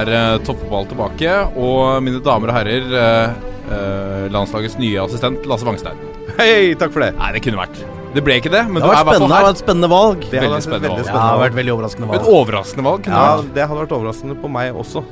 Er 0.00 0.12
uh, 0.12 0.42
toppfotball 0.46 0.86
tilbake. 0.90 1.34
Og 1.56 2.02
mine 2.04 2.22
damer 2.24 2.52
og 2.52 2.58
herrer, 2.60 2.86
uh, 2.92 3.50
uh, 3.70 4.24
landslagets 4.32 4.78
nye 4.80 5.00
assistent 5.04 5.46
Lasse 5.50 5.68
Wangstein. 5.68 5.98
Hei, 6.38 6.72
takk 6.78 6.94
for 6.94 7.04
det. 7.04 7.12
Nei, 7.18 7.32
det 7.36 7.44
kunne 7.44 7.60
vært. 7.60 7.82
Det 8.12 8.20
ble 8.24 8.36
ikke 8.42 8.50
det, 8.52 8.66
men 8.68 8.82
det 8.82 8.88
har 8.90 9.06
vært 9.06 9.16
spennende, 9.16 9.36
vært 9.40 9.54
et 9.54 9.62
spennende 9.62 9.88
valg. 9.88 10.24
Det 10.26 10.40
veldig 10.42 10.64
spennende 10.64 10.88
veldig 10.90 11.04
valg. 11.04 11.06
Ja, 11.08 11.14
det 11.14 11.22
har 11.24 11.40
vært 11.40 11.56
veldig 11.56 11.74
overraskende 11.76 12.10
valg. 12.10 12.18
Et 12.18 12.34
overraskende 12.40 12.84
valg. 12.88 13.08
Ja, 13.08 13.28
det 13.56 13.64
hadde 13.70 13.80
vært 13.86 13.94
overraskende 13.96 14.36
på 14.42 14.50
meg 14.52 14.82
også, 14.82 15.04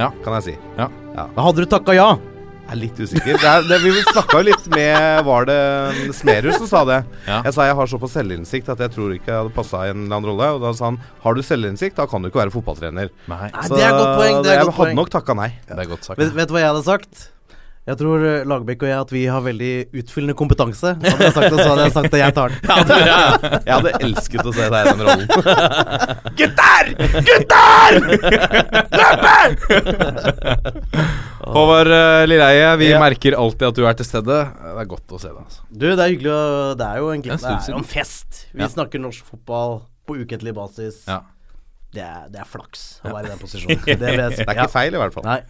ja. 0.00 0.10
kan 0.24 0.38
jeg 0.40 0.46
si. 0.48 0.56
Ja. 0.80 0.88
ja. 1.14 1.28
Hadde 1.38 1.62
du 1.62 1.70
takka 1.70 1.94
ja? 1.94 2.08
Jeg 2.68 2.74
er 2.76 2.80
litt 2.82 2.98
usikker. 3.00 3.38
Det 3.40 3.48
er, 3.48 3.62
det, 3.64 3.76
vi 3.80 3.92
snakka 4.10 4.42
jo 4.42 4.44
litt 4.44 4.66
med 4.74 5.22
Var 5.24 5.46
det 5.48 5.60
Smerud 6.18 6.52
som 6.58 6.68
sa 6.68 6.82
det? 6.84 6.98
Ja. 7.24 7.38
Jeg 7.46 7.54
sa 7.56 7.64
jeg 7.64 7.78
har 7.78 7.88
såpass 7.88 8.12
selvinnsikt 8.18 8.68
at 8.74 8.82
jeg 8.84 8.92
tror 8.92 9.14
ikke 9.16 9.30
jeg 9.32 9.38
hadde 9.40 9.54
passa 9.56 9.86
i 9.86 9.94
en 9.94 10.02
eller 10.04 10.18
annen 10.18 10.28
rolle. 10.34 10.50
Og 10.58 10.60
da 10.66 10.74
sa 10.76 10.90
han 10.90 11.00
har 11.24 11.38
du 11.38 11.40
selvinnsikt, 11.46 11.96
da 11.96 12.04
kan 12.10 12.20
du 12.20 12.28
ikke 12.28 12.42
være 12.42 12.52
fotballtrener. 12.52 13.08
Nei. 13.32 13.48
Nei 13.48 13.64
det 13.72 13.80
er 13.86 13.96
godt 13.96 14.14
poeng. 14.20 14.42
Det 14.44 14.52
er 14.52 14.60
jeg 14.60 14.68
godt 14.68 14.76
hadde 14.76 14.84
poeng. 14.84 15.00
nok 15.00 15.12
takka 15.16 15.38
nei. 15.40 15.50
Det 15.64 15.80
er 15.80 15.90
godt 15.94 16.10
sagt. 16.10 16.20
Vet, 16.20 16.36
vet 16.36 16.52
du 16.52 16.56
hva 16.58 16.64
jeg 16.66 16.72
hadde 16.74 16.84
sagt? 16.84 17.26
Jeg 17.88 17.96
tror 17.96 18.20
uh, 18.20 18.42
Lagerbäck 18.44 18.82
og 18.84 18.88
jeg 18.90 18.98
at 19.00 19.12
vi 19.14 19.22
har 19.32 19.40
veldig 19.40 19.70
utfyllende 19.96 20.34
kompetanse. 20.36 20.90
Hadde 21.00 21.24
jeg 21.24 21.32
sagt 21.32 21.48
det, 21.54 21.58
så 21.62 21.68
hadde 21.70 21.86
jeg 21.86 21.94
sagt 21.94 22.12
det 22.12 22.20
jeg 22.20 22.34
tar 22.36 22.52
den. 22.52 22.58
Ja, 22.68 22.76
det. 22.84 23.60
Jeg 23.64 23.72
hadde 23.78 23.92
elsket 24.04 24.44
å 24.44 24.52
se 24.52 24.66
deg 24.74 24.78
i 24.78 24.84
den 24.90 25.00
rollen. 25.08 25.26
Gutter! 26.38 26.84
Gutter! 27.30 27.92
Løper! 28.98 29.48
Håvard 31.48 31.88
uh, 31.88 32.26
Lilleheie, 32.28 32.76
vi 32.76 32.90
Ja. 32.92 33.00
merker 33.00 33.32
alltid 33.40 33.68
at 33.70 33.78
du 33.78 33.86
er 33.88 33.96
til 33.96 34.04
stede. 34.08 34.36
Det 34.52 34.82
er 34.84 34.88
godt 34.90 35.14
å 35.16 35.20
se 35.22 35.30
deg. 35.32 35.40
Altså. 35.46 35.64
Du, 35.70 35.86
det 35.88 35.96
er 36.04 36.12
hyggelig 36.12 36.32
å 36.34 36.42
Det 36.78 36.86
er 36.92 37.00
jo 37.00 37.08
en 37.14 37.22
det 37.24 37.32
er 37.38 37.70
jo 37.72 37.78
en 37.80 37.88
fest. 37.88 38.44
Vi 38.52 38.62
Ja. 38.62 38.68
snakker 38.68 39.00
norsk 39.00 39.24
fotball 39.32 39.80
på 40.08 40.16
ukentlig 40.20 40.52
basis. 40.56 41.04
Ja. 41.08 41.22
Det, 41.98 42.06
er, 42.06 42.26
det 42.30 42.42
er 42.42 42.48
flaks 42.48 42.82
å 43.02 43.12
være 43.12 43.26
i 43.26 43.30
den 43.32 43.40
posisjonen. 43.40 43.80
Det. 43.88 43.96
Det 43.98 44.42
er 44.44 44.52
ikke 44.54 44.68
feil, 44.70 44.94
i 44.94 45.00
hvert 45.00 45.14
fall. 45.16 45.24
Nei. 45.26 45.40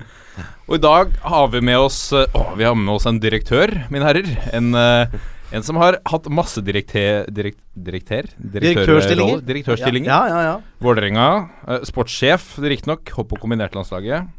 Og 0.68 0.78
i 0.78 0.80
dag 0.80 1.10
har 1.32 1.50
vi 1.52 1.60
med 1.68 1.80
oss 1.80 1.98
uh, 2.16 2.24
å, 2.32 2.44
Vi 2.56 2.64
har 2.64 2.76
med 2.78 2.94
oss 2.94 3.08
en 3.10 3.18
direktør, 3.20 3.74
mine 3.92 4.06
herrer. 4.08 4.30
En, 4.56 4.70
uh, 4.72 5.18
en 5.52 5.66
som 5.66 5.80
har 5.80 5.98
hatt 6.08 6.28
masse 6.32 6.62
direkte, 6.64 7.02
direkt, 7.34 7.60
direkter, 7.74 8.30
Direktørstillinger. 8.38 9.44
Direktørstillinger. 9.48 10.08
Ja, 10.08 10.20
ja, 10.32 10.40
ja. 10.46 10.56
Vålerenga. 10.84 11.28
Uh, 11.68 11.78
sportssjef, 11.88 12.54
riktignok. 12.64 13.12
Hopp- 13.18 13.36
og 13.36 13.44
kombinert-landslaget. 13.44 14.34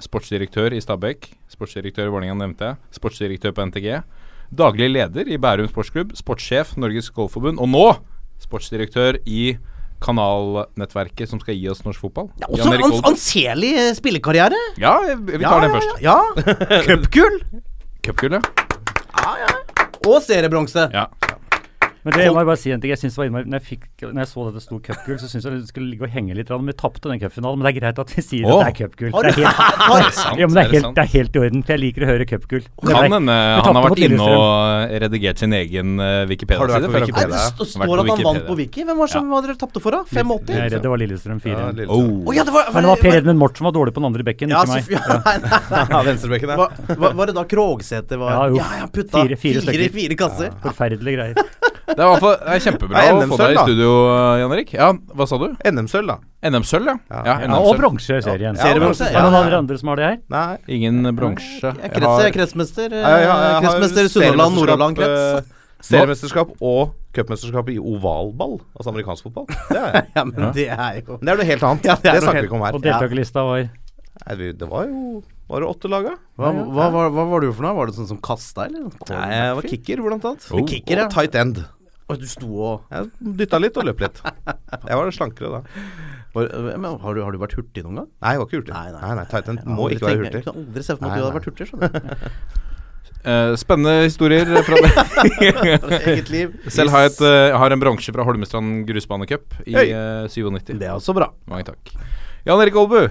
Sportsdirektør 0.00 0.72
i 0.72 0.80
Stabæk. 0.80 1.26
Sportsdirektør 1.50 2.06
i 2.06 2.12
Vålerenga 2.12 2.36
nevnte 2.44 2.68
jeg. 2.70 2.80
Sportsdirektør 3.00 3.56
på 3.56 3.66
NTG. 3.68 3.88
Daglig 4.52 4.90
leder 4.92 5.28
i 5.32 5.40
Bærum 5.40 5.68
sportsklubb. 5.68 6.12
Sportssjef 6.16 6.76
Norges 6.80 7.10
Golfforbund. 7.12 7.60
Og 7.60 7.68
nå 7.72 7.86
sportsdirektør 8.42 9.18
i 9.24 9.54
kanalnettverket 10.02 11.30
som 11.30 11.40
skal 11.42 11.56
gi 11.56 11.68
oss 11.72 11.84
norsk 11.86 12.02
fotball. 12.02 12.30
ja 12.42 12.48
også 12.50 12.72
ans 12.88 13.02
anselig 13.12 13.72
eh, 13.78 13.92
spillekarriere. 13.98 14.58
Ja, 14.82 14.96
vi 15.16 15.42
tar 15.42 15.46
tar 15.46 15.66
den 15.66 15.76
først. 15.76 16.02
Ja, 16.04 16.18
ja. 16.36 16.82
Cupgull. 16.88 17.38
Cupgull, 18.02 18.38
ja. 18.38 18.42
Og 20.02 20.18
seriebronse. 20.26 20.88
ja. 20.92 21.06
Men 22.02 22.16
det 22.18 22.28
må 22.34 22.40
jeg 22.42 22.48
bare 22.48 22.58
si 22.58 22.72
en 22.74 22.80
ting. 22.82 22.90
Jeg 22.90 22.98
synes 22.98 23.14
det 23.14 23.20
var 23.20 23.28
innmari 23.28 23.46
Når 23.52 23.60
jeg, 23.60 23.66
fikk, 23.68 23.84
når 24.08 24.20
jeg 24.24 24.28
så 24.32 24.44
dette 24.48 24.62
sto 24.64 24.78
cupgull, 24.82 25.18
så 25.22 25.28
syntes 25.30 25.46
jeg 25.46 25.54
det 25.60 25.68
skulle 25.70 25.90
ligge 25.92 26.06
og 26.08 26.10
henge 26.10 26.34
litt. 26.34 26.48
Men 26.50 26.70
vi 26.72 26.74
tapte 26.80 27.10
den 27.12 27.20
cupfinalen. 27.22 27.60
Men 27.60 27.68
det 27.68 27.72
er 27.72 27.78
greit 27.78 28.00
at 28.02 28.14
vi 28.16 28.24
sier 28.26 28.48
oh. 28.48 28.58
at 28.58 28.66
det 28.66 28.72
er 28.72 28.78
cupgull. 28.80 29.12
Det 29.12 29.30
er 29.30 29.38
helt, 29.38 29.60
ja, 30.42 30.48
det 30.50 30.64
det 30.72 30.82
det 30.82 31.04
er 31.04 31.10
helt 31.14 31.36
i 31.38 31.42
orden. 31.44 31.62
For 31.62 31.74
jeg 31.76 31.82
liker 31.84 32.06
å 32.06 32.10
høre 32.10 32.26
cupgull. 32.32 32.64
Kan 32.82 32.98
hende 33.06 33.36
han 33.62 33.78
har 33.78 33.86
vært 33.86 34.02
inne 34.08 34.26
og 34.32 34.96
redigert 35.04 35.42
sin 35.44 35.54
egen 35.56 35.94
Har 36.02 36.26
du 36.26 36.32
vært 36.32 36.32
Wikipedia-side. 36.32 36.90
på 36.90 37.02
Wikipedia? 37.04 37.30
det 37.30 37.44
st 37.46 37.68
står 37.76 38.02
at 38.02 38.10
han 38.12 38.24
vant 38.26 38.46
på 38.50 38.58
Wiki. 38.58 38.86
Hvem 38.88 38.98
var 38.98 39.06
det 39.10 39.14
som 39.14 39.30
ja. 39.30 39.40
dere 39.46 39.56
tapte 39.62 39.82
for, 39.84 39.94
da? 39.94 40.02
85? 40.10 40.52
Jeg 40.52 40.62
er 40.66 40.74
redd 40.76 40.86
det 40.86 40.92
var 40.92 41.02
Lillestrøm 41.04 41.40
4. 41.42 41.52
Ja, 41.52 41.60
Ja, 41.62 41.70
lille- 41.78 41.90
Oh. 41.92 42.32
Ja, 42.34 42.42
det 42.44 42.52
var, 42.54 42.70
men 42.72 42.82
det 42.82 42.88
var 42.88 43.00
Per 43.02 43.16
Edmund 43.18 43.38
Mort 43.38 43.58
som 43.58 43.66
var 43.68 43.74
dårlig 43.76 43.92
på 43.94 44.00
den 44.00 44.08
andre 44.08 44.24
bekken, 44.26 44.50
Ja, 44.50 44.62
ikke 44.64 44.98
meg. 44.98 45.90
ja, 45.92 46.02
venstrebekken, 46.08 46.48
ja. 46.54 46.56
Var, 46.56 46.96
var, 46.96 47.12
var 47.20 47.30
det 47.30 47.34
da 47.36 47.44
Krogsæter 47.44 48.18
var 48.22 48.32
Ja, 48.32 48.46
jo. 48.48 48.56
Ja, 48.62 48.68
ja, 48.82 48.86
putta 48.90 49.22
Fire- 49.22 49.36
fire 49.36 49.60
fire, 49.66 49.88
fire 49.92 50.16
kasser. 50.18 50.54
Forferdelige 50.64 51.18
greier. 51.18 51.61
Det 51.86 51.96
er 51.98 52.02
i 52.02 52.10
hvert 52.12 52.22
fall 52.22 52.34
det 52.38 52.52
er 52.54 52.60
kjempebra 52.66 53.00
er 53.02 53.16
å 53.16 53.22
få 53.30 53.36
deg 53.40 53.56
i 53.56 53.62
studio, 53.66 53.88
Jan 54.38 54.52
Erik. 54.54 54.72
Ja, 54.76 54.90
hva 55.18 55.26
sa 55.28 55.38
du? 55.40 55.48
NM-sølv, 55.66 56.06
da. 56.12 56.16
NM-sølv, 56.50 56.86
ja. 56.92 56.94
Ja. 57.10 57.22
ja, 57.26 57.34
Ja, 57.48 57.58
og 57.58 57.76
bronse 57.80 58.18
i 58.20 58.22
serien. 58.22 58.54
Ja, 58.58 58.68
Seriebronse, 58.68 59.08
Er 59.10 59.18
det 59.18 59.32
noen 59.34 59.56
andre, 59.58 59.78
som 59.80 59.90
har 59.92 59.98
det 60.00 60.06
her? 60.06 60.16
Nei. 60.32 60.56
Ingen 60.78 61.10
bronse. 61.18 61.72
Jeg 61.82 61.92
krets, 61.96 62.22
jeg 62.22 62.30
er 62.30 62.36
kretsmester. 62.38 62.94
eh, 62.94 63.02
Ja, 63.02 63.18
ja, 63.26 63.60
kretsmester 63.64 64.08
Sunnhordland, 64.14 64.56
Nordhordland 64.60 64.96
krets. 65.02 65.50
seriemesterskap, 65.82 66.54
eh, 66.54 66.62
og 66.62 66.94
cupmesterskap 67.12 67.68
i 67.74 67.78
ovalball, 67.82 68.60
altså 68.78 68.94
amerikansk 68.94 69.26
fotball. 69.28 69.46
Det 69.68 69.78
er 69.82 69.92
jeg. 69.98 70.06
Ja, 70.16 70.24
men 70.24 70.52
det 70.54 70.68
er 70.70 71.00
jo 71.02 71.18
det 71.18 71.28
er 71.34 71.36
noe 71.42 71.48
helt 71.50 71.62
annet. 71.68 71.84
Ja, 71.90 71.96
det 71.98 72.14
det 72.14 72.22
snakker 72.22 72.40
vi 72.46 72.46
ikke 72.50 72.58
om 72.60 72.66
her. 72.68 72.78
Og 72.78 72.82
deltakerlista 72.86 73.42
var 73.50 73.64
Nei, 74.22 74.52
det 74.54 74.68
var 74.70 74.86
jo 74.86 75.22
Var 75.52 75.60
det 75.60 75.68
åtte 75.68 75.88
lag, 75.92 76.06
da? 76.08 76.16
hva, 76.40 76.50
hva, 76.56 76.88
hva, 76.94 77.04
hva 77.12 77.24
var 77.28 77.44
du 77.44 77.50
for 77.52 77.66
noe? 77.66 77.74
Var 77.76 77.90
det 77.90 77.96
sånn 77.98 78.08
som 78.08 78.20
kasta, 78.24 78.70
eller? 78.70 78.88
Nei, 79.10 79.26
jeg 79.36 79.56
var 79.58 79.68
kicker, 79.74 80.02
blant 80.06 80.24
annet. 80.30 80.46
Oh. 80.48 80.62
Kicker, 80.64 81.02
ja. 81.02 81.04
Og 81.04 81.12
tight 81.12 81.36
end. 81.36 81.60
Og 82.12 82.18
du 82.20 82.24
sto 82.28 82.48
og 82.48 82.92
Jeg 82.92 83.36
dytta 83.40 83.60
litt 83.62 83.76
og 83.80 83.86
løp 83.88 84.00
litt. 84.02 84.18
Jeg 84.24 84.96
var 84.98 85.12
slankere 85.14 85.52
da. 85.52 85.60
var, 86.34 86.48
men, 86.80 86.88
har, 87.04 87.14
du, 87.16 87.22
har 87.24 87.36
du 87.36 87.38
vært 87.40 87.54
hurtig 87.56 87.84
noen 87.84 88.02
gang? 88.02 88.08
Nei, 88.24 88.34
jeg 88.34 88.42
var 88.42 88.48
ikke 88.48 88.60
hurtig. 88.62 88.74
Nei, 88.74 88.88
nei. 88.94 89.02
nei, 89.04 89.14
nei 89.20 89.26
tight 89.30 89.52
end 89.52 89.64
må 89.68 89.86
aldri 89.86 90.00
ikke 90.00 90.08
være 90.08 90.20
hurtig. 90.24 90.40
Jeg 90.40 90.46
kunne 90.48 90.64
aldri 90.64 90.84
se 90.88 90.96
for 90.96 91.04
meg 91.04 91.12
at 91.12 91.20
du 91.20 91.24
hadde 91.26 91.36
vært 91.38 91.48
hurtig. 91.50 91.68
skjønner 91.70 91.96
du. 91.96 92.60
Eh, 93.22 93.52
spennende 93.54 94.08
historier 94.08 94.48
fra 94.66 94.78
det. 94.82 94.88
Eget 96.10 96.30
liv. 96.32 96.56
Selv 96.74 96.90
har 96.90 97.04
jeg, 97.04 97.12
et, 97.12 97.20
eh, 97.28 97.54
har 97.54 97.70
en 97.70 97.78
bronse 97.78 98.10
fra 98.16 98.24
Holmestrand 98.26 98.80
grusbanecup 98.88 99.60
i 99.62 99.76
Hei. 99.76 99.84
eh, 99.94 100.24
97. 100.26 100.72
Det 100.72 100.88
er 100.88 100.96
også 100.96 101.14
bra. 101.14 101.28
Mange 101.46 101.68
takk. 101.68 101.92
Jan 102.48 102.58
Erik 102.64 102.80
Olbu, 102.82 103.04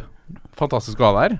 fantastisk 0.59 0.99
å 0.99 1.07
ha 1.07 1.13
deg 1.15 1.23
her. 1.29 1.37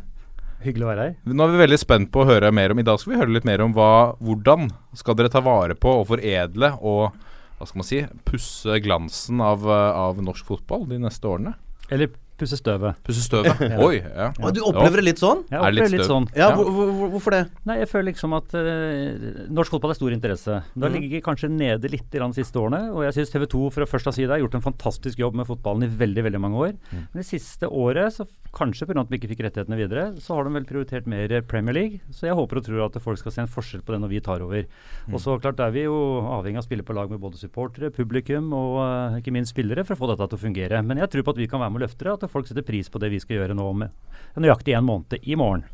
Hyggelig 0.65 0.85
å 0.85 0.91
være 0.91 1.07
her. 1.07 1.17
Nå 1.31 1.45
er 1.45 1.53
vi 1.53 1.61
veldig 1.63 1.79
spent 1.81 2.11
på 2.13 2.23
å 2.23 2.29
høre 2.29 2.53
mer 2.55 2.73
om 2.73 2.81
I 2.81 2.85
dag 2.87 3.01
skal 3.01 3.13
vi 3.13 3.19
høre 3.21 3.35
litt 3.35 3.47
mer 3.47 3.63
om 3.65 3.75
hva, 3.75 3.91
hvordan 4.21 4.69
skal 4.97 5.17
dere 5.17 5.31
ta 5.33 5.41
vare 5.45 5.77
på 5.77 5.93
og 6.01 6.07
foredle 6.11 6.73
og 6.79 7.17
hva 7.57 7.67
skal 7.69 7.81
man 7.81 7.87
si 7.87 8.01
pusse 8.25 8.79
glansen 8.81 9.41
av, 9.45 9.67
av 9.69 10.21
norsk 10.23 10.47
fotball 10.47 10.87
de 10.89 10.97
neste 11.01 11.29
årene. 11.29 11.53
Eller 11.91 12.13
pusse 12.41 12.59
støvet. 12.59 12.99
Pusse 13.07 13.23
støvet. 13.23 13.61
Oi, 13.87 14.01
ja. 14.01 14.31
Og 14.41 14.55
du 14.55 14.61
opplever 14.65 15.01
det 15.01 15.07
litt 15.11 15.21
sånn? 15.21 15.45
Jeg 15.47 15.61
opplever 15.61 15.87
det 15.87 15.95
litt 15.95 16.01
litt 16.01 16.09
sånn. 16.09 16.27
Ja, 16.35 16.49
Ja. 16.49 16.57
hvor, 16.57 16.69
hvor, 16.73 17.09
hvorfor 17.15 17.35
det? 17.35 17.41
Nei, 17.69 17.77
jeg 17.81 17.89
føler 17.91 18.07
liksom 18.09 18.35
at 18.37 18.55
uh, 18.57 19.45
norsk 19.53 19.75
fotball 19.75 19.93
er 19.93 19.99
stor 19.99 20.15
interesse. 20.15 20.57
Det 20.73 20.89
mm. 20.89 20.97
ligger 20.97 21.25
kanskje 21.29 21.51
nede 21.53 21.91
litt 21.91 22.09
i 22.11 22.21
de 22.21 22.29
siste 22.37 22.59
årene. 22.61 22.83
Og 22.95 23.05
jeg 23.07 23.19
syns 23.19 23.33
TV 23.33 23.47
2 23.53 23.63
fra 23.77 23.87
først 23.89 24.11
av 24.11 24.17
side 24.17 24.33
har 24.33 24.41
gjort 24.43 24.57
en 24.59 24.65
fantastisk 24.65 25.21
jobb 25.21 25.37
med 25.39 25.49
fotballen 25.49 25.87
i 25.87 25.91
veldig 26.01 26.25
veldig 26.27 26.43
mange 26.43 26.65
år. 26.67 26.77
Men 26.91 27.21
det 27.21 27.27
siste 27.29 27.69
året, 27.69 28.17
så 28.17 28.27
kanskje 28.55 28.87
pga. 28.89 29.01
at 29.01 29.11
vi 29.11 29.19
ikke 29.19 29.31
fikk 29.31 29.43
rettighetene 29.45 29.79
videre, 29.79 30.05
så 30.19 30.35
har 30.35 30.45
de 30.47 30.55
vel 30.57 30.67
prioritert 30.67 31.07
mer 31.09 31.31
Premier 31.47 31.75
League. 31.75 32.01
Så 32.11 32.27
jeg 32.27 32.37
håper 32.37 32.59
og 32.59 32.65
tror 32.67 32.85
at 32.87 32.99
folk 33.03 33.19
skal 33.21 33.35
se 33.35 33.43
en 33.45 33.51
forskjell 33.51 33.83
på 33.85 33.95
det 33.95 34.01
når 34.03 34.11
vi 34.11 34.23
tar 34.23 34.43
over. 34.43 34.67
Og 35.11 35.21
så 35.23 35.37
klart 35.41 35.61
er 35.63 35.71
vi 35.73 35.85
jo 35.85 35.95
avhengig 36.35 36.59
av 36.59 36.65
å 36.65 36.67
spille 36.67 36.85
på 36.87 36.95
lag 36.97 37.11
med 37.11 37.21
både 37.23 37.39
supportere, 37.39 37.91
publikum 37.95 38.51
og 38.57 38.77
uh, 38.81 39.19
ikke 39.19 39.33
minst 39.35 39.55
spillere 39.55 39.85
for 39.87 39.95
å 39.95 40.01
få 40.01 40.11
dette 40.11 40.29
til 40.31 40.39
å 40.39 40.43
fungere. 40.45 40.81
Men 40.85 41.01
jeg 41.01 41.11
tror 41.13 41.27
på 41.27 41.35
at 41.35 41.41
vi 41.41 41.49
kan 41.51 41.63
være 41.63 41.73
med 41.73 41.81
og 41.81 41.85
løfte 41.87 42.07
det, 42.07 42.15
at 42.17 42.25
folk 42.31 42.49
setter 42.49 42.65
pris 42.65 42.89
på 42.91 43.01
det 43.03 43.11
vi 43.13 43.21
skal 43.23 43.41
gjøre 43.41 43.57
nå 43.57 43.67
med 43.83 43.93
nøyaktig 44.39 44.75
en 44.77 44.87
måned 44.87 45.21
i 45.21 45.35
morgen. 45.39 45.67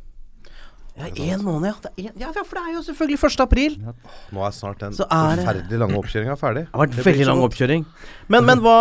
Ja, 0.97 1.05
én 1.13 1.43
måned, 1.45 1.69
ja. 1.69 1.75
Det 1.77 1.91
er 1.93 2.07
en, 2.09 2.15
ja. 2.17 2.29
Ja, 2.33 2.41
for 2.41 2.57
det 2.57 2.63
er 2.63 2.73
jo 2.73 2.81
selvfølgelig 2.87 3.17
1. 3.27 3.41
april. 3.43 3.75
Nå 4.33 4.45
er 4.47 4.53
snart 4.55 4.79
den 4.81 4.95
Så 4.97 5.05
er 5.05 5.37
forferdelig 5.37 5.79
lange 5.83 5.99
oppkjøringa 5.99 6.37
ferdig. 6.41 6.63
Det 6.65 6.73
har 6.73 6.81
vært 6.81 6.95
Det 6.97 7.05
veldig 7.05 7.27
lang 7.29 7.41
oppkjøring. 7.45 7.85
Men, 8.33 8.47
men 8.49 8.63
hva 8.65 8.77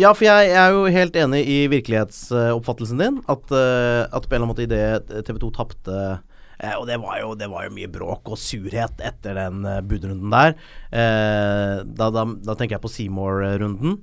Ja, 0.00 0.14
for 0.16 0.24
jeg, 0.24 0.48
jeg 0.48 0.60
er 0.62 0.72
jo 0.72 0.86
helt 0.94 1.18
enig 1.20 1.42
i 1.44 1.58
virkelighetsoppfattelsen 1.74 3.02
din. 3.04 3.20
At, 3.28 3.52
eh, 3.52 4.08
at 4.08 4.24
på 4.24 4.32
en 4.32 4.38
eller 4.38 4.46
annen 4.46 4.52
måte 4.54 4.64
idet 4.64 5.26
TV 5.28 5.42
2 5.44 5.52
tapte 5.58 5.98
eh, 6.00 6.72
og 6.78 6.88
det 6.88 6.96
var, 7.02 7.20
jo, 7.20 7.34
det 7.36 7.50
var 7.52 7.68
jo 7.68 7.76
mye 7.76 7.92
bråk 7.92 8.32
og 8.32 8.40
surhet 8.40 9.04
etter 9.04 9.36
den 9.36 9.68
eh, 9.68 9.82
budrunden 9.84 10.32
der. 10.32 10.56
Eh, 10.88 11.76
da, 11.92 12.08
da, 12.08 12.24
da 12.24 12.56
tenker 12.56 12.78
jeg 12.78 12.86
på 12.86 12.94
Seymour-runden. 12.96 14.00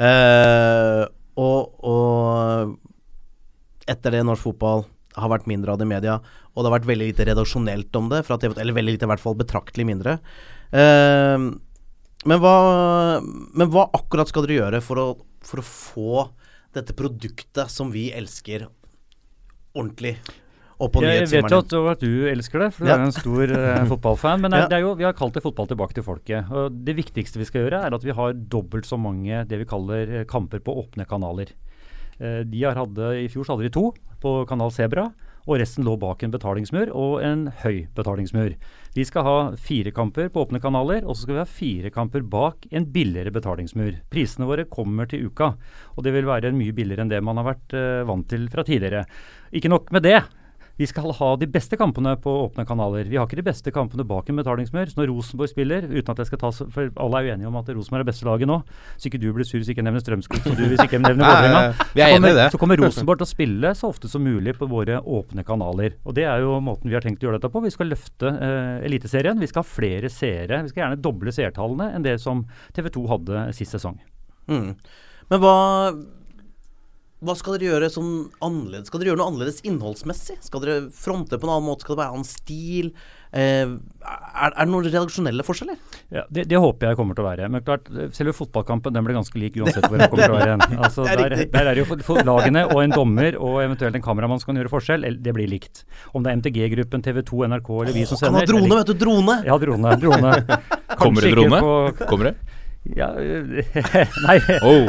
Eh, 0.00 1.04
og, 1.38 1.78
og 1.86 2.74
etter 3.88 4.14
det 4.14 4.24
norsk 4.26 4.50
fotball 4.50 4.84
har 5.18 5.30
vært 5.32 5.48
mindre 5.50 5.72
av 5.72 5.80
det 5.80 5.86
i 5.88 5.92
media, 5.92 6.18
og 6.52 6.60
det 6.60 6.68
har 6.68 6.76
vært 6.76 6.90
veldig 6.90 7.08
lite 7.10 7.26
redaksjonelt 7.28 7.98
om 7.98 8.10
det, 8.12 8.24
TV, 8.28 8.52
eller 8.54 8.76
veldig 8.76 8.94
lite, 8.94 9.06
i 9.06 9.12
hvert 9.12 9.22
fall 9.22 9.38
betraktelig 9.38 9.86
mindre. 9.88 10.18
Uh, 10.70 11.54
men, 12.28 12.42
hva, 12.42 12.56
men 13.22 13.72
hva 13.72 13.88
akkurat 13.96 14.30
skal 14.30 14.46
dere 14.46 14.58
gjøre 14.58 14.82
for 14.84 15.02
å, 15.02 15.06
for 15.46 15.62
å 15.62 15.66
få 15.66 16.26
dette 16.76 16.94
produktet 16.96 17.72
som 17.72 17.90
vi 17.94 18.08
elsker 18.14 18.66
ordentlig. 19.78 20.16
Og 20.78 20.92
på 20.94 21.02
Jeg 21.02 21.26
vet 21.26 21.50
jo 21.50 21.80
at, 21.90 22.00
du- 22.00 22.26
elsker 22.30 22.58
det, 22.62 22.68
for 22.74 22.84
du 22.84 22.90
Ja. 22.90 22.96
er 22.98 23.06
en 23.08 23.12
stor 23.12 23.50
uh, 23.50 23.84
fotballfan. 23.92 24.40
Men 24.40 24.50
det, 24.52 24.60
Ja. 24.60 24.68
det 24.68 24.80
jo, 24.84 24.94
vi 24.94 25.04
har 25.04 25.12
kalt 25.12 25.34
det 25.34 25.42
fotball 25.42 25.66
tilbake 25.66 25.94
til 25.94 26.04
folket. 26.06 26.50
Og 26.54 26.70
det 26.84 26.94
viktigste 26.94 27.38
vi 27.40 27.44
skal 27.48 27.64
gjøre, 27.66 27.80
er 27.86 27.94
at 27.94 28.04
vi 28.04 28.12
har 28.14 28.32
dobbelt 28.32 28.86
så 28.86 28.96
mange 28.98 29.44
det 29.48 29.58
vi 29.58 29.64
kaller 29.66 30.20
eh, 30.20 30.24
kamper 30.24 30.60
på 30.62 30.76
åpne 30.78 31.04
kanaler. 31.08 31.50
Uh, 32.20 32.44
de 32.46 32.62
har 32.62 32.74
hadde, 32.78 33.24
I 33.24 33.28
fjor 33.28 33.44
hadde 33.50 33.66
de 33.66 33.70
to 33.74 33.92
på 34.22 34.46
kanal 34.46 34.70
Sebra, 34.70 35.08
og 35.48 35.58
resten 35.58 35.82
lå 35.86 35.96
bak 35.98 36.22
en 36.22 36.30
betalingsmur 36.30 36.90
og 36.92 37.22
en 37.24 37.46
høy 37.64 37.86
betalingsmur. 37.96 38.54
Vi 38.94 39.04
skal 39.06 39.22
ha 39.24 39.36
fire 39.56 39.90
kamper 39.94 40.28
på 40.28 40.42
åpne 40.46 40.60
kanaler, 40.60 41.02
og 41.06 41.14
så 41.16 41.22
skal 41.24 41.34
vi 41.38 41.42
ha 41.42 41.48
fire 41.48 41.90
kamper 41.94 42.20
bak 42.22 42.66
en 42.70 42.84
billigere 42.92 43.32
betalingsmur. 43.32 43.96
Prisene 44.12 44.46
våre 44.46 44.66
kommer 44.68 45.08
til 45.08 45.24
uka, 45.30 45.54
og 45.96 46.04
det 46.04 46.12
vil 46.12 46.26
være 46.28 46.52
mye 46.52 46.74
billigere 46.76 47.00
enn 47.06 47.08
det 47.10 47.22
man 47.24 47.38
har 47.40 47.46
vært 47.54 47.72
uh, 47.78 48.04
vant 48.10 48.28
til 48.28 48.46
fra 48.52 48.62
tidligere. 48.66 49.06
Ikke 49.54 49.70
nok 49.72 49.90
med 49.94 50.02
det. 50.04 50.20
Vi 50.78 50.86
skal 50.86 51.10
ha 51.10 51.28
de 51.34 51.46
beste 51.50 51.74
kampene 51.74 52.12
på 52.22 52.30
åpne 52.44 52.62
kanaler. 52.66 53.08
Vi 53.10 53.18
har 53.18 53.26
ikke 53.26 53.40
de 53.40 53.46
beste 53.48 53.72
kampene 53.74 54.04
bak 54.06 54.28
en 54.30 54.38
betalingsmur. 54.38 54.86
Så 54.86 55.00
når 55.00 55.10
Rosenborg 55.10 55.50
spiller, 55.50 55.88
uten 55.90 56.12
at 56.12 56.20
jeg 56.22 56.28
skal 56.30 56.38
ta 56.38 56.50
For 56.54 56.92
alle 57.02 57.22
er 57.22 57.32
uenige 57.32 57.50
om 57.50 57.56
at 57.58 57.72
Rosenborg 57.74 58.04
er 58.04 58.10
beste 58.12 58.28
laget 58.28 58.46
nå. 58.46 58.60
Så 58.94 59.10
ikke 59.10 59.18
du 59.18 59.26
blir 59.34 59.48
sur 59.48 59.58
hvis 59.58 59.72
ikke 59.72 59.82
jeg 59.82 59.88
nevner 59.88 60.04
Strømskog, 60.04 60.44
så 60.44 60.54
du 60.54 60.62
hvis 60.70 60.82
ikke 60.84 61.00
jeg 61.00 61.02
nevner 61.02 61.26
Vålerenga. 61.26 61.62
er. 62.44 62.54
Så 62.54 62.60
kommer 62.62 62.78
Rosenborg 62.78 63.18
til 63.18 63.26
å 63.26 63.30
spille 63.32 63.72
så 63.74 63.90
ofte 63.90 64.10
som 64.12 64.22
mulig 64.22 64.54
på 64.60 64.68
våre 64.70 65.00
åpne 65.02 65.42
kanaler. 65.48 65.98
Og 66.06 66.14
det 66.14 66.28
er 66.30 66.44
jo 66.46 66.60
måten 66.62 66.92
vi 66.92 66.94
har 66.94 67.02
tenkt 67.02 67.26
å 67.26 67.28
gjøre 67.28 67.40
dette 67.40 67.50
på. 67.50 67.64
Vi 67.66 67.74
skal 67.74 67.90
løfte 67.90 68.30
eh, 68.30 68.86
Eliteserien. 68.86 69.42
Vi 69.42 69.50
skal 69.50 69.64
ha 69.64 69.72
flere 69.72 70.12
seere. 70.14 70.62
Vi 70.62 70.70
skal 70.70 70.84
gjerne 70.84 71.02
doble 71.02 71.34
seertallene 71.34 71.90
enn 71.96 72.06
det 72.06 72.20
som 72.22 72.46
TV 72.76 72.92
2 72.94 73.04
hadde 73.10 73.48
sist 73.58 73.74
sesong. 73.74 73.98
Mm. 74.46 74.70
Men 75.28 75.42
hva 75.42 75.56
hva 77.18 77.34
skal 77.34 77.56
dere 77.56 77.72
gjøre 77.72 77.88
sånn 77.90 78.10
annerledes? 78.46 78.86
Skal 78.92 79.00
dere 79.02 79.10
gjøre 79.10 79.18
noe 79.18 79.30
annerledes 79.32 79.56
innholdsmessig? 79.66 80.36
Skal 80.46 80.62
dere 80.62 80.76
fronte 80.94 81.34
på 81.40 81.48
en 81.48 81.54
annen 81.56 81.66
måte? 81.66 81.82
Skal 81.82 81.96
det 81.96 82.02
være 82.04 82.14
annen 82.14 82.28
stil? 82.28 82.92
Eh, 83.34 83.66
er, 83.66 84.52
er 84.54 84.54
det 84.62 84.68
noen 84.70 84.86
redaksjonelle 84.86 85.44
forskjeller? 85.44 85.80
Ja, 86.14 86.22
det, 86.32 86.44
det 86.48 86.60
håper 86.62 86.92
jeg 86.92 86.98
kommer 87.00 87.18
til 87.18 87.26
å 87.26 87.28
være. 87.28 87.48
Men 87.50 87.64
klart, 87.66 87.90
selve 88.16 88.36
fotballkampen 88.38 88.94
den 88.94 89.04
blir 89.08 89.18
ganske 89.18 89.40
lik 89.42 89.58
uansett 89.58 89.88
hvor 89.90 89.98
den 89.98 90.06
kommer 90.12 90.30
til 90.30 90.36
å 90.36 90.38
være. 90.38 90.78
Altså, 90.78 91.06
er 91.10 91.24
der, 91.24 91.34
der 91.56 91.70
er 91.72 91.74
det 91.74 91.82
jo 91.82 91.88
for, 91.90 92.04
for 92.06 92.22
lagene 92.28 92.62
og 92.70 92.84
en 92.84 92.94
dommer 92.94 93.36
og 93.42 93.58
eventuelt 93.66 93.98
en 93.98 94.04
kameramann 94.06 94.38
som 94.42 94.52
kan 94.52 94.62
gjøre 94.62 94.72
forskjell. 94.76 95.02
eller 95.08 95.18
Det 95.26 95.34
blir 95.36 95.50
likt. 95.50 95.82
Om 96.14 96.22
det 96.22 96.30
er 96.32 96.38
MTG-gruppen, 96.40 97.02
TV 97.08 97.24
2, 97.26 97.42
NRK 97.50 97.72
eller 97.82 97.98
vi 97.98 98.06
som 98.08 98.20
sender. 98.22 98.46
Kan 98.46 98.54
ha 98.54 98.62
drone, 98.62 98.78
vet 98.82 98.92
du! 98.94 98.96
Drone! 99.02 99.36
Ja, 99.50 99.58
drone. 99.58 99.96
drone. 100.06 100.32
Kommer 101.02 101.26
det 101.26 101.34
drone? 101.34 101.60
på- 101.66 102.06
Kommer 102.14 102.30
det? 102.30 102.36
Ja, 102.96 103.08
øh, 103.18 103.62
nei 104.26 104.38
Oh. 104.62 104.88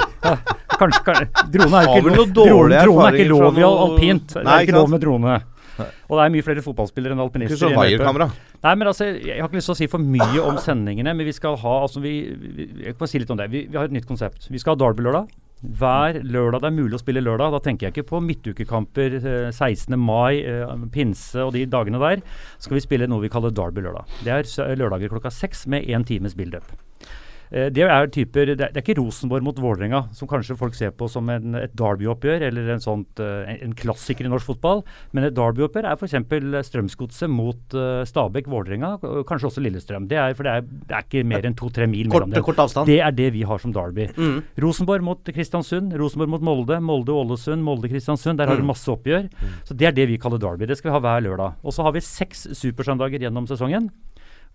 Kanskje, 0.80 1.02
kanskje 1.04 1.48
Drone 1.52 1.80
er 1.82 1.88
ikke, 1.90 2.12
lov- 2.16 2.34
drone, 2.34 2.84
drone 2.86 3.08
er 3.10 3.18
ikke 3.18 3.30
lov 3.30 3.58
i 3.60 3.64
alpint. 3.68 4.36
Nei. 4.36 4.44
Det 4.44 4.54
er 4.54 4.68
ikke 4.68 4.78
lov 4.78 4.90
med 4.94 5.02
drone. 5.04 5.40
Og 5.80 6.18
det 6.20 6.24
er 6.26 6.32
mye 6.34 6.44
flere 6.44 6.62
fotballspillere 6.64 7.16
enn 7.16 7.20
Ikke 7.20 7.28
alpinister. 7.30 7.58
så. 7.60 8.30
Nei, 8.64 8.74
men 8.76 8.88
altså, 8.92 9.06
Jeg 9.06 9.40
har 9.40 9.48
ikke 9.48 9.56
lyst 9.60 9.70
til 9.72 9.76
å 9.76 9.80
si 9.80 9.88
for 9.88 10.00
mye 10.04 10.42
om 10.44 10.58
sendingene, 10.60 11.14
men 11.16 11.26
vi 11.26 11.32
skal 11.36 11.56
ha 11.62 11.76
altså 11.86 12.02
vi, 12.04 12.14
vi, 12.36 12.66
Jeg 12.86 12.98
kan 13.00 13.08
si 13.08 13.20
litt 13.20 13.32
om 13.32 13.38
det. 13.40 13.48
Vi, 13.52 13.66
vi 13.72 13.78
har 13.78 13.86
et 13.88 13.92
nytt 13.96 14.08
konsept. 14.08 14.50
Vi 14.52 14.60
skal 14.60 14.76
ha 14.76 14.82
Derby-lørdag. 14.84 15.30
Hver 15.80 16.22
lørdag 16.24 16.62
det 16.64 16.68
er 16.70 16.76
mulig 16.76 16.96
å 16.96 17.02
spille 17.02 17.24
lørdag. 17.24 17.52
Da 17.56 17.60
tenker 17.64 17.88
jeg 17.88 17.96
ikke 17.96 18.10
på 18.12 18.22
midtukekamper 18.24 19.16
eh, 19.20 19.50
16. 19.52 19.96
mai, 20.00 20.40
eh, 20.44 20.76
pinse 20.92 21.40
og 21.44 21.52
de 21.56 21.66
dagene 21.68 22.00
der. 22.00 22.22
Skal 22.60 22.76
vi 22.80 22.84
spille 22.84 23.08
noe 23.12 23.24
vi 23.24 23.32
kaller 23.32 23.52
Derby-lørdag. 23.56 24.08
Det 24.24 24.36
er 24.36 24.76
lørdager 24.80 25.12
klokka 25.16 25.32
seks 25.32 25.66
med 25.68 25.88
én 25.88 26.04
times 26.08 26.36
build-up. 26.36 26.68
Eh, 27.52 27.70
Det 27.74 27.82
er 27.82 28.08
typer, 28.14 28.52
det 28.56 28.62
er, 28.62 28.82
ikke 28.82 28.98
Rosenborg 29.00 29.44
mot 29.44 29.58
Vålerenga, 29.58 30.04
som 30.14 30.28
kanskje 30.30 30.56
folk 30.58 30.76
ser 30.78 30.92
på 30.92 31.08
som 31.10 31.28
en, 31.34 31.56
et 31.56 31.74
Derby-oppgjør 31.76 32.44
eller 32.46 32.70
en, 32.76 32.80
sånt, 32.84 33.20
eh, 33.20 33.56
en, 33.64 33.74
klassiker 33.74 34.26
i 34.28 34.30
norsk 34.30 34.46
fotball. 34.52 34.84
Men 35.14 35.26
et 35.30 35.34
Derby-oppgjør 35.38 35.88
er 35.90 35.98
f.eks. 35.98 36.70
Strømsgodset 36.70 37.30
mot 37.32 37.74
uh, 37.74 38.04
Stabæk, 38.06 38.48
Vålerenga, 38.52 38.98
kanskje 39.26 39.50
også 39.50 39.64
Lillestrøm. 39.64 40.08
Det 40.12 40.18
er, 40.22 40.36
for 40.38 40.46
det 40.46 40.54
er, 40.60 40.62
det 40.90 40.96
er 40.98 41.08
ikke 41.08 41.24
mer 41.26 41.48
enn 41.50 41.58
to-tre 41.58 41.88
mil 41.90 42.10
Kort, 42.12 42.28
mellom 42.28 42.36
dem. 42.38 42.46
kort 42.46 42.62
avstand. 42.62 42.90
Det 42.92 43.00
er 43.02 43.16
det 43.18 43.32
vi 43.34 43.42
har 43.48 43.62
som 43.64 43.74
Derby. 43.74 44.10
Mm. 44.18 44.44
Rosenborg 44.62 45.06
mot 45.10 45.34
Kristiansund, 45.34 45.96
Rosenborg 46.00 46.30
mot 46.36 46.46
Molde, 46.46 46.78
Molde-Ålesund, 46.86 47.64
Molde-Kristiansund. 47.66 48.38
Der 48.38 48.48
har 48.54 48.60
Mm. 48.60 48.66
masse 48.70 48.92
oppgjør. 48.92 49.30
Så 49.66 49.76
Det 49.78 49.88
er 49.88 49.92
det 49.92 50.08
vi 50.10 50.18
kaller 50.18 50.38
Derby. 50.38 50.66
Det 50.68 50.78
skal 50.78 50.92
vi 50.92 51.00
ha 51.00 51.00
hver 51.00 51.24
lørdag. 51.24 51.54
Og 51.64 51.72
så 51.74 51.84
har 51.84 51.92
vi 51.94 52.00
seks 52.02 52.48
supersøndager 52.54 53.20
gjennom 53.20 53.48
sesongen. 53.48 53.90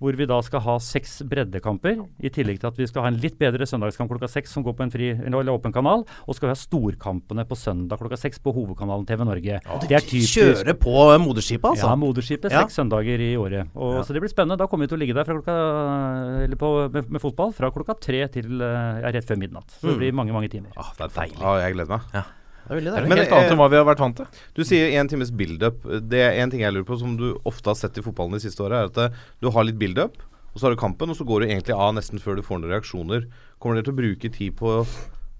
Hvor 0.03 0.17
vi 0.19 0.27
da 0.27 0.41
skal 0.43 0.61
ha 0.61 0.75
seks 0.83 1.23
breddekamper, 1.31 2.01
i 2.21 2.29
tillegg 2.29 2.59
til 2.61 2.67
at 2.67 2.77
vi 2.77 2.87
skal 2.91 3.03
ha 3.07 3.09
en 3.13 3.19
litt 3.23 3.37
bedre 3.39 3.65
søndagskamp 3.65 4.11
klokka 4.11 4.29
seks 4.29 4.51
som 4.53 4.65
går 4.67 4.75
på 4.77 4.83
en 4.83 4.91
fri, 4.91 5.11
eller 5.15 5.53
åpen 5.55 5.73
kanal. 5.73 6.03
Og 6.27 6.35
skal 6.35 6.49
vi 6.49 6.53
ha 6.53 6.59
storkampene 6.59 7.45
på 7.47 7.57
søndag 7.57 8.01
klokka 8.03 8.19
seks 8.19 8.39
på 8.43 8.53
hovedkanalen 8.53 9.07
TV 9.07 9.25
Norge. 9.25 9.61
det 9.63 9.93
er 9.95 10.01
typisk. 10.05 10.35
Kjøre 10.35 10.75
på 10.75 10.95
moderskipet, 11.23 11.71
altså. 11.71 11.87
Ja, 11.87 11.95
Moderskipet 11.97 12.51
Ja. 12.51 12.63
seks 12.67 12.75
søndager 12.75 13.21
i 13.23 13.37
året. 13.37 13.71
Og, 13.75 14.05
Så 14.05 14.13
det 14.13 14.21
blir 14.21 14.29
spennende. 14.35 14.59
Da 14.59 14.67
kommer 14.67 14.85
vi 14.85 14.89
til 14.89 14.99
å 14.99 15.01
ligge 15.01 15.15
der 15.15 15.25
fra 15.25 15.35
klokka, 15.41 16.45
eller 16.45 16.57
på, 16.57 16.91
med, 16.93 17.11
med 17.11 17.21
fotball 17.23 17.53
fra 17.55 17.71
klokka 17.71 17.95
tre 18.01 18.27
til 18.29 18.61
eh, 18.61 19.01
ja, 19.01 19.11
rett 19.15 19.25
før 19.27 19.39
midnatt. 19.39 19.71
Så 19.79 19.87
det 19.89 19.95
Mm. 19.95 19.99
blir 20.01 20.13
mange, 20.13 20.33
mange 20.33 20.51
timer. 20.51 20.71
Ah, 20.77 20.91
det 20.99 21.05
er 21.07 21.21
deilig. 21.21 21.41
Ah, 21.43 21.59
jeg 21.63 21.75
gleder 21.75 21.89
meg. 21.89 22.25
Det 22.65 22.73
er 22.73 22.81
Det 22.81 22.89
er 22.89 22.95
deilig. 22.95 23.09
Men, 23.09 23.11
noe 23.13 23.25
helt 23.25 23.35
annet 23.37 23.47
eh, 23.47 23.55
enn 23.55 23.61
hva 23.61 23.71
vi 23.73 23.79
har 23.79 23.89
vært 23.89 24.03
vant 24.05 24.21
til. 24.21 24.43
Du 24.57 24.63
sier 24.65 24.95
én 25.01 25.11
times 25.11 25.33
build-up. 25.37 25.83
Det 26.09 26.23
er 26.25 26.39
en 26.43 26.53
ting 26.53 26.63
jeg 26.65 26.73
lurer 26.73 26.87
på, 26.89 26.97
som 27.01 27.17
du 27.21 27.27
ofte 27.45 27.69
har 27.73 27.77
sett 27.77 27.99
i 28.01 28.05
fotballen 28.05 28.39
de 28.39 28.45
siste 28.45 28.65
åra, 28.65 28.85
er 28.85 28.93
at 28.93 29.03
eh, 29.03 29.19
du 29.45 29.51
har 29.53 29.67
litt 29.69 29.81
build-up, 29.81 30.17
og 30.55 30.61
så 30.61 30.69
har 30.69 30.75
du 30.75 30.81
kampen, 30.81 31.11
og 31.13 31.19
så 31.19 31.27
går 31.29 31.45
du 31.45 31.51
egentlig 31.51 31.77
av 31.77 31.93
nesten 31.97 32.23
før 32.23 32.39
du 32.39 32.47
får 32.47 32.63
noen 32.63 32.73
reaksjoner. 32.73 33.29
Kommer 33.61 33.81
dere 33.81 33.89
til 33.91 33.97
å 33.97 34.01
bruke 34.01 34.33
tid 34.33 34.57
på 34.61 34.79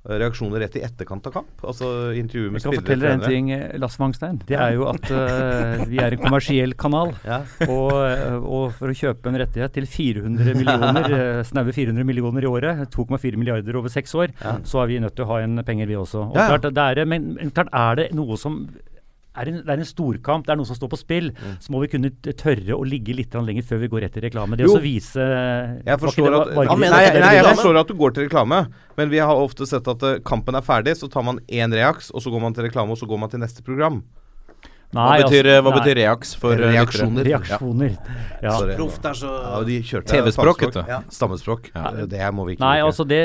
reaksjoner 0.05 0.61
rett 0.61 0.77
i 0.77 0.83
etterkant 0.85 1.27
av 1.31 1.33
kamp? 1.39 1.53
Altså 1.65 1.89
intervjuer 2.19 2.53
med 2.53 2.61
spillere? 2.61 2.77
Jeg 2.77 2.83
kan 2.83 2.85
fortelle 2.85 3.05
deg 3.05 3.15
en 3.15 3.25
ting, 3.25 3.51
eh, 3.57 3.77
Lasse 3.81 4.01
Wangstein. 4.03 4.41
Det 4.49 4.59
er 4.61 4.75
jo 4.77 4.87
at 4.91 5.09
uh, 5.09 5.85
vi 5.93 6.01
er 6.03 6.17
en 6.17 6.25
kommersiell 6.25 6.77
kanal. 6.79 7.15
Ja. 7.25 7.39
Og, 7.71 7.93
eh, 8.05 8.35
og 8.37 8.75
for 8.77 8.93
å 8.93 8.95
kjøpe 8.97 9.31
en 9.31 9.39
rettighet 9.41 9.73
til 9.75 9.87
400 9.89 10.59
millioner, 10.59 11.07
eh, 11.19 11.43
snaue 11.49 11.73
400 11.73 12.05
millioner 12.07 12.45
i 12.45 12.51
året, 12.51 12.83
2,4 12.93 13.41
milliarder 13.41 13.79
over 13.81 13.93
seks 13.93 14.13
år, 14.19 14.35
så 14.69 14.83
er 14.83 14.91
vi 14.91 14.99
nødt 15.03 15.17
til 15.17 15.25
å 15.25 15.31
ha 15.33 15.39
en 15.45 15.63
penger, 15.65 15.89
vi 15.89 15.97
også. 15.99 16.27
Og 16.29 16.37
Ja, 16.37 16.45
ja. 16.45 16.59
klart, 16.59 16.69
det 16.77 16.85
er, 16.85 17.09
men, 17.09 17.33
men 17.39 17.55
klart 17.55 17.73
er 17.73 18.03
det 18.03 18.11
noe 18.17 18.37
som 18.41 18.67
er 19.35 19.51
en, 19.51 19.61
det 19.67 19.73
er 19.75 19.83
en 19.83 19.89
storkamp, 19.89 20.47
det 20.47 20.55
er 20.55 20.59
noe 20.61 20.69
som 20.69 20.79
står 20.79 20.91
på 20.93 20.99
spill. 21.01 21.31
Mm. 21.35 21.55
Så 21.63 21.75
må 21.75 21.83
vi 21.83 21.91
kunne 21.95 22.11
tørre 22.39 22.77
å 22.77 22.87
ligge 22.87 23.17
litt 23.17 23.35
lenger 23.35 23.67
før 23.67 23.83
vi 23.83 23.91
går 23.93 24.07
rett 24.07 24.15
til 24.17 24.27
reklame. 24.27 24.59
Det 24.59 24.69
å 24.71 24.81
vise 24.83 25.25
Jeg 25.85 26.01
forstår 26.03 26.39
at, 26.39 26.53
var, 26.55 26.71
Han 26.71 26.85
nei, 26.85 27.05
nei, 27.19 27.33
jeg 27.39 27.47
forstår 27.51 27.81
at 27.83 27.91
du 27.91 27.97
går 27.99 28.15
til 28.15 28.29
reklame, 28.29 28.65
men 28.99 29.11
vi 29.13 29.23
har 29.23 29.35
ofte 29.35 29.67
sett 29.69 29.89
at 29.91 30.05
eh, 30.07 30.21
kampen 30.27 30.59
er 30.59 30.65
ferdig, 30.67 30.97
så 31.01 31.11
tar 31.11 31.27
man 31.27 31.43
én 31.49 31.75
reaks, 31.75 32.13
og 32.15 32.23
så 32.25 32.33
går 32.35 32.47
man 32.47 32.57
til 32.57 32.69
reklame, 32.69 32.95
og 32.95 33.01
så 33.01 33.11
går 33.11 33.25
man 33.25 33.33
til 33.33 33.43
neste 33.43 33.67
program. 33.67 34.03
Hva 34.95 35.17
betyr, 35.25 35.47
altså, 35.49 35.63
hva 35.65 35.73
betyr 35.75 35.97
reaks 35.99 36.35
for 36.39 36.53
eh. 36.55 36.71
Reaksjoner. 36.75 37.25
Reaksjoner. 37.27 37.95
Ja. 38.43 38.53
ja. 38.61 38.77
Proft 38.77 39.05
er 39.09 39.17
så 39.19 39.31
Ja, 39.33 40.01
TV-språk, 40.05 40.61
vet 40.61 40.77
du. 40.77 40.83
Ja. 40.87 41.01
Stammespråk. 41.11 41.71
Eh, 41.75 42.05
Det 42.07 42.21
må 42.35 42.45
vi 42.47 42.55
ikke 42.55 42.63
Nei, 42.65 42.79
bruke. 42.79 42.87
altså 42.91 43.07
det 43.09 43.21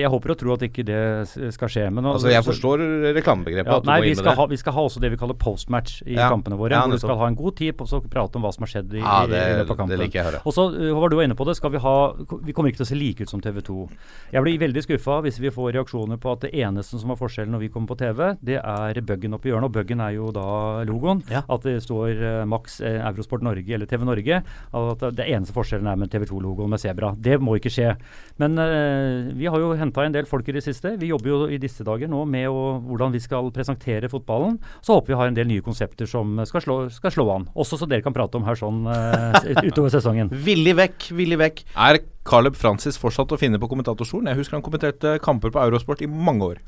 Jeg, 0.00 0.08
håper 0.10 0.30
og 0.30 0.38
tror 0.38 0.54
at 0.54 0.62
ikke 0.68 0.84
det 0.86 1.52
skal 1.54 1.68
skje. 1.68 1.90
Men 1.92 2.06
Altså, 2.06 2.30
jeg 2.32 2.44
forstår 2.44 2.84
reklamebegrepet. 3.18 3.66
ja, 3.68 3.76
at 3.76 3.84
du 3.84 3.90
Nei, 3.90 3.98
må 4.00 4.04
vi 4.04 4.14
skal, 4.14 4.34
ha, 4.36 4.46
vi 4.46 4.56
skal 4.56 4.72
ha 4.72 4.80
også 4.80 5.00
det 5.00 5.10
vi 5.10 5.16
kaller 5.16 5.34
postmatch 5.34 6.02
i 6.06 6.14
Ja. 6.14 6.30
kampene 6.30 6.56
våre. 6.56 6.70
Ja, 6.70 6.86
hvor 6.86 6.92
vi 6.92 6.98
skal 6.98 7.16
ha 7.16 7.26
en 7.26 7.34
god 7.36 7.56
tid 7.56 7.76
på 7.76 7.84
å 7.84 8.00
prate 8.08 8.36
om 8.36 8.42
hva 8.42 8.52
som 8.54 8.62
har 8.64 8.68
skjedd 8.72 8.94
i, 8.94 9.00
Ja, 9.00 9.26
det, 9.26 9.36
i 9.40 9.56
løpet 9.60 9.70
av 9.70 9.76
kampen. 9.76 9.88
det 9.90 9.98
liker 9.98 10.22
jeg 10.22 10.26
høre. 10.32 10.40
Og 10.46 10.52
så, 10.54 10.70
var 10.70 10.94
Håvard, 10.94 11.10
du 11.10 11.16
var 11.16 11.24
inne 11.24 11.36
på 11.36 11.44
det, 11.46 11.56
skal 11.56 11.70
vi 11.70 11.78
ha 11.78 12.12
Vi 12.44 12.52
kommer 12.52 12.70
ikke 12.70 12.80
til 12.80 12.86
å 12.86 12.92
se 12.92 12.94
like 12.96 13.20
ut 13.22 13.28
som 13.28 13.40
TV 13.40 13.60
2. 13.60 13.88
Jeg 14.32 14.42
blir 14.42 14.58
veldig 14.58 14.82
skuffa 14.86 15.20
hvis 15.22 15.38
vi 15.40 15.50
får 15.50 15.72
reaksjoner 15.74 16.16
på 16.20 16.32
at 16.32 16.40
det 16.46 16.52
eneste 16.54 16.98
som 17.00 17.10
er 17.10 17.16
forskjellen 17.16 17.50
når 17.52 17.60
vi 17.66 17.68
kommer 17.68 17.88
på 17.88 17.98
TV, 17.98 18.36
det 18.42 18.60
er 18.62 19.00
buggen 19.02 19.34
oppi 19.34 19.50
hjørnet. 19.50 19.64
Og 19.64 19.72
buggen 19.72 20.00
er 20.00 20.14
jo 20.16 20.30
da 20.30 20.84
logoen. 20.84 21.09
Ja. 21.30 21.42
At 21.50 21.64
det 21.66 21.80
står 21.84 22.20
uh, 22.20 22.44
Max 22.48 22.78
eh, 22.84 23.00
Eurosport 23.08 23.44
Norge 23.44 23.74
eller 23.76 23.88
TV 23.90 24.04
Norge. 24.06 24.40
At 24.80 25.04
det 25.16 25.26
eneste 25.26 25.54
forskjellen 25.56 25.88
er 25.90 25.98
med 26.00 26.12
TV 26.12 26.26
2-logoen 26.30 26.70
med 26.72 26.82
Sebra. 26.82 27.12
Det 27.18 27.38
må 27.42 27.56
ikke 27.58 27.72
skje. 27.72 27.94
Men 28.40 28.56
uh, 28.60 29.30
vi 29.36 29.48
har 29.50 29.62
jo 29.62 29.72
henta 29.78 30.06
en 30.06 30.16
del 30.16 30.28
folk 30.30 30.48
i 30.48 30.56
det 30.56 30.64
siste. 30.66 30.94
Vi 31.00 31.10
jobber 31.10 31.32
jo 31.32 31.40
i 31.50 31.60
disse 31.62 31.86
dager 31.86 32.10
nå 32.10 32.22
med 32.30 32.48
å, 32.50 32.78
hvordan 32.86 33.14
vi 33.14 33.22
skal 33.22 33.50
presentere 33.54 34.10
fotballen. 34.12 34.58
Så 34.80 34.96
håper 34.96 35.14
vi 35.14 35.20
har 35.20 35.30
en 35.30 35.38
del 35.38 35.50
nye 35.50 35.66
konsepter 35.66 36.08
som 36.10 36.40
skal 36.48 36.64
slå, 36.64 36.80
skal 36.94 37.14
slå 37.14 37.28
an. 37.34 37.48
Også 37.58 37.80
så 37.80 37.90
dere 37.90 38.04
kan 38.06 38.16
prate 38.16 38.38
om 38.38 38.46
her 38.46 38.58
sånn 38.58 38.84
utover 38.86 39.90
sesongen. 39.92 40.30
Villig 40.50 40.76
vekk, 40.78 41.10
villig 41.16 41.40
vekk. 41.40 41.64
Er 41.76 42.02
Caleb 42.26 42.58
Francis 42.58 42.98
fortsatt 43.00 43.32
å 43.32 43.38
finne 43.40 43.60
på 43.60 43.68
kommentatorstolen? 43.70 44.30
Jeg 44.30 44.42
husker 44.42 44.58
han 44.58 44.64
kommenterte 44.66 45.16
kamper 45.24 45.52
på 45.54 45.62
Eurosport 45.62 46.04
i 46.04 46.10
mange 46.10 46.52
år. 46.54 46.60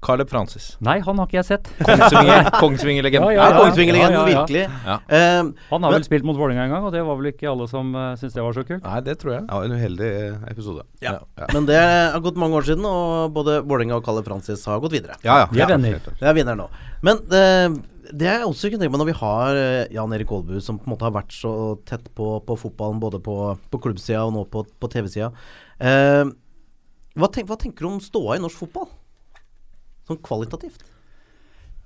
Caleb 0.00 0.30
Francis. 0.32 0.76
Nei, 0.80 0.94
han 1.04 1.18
har 1.20 1.26
ikke 1.28 1.36
jeg 1.42 1.44
sett. 1.50 1.66
Kongsvinger- 1.84 2.46
Kongsvinger 2.62 3.04
ja, 3.10 3.20
Ja, 3.20 3.30
ja, 3.36 3.48
Kongsvinger-legenden, 3.58 4.14
ja, 4.16 4.22
ja, 4.24 4.32
ja. 4.32 4.38
virkelig. 4.40 4.62
Ja. 4.86 4.94
Eh, 5.12 5.42
Han 5.68 5.82
har 5.84 5.90
Men- 5.90 5.92
vel 5.98 6.06
spilt 6.08 6.24
mot 6.24 6.38
Vålerenga 6.40 6.64
en 6.64 6.72
gang, 6.72 6.84
og 6.88 6.92
det 6.94 7.02
var 7.04 7.18
vel 7.20 7.28
ikke 7.34 7.50
alle 7.50 7.66
som 7.68 7.92
uh, 7.94 8.14
syntes 8.16 8.32
det 8.38 8.42
var 8.46 8.56
så 8.56 8.64
kult. 8.64 8.82
Nei, 8.86 9.00
det 9.04 9.18
tror 9.20 9.34
jeg. 9.34 9.44
Ja, 9.50 9.60
en 9.66 9.74
uheldig 9.76 10.08
eh, 10.08 10.50
episode. 10.50 10.86
ja. 11.04 11.18
Men 11.52 11.66
det 11.68 11.76
har 11.76 12.20
gått 12.24 12.40
mange 12.40 12.56
år 12.56 12.64
siden, 12.70 12.86
og 12.88 13.34
både 13.36 13.58
Vålerenga 13.60 13.98
og 14.00 14.04
Kalle 14.08 14.24
Francis 14.24 14.64
har 14.64 14.80
gått 14.80 14.96
videre. 14.96 15.18
Ja, 15.22 15.42
ja. 15.44 15.46
De 15.52 15.60
er 15.66 15.72
venner. 15.74 15.98
helt. 15.98 16.08
Det 16.18 16.28
er 16.32 16.36
vinner 16.40 16.56
nå. 16.56 16.68
Men 17.04 17.20
uh, 17.28 17.80
det 18.10 18.26
er 18.26 18.40
jeg 18.40 18.48
også 18.48 18.70
kunne 18.72 18.80
tenke 18.82 18.96
meg 18.96 19.02
når 19.04 19.10
vi 19.12 19.18
har 19.20 19.58
Jan 19.94 20.12
Erik 20.16 20.32
Aalbu, 20.34 20.56
som 20.64 20.80
på 20.80 20.88
en 20.88 20.94
måte 20.96 21.06
har 21.06 21.12
vært 21.14 21.30
så 21.36 21.52
tett 21.86 22.08
på, 22.16 22.38
på 22.42 22.56
fotballen, 22.58 22.98
både 22.98 23.20
på, 23.22 23.36
på 23.70 23.78
klubbsida 23.84 24.24
og 24.26 24.32
nå 24.34 24.46
på, 24.50 24.64
på 24.80 24.88
TV-sida. 24.90 25.28
Eh, 25.78 26.24
hva, 27.20 27.28
tenk, 27.30 27.46
hva 27.52 27.58
tenker 27.60 27.84
du 27.86 27.90
om 27.92 28.00
ståa 28.02 28.34
i 28.38 28.42
norsk 28.42 28.64
fotball? 28.64 28.88
Sånn 30.10 30.24
kvalitativt? 30.26 30.84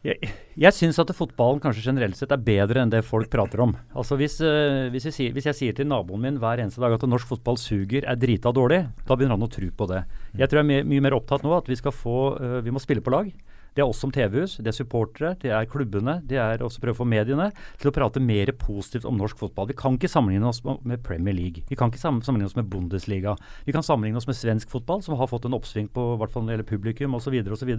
Jeg, 0.04 0.20
jeg 0.60 0.76
syns 0.76 0.98
at 1.00 1.08
fotballen 1.16 1.62
kanskje 1.64 1.86
generelt 1.86 2.18
sett 2.18 2.32
er 2.34 2.42
bedre 2.44 2.82
enn 2.82 2.90
det 2.92 3.00
folk 3.08 3.30
prater 3.32 3.62
om. 3.64 3.70
Altså 3.96 4.18
hvis, 4.20 4.36
øh, 4.44 4.90
hvis, 4.92 5.06
jeg 5.08 5.32
hvis 5.32 5.48
jeg 5.48 5.56
sier 5.56 5.76
til 5.76 5.88
naboen 5.88 6.20
min 6.20 6.40
hver 6.42 6.60
eneste 6.60 6.82
dag 6.82 6.92
at 6.92 7.06
norsk 7.08 7.30
fotball 7.30 7.56
suger, 7.56 8.04
er 8.04 8.18
drita 8.20 8.52
dårlig, 8.52 8.82
da 9.08 9.16
begynner 9.16 9.38
han 9.38 9.46
å 9.46 9.52
tro 9.54 9.70
på 9.72 9.88
det. 9.88 10.02
Jeg 10.36 10.50
tror 10.50 10.60
jeg 10.60 10.66
er 10.66 10.70
mye, 10.74 10.88
mye 10.92 11.06
mer 11.06 11.16
opptatt 11.16 11.46
nå 11.46 11.54
at 11.56 11.70
vi 11.72 11.80
skal 11.80 11.96
få 11.96 12.18
øh, 12.36 12.58
Vi 12.66 12.74
må 12.74 12.82
spille 12.84 13.04
på 13.04 13.14
lag. 13.16 13.32
Det 13.74 13.82
er 13.82 13.90
oss 13.90 14.00
som 14.02 14.12
TV-hus, 14.14 14.56
det 14.62 14.70
er 14.70 14.76
supportere, 14.76 15.32
det 15.42 15.50
er 15.50 15.66
klubbene, 15.70 16.20
det 16.28 16.38
er 16.38 16.62
også 16.62 16.82
prøve 16.82 16.94
å 16.94 17.00
få 17.00 17.06
mediene 17.10 17.48
til 17.80 17.90
å 17.90 17.94
prate 17.94 18.22
mer 18.22 18.52
positivt 18.58 19.06
om 19.08 19.18
norsk 19.18 19.40
fotball. 19.40 19.66
Vi 19.70 19.76
kan 19.78 19.98
ikke 19.98 20.10
sammenligne 20.10 20.46
oss 20.46 20.62
med 20.62 21.02
Premier 21.06 21.34
League. 21.34 21.64
Vi 21.68 21.78
kan 21.78 21.90
ikke 21.90 22.02
sammenligne 22.02 22.46
oss 22.46 22.56
med 22.58 22.68
Bundesliga. 22.70 23.34
Vi 23.66 23.74
kan 23.74 23.82
sammenligne 23.86 24.20
oss 24.20 24.28
med 24.30 24.38
svensk 24.38 24.70
fotball, 24.70 25.02
som 25.02 25.18
har 25.18 25.30
fått 25.30 25.48
en 25.48 25.56
oppsving 25.58 25.88
på 25.94 26.06
hvert 26.20 26.34
fall 26.34 26.44
når 26.44 26.52
det 26.52 26.56
gjelder 26.58 26.70
publikum 26.70 27.18
osv. 27.18 27.34
osv. 27.56 27.72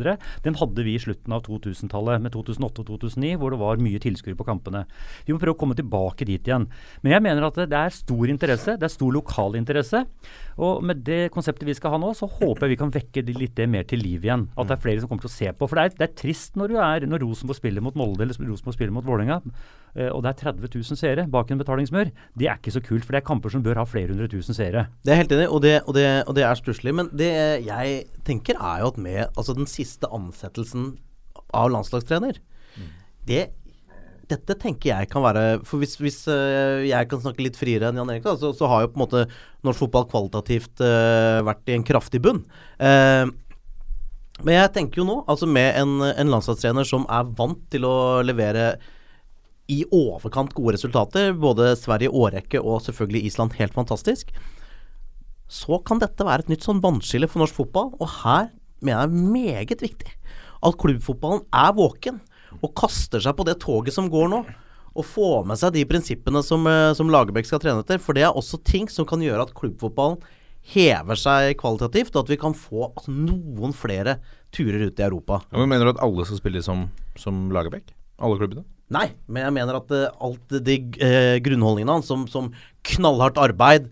Den 0.44 0.60
hadde 0.60 0.86
vi 0.88 0.98
i 0.98 1.02
slutten 1.02 1.36
av 1.36 1.46
2000-tallet, 1.48 2.24
med 2.26 2.36
2008 2.36 2.84
og 2.84 2.92
2009, 2.92 3.36
hvor 3.40 3.56
det 3.56 3.62
var 3.64 3.84
mye 3.84 4.02
tilskuere 4.04 4.40
på 4.40 4.48
kampene. 4.48 4.84
Vi 5.28 5.36
må 5.36 5.40
prøve 5.42 5.56
å 5.56 5.62
komme 5.64 5.78
tilbake 5.80 6.28
dit 6.28 6.44
igjen. 6.44 6.68
Men 7.06 7.16
jeg 7.16 7.26
mener 7.26 7.48
at 7.48 7.62
det, 7.64 7.72
er 7.72 7.96
stor 7.96 8.28
interesse, 8.32 8.76
det 8.76 8.90
er 8.90 8.94
stor 8.94 9.16
lokal 9.16 9.56
interesse. 9.60 10.04
Og 10.56 10.84
med 10.88 11.02
det 11.08 11.32
konseptet 11.36 11.68
vi 11.68 11.76
skal 11.76 11.96
ha 11.96 12.00
nå, 12.00 12.14
så 12.16 12.30
håper 12.32 12.66
jeg 12.66 12.74
vi 12.76 12.80
kan 12.80 12.94
vekke 12.94 13.24
det 13.28 13.36
litt 13.36 13.60
mer 13.72 13.84
til 13.88 14.00
liv 14.00 14.24
igjen. 14.24 14.46
At 14.56 14.70
det 14.70 14.78
er 14.78 14.84
flere 14.86 15.04
som 15.04 15.12
kommer 15.12 15.26
til 15.26 15.32
å 15.32 15.36
se 15.36 15.52
på. 15.52 15.68
For 15.68 15.80
det 15.80 15.84
er, 15.84 15.96
det 16.00 16.08
er 16.08 16.16
trist 16.22 16.60
når 16.60 16.72
du 16.72 16.78
er 16.80 17.08
når 17.10 17.26
Rosenborg 17.26 17.60
spiller 17.60 17.84
mot 17.84 17.98
Molde 18.00 18.24
eller 18.24 18.40
Rosenborg 18.40 18.78
spiller 18.78 18.96
mot 18.96 19.08
Vålerenga, 19.08 19.42
eh, 19.98 20.10
og 20.10 20.24
det 20.24 20.32
er 20.32 20.40
30 20.46 20.72
000 20.78 21.02
seere 21.02 21.28
bak 21.32 21.52
en 21.52 21.62
betalingsmur. 21.62 22.14
Det 22.40 22.50
er 22.50 22.60
ikke 22.62 22.76
så 22.78 22.84
kult, 22.86 23.04
for 23.04 23.16
det 23.16 23.22
er 23.24 23.28
kamper 23.28 23.52
som 23.52 23.66
bør 23.66 23.84
ha 23.84 23.88
flere 23.90 24.16
hundre 24.16 24.32
tusen 24.32 24.56
seere. 24.56 24.88
Det 25.04 25.14
er 25.14 25.22
helt 25.24 25.36
enig 25.36 25.50
og 25.52 25.64
det, 25.66 25.76
og 25.84 25.98
det, 26.00 26.08
og 26.24 26.40
det 26.40 26.48
er 26.48 26.62
stusslig. 26.62 26.96
Men 26.96 27.12
det 27.12 27.32
jeg 27.68 28.04
tenker, 28.28 28.56
er 28.56 28.86
jo 28.86 28.94
at 28.94 29.02
med 29.02 29.22
altså 29.28 29.58
den 29.58 29.68
siste 29.70 30.08
ansettelsen 30.16 30.94
av 31.56 31.72
landslagstrener 31.72 32.40
det, 33.26 33.50
Dette 34.32 34.56
tenker 34.58 34.92
jeg 34.92 35.10
kan 35.12 35.24
være 35.26 35.46
For 35.68 35.82
hvis, 35.82 35.96
hvis 36.02 36.20
øh, 36.32 36.86
jeg 36.88 37.10
kan 37.12 37.22
snakke 37.22 37.44
litt 37.46 37.60
friere 37.60 37.90
enn 37.90 38.00
Jan 38.00 38.12
Erik, 38.14 38.28
så, 38.42 38.52
så 38.56 38.70
har 38.72 38.84
jo 38.84 38.92
på 38.94 39.00
en 39.00 39.04
måte 39.06 39.24
norsk 39.66 39.86
fotball 39.86 40.08
kvalitativt 40.12 40.84
uh, 40.84 41.42
vært 41.46 41.72
i 41.72 41.76
en 41.76 41.86
kraftig 41.86 42.22
bunn. 42.26 42.44
Uh, 42.78 43.30
men 44.44 44.58
jeg 44.58 44.74
tenker 44.76 45.02
jo 45.02 45.08
nå, 45.08 45.16
altså 45.32 45.48
med 45.50 45.78
en, 45.80 45.96
en 46.10 46.34
landslagstrener 46.34 46.88
som 46.88 47.08
er 47.10 47.30
vant 47.38 47.62
til 47.72 47.88
å 47.88 47.96
levere 48.26 48.76
i 49.72 49.80
overkant 49.96 50.54
gode 50.54 50.76
resultater, 50.76 51.32
både 51.34 51.72
Sverige 51.80 52.14
årrekke 52.14 52.62
og 52.62 52.84
selvfølgelig 52.86 53.32
Island 53.32 53.56
helt 53.58 53.74
fantastisk, 53.74 54.34
så 55.50 55.80
kan 55.86 56.02
dette 56.02 56.26
være 56.26 56.46
et 56.46 56.52
nytt 56.52 56.66
sånn 56.66 56.84
vannskille 56.84 57.30
for 57.30 57.42
norsk 57.42 57.58
fotball. 57.58 57.94
Og 57.98 58.10
her 58.22 58.52
mener 58.82 59.00
jeg 59.00 59.10
er 59.10 59.34
meget 59.34 59.86
viktig 59.86 60.14
at 60.66 60.80
klubbfotballen 60.82 61.46
er 61.54 61.74
våken 61.78 62.22
og 62.62 62.74
kaster 62.78 63.24
seg 63.24 63.36
på 63.38 63.46
det 63.48 63.58
toget 63.64 63.96
som 63.96 64.10
går 64.12 64.32
nå. 64.32 64.44
Og 64.96 65.04
får 65.04 65.44
med 65.50 65.60
seg 65.60 65.74
de 65.76 65.84
prinsippene 65.90 66.40
som, 66.46 66.64
eh, 66.68 66.94
som 66.96 67.10
Lagerbäck 67.12 67.48
skal 67.50 67.60
trene 67.60 67.84
etter. 67.84 68.00
For 68.00 68.16
det 68.16 68.24
er 68.24 68.36
også 68.36 68.62
ting 68.64 68.88
som 68.88 69.08
kan 69.08 69.24
gjøre 69.24 69.44
at 69.44 69.56
klubbfotballen 69.58 70.22
hever 70.74 71.20
seg 71.20 71.58
kvalitativt, 71.60 72.16
og 72.16 72.24
at 72.24 72.32
vi 72.32 72.40
kan 72.42 72.56
få 72.58 72.88
altså, 72.88 73.12
noen 73.14 73.76
flere 73.76 74.18
turer 74.56 74.88
ut 74.88 75.02
i 75.02 75.06
Europa. 75.06 75.44
Ja, 75.52 75.60
men 75.60 75.70
Mener 75.70 75.86
du 75.86 75.94
at 75.94 76.02
alle 76.02 76.26
skal 76.26 76.40
spille 76.40 76.64
som, 76.66 76.88
som 77.20 77.50
Lagerbäck? 77.54 77.92
Alle 78.24 78.40
klubbene? 78.40 78.66
Nei, 78.94 79.10
men 79.28 79.48
jeg 79.48 79.54
mener 79.58 79.80
at 79.80 79.94
uh, 79.94 80.10
alt 80.24 80.58
de 80.66 80.76
uh, 81.02 81.38
grunnholdningene 81.44 81.98
hans, 81.98 82.10
som, 82.10 82.28
som 82.30 82.52
knallhardt 82.86 83.40
arbeid, 83.42 83.90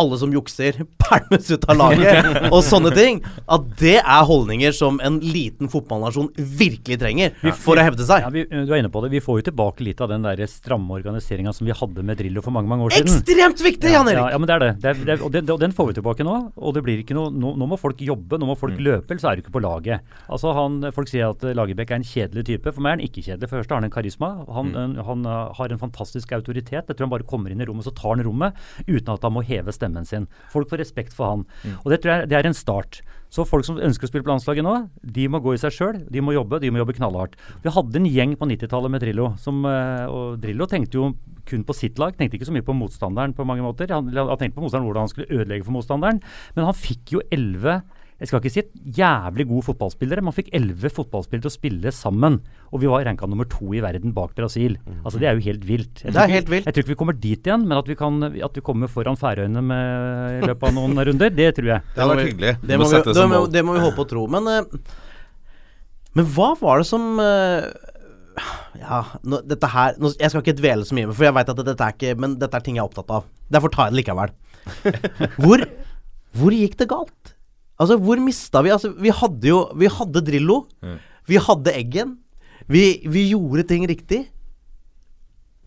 alle 0.00 0.18
som 0.18 0.32
jukser, 0.34 0.80
pælmes 1.04 1.50
ut 1.50 1.66
av 1.70 1.78
laget 1.78 2.28
og 2.54 2.60
sånne 2.66 2.90
ting, 2.96 3.20
at 3.46 3.66
det 3.80 3.96
er 4.00 4.26
holdninger 4.28 4.74
som 4.74 4.98
en 5.04 5.20
liten 5.22 5.70
fotballnasjon 5.70 6.32
virkelig 6.34 6.98
trenger 7.02 7.34
for 7.60 7.78
å 7.78 7.84
hevde 7.86 8.06
seg. 8.06 8.24
Ja, 8.24 8.32
vi, 8.34 8.44
du 8.50 8.72
er 8.72 8.80
inne 8.80 8.92
på 8.92 9.04
det. 9.04 9.12
Vi 9.14 9.22
får 9.24 9.40
jo 9.40 9.46
tilbake 9.50 9.86
litt 9.86 10.02
av 10.04 10.10
den 10.12 10.26
der 10.26 10.42
stramme 10.50 10.98
organiseringa 10.98 11.54
som 11.54 11.68
vi 11.68 11.76
hadde 11.76 12.04
med 12.06 12.18
Drillo 12.20 12.42
for 12.44 12.54
mange 12.54 12.70
mange 12.70 12.88
år 12.88 12.96
siden. 12.96 13.20
Ekstremt 13.20 13.62
viktig, 13.64 13.92
Jan 13.94 14.10
Erik! 14.10 14.22
Ja, 14.22 14.34
ja, 14.34 14.40
men 14.40 14.50
det 14.50 14.56
er 14.56 14.64
det. 14.64 14.72
det, 14.82 14.90
er, 14.90 15.04
det 15.04 15.14
er, 15.16 15.24
og, 15.24 15.32
det 15.34 15.44
og 15.54 15.62
den 15.62 15.76
får 15.76 15.90
vi 15.90 15.98
tilbake 16.00 16.26
nå. 16.26 16.36
Og 16.56 16.74
det 16.76 16.84
blir 16.86 17.02
ikke 17.02 17.16
noe 17.16 17.32
Nå, 17.34 17.54
nå 17.58 17.66
må 17.66 17.76
folk 17.80 17.98
jobbe, 18.04 18.38
nå 18.38 18.46
må 18.46 18.54
folk 18.58 18.76
løpe, 18.78 19.10
ellers 19.10 19.24
er 19.26 19.36
du 19.36 19.42
ikke 19.42 19.54
på 19.56 19.62
laget. 19.64 20.04
Altså 20.32 20.52
han, 20.54 20.76
Folk 20.94 21.08
sier 21.10 21.32
at 21.32 21.42
Lagerbäck 21.56 21.90
er 21.90 21.98
en 21.98 22.06
kjedelig 22.06 22.44
type. 22.46 22.70
For 22.70 22.84
meg 22.84 22.92
er 22.92 22.98
han 22.98 23.04
ikke 23.06 23.24
kjedelig. 23.24 23.48
For 23.48 23.56
det 23.56 23.64
første 23.64 23.74
har 23.74 23.82
han 23.82 23.88
en 23.88 23.94
karisma. 23.94 24.30
Han, 24.54 24.70
en, 24.78 24.94
han 25.08 25.26
uh, 25.26 25.50
har 25.58 25.74
en 25.74 25.80
fantastisk 25.80 26.32
autoritet. 26.36 26.84
Jeg 26.86 26.94
tror 26.94 27.08
han 27.08 27.14
bare 27.16 27.26
kommer 27.28 27.52
inn 27.52 27.62
i 27.64 27.66
rommet, 27.68 27.86
så 27.86 27.94
tar 27.96 28.14
han 28.14 28.24
rommet 28.26 28.56
uten 28.86 29.12
at 29.14 29.26
han 29.26 29.34
må 29.34 29.42
heve 29.44 29.74
stemmen 29.74 29.83
sin. 30.08 30.28
Folk 30.52 30.70
får 30.70 30.80
respekt 30.80 31.12
for 31.16 31.30
han. 31.30 31.44
Og 31.82 31.92
det 31.92 32.00
tror 32.02 32.14
jeg 32.14 32.30
det 32.30 32.38
er 32.38 32.48
en 32.48 32.56
start. 32.56 33.02
Så 33.34 33.42
folk 33.48 33.66
som 33.66 33.80
ønsker 33.82 34.06
å 34.06 34.10
spille 34.10 34.22
på 34.22 34.30
landslaget 34.30 34.62
nå, 34.62 34.74
de 35.02 35.26
må 35.26 35.40
gå 35.42 35.56
i 35.56 35.60
seg 35.60 35.74
sjøl. 35.74 35.96
De 36.12 36.22
må 36.22 36.36
jobbe, 36.36 36.60
de 36.62 36.70
må 36.70 36.78
jobbe 36.78 36.94
knallhardt. 36.94 37.34
Vi 37.64 37.72
hadde 37.74 37.98
en 37.98 38.06
gjeng 38.06 38.36
på 38.38 38.46
90-tallet 38.46 38.94
med 38.94 39.02
Drillo. 39.02 39.32
Som, 39.42 39.64
eh, 39.66 40.06
og 40.06 40.38
Drillo 40.42 40.68
tenkte 40.70 41.00
jo 41.00 41.08
kun 41.48 41.64
på 41.66 41.74
sitt 41.74 41.98
lag. 41.98 42.14
Tenkte 42.14 42.38
ikke 42.38 42.46
så 42.46 42.54
mye 42.54 42.66
på 42.66 42.76
motstanderen 42.78 43.34
på 43.34 43.46
mange 43.48 43.64
måter. 43.66 43.90
Han, 43.90 44.08
han 44.14 44.38
tenkte 44.38 44.60
på 44.60 44.64
motstanderen 44.64 44.86
hvordan 44.86 45.08
han 45.08 45.12
skulle 45.12 45.40
ødelegge 45.40 45.66
for 45.66 45.74
motstanderen. 45.74 46.22
Men 46.54 46.68
han 46.70 46.78
fikk 46.78 47.16
jo 47.16 47.24
elleve 47.34 47.80
jeg 48.20 48.28
skal 48.30 48.38
ikke 48.40 48.50
si 48.54 48.60
et 48.62 48.68
jævlig 48.96 49.44
gode 49.50 49.64
fotballspillere, 49.66 50.22
Man 50.22 50.32
fikk 50.36 50.52
elleve 50.54 50.88
fotballspillere 50.94 51.42
til 51.44 51.50
å 51.50 51.54
spille 51.54 51.90
sammen. 51.92 52.36
Og 52.70 52.80
vi 52.80 52.86
var 52.86 53.02
ranka 53.04 53.26
nummer 53.26 53.44
to 53.50 53.72
i 53.74 53.80
verden 53.82 54.14
bak 54.14 54.36
Brasil. 54.38 54.76
Altså 55.04 55.18
Det 55.18 55.26
er 55.28 55.34
jo 55.34 55.42
helt 55.48 55.64
vilt. 55.66 56.04
Jeg 56.04 56.12
Det 56.12 56.14
tror 56.14 56.22
er 56.22 56.28
ikke- 56.28 56.34
helt 56.38 56.48
vilt. 56.52 56.64
Jeg 56.66 56.74
tror 56.74 56.82
ikke 56.84 56.94
vi 56.94 57.00
kommer 57.02 57.20
dit 57.20 57.42
igjen, 57.42 57.66
men 57.66 57.76
at 57.78 57.86
vi, 57.88 57.94
kan, 57.96 58.22
at 58.22 58.54
vi 58.54 58.60
kommer 58.60 58.86
foran 58.88 59.16
Færøyene 59.18 59.62
med, 59.62 60.42
i 60.42 60.46
løpet 60.46 60.62
av 60.68 60.74
noen 60.74 60.94
runder, 60.94 61.30
det 61.34 61.54
tror 61.56 61.66
jeg. 61.66 61.82
Det 61.94 62.02
hadde 62.04 62.16
vært 62.16 62.30
hyggelig. 62.30 62.54
Det 62.62 62.78
må 62.78 62.86
vi, 62.88 63.12
det, 63.12 63.28
må, 63.28 63.50
det 63.50 63.64
må 63.64 63.72
vi 63.74 63.80
håpe 63.80 63.98
og 63.98 64.08
tro. 64.08 64.26
Men, 64.28 64.46
eh, 64.46 64.62
men 66.14 66.24
hva 66.26 66.54
var 66.60 66.78
det 66.78 66.86
som 66.86 67.18
eh, 67.18 67.66
Ja, 68.78 69.02
nå, 69.22 69.42
dette 69.46 69.66
her 69.70 69.94
nå, 69.98 70.10
Jeg 70.18 70.30
skal 70.30 70.42
ikke 70.42 70.56
dvele 70.58 70.82
så 70.86 70.94
mye 70.94 71.06
For 71.14 71.22
jeg 71.24 71.34
vet 71.34 71.48
at 71.52 71.56
dette 71.56 71.80
er 71.86 71.92
ikke 71.94 72.18
Men 72.18 72.32
dette 72.38 72.54
er 72.58 72.64
ting 72.66 72.74
jeg 72.74 72.82
er 72.82 72.88
opptatt 72.88 73.10
av. 73.10 73.24
Derfor 73.50 73.70
tar 73.70 73.86
jeg 73.90 73.94
det 73.94 74.00
likevel. 74.04 74.32
Hvor, 75.42 75.62
hvor 76.34 76.50
gikk 76.56 76.76
det 76.80 76.88
galt? 76.90 77.33
Altså, 77.80 77.98
hvor 77.98 78.20
mista 78.22 78.62
vi 78.62 78.70
Altså, 78.74 78.92
vi 78.94 79.10
hadde 79.10 79.48
jo 79.50 79.64
Vi 79.78 79.90
hadde 79.90 80.22
Drillo. 80.26 80.64
Vi 81.26 81.40
hadde 81.40 81.74
Eggen. 81.74 82.18
Vi, 82.70 83.02
vi 83.10 83.28
gjorde 83.32 83.66
ting 83.68 83.84
riktig. 83.88 84.24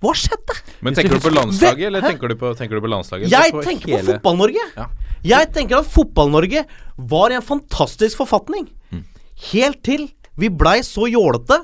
Hva 0.01 0.13
skjedde? 0.17 0.53
Men 0.85 0.93
tenker 0.97 1.17
du 1.17 1.23
på 1.25 1.33
landslaget, 1.33 1.87
eller 1.89 2.05
tenker 2.05 2.29
du 2.29 2.35
på, 2.37 2.51
tenker 2.57 2.77
du 2.77 2.83
på 2.85 2.89
landslaget? 2.89 3.31
Jeg 3.33 3.53
på 3.53 3.63
tenker 3.65 3.95
på 3.95 4.01
Fotball-Norge. 4.11 4.65
Ja. 4.77 4.85
Jeg 5.25 5.49
tenker 5.55 5.79
at 5.79 5.89
Fotball-Norge 5.89 6.63
var 7.09 7.33
i 7.33 7.37
en 7.39 7.45
fantastisk 7.45 8.21
forfatning. 8.21 8.67
Mm. 8.93 9.01
Helt 9.49 9.81
til 9.85 10.05
vi 10.37 10.51
blei 10.53 10.79
så 10.85 11.09
jålete 11.09 11.63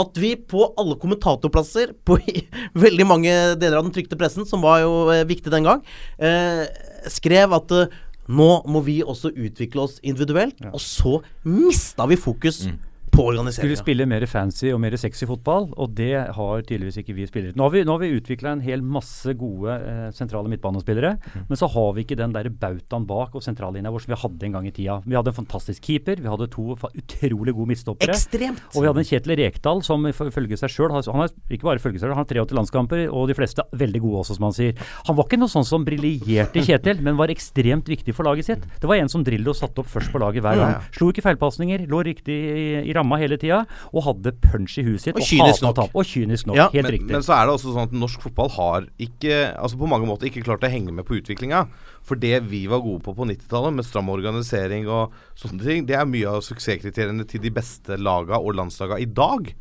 at 0.00 0.18
vi 0.20 0.32
på 0.48 0.64
alle 0.80 0.96
kommentatorplasser 1.00 1.92
på 2.08 2.16
veldig 2.84 3.06
mange 3.08 3.32
deler 3.60 3.78
av 3.78 3.86
den 3.86 3.94
trykte 3.94 4.18
pressen, 4.18 4.46
som 4.48 4.62
var 4.64 4.82
jo 4.84 4.92
eh, 5.12 5.26
viktig 5.28 5.52
den 5.52 5.66
gang, 5.68 5.82
eh, 6.16 6.64
skrev 7.12 7.52
at 7.58 7.74
eh, 7.76 7.98
nå 8.28 8.48
må 8.68 8.80
vi 8.84 9.00
også 9.02 9.32
utvikle 9.32 9.80
oss 9.86 9.98
individuelt. 10.02 10.60
Og 10.72 10.80
så 10.80 11.18
mista 11.44 12.06
vi 12.06 12.16
fokus 12.16 12.66
Mm. 12.68 12.78
På 13.18 13.24
Skulle 13.26 13.40
organiseringa. 13.40 13.80
spille 13.80 14.06
mer 14.06 14.24
fancy 14.30 14.70
og 14.70 14.80
mer 14.82 14.94
sexy 15.00 15.26
fotball, 15.26 15.68
og 15.74 15.94
det 15.98 16.12
har 16.36 16.62
tydeligvis 16.62 17.00
ikke 17.02 17.16
vi 17.16 17.26
spillere. 17.26 17.56
Nå 17.58 17.66
har 17.66 17.72
vi, 17.74 17.82
nå 17.86 17.96
har 17.96 18.02
vi 18.04 18.12
utvikla 18.14 18.52
en 18.54 18.62
hel 18.62 18.84
masse 18.86 19.32
gode 19.38 19.74
eh, 19.74 20.04
sentrale 20.14 20.50
midtbanespillere, 20.52 21.16
men 21.48 21.58
så 21.58 21.66
har 21.72 21.90
vi 21.96 22.04
ikke 22.06 22.18
den 22.18 22.34
der 22.36 22.48
bautaen 22.48 23.06
bak 23.08 23.34
og 23.34 23.42
sentrallinja 23.42 23.90
vår 23.90 24.04
som 24.04 24.14
vi 24.14 24.20
hadde 24.22 24.48
en 24.48 24.54
gang 24.58 24.68
i 24.70 24.74
tida. 24.74 25.00
Vi 25.02 25.18
hadde 25.18 25.32
en 25.32 25.38
fantastisk 25.40 25.82
keeper, 25.88 26.22
vi 26.22 26.30
hadde 26.30 26.48
to 26.54 26.76
utrolig 26.78 27.56
gode 27.56 27.72
midtstoppere. 27.72 28.14
Ekstremt! 28.14 28.62
Og 28.74 28.84
vi 28.84 28.90
hadde 28.90 29.02
en 29.02 29.08
Kjetil 29.10 29.36
Rekdal 29.42 29.82
som 29.86 30.06
ifølge 30.06 30.60
seg 30.60 30.72
sjøl 30.72 30.94
Han 30.94 31.22
har 31.24 31.34
ikke 31.50 31.66
bare 31.66 31.82
følge 31.82 31.98
seg 31.98 32.06
selv, 32.06 32.14
han 32.14 32.22
har 32.22 32.30
83 32.30 32.54
landskamper, 32.60 33.04
og 33.10 33.26
de 33.30 33.36
fleste 33.38 33.66
veldig 33.78 34.04
gode 34.04 34.22
også, 34.22 34.38
som 34.38 34.48
han 34.48 34.56
sier. 34.56 34.78
Han 35.08 35.18
var 35.18 35.26
ikke 35.26 35.40
noe 35.42 35.50
sånn 35.50 35.66
som 35.66 35.86
briljerte 35.86 36.62
Kjetil, 36.62 37.02
men 37.02 37.18
var 37.18 37.32
ekstremt 37.34 37.90
viktig 37.90 38.14
for 38.14 38.28
laget 38.28 38.46
sitt. 38.46 38.70
Det 38.78 38.86
var 38.86 39.02
en 39.02 39.10
som 39.10 39.26
Drillo 39.26 39.56
satte 39.56 39.82
opp 39.82 39.90
først 39.90 40.14
på 40.14 40.22
laget 40.22 40.44
hver 40.44 40.60
gang. 40.60 40.78
Slo 40.94 41.10
ikke 41.10 41.24
feilpasninger, 41.26 41.88
lå 41.90 42.04
riktig 42.06 42.36
i, 42.38 42.66
i 42.86 42.94
ramma 42.96 43.07
hele 43.16 43.38
tida, 43.40 43.64
og 43.92 44.04
hadde 44.04 44.32
punch 44.42 44.76
i 44.78 44.84
huet 44.84 45.00
sitt. 45.00 45.16
Og 45.16 45.24
kynisk 45.24 45.62
nok. 45.62 45.74
tape. 45.74 45.96
Og 45.96 46.04
kynisk 46.04 46.46
nok. 46.46 46.56
Ja, 46.56 46.68
helt 46.74 46.84
men, 46.84 46.92
riktig. 46.92 47.12
men 47.14 47.22
så 47.24 47.32
er 47.38 47.46
det 47.46 47.54
også 47.54 47.72
sånn 47.72 47.88
at 47.88 47.92
norsk 47.96 48.20
fotball 48.20 48.50
har 48.58 48.88
ikke 48.98 49.54
Altså 49.58 49.78
på 49.78 49.88
mange 49.88 50.06
måter 50.06 50.28
ikke 50.28 50.44
klart 50.44 50.62
å 50.62 50.68
henge 50.70 50.92
med 50.92 51.06
på 51.08 51.16
utviklinga. 51.16 51.64
For 52.04 52.14
det 52.20 52.42
vi 52.50 52.66
var 52.66 52.80
gode 52.84 53.00
på 53.04 53.14
på 53.16 53.24
90-tallet, 53.24 53.74
med 53.74 53.84
stram 53.84 54.08
organisering 54.12 54.88
og 54.88 55.12
sånne 55.34 55.64
ting, 55.64 55.86
det 55.88 55.96
er 55.96 56.04
mye 56.04 56.28
av 56.28 56.44
suksesskriteriene 56.44 57.24
til 57.28 57.40
de 57.40 57.50
beste 57.50 57.96
laga 57.96 58.38
og 58.38 58.54
landslaga 58.58 58.98
i 59.00 59.08
dag. 59.08 59.52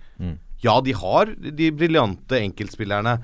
Ja, 0.63 0.79
de 0.81 0.91
har 0.97 1.31
de 1.37 1.71
briljante 1.71 2.39
enkeltspillerne. 2.41 3.19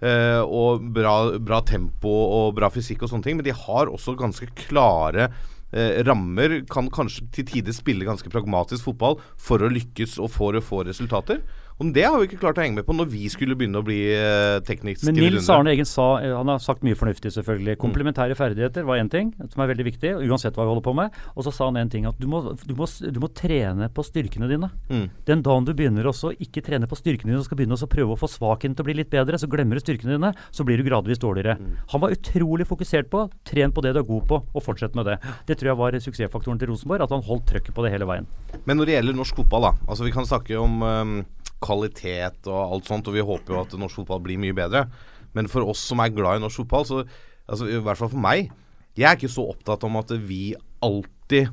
eh, 0.00 0.40
og 0.40 0.84
bra, 0.94 1.38
bra 1.38 1.60
tempo 1.66 2.08
og 2.08 2.54
bra 2.54 2.70
fysikk 2.70 3.02
og 3.02 3.10
sånne 3.10 3.24
ting, 3.24 3.36
men 3.36 3.44
de 3.44 3.50
har 3.50 3.90
også 3.90 4.16
ganske 4.18 4.46
klare 4.68 5.28
eh, 5.72 6.00
rammer. 6.06 6.60
Kan 6.70 6.90
kanskje 6.94 7.28
til 7.34 7.48
tider 7.48 7.76
spille 7.76 8.08
ganske 8.08 8.30
pragmatisk 8.32 8.88
fotball 8.88 9.18
for 9.36 9.62
å 9.62 9.72
lykkes 9.72 10.18
og 10.22 10.32
for 10.34 10.58
å 10.58 10.64
få 10.64 10.84
resultater. 10.88 11.42
Og 11.78 11.92
det 11.94 12.02
har 12.02 12.16
vi 12.18 12.26
ikke 12.26 12.40
klart 12.42 12.58
å 12.58 12.62
henge 12.64 12.80
med 12.80 12.86
på 12.88 12.94
når 12.96 13.06
vi 13.12 13.28
skulle 13.30 13.54
begynne 13.58 13.78
å 13.78 13.86
bli 13.86 14.00
eh, 14.10 14.58
teknisk 14.66 15.04
Men 15.06 15.14
Nils. 15.14 15.46
Arne 15.54 15.70
Eggen 15.70 15.86
sa 15.86 16.06
eh, 16.18 16.32
Han 16.34 16.50
har 16.50 16.62
sagt 16.62 16.82
mye 16.86 16.98
fornuftig, 16.98 17.30
selvfølgelig. 17.36 17.76
Komplementære 17.78 18.34
ferdigheter 18.38 18.86
var 18.88 18.98
én 18.98 19.10
ting 19.12 19.30
som 19.52 19.62
er 19.62 19.70
veldig 19.70 19.86
viktig, 19.86 20.10
uansett 20.26 20.58
hva 20.58 20.66
vi 20.66 20.72
holder 20.72 20.86
på 20.88 20.96
med. 20.98 21.14
Og 21.36 21.46
så 21.46 21.52
sa 21.54 21.68
han 21.68 21.78
en 21.78 21.92
ting 21.92 22.08
at 22.10 22.18
du 22.18 22.26
må, 22.30 22.40
du 22.58 22.74
må, 22.74 22.88
du 22.88 23.20
må 23.22 23.30
trene 23.30 23.86
på 23.94 24.04
styrkene 24.06 24.50
dine. 24.50 24.72
Mm. 24.90 25.06
Den 25.28 25.44
dagen 25.46 25.68
du 25.68 25.72
begynner 25.78 26.10
også 26.10 26.32
ikke 26.42 26.64
trene 26.66 26.90
på 26.90 26.98
styrkene 26.98 27.30
dine 27.30 27.44
og 27.44 27.46
skal 27.46 27.60
begynne 27.60 27.78
å 27.78 27.90
prøve 27.94 28.16
å 28.16 28.18
få 28.18 28.30
svakheten 28.32 28.74
til 28.74 28.82
å 28.82 28.88
bli 28.88 28.98
litt 28.98 29.12
bedre, 29.14 29.38
så 29.38 29.50
glemmer 29.50 29.78
du 29.78 29.84
styrkene 29.84 30.16
dine, 30.16 30.32
så 30.50 30.66
blir 30.66 30.82
du 30.82 30.88
gradvis 30.88 31.22
dårligere. 31.22 31.60
Han 31.94 32.02
var 32.02 32.14
utrolig 32.16 32.66
fokusert 32.66 33.06
på 33.12 33.28
tren 33.46 33.70
på 33.74 33.86
det 33.86 33.94
du 33.94 34.02
er 34.02 34.08
god 34.10 34.26
på, 34.26 34.42
og 34.42 34.66
fortsett 34.66 34.98
med 34.98 35.06
det. 35.12 35.20
Det 35.46 35.60
tror 35.60 35.72
jeg 35.72 35.82
var 35.84 36.00
suksessfaktoren 36.02 36.58
til 36.58 36.72
Rosenborg, 36.72 37.06
at 37.06 37.14
han 37.14 37.22
holdt 37.22 37.46
trøkket 37.52 37.76
på 37.76 37.86
det 37.86 37.94
hele 37.94 38.08
veien. 38.10 38.26
Men 38.66 38.80
når 38.80 38.90
det 38.90 38.98
gjelder 38.98 39.18
norsk 39.22 39.42
fotball, 39.44 39.68
da. 39.68 39.72
Altså 39.86 40.08
Vi 40.08 40.14
kan 40.14 40.26
snakke 40.26 40.58
om 40.58 40.82
ehm, 40.82 41.16
kvalitet 41.64 42.48
og 42.50 42.58
alt 42.74 42.90
sånt, 42.90 43.08
og 43.10 43.16
vi 43.16 43.24
håper 43.24 43.54
jo 43.54 43.62
at 43.62 43.78
norsk 43.80 44.02
fotball 44.02 44.22
blir 44.24 44.40
mye 44.40 44.56
bedre. 44.56 44.86
Men 45.36 45.50
for 45.50 45.66
oss 45.68 45.82
som 45.90 46.02
er 46.02 46.14
glad 46.14 46.38
i 46.38 46.44
norsk 46.44 46.64
fotball, 46.64 46.86
så 46.88 47.02
altså, 47.46 47.68
i 47.68 47.80
hvert 47.82 48.00
fall 48.00 48.12
for 48.14 48.22
meg 48.22 48.48
Jeg 48.98 49.06
er 49.06 49.18
ikke 49.18 49.30
så 49.30 49.44
opptatt 49.52 49.84
om 49.86 49.98
at 50.00 50.10
vi 50.26 50.56
alltid 50.82 51.52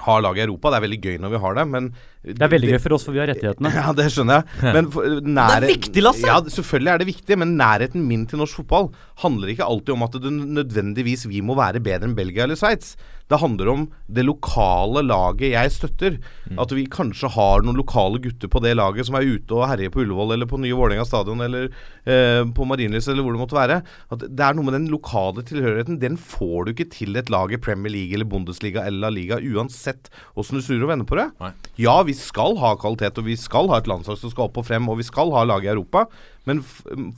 har 0.00 0.22
lag 0.24 0.38
i 0.38 0.40
Europa. 0.40 0.70
Det 0.72 0.78
er 0.78 0.84
veldig 0.86 0.98
gøy 1.04 1.16
når 1.20 1.32
vi 1.34 1.40
har 1.42 1.56
det, 1.58 1.64
men 1.68 1.88
Det 2.22 2.44
er 2.46 2.52
veldig 2.52 2.70
gøy 2.70 2.78
for 2.80 2.96
oss, 2.96 3.04
for 3.04 3.12
vi 3.12 3.20
har 3.20 3.28
rettighetene. 3.28 3.72
Ja, 3.80 3.92
det 3.96 4.06
skjønner 4.14 4.40
jeg. 4.40 4.72
Men 4.76 4.88
for, 4.94 5.18
nære, 5.20 5.58
Det 5.60 5.68
er 5.68 5.74
viktig, 5.74 6.04
Lasse! 6.06 6.28
Ja, 6.30 6.38
selvfølgelig 6.54 6.92
er 6.92 7.02
det 7.02 7.08
viktig, 7.10 7.38
men 7.42 7.56
nærheten 7.60 8.06
min 8.08 8.24
til 8.30 8.40
norsk 8.40 8.62
fotball 8.62 8.88
handler 9.24 9.52
ikke 9.52 9.68
alltid 9.68 9.94
om 9.96 10.06
at 10.06 10.16
det 10.22 10.32
nødvendigvis 10.32 11.26
vi 11.28 11.42
må 11.44 11.58
være 11.58 11.82
bedre 11.84 12.08
enn 12.08 12.16
Belgia 12.16 12.46
eller 12.46 12.56
Sveits. 12.56 12.96
Det 13.32 13.40
handler 13.40 13.70
om 13.72 13.86
det 14.12 14.26
lokale 14.26 15.00
laget 15.06 15.54
jeg 15.54 15.72
støtter. 15.72 16.18
At 16.60 16.72
vi 16.76 16.84
kanskje 16.92 17.30
har 17.32 17.64
noen 17.64 17.78
lokale 17.80 18.20
gutter 18.20 18.50
på 18.52 18.60
det 18.64 18.74
laget 18.76 19.08
som 19.08 19.16
er 19.16 19.24
ute 19.24 19.56
og 19.56 19.64
herjer 19.70 19.92
på 19.92 20.02
Ullevål 20.04 20.34
eller 20.36 20.50
på 20.50 20.60
nye 20.60 20.76
Vålerenga 20.76 21.06
stadion 21.08 21.40
eller 21.40 21.70
eh, 22.04 22.42
på 22.44 22.66
Marienlyst 22.68 23.08
eller 23.08 23.24
hvor 23.24 23.36
det 23.36 23.40
måtte 23.40 23.56
være. 23.56 23.80
At 24.12 24.26
det 24.28 24.44
er 24.44 24.58
noe 24.58 24.68
med 24.68 24.76
den 24.76 24.90
lokale 24.92 25.44
tilhørigheten. 25.48 26.00
Den 26.02 26.18
får 26.20 26.66
du 26.66 26.74
ikke 26.74 26.90
til 26.92 27.16
et 27.16 27.32
lag 27.32 27.54
i 27.54 27.60
Premier 27.62 27.94
League 27.94 28.18
eller 28.18 28.28
Bundesliga 28.28 28.84
eller 28.84 29.06
La 29.06 29.12
Liga, 29.12 29.40
uansett 29.40 30.10
åssen 30.38 30.60
du 30.60 30.64
snur 30.64 30.84
og 30.84 30.92
vender 30.92 31.08
på 31.08 31.18
det. 31.18 31.28
Nei. 31.40 31.52
Ja, 31.80 31.96
vi 32.06 32.14
skal 32.18 32.58
ha 32.60 32.74
kvalitet, 32.80 33.18
og 33.18 33.26
vi 33.26 33.38
skal 33.40 33.70
ha 33.72 33.80
et 33.80 33.88
landslag 33.90 34.20
som 34.20 34.32
skal 34.32 34.50
opp 34.50 34.60
og 34.60 34.68
frem, 34.68 34.86
og 34.92 35.00
vi 35.00 35.08
skal 35.08 35.32
ha 35.34 35.46
lag 35.48 35.64
i 35.64 35.72
Europa, 35.72 36.04
men 36.48 36.62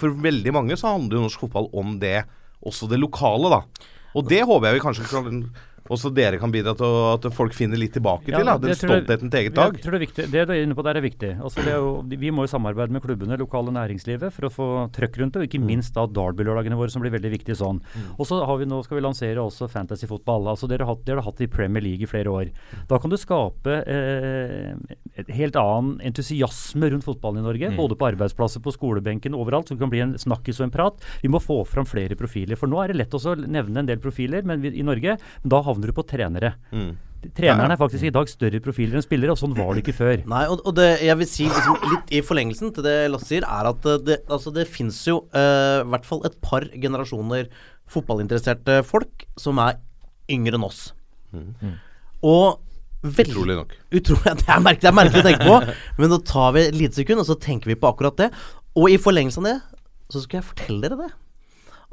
for 0.00 0.14
veldig 0.25 0.54
mange 0.54 0.78
så 0.78 0.94
handler 0.94 1.18
jo 1.18 1.26
norsk 1.26 1.44
fotball 1.47 1.71
om 1.76 1.99
det, 2.02 2.23
også 2.64 2.88
det 2.90 3.00
lokale, 3.02 3.50
da. 3.52 3.90
Og 4.14 4.28
det 4.30 4.44
håper 4.47 4.71
jeg 4.71 4.78
vi 4.78 4.85
kanskje 4.85 5.09
kan 5.11 5.40
også 5.90 6.10
dere 6.14 6.38
kan 6.40 6.50
bidra 6.52 6.72
til 6.78 6.86
at 7.12 7.26
folk 7.34 7.52
finner 7.52 7.76
litt 7.76 7.92
tilbake 7.92 8.28
Ja, 8.32 8.38
til. 8.38 8.46
da, 8.46 8.54
det 8.58 8.70
Den 8.72 8.78
stoltheten 8.80 9.30
til 9.30 9.40
eget 9.42 9.56
lag. 9.58 9.74
Jeg 9.76 9.82
tror 9.84 9.92
det, 9.92 10.00
er 10.00 10.06
viktig. 10.06 10.24
det 10.32 10.44
du 10.48 10.52
er 10.54 10.62
inne 10.64 10.74
på 10.78 10.82
der 10.86 10.96
er 10.96 11.04
viktig. 11.04 11.30
Altså 11.44 11.60
det 11.64 11.72
er 11.74 11.76
jo, 11.82 12.02
vi 12.08 12.30
må 12.30 12.46
jo 12.46 12.52
samarbeide 12.54 12.90
med 12.94 13.02
klubbene, 13.04 13.36
lokale 13.38 13.70
næringslivet, 13.74 14.32
for 14.32 14.48
å 14.48 14.52
få 14.54 14.68
trøkk 14.96 15.18
rundt 15.20 15.34
det. 15.34 15.42
Og 15.42 15.48
ikke 15.48 15.60
Mm. 15.60 15.66
minst 15.66 15.94
da 15.94 16.06
Derby-lørdagene 16.06 16.76
våre, 16.76 16.90
som 16.90 17.02
blir 17.02 17.12
veldig 17.12 17.30
viktige 17.36 17.56
sånn. 17.56 17.80
Og 18.18 18.24
så 18.26 18.44
har 18.46 18.56
vi 18.58 18.64
nå 18.64 18.82
skal 18.84 18.96
vi 18.96 19.02
lansere 19.04 19.36
også 19.44 19.68
fantasy-fotball. 19.68 20.48
Altså 20.48 20.68
dere 20.68 20.84
har, 20.86 20.96
dere 21.04 21.16
har 21.20 21.28
hatt 21.28 21.36
det 21.36 21.48
i 21.50 21.52
Premier 21.56 21.82
League 21.82 22.02
i 22.02 22.06
flere 22.08 22.32
år. 22.32 22.50
Da 22.88 22.98
kan 22.98 23.10
du 23.10 23.16
skape 23.16 23.84
eh, 23.86 24.74
et 25.20 25.28
helt 25.36 25.56
annen 25.56 26.00
entusiasme 26.00 26.90
rundt 26.92 27.04
fotballen 27.06 27.42
i 27.42 27.46
Norge. 27.46 27.70
Både 27.76 27.96
på 27.98 28.08
arbeidsplasser, 28.10 28.62
på 28.64 28.72
skolebenken, 28.74 29.34
overalt. 29.36 29.68
Så 29.68 29.74
det 29.76 29.80
kan 29.84 29.92
bli 29.92 30.00
en 30.04 30.14
snakkis 30.20 30.60
og 30.60 30.68
en 30.68 30.74
prat. 30.74 31.04
Vi 31.22 31.28
må 31.32 31.40
få 31.42 31.60
fram 31.68 31.86
flere 31.88 32.16
profiler. 32.18 32.56
For 32.60 32.70
nå 32.70 32.80
er 32.84 32.92
det 32.92 32.96
lett 33.02 33.14
også 33.16 33.34
å 33.34 33.46
nevne 33.46 33.82
en 33.84 33.86
del 33.90 33.98
profiler 34.02 34.44
men 34.44 34.60
vi, 34.64 34.72
i 34.80 34.82
Norge, 34.86 35.16
men 35.44 35.48
da 35.52 35.62
havner 35.74 35.90
du 35.90 35.96
på 35.96 36.06
trenere. 36.08 36.54
Mm. 36.72 36.94
Treneren 37.32 37.72
er 37.72 37.80
faktisk 37.80 38.04
i 38.04 38.12
dag 38.12 38.28
større 38.28 38.60
profiler 38.64 38.98
enn 38.98 39.04
spillere, 39.04 39.32
og 39.32 39.40
sånn 39.40 39.54
var 39.56 39.72
det 39.72 39.84
ikke 39.84 39.96
før. 39.96 40.24
Nei, 40.28 40.42
og, 40.50 40.60
og 40.68 40.74
det 40.76 40.88
jeg 41.04 41.16
vil 41.20 41.30
si 41.30 41.46
liksom, 41.48 41.78
litt 41.92 42.12
i 42.12 42.20
forlengelsen 42.24 42.74
til 42.76 42.84
det 42.84 42.96
Lasse 43.12 43.30
sier, 43.30 43.46
er 43.48 43.70
at 43.70 43.88
eh, 43.88 44.02
det, 44.04 44.18
altså, 44.32 44.52
det 44.54 44.66
fins 44.70 44.98
jo 45.08 45.22
eh, 45.32 45.80
i 45.80 45.88
hvert 45.94 46.08
fall 46.08 46.20
et 46.28 46.36
par 46.44 46.66
generasjoner 46.72 47.48
fotballinteresserte 47.90 48.82
folk 48.88 49.26
som 49.40 49.60
er 49.62 49.80
yngre 50.32 50.58
enn 50.58 50.68
oss. 50.68 50.86
Og 52.24 52.60
veldig 53.04 53.34
Utrolig 53.34 53.58
nok. 53.58 53.74
Utrolig, 53.92 54.36
det, 54.40 54.48
er 54.48 54.64
merkelig, 54.64 54.84
det 54.84 54.92
er 54.92 54.98
merkelig 55.00 55.24
å 55.24 55.28
tenke 55.28 55.48
på, 55.48 55.74
men 56.00 56.12
nå 56.12 56.20
tar 56.28 56.54
vi 56.56 56.66
et 56.68 56.78
lite 56.78 57.00
sekund, 57.00 57.24
og 57.24 57.28
så 57.28 57.38
tenker 57.40 57.72
vi 57.72 57.78
på 57.80 57.90
akkurat 57.90 58.20
det. 58.20 58.30
Og 58.74 58.90
i 58.90 59.00
forlengelse 59.00 59.42
av 59.42 59.48
det, 59.48 59.58
så 60.12 60.24
skal 60.24 60.40
jeg 60.40 60.48
fortelle 60.50 60.84
dere 60.84 61.06
det. 61.06 61.10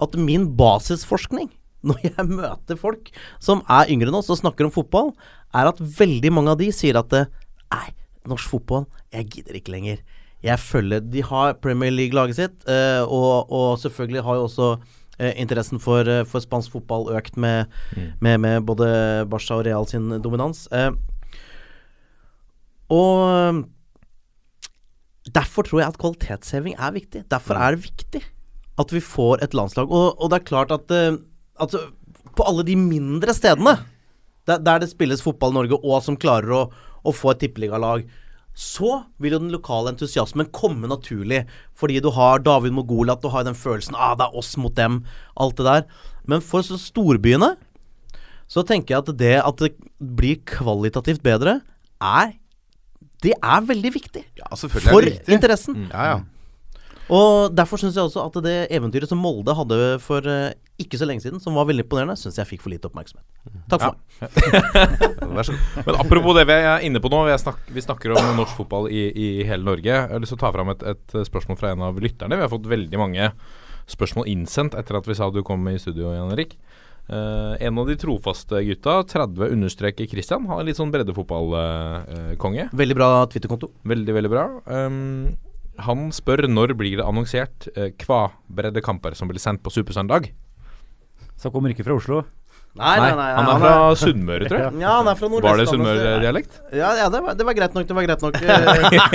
At 0.02 0.16
min 0.18 0.50
basisforskning, 0.58 1.52
når 1.88 2.02
jeg 2.06 2.28
møter 2.30 2.80
folk 2.80 3.12
som 3.42 3.64
er 3.70 3.90
yngre 3.94 4.12
enn 4.12 4.20
oss 4.20 4.32
og 4.32 4.40
snakker 4.42 4.68
om 4.68 4.74
fotball, 4.74 5.14
er 5.56 5.72
at 5.72 5.82
veldig 5.82 6.32
mange 6.34 6.54
av 6.54 6.60
de 6.62 6.70
sier 6.76 7.00
at 7.00 7.14
Nei, 7.72 7.88
norsk 8.28 8.52
fotball, 8.52 8.84
jeg 9.16 9.30
gidder 9.32 9.56
ikke 9.56 9.72
lenger. 9.72 10.02
Jeg 10.44 10.60
følger 10.60 11.04
De 11.06 11.22
har 11.24 11.60
Premier 11.64 11.94
League-laget 11.94 12.40
sitt, 12.40 12.66
eh, 12.70 13.02
og, 13.06 13.52
og 13.54 13.78
selvfølgelig 13.82 14.24
har 14.26 14.40
jo 14.40 14.48
også 14.48 14.68
eh, 15.22 15.34
interessen 15.40 15.82
for, 15.82 16.08
eh, 16.10 16.26
for 16.28 16.44
spansk 16.44 16.74
fotball 16.76 17.12
økt 17.16 17.38
med, 17.40 17.72
med, 18.20 18.42
med 18.42 18.66
både 18.68 18.90
Barca 19.32 19.60
og 19.60 19.66
Real 19.70 19.88
sin 19.88 20.10
dominans. 20.24 20.66
Eh, 20.74 20.92
og 22.92 23.64
derfor 25.32 25.64
tror 25.64 25.84
jeg 25.84 25.94
at 25.94 26.02
kvalitetsheving 26.02 26.76
er 26.76 26.96
viktig. 26.98 27.24
Derfor 27.32 27.56
er 27.62 27.78
det 27.78 27.86
viktig 27.86 28.26
at 28.82 28.92
vi 28.92 29.00
får 29.04 29.46
et 29.46 29.54
landslag. 29.56 29.92
Og, 29.94 30.18
og 30.18 30.32
det 30.32 30.42
er 30.42 30.50
klart 30.50 30.74
at 30.74 30.92
altså, 31.62 31.88
på 32.38 32.48
alle 32.48 32.66
de 32.68 32.76
mindre 32.80 33.36
stedene 33.38 33.78
der, 34.50 34.62
der 34.64 34.82
det 34.82 34.90
spilles 34.92 35.22
fotball 35.24 35.54
i 35.54 35.60
Norge, 35.60 35.78
og 35.78 36.02
som 36.06 36.18
klarer 36.20 36.56
å, 36.56 36.62
å 37.06 37.14
få 37.14 37.34
et 37.34 37.44
tippeligalag, 37.46 38.08
så 38.58 39.04
vil 39.22 39.36
jo 39.36 39.42
den 39.44 39.54
lokale 39.54 39.94
entusiasmen 39.94 40.50
komme 40.52 40.90
naturlig. 40.92 41.46
Fordi 41.78 42.02
du 42.04 42.10
har 42.16 42.42
David 42.44 42.76
Mogolat, 42.76 43.22
du 43.24 43.30
har 43.32 43.46
den 43.48 43.56
følelsen 43.58 43.96
ah, 43.96 44.16
det 44.20 44.28
er 44.28 44.40
oss 44.42 44.56
mot 44.60 44.76
dem, 44.76 45.04
alt 45.40 45.60
det 45.60 45.68
der. 45.68 45.86
Men 46.28 46.44
for 46.44 46.66
så 46.66 46.80
storbyene 46.82 47.54
så 48.52 48.66
tenker 48.68 48.98
jeg 48.98 49.06
at 49.06 49.14
det 49.22 49.36
at 49.40 49.64
det 49.64 49.72
blir 50.02 50.42
kvalitativt 50.50 51.24
bedre, 51.24 51.62
er 52.02 52.38
Det 53.22 53.36
er 53.38 53.62
veldig 53.62 53.90
viktig. 53.94 54.22
Ja, 54.40 54.48
For 54.58 54.82
er 54.82 55.06
viktig. 55.06 55.30
interessen. 55.30 55.76
Ja, 55.94 56.06
ja. 56.10 56.16
Og 57.12 57.52
derfor 57.52 57.82
syns 57.82 57.98
jeg 57.98 58.08
også 58.08 58.24
at 58.24 58.38
det 58.46 58.58
eventyret 58.72 59.10
som 59.12 59.20
Molde 59.20 59.56
hadde 59.58 59.80
for 60.04 60.26
eh, 60.32 60.54
ikke 60.80 61.00
så 61.00 61.08
lenge 61.08 61.24
siden, 61.26 61.42
som 61.44 61.58
var 61.60 61.68
veldig 61.68 61.84
imponerende, 61.84 62.16
syns 62.20 62.40
jeg 62.40 62.48
fikk 62.48 62.64
for 62.64 62.72
lite 62.72 62.88
oppmerksomhet. 62.88 63.26
Takk 63.72 63.84
for 63.84 63.98
meg. 63.98 64.06
Vær 65.38 65.50
så 65.50 65.56
god. 65.58 65.82
Men 65.88 66.00
apropos 66.06 66.38
det 66.38 66.46
vi 66.48 66.56
er 66.56 66.86
inne 66.88 67.02
på 67.04 67.12
nå, 67.12 67.26
vi, 67.28 67.36
snak 67.42 67.60
vi 67.68 67.84
snakker 67.84 68.16
om 68.16 68.32
norsk 68.40 68.62
fotball 68.62 68.88
i, 68.92 69.10
i 69.12 69.28
hele 69.48 69.68
Norge. 69.68 69.92
Jeg 69.92 70.08
har 70.14 70.24
lyst 70.24 70.34
til 70.36 70.40
å 70.40 70.46
ta 70.46 70.54
fram 70.56 70.72
et, 70.74 70.88
et 70.94 71.18
spørsmål 71.28 71.60
fra 71.60 71.76
en 71.76 71.84
av 71.90 72.00
lytterne. 72.02 72.40
Vi 72.40 72.48
har 72.48 72.54
fått 72.54 72.72
veldig 72.72 73.02
mange 73.02 73.32
spørsmål 73.92 74.32
innsendt 74.32 74.78
etter 74.80 75.02
at 75.02 75.10
vi 75.10 75.18
sa 75.18 75.28
du 75.34 75.44
kom 75.46 75.68
i 75.68 75.76
studio, 75.82 76.14
Jan 76.16 76.32
Erik. 76.32 76.56
Uh, 77.12 77.58
en 77.60 77.80
av 77.82 77.90
de 77.90 77.98
trofaste 78.00 78.62
gutta, 78.64 79.02
30 79.10 79.52
understreker 79.52 80.08
Christian, 80.08 80.46
har 80.48 80.64
litt 80.64 80.80
sånn 80.80 80.94
breddefotballkonge. 80.94 82.70
Veldig 82.72 82.96
bra 82.96 83.10
Twitter-konto. 83.28 83.74
veldig, 83.84 84.14
veldig 84.16 84.32
bra. 84.32 84.46
Um, 84.70 85.34
han 85.80 86.10
spør 86.12 86.48
når 86.50 86.76
blir 86.80 87.00
det 87.00 87.08
annonsert 87.08 87.70
eh, 87.76 87.94
hva 88.04 88.32
breddekamper 88.52 89.16
som 89.18 89.32
blir 89.32 89.42
sendt 89.42 89.64
på 89.64 89.72
Supersøndag. 89.74 90.32
Så 91.40 91.52
kommer 91.54 91.72
ikke 91.72 91.86
fra 91.88 91.96
Oslo. 91.98 92.24
Nei, 92.72 92.94
nei, 93.04 93.10
nei. 93.20 93.30
han 93.36 93.50
er 93.52 93.58
fra 93.60 93.72
Sunnmøre, 94.00 94.46
tror 94.48 94.62
jeg. 94.62 94.76
Ja, 94.80 94.92
han 95.02 95.08
er 95.12 95.18
fra 95.20 95.28
Var 95.34 95.58
det. 95.60 95.66
Sunnmøre-dialekt? 95.68 96.54
Ja, 96.72 96.92
ja 97.02 97.10
det, 97.12 97.20
var, 97.26 97.36
det 97.36 97.44
var 97.50 97.56
greit 97.58 97.74
nok. 97.76 97.88
Det 97.90 97.98
var 97.98 98.06
greit 98.08 98.22
nok. 98.24 98.38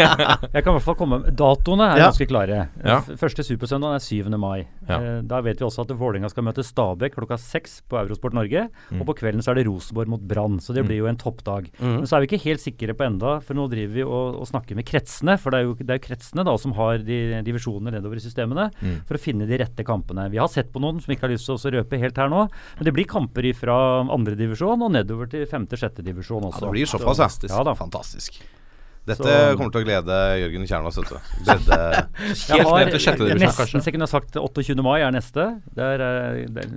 Jeg 0.56 0.60
kan 0.64 0.70
i 0.70 0.74
hvert 0.76 0.84
fall 0.84 0.98
komme 0.98 1.18
Datoene 1.32 1.86
er 1.94 2.02
Ja. 2.02 2.08
ganske 2.10 2.26
klare. 2.28 2.58
Ja. 2.84 2.98
Første 3.16 3.44
Supersøndag 3.46 3.96
er 3.96 4.04
7. 4.04 4.28
mai. 4.36 4.66
Ja. 4.88 4.98
Eh, 5.00 5.20
da 5.26 5.40
vet 5.44 5.62
vi 5.62 5.66
også 5.66 5.86
at 5.86 5.94
Vålerenga 5.96 6.28
skal 6.32 6.44
møte 6.46 6.64
Stabæk 6.66 7.16
klokka 7.16 7.38
seks 7.40 7.78
på 7.88 7.96
Eurosport 8.02 8.36
Norge. 8.36 8.66
Mm. 8.92 9.00
Og 9.00 9.08
på 9.08 9.16
kvelden 9.22 9.40
så 9.44 9.54
er 9.54 9.60
det 9.62 9.66
Rosenborg 9.70 10.12
mot 10.12 10.20
Brann, 10.28 10.58
så 10.60 10.76
det 10.76 10.84
blir 10.86 11.00
jo 11.00 11.08
en 11.10 11.16
toppdag. 11.20 11.70
Men 11.80 12.04
så 12.06 12.18
er 12.18 12.26
vi 12.26 12.30
ikke 12.30 12.42
helt 12.44 12.60
sikre 12.62 12.92
på 12.98 13.06
enda, 13.08 13.38
for 13.40 13.56
nå 13.58 13.66
driver 13.72 13.94
vi 13.96 14.04
og, 14.06 14.36
og 14.42 14.50
snakker 14.52 14.76
med 14.78 14.86
kretsene. 14.88 15.38
For 15.40 15.54
det 15.54 15.62
er 15.62 15.68
jo, 15.70 15.74
det 15.80 15.96
er 15.96 16.00
jo 16.02 16.06
kretsene 16.10 16.44
da 16.46 16.54
som 16.60 16.76
har 16.76 17.00
de 17.06 17.18
divisjonene 17.46 17.96
nedover 17.96 18.20
i 18.20 18.24
systemene, 18.26 18.68
Mm. 18.76 18.98
for 19.08 19.16
å 19.16 19.20
finne 19.22 19.46
de 19.48 19.56
rette 19.62 19.84
kampene. 19.86 20.26
Vi 20.30 20.36
har 20.40 20.48
sett 20.52 20.68
på 20.74 20.80
noen 20.82 20.98
som 21.00 21.12
ikke 21.14 21.24
har 21.26 21.32
lyst 21.32 21.46
til 21.48 21.56
å 21.56 21.72
røpe 21.78 21.98
helt 22.02 22.16
her 22.20 22.28
nå, 22.28 22.42
men 22.76 22.84
det 22.84 22.92
blir 22.92 23.06
kamper 23.08 23.45
fra 23.54 23.76
andredivisjon 24.10 24.82
og 24.82 24.90
nedover 24.92 25.28
til 25.30 25.46
femte-sjette 25.46 26.02
divisjon 26.02 26.42
Ja, 26.42 26.48
også. 26.50 26.60
det 26.66 26.70
blir 26.74 26.86
såpass, 26.90 27.18
ja. 27.44 27.56
Ja 27.56 27.62
da. 27.62 27.74
Fantastisk. 27.74 28.40
Dette 29.06 29.22
Så- 29.22 29.56
kommer 29.56 29.70
til 29.70 29.82
å 29.82 29.86
glede 29.86 30.16
Jørgen 30.42 30.66
Kjernås, 30.66 30.96
vet 30.98 31.08
du. 31.12 31.18
Bredde 31.46 31.78
Helt 32.50 32.72
ned 32.74 32.90
til 32.90 33.00
sjette 33.04 33.22
divisjon, 33.22 33.54
kanskje. 33.54 33.78
nesten 33.78 33.80
så 33.80 33.84
jeg 33.86 33.94
kunne 33.94 34.08
sagt 34.10 34.34
28. 34.34 34.82
mai 34.82 35.00
er 35.06 35.12
neste. 35.14 35.44
Det 35.76 35.84
er, 35.84 36.02
eh, 36.02 36.46
det 36.50 36.64
er 36.64 36.70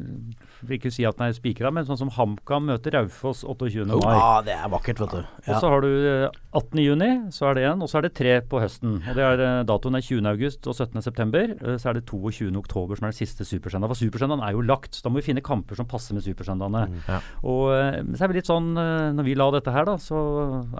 vil 0.66 0.78
ikke 0.80 0.92
si 0.92 1.06
at 1.08 1.18
den 1.20 1.28
er 1.30 1.36
spikra, 1.38 1.72
men 1.74 1.86
sånn 1.88 1.98
som 2.00 2.10
HamKam 2.16 2.66
møter 2.70 2.92
Raufoss 2.98 3.44
28. 3.44 3.86
Ja, 3.88 3.98
mai. 4.04 4.16
Ah, 4.20 4.42
det 4.46 4.54
er 4.56 4.70
vakkert, 4.72 5.00
vet 5.04 5.14
du. 5.16 5.22
Og 5.50 5.60
så 5.62 5.70
har 5.72 5.82
du 5.86 5.90
eh, 5.90 6.30
18. 6.58 6.82
juni, 6.84 7.10
så 7.36 7.50
er 7.50 7.54
det 7.60 7.64
en, 7.70 7.82
og 7.86 7.90
så 7.92 8.00
er 8.00 8.08
det 8.08 8.14
tre 8.18 8.34
på 8.42 8.60
høsten. 8.62 8.98
Og 9.08 9.16
det 9.18 9.24
er 9.26 9.44
eh, 9.46 9.64
Datoen 9.70 9.96
er 10.00 10.04
20. 10.06 10.26
august 10.34 10.68
og 10.68 10.76
17. 10.76 11.02
september. 11.06 11.54
eh, 11.62 11.78
Så 11.80 11.90
er 11.90 12.00
det 12.00 12.06
22. 12.10 12.50
oktober 12.60 12.96
som 13.00 13.08
er 13.08 13.14
den 13.14 13.20
siste 13.20 13.46
supersøndag. 13.48 13.90
For 13.94 14.02
supersøndagen 14.04 14.44
er 14.46 14.58
jo 14.58 14.62
lagt, 14.66 14.96
så 14.98 15.04
da 15.06 15.10
må 15.14 15.22
vi 15.22 15.28
finne 15.30 15.42
kamper 15.46 15.76
som 15.80 15.88
passer 15.90 16.14
med 16.18 16.24
supersøndagene. 16.28 17.02
Ja. 17.08 17.20
Og 17.44 17.72
eh, 17.78 18.02
så 18.18 18.26
er 18.28 18.34
vi 18.34 18.40
litt 18.40 18.50
sånn 18.50 18.72
eh, 18.78 19.12
Når 19.16 19.24
vi 19.30 19.36
la 19.40 19.50
dette 19.56 19.72
her, 19.74 19.86
da, 19.88 19.96
så 20.02 20.20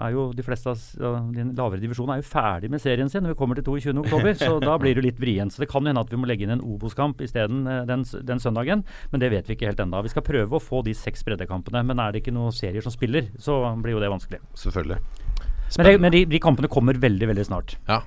er 0.00 0.12
jo 0.14 0.28
de 0.36 0.42
fleste 0.46 0.70
av 0.70 0.76
s- 0.76 0.96
de 0.98 1.44
lavere 1.56 1.80
divisjonene 1.80 2.18
er 2.18 2.22
jo 2.22 2.28
ferdig 2.30 2.70
med 2.70 2.80
serien 2.82 3.08
sin 3.10 3.22
når 3.24 3.34
vi 3.34 3.38
kommer 3.40 3.56
til 3.58 3.64
22. 3.64 3.94
oktober, 4.04 4.34
så 4.44 4.58
da 4.62 4.76
blir 4.80 4.94
det 4.98 5.04
litt 5.06 5.20
vrient. 5.22 5.54
Så 5.54 5.62
det 5.64 5.70
kan 5.72 5.86
hende 5.86 6.00
at 6.02 6.10
vi 6.12 6.18
må 6.20 6.28
legge 6.28 6.44
inn 6.46 6.54
en 6.56 6.64
Obos-kamp 6.64 7.20
isteden 7.24 7.64
eh, 7.70 7.82
den, 7.88 8.04
den 8.26 8.42
søndagen, 8.42 8.84
men 9.12 9.22
det 9.22 9.30
vet 9.32 9.48
vi 9.48 9.56
ikke 9.56 9.69
helt 9.70 9.82
ennå. 9.84 10.02
Vi 10.04 10.12
skal 10.12 10.26
prøve 10.26 10.58
å 10.58 10.62
få 10.62 10.82
de 10.86 10.94
seks 10.96 11.24
breddekampene, 11.26 11.82
men 11.86 12.02
er 12.02 12.12
det 12.12 12.22
ikke 12.24 12.34
noen 12.34 12.54
serier 12.54 12.84
som 12.84 12.94
spiller, 12.94 13.30
så 13.40 13.62
blir 13.80 13.96
jo 13.96 14.02
det 14.02 14.12
vanskelig. 14.12 14.42
Selvfølgelig. 14.58 15.00
Men, 15.78 15.86
det, 15.86 15.96
men 16.02 16.14
de, 16.14 16.24
de 16.28 16.42
kampene 16.42 16.70
kommer 16.70 16.98
veldig, 16.98 17.30
veldig 17.30 17.46
snart. 17.46 17.76
Ja, 17.88 18.02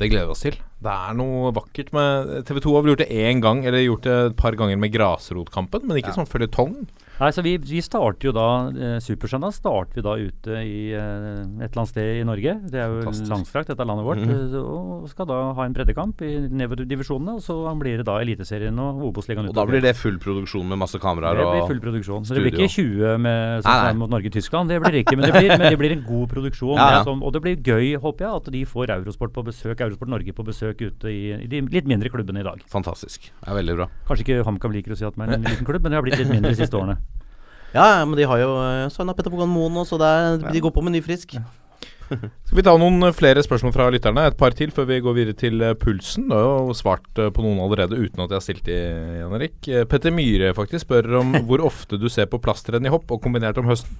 det 0.00 0.08
gleder 0.12 0.28
vi 0.28 0.34
oss 0.34 0.44
til. 0.44 0.56
Det 0.80 0.92
er 0.92 1.16
noe 1.16 1.52
vakkert 1.56 1.92
med 1.96 2.32
TV 2.48 2.60
2 2.64 2.74
har 2.76 2.84
vel 2.84 2.94
gjort 2.94 3.02
det 3.04 3.12
én 3.24 3.40
gang, 3.44 3.62
eller 3.68 3.84
gjort 3.84 4.06
det 4.06 4.16
et 4.30 4.36
par 4.40 4.56
ganger 4.56 4.80
med 4.80 4.92
Grasrotkampen, 4.94 5.86
men 5.88 6.00
ikke 6.00 6.14
sånn 6.16 6.28
føljetong. 6.28 6.76
Nei, 7.20 7.28
så 7.36 7.42
vi, 7.44 7.50
vi 7.60 7.82
starter 7.84 8.30
jo 8.30 8.32
da 8.32 8.44
eh, 8.72 8.94
Supersøndag 9.04 9.52
starter 9.52 9.98
vi 9.98 10.04
da 10.06 10.12
ute 10.16 10.60
i 10.64 10.76
eh, 10.96 11.42
et 11.60 11.66
eller 11.66 11.82
annet 11.82 11.90
sted 11.90 12.20
i 12.22 12.22
Norge. 12.24 12.54
Det 12.72 12.78
er 12.80 12.86
jo 12.94 13.02
Fantastisk. 13.04 13.28
langstrakt, 13.28 13.68
dette 13.68 13.84
er 13.84 13.88
landet 13.90 14.06
vårt. 14.06 14.22
eh, 14.24 14.54
Og 14.56 15.04
skal 15.12 15.28
da 15.28 15.36
ha 15.58 15.66
en 15.68 15.74
breddekamp 15.76 16.22
i 16.24 16.30
nedover-divisjonene. 16.48 17.34
Og 17.36 17.44
så 17.44 17.58
blir 17.76 18.00
det 18.00 18.06
da 18.08 18.14
Eliteserien 18.24 18.80
og 18.80 19.02
Obos-ligaen 19.10 19.50
Og 19.50 19.58
da 19.58 19.66
blir 19.68 19.84
det 19.84 19.92
full 20.00 20.16
produksjon 20.22 20.64
med 20.72 20.80
masse 20.80 20.96
kameraer 21.02 21.36
det 21.36 21.44
blir 21.44 21.66
og 21.66 21.68
full 21.74 21.82
produksjon. 21.84 22.24
Så 22.24 22.38
det 22.38 22.46
blir 22.46 22.56
ikke 22.56 22.70
20 22.72 23.20
med, 23.26 23.66
som 23.68 23.84
er 23.90 24.00
mot 24.00 24.14
Norge-Tyskland. 24.16 24.72
Det 24.72 24.80
blir 24.80 24.96
det 24.96 25.04
ikke. 25.04 25.18
Men 25.20 25.28
det 25.28 25.36
blir, 25.36 25.52
men 25.60 25.66
det 25.76 25.80
blir 25.84 25.96
en 25.98 26.04
god 26.08 26.26
produksjon. 26.32 26.74
Ja, 26.80 26.88
ja. 26.88 26.98
Det 27.02 27.10
sånn- 27.10 27.20
og 27.20 27.36
det 27.36 27.44
blir 27.44 27.60
gøy, 27.60 28.00
håper 28.00 28.24
jeg, 28.30 28.40
at 28.40 28.50
de 28.56 28.64
får 28.72 28.94
Eurosport 28.96 29.36
på 29.36 29.44
besøk, 29.44 29.76
Eurosport 29.84 30.08
Norge 30.16 30.32
på 30.40 30.48
besøk 30.48 30.80
ute 30.88 31.12
i, 31.12 31.20
i 31.36 31.52
de 31.52 31.60
litt 31.68 31.84
mindre 31.84 32.08
klubbene 32.08 32.40
i 32.40 32.48
dag. 32.48 32.64
Fantastisk. 32.72 33.28
Det 33.44 33.52
er 33.52 33.60
veldig 33.60 33.76
bra. 33.76 33.90
Kanskje 34.08 34.24
ikke 34.24 34.40
HamKam 34.48 34.72
liker 34.80 34.96
å 34.96 35.00
si 35.04 35.04
at 35.04 35.20
man 35.20 35.28
er 35.28 35.42
en 35.42 35.44
liten 35.52 35.68
klubb, 35.68 35.84
men 35.84 35.92
det 35.92 36.00
har 36.00 36.08
blitt 36.08 36.16
litt 36.24 36.32
mindre 36.32 36.56
de 36.56 36.62
siste 36.64 36.80
årene. 36.80 36.96
Ja, 37.74 38.04
men 38.04 38.18
de 38.18 38.26
har 38.26 38.42
jo 38.42 38.50
uh, 38.58 38.90
signa 38.90 39.14
Petter 39.14 39.32
Pogan 39.32 39.50
Moen 39.52 39.74
nå, 39.76 39.86
så 39.86 40.00
er, 40.02 40.40
de 40.42 40.62
går 40.62 40.74
på 40.74 40.82
med 40.82 40.96
ny 40.96 41.02
frisk. 41.04 41.38
Skal 42.10 42.58
vi 42.58 42.64
ta 42.66 42.72
noen 42.80 43.06
eh, 43.06 43.14
flere 43.14 43.42
spørsmål 43.44 43.74
fra 43.74 43.86
lytterne? 43.94 44.24
Et 44.26 44.38
par 44.38 44.54
til 44.58 44.72
før 44.74 44.88
vi 44.88 44.98
går 45.04 45.14
videre 45.14 45.38
til 45.38 45.62
eh, 45.62 45.76
pulsen. 45.78 46.26
Du 46.30 46.34
har 46.34 46.66
jo 46.66 46.74
svart 46.74 47.20
eh, 47.22 47.30
på 47.34 47.44
noen 47.44 47.60
allerede 47.62 47.98
uten 47.98 48.24
at 48.24 48.32
jeg 48.32 48.40
har 48.40 48.46
stilt 48.46 48.66
de, 48.66 48.78
Jan 49.20 49.36
Erik. 49.38 49.58
Eh, 49.68 49.86
Petter 49.90 50.14
Myhre 50.14 50.50
faktisk 50.56 50.88
spør 50.88 51.20
om 51.20 51.36
hvor 51.48 51.62
ofte 51.70 52.00
du 52.00 52.08
ser 52.10 52.26
på 52.30 52.42
plastrenn 52.42 52.86
i 52.86 52.92
hopp 52.92 53.10
og 53.14 53.22
kombinert 53.22 53.60
om 53.62 53.70
høsten. 53.70 53.94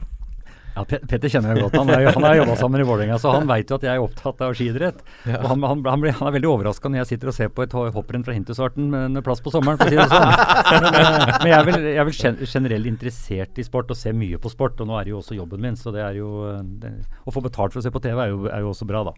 Ja, 0.80 0.84
Petter 0.88 1.28
kjenner 1.28 1.52
jeg 1.52 1.60
godt. 1.66 1.74
Han, 1.76 1.90
er, 1.92 2.06
han 2.14 2.24
har 2.24 2.34
jobba 2.38 2.54
sammen 2.56 2.80
i 2.80 2.84
Vålerenga, 2.88 3.18
så 3.20 3.28
han 3.34 3.44
veit 3.50 3.68
jo 3.68 3.76
at 3.76 3.82
jeg 3.84 3.92
er 3.98 4.04
opptatt 4.04 4.38
av 4.46 4.54
skiidrett. 4.56 4.98
Ja. 5.28 5.36
han, 5.50 5.60
han, 5.66 5.82
han, 5.84 6.00
blir, 6.00 6.12
han 6.16 6.28
er 6.30 6.34
veldig 6.38 6.48
overraska 6.50 6.88
når 6.88 6.98
jeg 7.02 7.08
sitter 7.12 7.28
og 7.32 7.36
ser 7.36 7.48
på 7.52 7.60
et 7.66 7.74
ho- 7.76 7.90
hopprenn 7.94 8.24
fra 8.24 8.32
Hintusarten 8.36 8.84
med 8.92 9.00
en 9.18 9.24
plass 9.26 9.42
på 9.44 9.52
sommeren, 9.52 9.76
for 9.80 9.84
å 9.84 9.86
si 9.92 9.98
det 10.00 10.08
sånn. 10.08 10.32
Men, 10.70 10.82
men 11.44 11.50
jeg 11.50 11.56
er 11.58 11.64
vel, 11.68 11.78
jeg 11.90 12.00
er 12.00 12.06
vel 12.08 12.16
generelt 12.54 12.86
interessert 12.90 13.52
i 13.60 13.64
sport 13.66 13.88
og 13.92 13.96
ser 14.00 14.14
mye 14.16 14.38
på 14.40 14.48
sport, 14.52 14.76
og 14.80 14.86
nå 14.88 14.94
er 15.00 15.04
det 15.10 15.14
jo 15.14 15.20
også 15.20 15.36
jobben 15.36 15.60
min, 15.66 15.76
så 15.76 15.88
det 15.94 16.02
er 16.06 16.14
jo 16.22 16.28
det, 16.80 16.92
Å 17.28 17.30
få 17.34 17.40
betalt 17.44 17.72
for 17.76 17.80
å 17.82 17.84
se 17.84 17.92
på 17.92 18.00
TV 18.04 18.16
er 18.24 18.28
jo, 18.32 18.38
er 18.48 18.60
jo 18.64 18.68
også 18.72 18.88
bra, 18.88 19.00
da. 19.10 19.14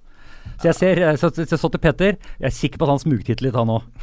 Så 0.59 0.65
jeg 0.73 0.77
ser, 0.81 0.95
så, 1.23 1.27
så, 1.37 1.47
så 1.55 1.69
til 1.71 1.83
Petter, 1.85 2.13
jeg 2.41 2.49
er 2.51 2.57
sikker 2.57 2.79
på 2.83 2.87
at 2.89 2.93
han 2.97 3.05
smugtitter 3.05 3.45
litt, 3.47 3.55
han 3.55 3.71
òg. 3.77 3.83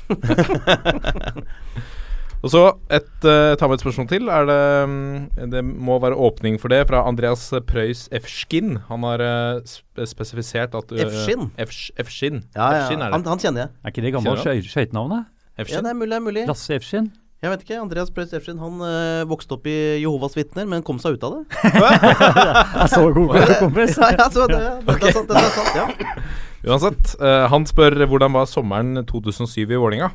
Og 2.40 2.52
så 2.54 2.62
et, 2.96 3.10
uh, 3.28 3.54
tar 3.60 3.68
vi 3.68 3.76
et 3.76 3.84
spørsmål 3.84 4.08
til. 4.08 4.30
Er 4.32 4.46
det, 4.48 4.60
mm, 4.88 5.50
det 5.52 5.64
må 5.68 5.98
være 6.00 6.16
åpning 6.16 6.60
for 6.62 6.72
det 6.72 6.86
fra 6.88 7.02
Andreas 7.10 7.50
Preus 7.68 8.06
F-Skin. 8.16 8.78
Han 8.88 9.04
har 9.04 9.24
uh, 9.24 10.06
spesifisert 10.08 10.78
at 10.80 10.94
uh? 10.96 11.02
F- 11.04 11.92
F-Skinn. 12.00 12.44
Ja, 12.56 12.70
ja, 12.78 12.86
er 12.88 13.12
han, 13.12 13.28
han 13.28 13.44
kjenner 13.44 13.66
jeg. 13.66 13.74
Er 13.84 13.94
ikke 13.94 14.06
det 14.08 14.14
gamle 14.16 14.38
skøytenavnet? 14.40 15.28
Ja, 15.60 15.82
det 15.84 15.92
er 15.92 15.98
mulig, 15.98 16.14
det 16.14 16.16
er 16.22 16.24
mulig. 16.24 16.46
Lasse 16.48 16.78
Efskin? 16.78 17.10
Jeg 17.44 17.52
vet 17.52 17.64
ikke. 17.66 17.80
Andreas 17.80 18.12
Preus 18.16 18.32
Efskin 18.36 18.60
han 18.60 18.80
uh, 18.80 19.28
vokste 19.28 19.58
opp 19.58 19.68
i 19.68 19.76
Jehovas 20.00 20.38
vitner, 20.40 20.68
men 20.68 20.84
kom 20.88 21.00
seg 21.04 21.18
ut 21.20 21.26
av 21.28 21.36
det. 21.36 21.44
Jeg 22.80 22.90
så 22.94 23.04
god 23.16 23.36
kompis. 23.60 24.00
ja, 24.00 24.14
ja, 24.16 24.30
så 24.32 24.48
det, 24.48 24.62
det, 24.88 24.96
er 24.96 25.18
sant, 25.18 25.28
det 25.28 25.44
er 25.44 25.52
sant, 25.58 25.76
ja. 25.76 26.16
Uansett, 26.70 27.14
eh, 27.24 27.46
han 27.48 27.64
spør 27.68 27.96
hvordan 28.04 28.34
var 28.36 28.48
sommeren 28.52 29.06
2007 29.08 29.62
i 29.64 29.78
Vålinga 29.80 30.10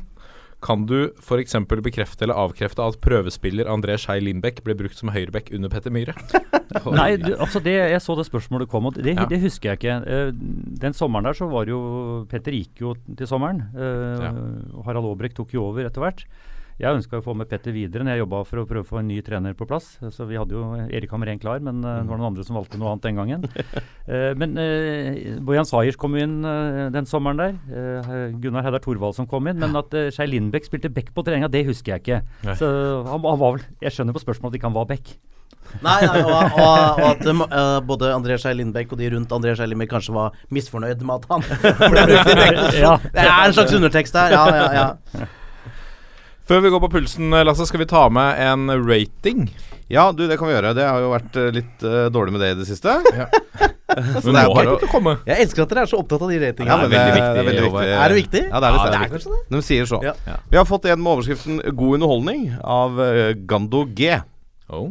Kan 0.63 0.85
du 0.89 1.11
f.eks. 1.21 1.53
bekrefte 1.83 2.23
eller 2.25 2.33
avkrefte 2.41 2.81
at 2.81 2.95
prøvespiller 3.03 3.67
André 3.69 3.97
Skei 4.01 4.19
Lindbekk 4.23 4.63
ble 4.65 4.73
brukt 4.79 4.97
som 4.97 5.11
høyreback 5.13 5.51
under 5.53 5.69
Petter 5.69 5.91
Myhre? 5.93 6.15
Nei, 6.95 7.17
du, 7.21 7.35
altså 7.37 7.61
det, 7.63 7.75
jeg 7.91 8.01
så 8.01 8.15
det 8.17 8.25
spørsmålet 8.25 8.69
kom, 8.71 8.87
og 8.89 8.97
det, 8.97 9.13
Ja. 9.15 9.25
det 9.29 9.41
husker 9.43 9.73
jeg 9.73 9.79
ikke. 9.79 9.97
Eh, 10.09 10.31
den 10.81 10.93
sommeren 10.97 11.27
der 11.29 11.37
så 11.37 11.47
var 11.51 11.69
jo 11.69 12.25
Petter 12.31 12.51
gikk 12.55 12.81
jo 12.81 12.95
til 13.17 13.27
sommeren. 13.29 13.61
eh, 13.75 14.25
Ja. 14.25 14.31
Harald 14.87 15.05
Aabrekk 15.11 15.35
tok 15.37 15.53
jo 15.53 15.67
over 15.69 15.85
etter 15.85 16.01
hvert. 16.01 16.25
Jeg 16.75 16.91
ønska 16.91 17.21
å 17.21 17.23
få 17.23 17.31
med 17.39 17.47
Petter 17.47 17.71
videre 17.71 18.03
når 18.03 18.17
jeg 18.17 18.21
jobba 18.25 18.39
for 18.49 18.59
å 18.59 18.65
prøve 18.67 18.83
å 18.83 18.87
få 18.89 18.97
en 18.99 19.07
ny 19.07 19.21
trener 19.23 19.53
på 19.55 19.67
plass. 19.69 19.93
Så 20.11 20.25
vi 20.27 20.35
hadde 20.35 20.57
jo 20.57 20.63
Erik 20.89 21.13
Hamren 21.15 21.39
klar, 21.39 21.61
men 21.63 21.79
eh, 21.79 22.01
det 22.01 22.09
var 22.09 22.19
noen 22.19 22.33
andre 22.33 22.43
som 22.43 22.57
valgte 22.59 22.79
noe 22.81 22.91
annet 22.91 23.07
den 23.07 23.21
gangen. 23.21 23.47
Eh, 24.05 24.35
men 24.37 24.51
uh, 24.53 25.39
Bojan 25.41 25.65
Sayers 25.65 25.95
kom 25.97 26.13
inn 26.19 26.35
den 26.93 27.07
sommeren 27.09 27.39
der. 27.39 27.55
Gunnar 28.37 28.61
Heidar 28.61 28.83
Thorvaldsen 28.83 29.25
kom 29.25 29.49
inn. 29.49 29.57
Men 29.57 29.73
at 29.79 29.95
uh, 29.97 30.11
Skei 30.13 30.27
Lindbekk 30.29 30.67
spilte 30.69 30.91
back 30.93 31.09
på 31.15 31.23
treninga, 31.25 31.49
det 31.49 31.63
husker 31.65 31.95
jeg 31.95 32.03
ikke. 32.03 32.19
Nei. 32.45 32.53
Så 32.59 32.69
han, 33.07 33.25
han 33.25 33.41
var 33.41 33.55
vel 33.55 33.63
Jeg 33.81 33.95
skjønner 33.95 34.13
på 34.13 34.21
spørsmålet 34.21 34.53
at 34.53 34.59
ikke 34.59 34.69
han 34.69 34.77
var 34.77 34.85
back. 34.91 35.15
Nei, 35.83 35.97
nei 36.05 36.21
og, 36.21 36.29
og, 36.31 36.99
og 37.01 37.07
at 37.11 37.25
eh, 37.27 37.79
både 37.89 38.11
André 38.15 38.37
Skei 38.41 38.53
Lindbekk 38.59 38.93
og 38.93 39.01
de 39.01 39.09
rundt 39.15 39.33
André 39.35 39.55
Skei 39.57 39.67
Lindbekk 39.71 39.95
kanskje 39.95 40.15
var 40.15 40.37
misfornøyd 40.53 41.01
med 41.01 41.25
at 41.25 41.33
han 41.33 41.47
ble 41.95 42.05
brukt 42.11 42.29
i 42.29 42.37
backposisjon. 42.39 43.09
Det 43.09 43.25
er 43.25 43.33
en 43.39 43.57
slags 43.57 43.75
undertekst 43.79 44.19
der. 44.19 44.37
Ja, 44.37 44.45
ja, 44.53 44.69
ja. 44.77 45.25
Før 46.45 46.59
vi 46.61 46.69
går 46.69 46.81
på 46.83 46.91
pulsen, 46.93 47.33
eh, 47.33 47.41
Lasse, 47.41 47.65
skal 47.65 47.81
vi 47.81 47.87
ta 47.89 48.03
med 48.13 48.37
en 48.37 48.69
rating? 48.85 49.47
Ja, 49.89 50.11
du, 50.11 50.27
det 50.29 50.37
kan 50.37 50.45
vi 50.45 50.53
gjøre. 50.53 50.75
Det 50.77 50.83
har 50.85 50.99
jo 51.01 51.07
vært 51.09 51.37
eh, 51.41 51.47
litt 51.55 51.85
uh, 51.85 52.05
dårlig 52.13 52.35
med 52.35 52.43
det 52.43 52.49
i 52.53 52.57
det 52.59 52.67
siste. 52.69 52.93
Men 53.95 54.35
det 54.35 54.43
er 54.43 54.51
bare 54.53 54.75
det 54.81 54.89
komme. 54.91 55.15
Jeg 55.25 55.45
elsker 55.45 55.63
at 55.63 55.73
dere 55.73 55.85
er 55.85 55.89
så 55.89 56.01
opptatt 56.03 56.21
av 56.21 56.29
de 56.29 56.37
Ja, 56.37 56.51
ratingene. 56.51 56.77
men 56.81 56.91
veldig 56.91 56.99
det, 56.99 57.15
viktig, 57.15 57.31
det 57.31 57.41
er 57.41 57.47
veldig 57.47 57.63
viktig. 57.65 57.87
Er 57.95 58.13
det 58.13 58.17
viktig? 58.17 58.41
Ja, 58.43 58.59
det 58.59 58.67
er, 58.67 58.77
Ja, 58.77 58.85
det 58.85 58.91
det 58.91 58.99
er 58.99 59.11
kanskje 59.13 59.33
det. 59.33 59.41
De 59.55 59.61
sier 59.65 59.89
så. 59.89 59.99
Ja. 60.03 60.13
Ja. 60.27 60.37
Vi 60.51 60.59
har 60.59 60.67
fått 60.69 60.85
en 60.89 61.01
med 61.01 61.11
overskriften 61.13 61.61
'God 61.63 61.97
underholdning' 61.97 62.45
av 62.61 62.99
uh, 62.99 63.31
Gando 63.47 63.85
G. 63.95 64.19
Oh. 64.67 64.89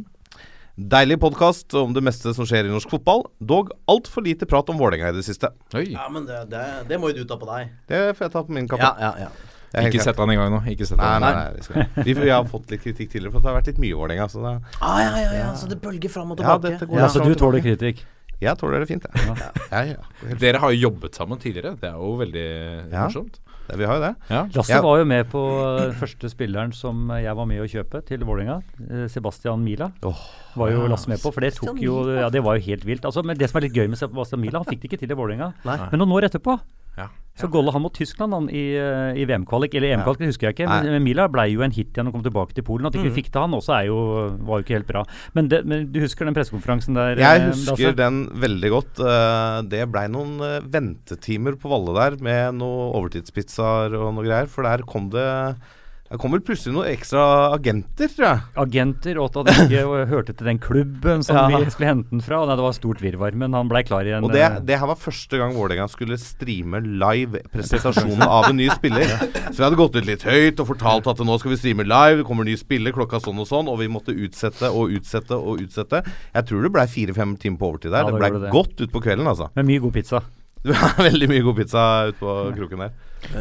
Deilig 0.74 1.20
podkast 1.22 1.74
om 1.78 1.92
det 1.94 2.02
meste 2.02 2.32
som 2.34 2.48
skjer 2.48 2.66
i 2.66 2.72
norsk 2.72 2.90
fotball. 2.96 3.26
Dog 3.38 3.74
altfor 3.86 4.24
lite 4.26 4.46
prat 4.46 4.72
om 4.72 4.80
Vålerenga 4.80 5.12
i 5.12 5.18
det 5.20 5.26
siste. 5.26 5.52
Oi. 5.74 5.90
Ja, 5.92 6.08
men 6.10 6.24
det, 6.26 6.46
det, 6.54 6.64
det 6.88 6.98
må 6.98 7.12
jo 7.12 7.20
du 7.20 7.28
ta 7.28 7.38
på 7.38 7.50
deg. 7.50 7.74
Det 7.90 8.06
får 8.16 8.26
jeg 8.26 8.34
ta 8.38 8.46
på 8.46 8.56
min 8.56 8.70
kappe. 8.70 8.88
Ja, 8.88 9.12
ja, 9.12 9.28
ja. 9.28 9.53
Ikke 9.74 9.90
klart. 9.98 10.04
sett 10.04 10.16
han 10.22 10.30
i 10.30 10.36
gang 10.36 10.50
nå. 10.54 10.60
Ikke 10.70 10.86
sett 10.86 10.98
Nei, 10.98 11.12
han. 11.12 11.22
nei, 11.22 11.32
nei, 11.34 11.52
vi, 11.56 11.62
skal. 11.62 11.86
vi, 12.04 12.14
vi 12.14 12.28
har 12.30 12.44
fått 12.44 12.70
litt 12.70 12.82
kritikk 12.84 13.10
tidligere 13.10 13.32
for 13.32 13.38
at 13.38 13.44
det 13.44 13.50
har 13.52 13.60
vært 13.60 13.66
litt 13.72 13.78
mye 13.84 13.94
Vålerenga. 13.98 14.28
Så 14.30 14.42
det, 14.44 14.54
Ah, 14.80 14.98
ja, 15.02 15.14
ja, 15.24 15.32
ja, 15.42 15.48
så 15.58 15.68
det 15.68 15.80
bølger 15.82 16.10
fram 16.10 16.30
og 16.30 16.38
tilbake. 16.38 16.76
Ja, 16.78 17.00
Ja, 17.04 17.08
så 17.08 17.24
du 17.24 17.34
tåler 17.34 17.60
kritikk? 17.64 18.04
jeg 18.44 18.58
tåler 18.60 18.80
det 18.82 18.88
fint, 18.90 19.04
jeg. 19.08 19.36
Ja, 19.72 19.80
ja. 19.88 19.96
Helt- 20.26 20.38
Dere 20.40 20.58
har 20.60 20.70
jo 20.74 20.90
jobbet 20.90 21.14
sammen 21.16 21.38
tidligere. 21.40 21.76
Det 21.80 21.88
er 21.88 21.96
jo 21.96 22.16
veldig 22.20 22.92
Ja. 22.92 23.06
morsomt. 23.08 23.38
det- 23.68 23.78
Vi 23.78 23.84
har 23.86 23.94
jo 23.96 24.00
det. 24.02 24.16
Ja. 24.28 24.42
Lasse 24.54 24.68
Ja. 24.74 24.82
var 24.82 24.98
jo 24.98 25.04
med 25.06 25.30
på 25.30 25.40
uh, 25.88 25.92
første 25.96 26.28
spilleren 26.28 26.74
som 26.74 27.08
jeg 27.08 27.34
var 27.34 27.46
med 27.46 27.62
å 27.62 27.64
kjøpe 27.64 28.04
til 28.04 28.18
Vålerenga. 28.20 28.60
Uh, 28.90 29.08
Sebastian 29.08 29.64
Mila. 29.64 29.90
var 30.54 30.68
jo 30.70 30.86
Lasse 30.86 31.08
med 31.08 31.18
på, 31.22 31.32
for 31.32 31.40
det 31.40 31.54
tok 31.54 31.80
jo 31.80 32.04
Ja, 32.20 32.28
det 32.28 32.42
var 32.44 32.56
jo 32.58 32.62
helt 32.66 32.84
vilt. 32.84 33.00
Altså, 33.06 33.24
men 33.24 33.38
det 33.38 33.48
som 33.48 33.56
er 33.62 33.62
litt 33.68 33.72
gøy 33.72 33.88
med 33.88 33.96
Sebastian 33.98 34.40
Mila, 34.42 34.58
han 34.58 34.66
fikk 34.66 34.82
det 34.82 34.90
ikke 34.92 34.98
til 35.00 35.10
i 35.10 35.14
Vålerenga. 35.14 35.54
Men 35.64 35.98
noen 36.00 36.12
år 36.12 36.28
etterpå 36.28 36.60
Ja. 36.98 37.08
så 37.34 37.48
golla 37.50 37.72
han 37.74 37.82
mot 37.82 37.94
Tyskland 37.94 38.30
han, 38.36 38.44
i, 38.46 38.62
uh, 38.78 39.10
i 39.18 39.24
VM-kvalik. 39.26 39.72
Eller 39.74 39.96
EM-kvalik, 39.96 40.20
det 40.22 40.28
husker 40.30 40.46
jeg 40.48 40.54
ikke. 40.54 40.68
Men, 40.70 40.86
men 40.94 41.02
Mila 41.02 41.26
blei 41.32 41.48
jo 41.50 41.64
en 41.66 41.74
hit 41.74 41.90
igjen 41.90 42.10
og 42.10 42.14
kom 42.14 42.22
tilbake 42.22 42.54
til 42.54 42.66
Polen. 42.66 42.86
At 42.86 42.94
ikke 42.94 43.08
vi 43.08 43.16
fikk 43.18 43.32
til 43.34 43.42
han 43.42 43.56
også 43.58 43.74
er 43.74 43.88
jo, 43.88 43.98
var 44.46 44.60
jo 44.60 44.66
ikke 44.66 44.76
helt 44.78 44.90
bra. 44.90 45.02
Men, 45.34 45.50
det, 45.50 45.64
men 45.66 45.88
du 45.90 45.98
husker 46.04 46.28
den 46.28 46.36
pressekonferansen 46.36 46.94
der? 46.94 47.18
Jeg 47.18 47.42
eh, 47.42 47.48
husker 47.50 47.90
Lasse? 47.90 47.94
den 47.98 48.20
veldig 48.46 48.72
godt. 48.76 49.02
Eh, 49.02 49.60
Det 49.74 49.82
blei 49.90 50.06
noen 50.14 50.36
eh, 50.46 50.60
ventetimer 50.78 51.58
på 51.58 51.72
Valle 51.74 51.96
der 51.98 52.20
med 52.22 52.60
noe 52.62 52.92
overtidspizzaer 53.00 53.98
og 53.98 54.14
noe 54.14 54.28
greier. 54.28 54.46
For 54.50 54.66
der 54.70 54.86
kom 54.86 55.10
det 55.10 55.26
Det 56.14 56.20
kom 56.22 56.30
vel 56.30 56.44
plutselig 56.46 56.70
noen 56.76 56.86
ekstra 56.92 57.22
agenter, 57.56 58.06
tror 58.14 58.24
jeg. 58.28 58.42
agenter, 58.62 59.16
og 59.18 59.32
at 59.34 59.48
han 59.56 59.64
ikke 59.66 60.04
hørte 60.12 60.30
til 60.38 60.46
den 60.46 60.60
klubben 60.62 61.24
som 61.26 61.34
Ja. 61.34 61.58
vi 61.58 61.72
skulle 61.74 61.88
hente 61.90 62.12
den 62.12 62.20
fra. 62.22 62.38
Nei, 62.46 62.54
det 62.54 62.62
var 62.62 62.76
stort 62.76 63.00
virvar, 63.02 63.34
men 63.34 63.56
han 63.58 63.66
blei 63.72 63.80
klar 63.82 64.06
igjen. 64.06 64.22
Og 64.22 64.30
det, 64.30 64.44
det 64.68 64.78
her 64.78 64.86
var 64.86 64.94
første 65.00 65.40
gang 65.40 65.56
Vålerenga 65.58 65.88
skulle 65.90 66.14
streame 66.22 66.78
live 66.86 67.40
presentasjonen 67.50 68.22
av 68.22 68.46
en 68.52 68.60
ny 68.62 68.68
spiller. 68.70 69.10
Så 69.50 69.56
vi 69.58 69.64
hadde 69.66 69.80
gått 69.80 69.98
ut 69.98 70.06
litt 70.06 70.22
høyt 70.22 70.62
og 70.62 70.68
fortalt 70.70 71.10
at 71.10 71.24
nå 71.26 71.38
skal 71.42 71.50
vi 71.56 71.58
streame 71.58 71.82
live, 71.88 72.20
det 72.22 72.28
kommer 72.28 72.46
ny 72.46 72.54
spiller 72.62 72.94
klokka 72.94 73.18
sånn 73.24 73.42
og 73.42 73.50
sånn, 73.50 73.66
og 73.72 73.80
vi 73.82 73.90
måtte 73.90 74.14
utsette 74.14 74.70
og 74.70 74.94
utsette 74.94 75.34
og 75.34 75.64
utsette. 75.66 76.04
Jeg 76.30 76.46
tror 76.46 76.62
det 76.62 76.70
blei 76.78 76.86
fire-fem 76.94 77.34
timer 77.42 77.58
på 77.58 77.72
overtid 77.72 77.90
der. 77.90 78.06
Ja, 78.06 78.14
det 78.14 78.22
blei 78.22 78.52
godt 78.54 78.86
utpå 78.86 79.02
kvelden, 79.02 79.26
altså. 79.34 79.50
Med 79.58 79.66
mye 79.66 79.82
god 79.82 79.98
pizza. 79.98 80.22
Veldig 81.08 81.26
mye 81.28 81.42
god 81.44 81.58
pizza 81.58 81.82
utpå 82.14 82.38
kroken 82.54 82.86
der. 82.86 82.94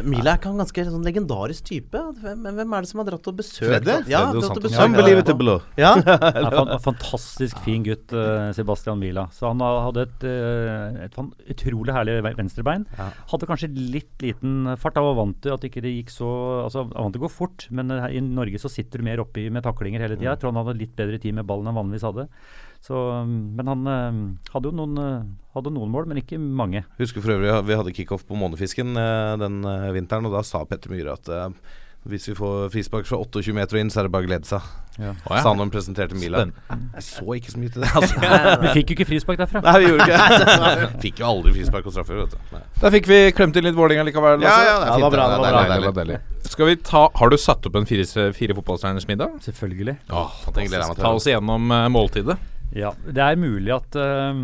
Mila 0.04 0.32
er 0.34 0.38
ikke 0.40 0.50
en 0.50 0.60
ganske 0.62 0.84
sånn 0.88 1.04
legendarisk 1.06 1.64
type? 1.68 2.00
Hvem, 2.22 2.42
hvem 2.56 2.72
er 2.76 2.84
det 2.84 2.90
som 2.90 3.00
har 3.02 3.06
dratt 3.08 3.28
og 3.30 3.36
besøkt 3.38 3.68
Freddy? 3.68 3.94
Ja, 4.10 4.22
Fredde 4.30 4.50
og 4.50 4.64
besøkt 4.64 4.84
Unbelievable. 4.88 5.56
Ja. 5.78 5.92
Fantastisk 6.86 7.60
fin 7.64 7.84
gutt, 7.86 8.12
eh, 8.16 8.48
Sebastian 8.56 8.98
Mila. 9.02 9.26
Så 9.34 9.48
han 9.50 9.62
hadde 9.62 10.06
et, 10.08 10.26
eh, 10.28 11.04
et 11.06 11.18
utrolig 11.54 11.94
herlig 11.94 12.18
ve- 12.24 12.34
venstrebein. 12.40 12.86
Hadde 12.98 13.48
kanskje 13.50 13.70
litt 13.74 14.24
liten 14.24 14.74
fart. 14.80 14.96
Han 14.98 15.08
var 15.10 15.18
vant 15.22 15.40
til 15.44 15.54
at 15.54 15.64
ikke 15.68 15.82
det 15.84 15.94
gikk 15.98 16.10
så 16.14 16.30
Altså, 16.64 16.84
han 16.94 17.04
vant 17.08 17.14
til 17.14 17.22
å 17.22 17.26
gå 17.26 17.32
fort, 17.32 17.66
men 17.70 17.90
eh, 17.90 18.08
i 18.16 18.20
Norge 18.24 18.58
så 18.62 18.70
sitter 18.72 18.98
du 19.02 19.04
mer 19.04 19.20
oppi 19.22 19.48
med 19.52 19.62
taklinger 19.66 20.00
hele 20.00 20.16
tida. 20.16 20.32
Jeg 20.34 20.40
tror 20.42 20.52
han 20.54 20.62
hadde 20.64 20.78
litt 20.80 20.94
bedre 20.96 21.18
tid 21.20 21.34
med 21.34 21.46
ballen 21.46 21.66
enn 21.68 21.74
han 21.74 21.80
vanligvis 21.84 22.06
hadde. 22.06 22.28
Så, 22.84 22.92
mm, 23.24 23.36
men 23.56 23.70
han 23.70 23.86
eh, 23.88 24.18
hadde 24.52 24.68
jo 24.68 24.74
noen, 24.76 24.98
eh, 25.00 25.22
hadde 25.56 25.72
noen 25.72 25.92
mål, 25.92 26.10
men 26.10 26.20
ikke 26.20 26.36
mange. 26.36 26.84
Husker 26.98 27.24
for 27.24 27.32
øvrig 27.38 27.54
vi 27.64 27.78
hadde 27.80 27.94
kickoff 27.96 28.26
på 28.28 28.36
Månefisken 28.36 28.92
eh, 29.00 29.30
den 29.40 29.62
eh, 29.64 29.88
vinteren, 29.96 30.28
og 30.28 30.36
da 30.36 30.44
sa 30.44 30.66
Petter 30.68 30.92
Myhre 30.92 31.16
at 31.16 31.32
hvis 32.04 32.26
vi 32.28 32.34
får 32.36 32.66
frispark 32.68 33.06
fra 33.08 33.16
28 33.16 33.54
meter 33.56 33.78
og 33.78 33.80
inn, 33.80 33.90
så 33.92 34.02
er 34.02 34.06
det 34.06 34.12
bare 34.12 34.26
å 34.26 34.28
glede 34.28 34.44
seg. 34.44 34.64
Ja. 34.98 35.14
Oh, 35.24 35.32
ja. 35.32 35.38
Sa 35.40 35.48
han 35.48 35.56
når 35.56 35.64
han 35.64 35.72
presenterte 35.72 36.18
Mila. 36.20 36.42
Jeg 36.68 37.04
så 37.06 37.36
ikke 37.38 37.54
så 37.54 37.62
mye 37.62 37.72
til 37.72 37.80
det, 37.86 37.88
altså. 37.96 38.18
Vi 38.66 38.72
fikk 38.76 38.92
jo 38.92 38.96
ikke 38.98 39.06
frispark 39.08 39.40
derfra. 39.40 39.62
Nei, 39.64 39.72
vi 39.80 39.88
gjorde 39.88 40.04
ikke 40.04 40.20
det. 40.44 40.90
Fikk 41.06 41.22
jo 41.24 41.30
aldri 41.30 41.54
frispark 41.56 41.88
og 41.88 41.96
straffer, 41.96 42.20
vet 42.20 42.36
du. 42.36 42.52
Nei. 42.52 42.62
Der 42.84 42.94
fikk 42.98 43.08
vi 43.08 43.18
klemt 43.36 43.56
inn 43.56 43.64
litt 43.64 43.78
Vålerenga 43.78 44.04
likevel. 44.04 44.44
Ja, 44.44 44.52
ja, 44.52 44.76
det 44.84 44.90
Ja, 44.92 44.94
det 45.00 45.06
var 45.06 45.16
bra, 45.16 45.26
det 45.32 45.40
var 45.40 45.48
bra. 45.48 45.64
deilig, 45.64 45.72
Deilig, 45.72 45.94
deilig. 45.96 46.18
deilig. 46.20 46.50
Skal 46.52 46.68
vi 46.68 46.76
ta 46.84 47.06
Har 47.16 47.32
du 47.32 47.40
satt 47.40 47.66
opp 47.70 47.80
en 47.80 47.88
fire, 47.88 48.30
fire 48.36 48.58
fotballstjerners 48.60 49.08
middag? 49.08 49.40
Selvfølgelig. 49.48 49.96
Åh. 50.12 50.42
Ta 51.00 51.14
oss 51.14 51.32
igjennom 51.32 51.72
uh, 51.72 51.86
måltidet. 51.88 52.36
Ja, 52.74 52.90
det 53.06 53.22
er 53.22 53.36
mulig 53.38 53.70
at 53.74 53.94
eh, 53.96 54.40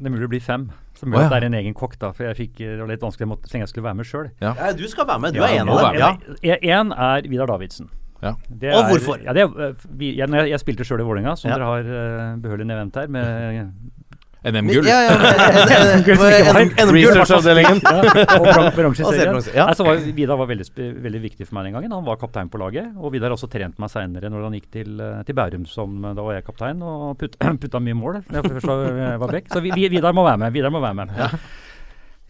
Det 0.00 0.06
er 0.06 0.12
mulig 0.12 0.26
det 0.26 0.32
blir 0.34 0.44
fem. 0.44 0.68
Så 1.00 1.06
mulig 1.08 1.16
oh, 1.16 1.22
ja. 1.22 1.28
at 1.30 1.32
det 1.32 1.42
er 1.42 1.46
en 1.48 1.54
egen 1.62 1.74
kokk, 1.74 1.94
da. 2.00 2.10
For 2.12 2.26
jeg 2.28 2.36
fikk 2.36 2.58
det 2.60 2.74
var 2.82 2.90
litt 2.90 3.00
vanskelig 3.00 3.24
jeg 3.24 3.30
måtte, 3.30 3.48
så 3.48 3.56
lenge 3.56 3.64
jeg 3.64 3.72
skulle 3.72 3.86
være 3.88 3.98
med 4.02 4.08
sjøl. 4.10 4.26
Ja, 4.42 4.52
du 4.76 4.84
skal 4.92 5.06
være 5.08 5.22
med. 5.24 5.32
Du 5.32 5.40
Ja, 5.40 5.48
er 5.48 5.62
en 5.62 5.68
av 5.72 5.80
dem. 5.80 6.36
Ja. 6.44 6.56
Én 6.60 6.92
er 6.92 7.28
Vidar 7.30 7.48
Davidsen. 7.48 7.88
Ja. 8.20 8.34
Det 8.48 8.74
Og 8.74 8.82
er- 8.82 8.90
hvorfor? 8.90 9.22
Ja, 9.24 9.32
det 9.32 9.42
er, 9.46 9.68
eh, 9.70 9.86
vi, 9.96 10.10
jeg, 10.18 10.28
jeg, 10.28 10.50
jeg 10.50 10.60
spilte 10.60 10.84
sjøl 10.84 11.00
i 11.00 11.06
Vålerenga, 11.08 11.36
som 11.40 11.48
Ja. 11.50 11.56
dere 11.56 11.64
har 11.70 11.88
uh, 11.88 12.36
behørig 12.42 12.66
nevnt 12.68 12.94
her, 13.00 13.08
med 13.08 13.72
NM-gull. 14.40 14.86
Ja, 14.88 15.00
ja, 15.04 15.12
ja. 15.68 16.86
Researchavdelingen. 16.88 17.80
ja. 19.54 19.66
Vidar 20.16 20.38
var 20.40 20.48
veldig, 20.48 20.66
veldig 20.76 21.20
viktig 21.26 21.44
for 21.48 21.58
meg 21.58 21.68
den 21.68 21.76
gangen. 21.76 21.92
Han 21.92 22.06
var 22.06 22.16
kaptein 22.20 22.48
på 22.52 22.60
laget. 22.60 22.88
Og 22.96 23.12
Vidar 23.12 23.28
har 23.28 23.36
også 23.36 23.50
trent 23.52 23.76
meg 23.80 23.92
seinere 23.92 24.30
når 24.32 24.46
han 24.48 24.56
gikk 24.56 24.70
til, 24.78 24.94
eh, 24.96 25.18
til 25.28 25.36
Bærum, 25.36 25.66
som 25.68 25.98
eh, 26.04 26.14
da 26.16 26.24
var 26.24 26.38
jeg 26.38 26.46
kaptein, 26.46 26.80
og 26.80 27.18
putt, 27.20 27.36
putta 27.62 27.82
mye 27.84 27.98
mål. 27.98 28.22
Jeg 28.30 28.46
først 28.46 28.70
var, 28.70 28.86
var 29.24 29.34
back. 29.36 29.50
Så 29.52 29.60
vi, 29.64 29.74
vi, 29.76 29.90
Vidar 29.92 30.16
må 30.16 30.24
være 30.24 30.40
med. 30.44 30.56
Vidar 30.56 30.72
må 30.72 30.80
være 30.84 31.02
med. 31.02 31.12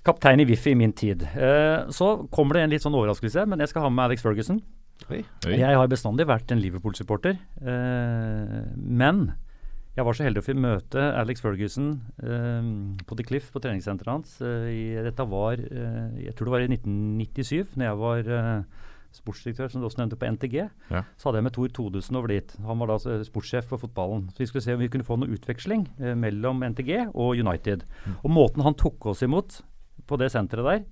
Kaptein 0.06 0.42
i 0.42 0.48
Wifi 0.48 0.72
i 0.74 0.78
min 0.80 0.94
tid. 0.96 1.22
Uh, 1.36 1.90
så 1.92 2.14
kommer 2.32 2.56
det 2.56 2.64
en 2.64 2.72
litt 2.72 2.82
sånn 2.82 2.96
overraskelse, 2.96 3.44
men 3.46 3.60
jeg 3.60 3.70
skal 3.70 3.84
ha 3.84 3.92
med 3.92 4.08
Alex 4.08 4.24
Ferguson. 4.24 4.58
Oi. 5.10 5.20
Oi. 5.46 5.54
Jeg 5.60 5.76
har 5.76 5.88
bestandig 5.92 6.26
vært 6.28 6.50
en 6.52 6.60
Liverpool-supporter, 6.62 7.36
uh, 7.62 8.58
men 8.74 9.28
jeg 9.96 10.06
var 10.06 10.16
så 10.16 10.24
heldig 10.26 10.40
å 10.42 10.46
få 10.46 10.54
møte 10.54 11.02
Alex 11.18 11.42
Ferguson 11.42 11.88
eh, 12.22 12.68
på 13.06 13.16
The 13.18 13.26
Cliff 13.26 13.48
på 13.52 13.62
treningssenteret 13.62 14.12
hans. 14.12 14.36
Eh, 14.44 15.00
dette 15.02 15.26
var 15.28 15.58
eh, 15.58 16.20
Jeg 16.26 16.36
tror 16.38 16.50
det 16.50 16.54
var 16.54 16.64
i 16.64 16.70
1997, 16.70 17.74
når 17.74 17.88
jeg 17.88 17.98
var 18.00 18.30
eh, 18.36 18.86
sportsdirektør, 19.16 19.72
som 19.72 19.82
du 19.82 19.88
også 19.88 20.00
nevnte, 20.02 20.18
på 20.20 20.30
NTG. 20.36 20.56
Ja. 20.94 21.02
Så 21.18 21.28
hadde 21.28 21.40
jeg 21.40 21.48
med 21.48 21.54
Tor 21.56 21.72
Todesen 21.74 22.18
over 22.20 22.30
dit. 22.30 22.54
Han 22.66 22.78
var 22.82 22.92
da 22.92 22.98
eh, 23.10 23.24
sportssjef 23.26 23.66
for 23.72 23.82
fotballen. 23.82 24.28
Så 24.30 24.44
vi 24.44 24.48
skulle 24.50 24.64
se 24.68 24.76
om 24.76 24.82
vi 24.84 24.90
kunne 24.92 25.06
få 25.06 25.18
noe 25.18 25.34
utveksling 25.34 25.88
eh, 25.98 26.14
mellom 26.18 26.62
NTG 26.70 27.10
og 27.10 27.34
United. 27.42 27.82
Og 28.22 28.30
måten 28.32 28.62
han 28.66 28.78
tok 28.78 29.10
oss 29.10 29.24
imot 29.26 29.60
på 30.06 30.18
det 30.22 30.30
senteret 30.32 30.70
der, 30.70 30.86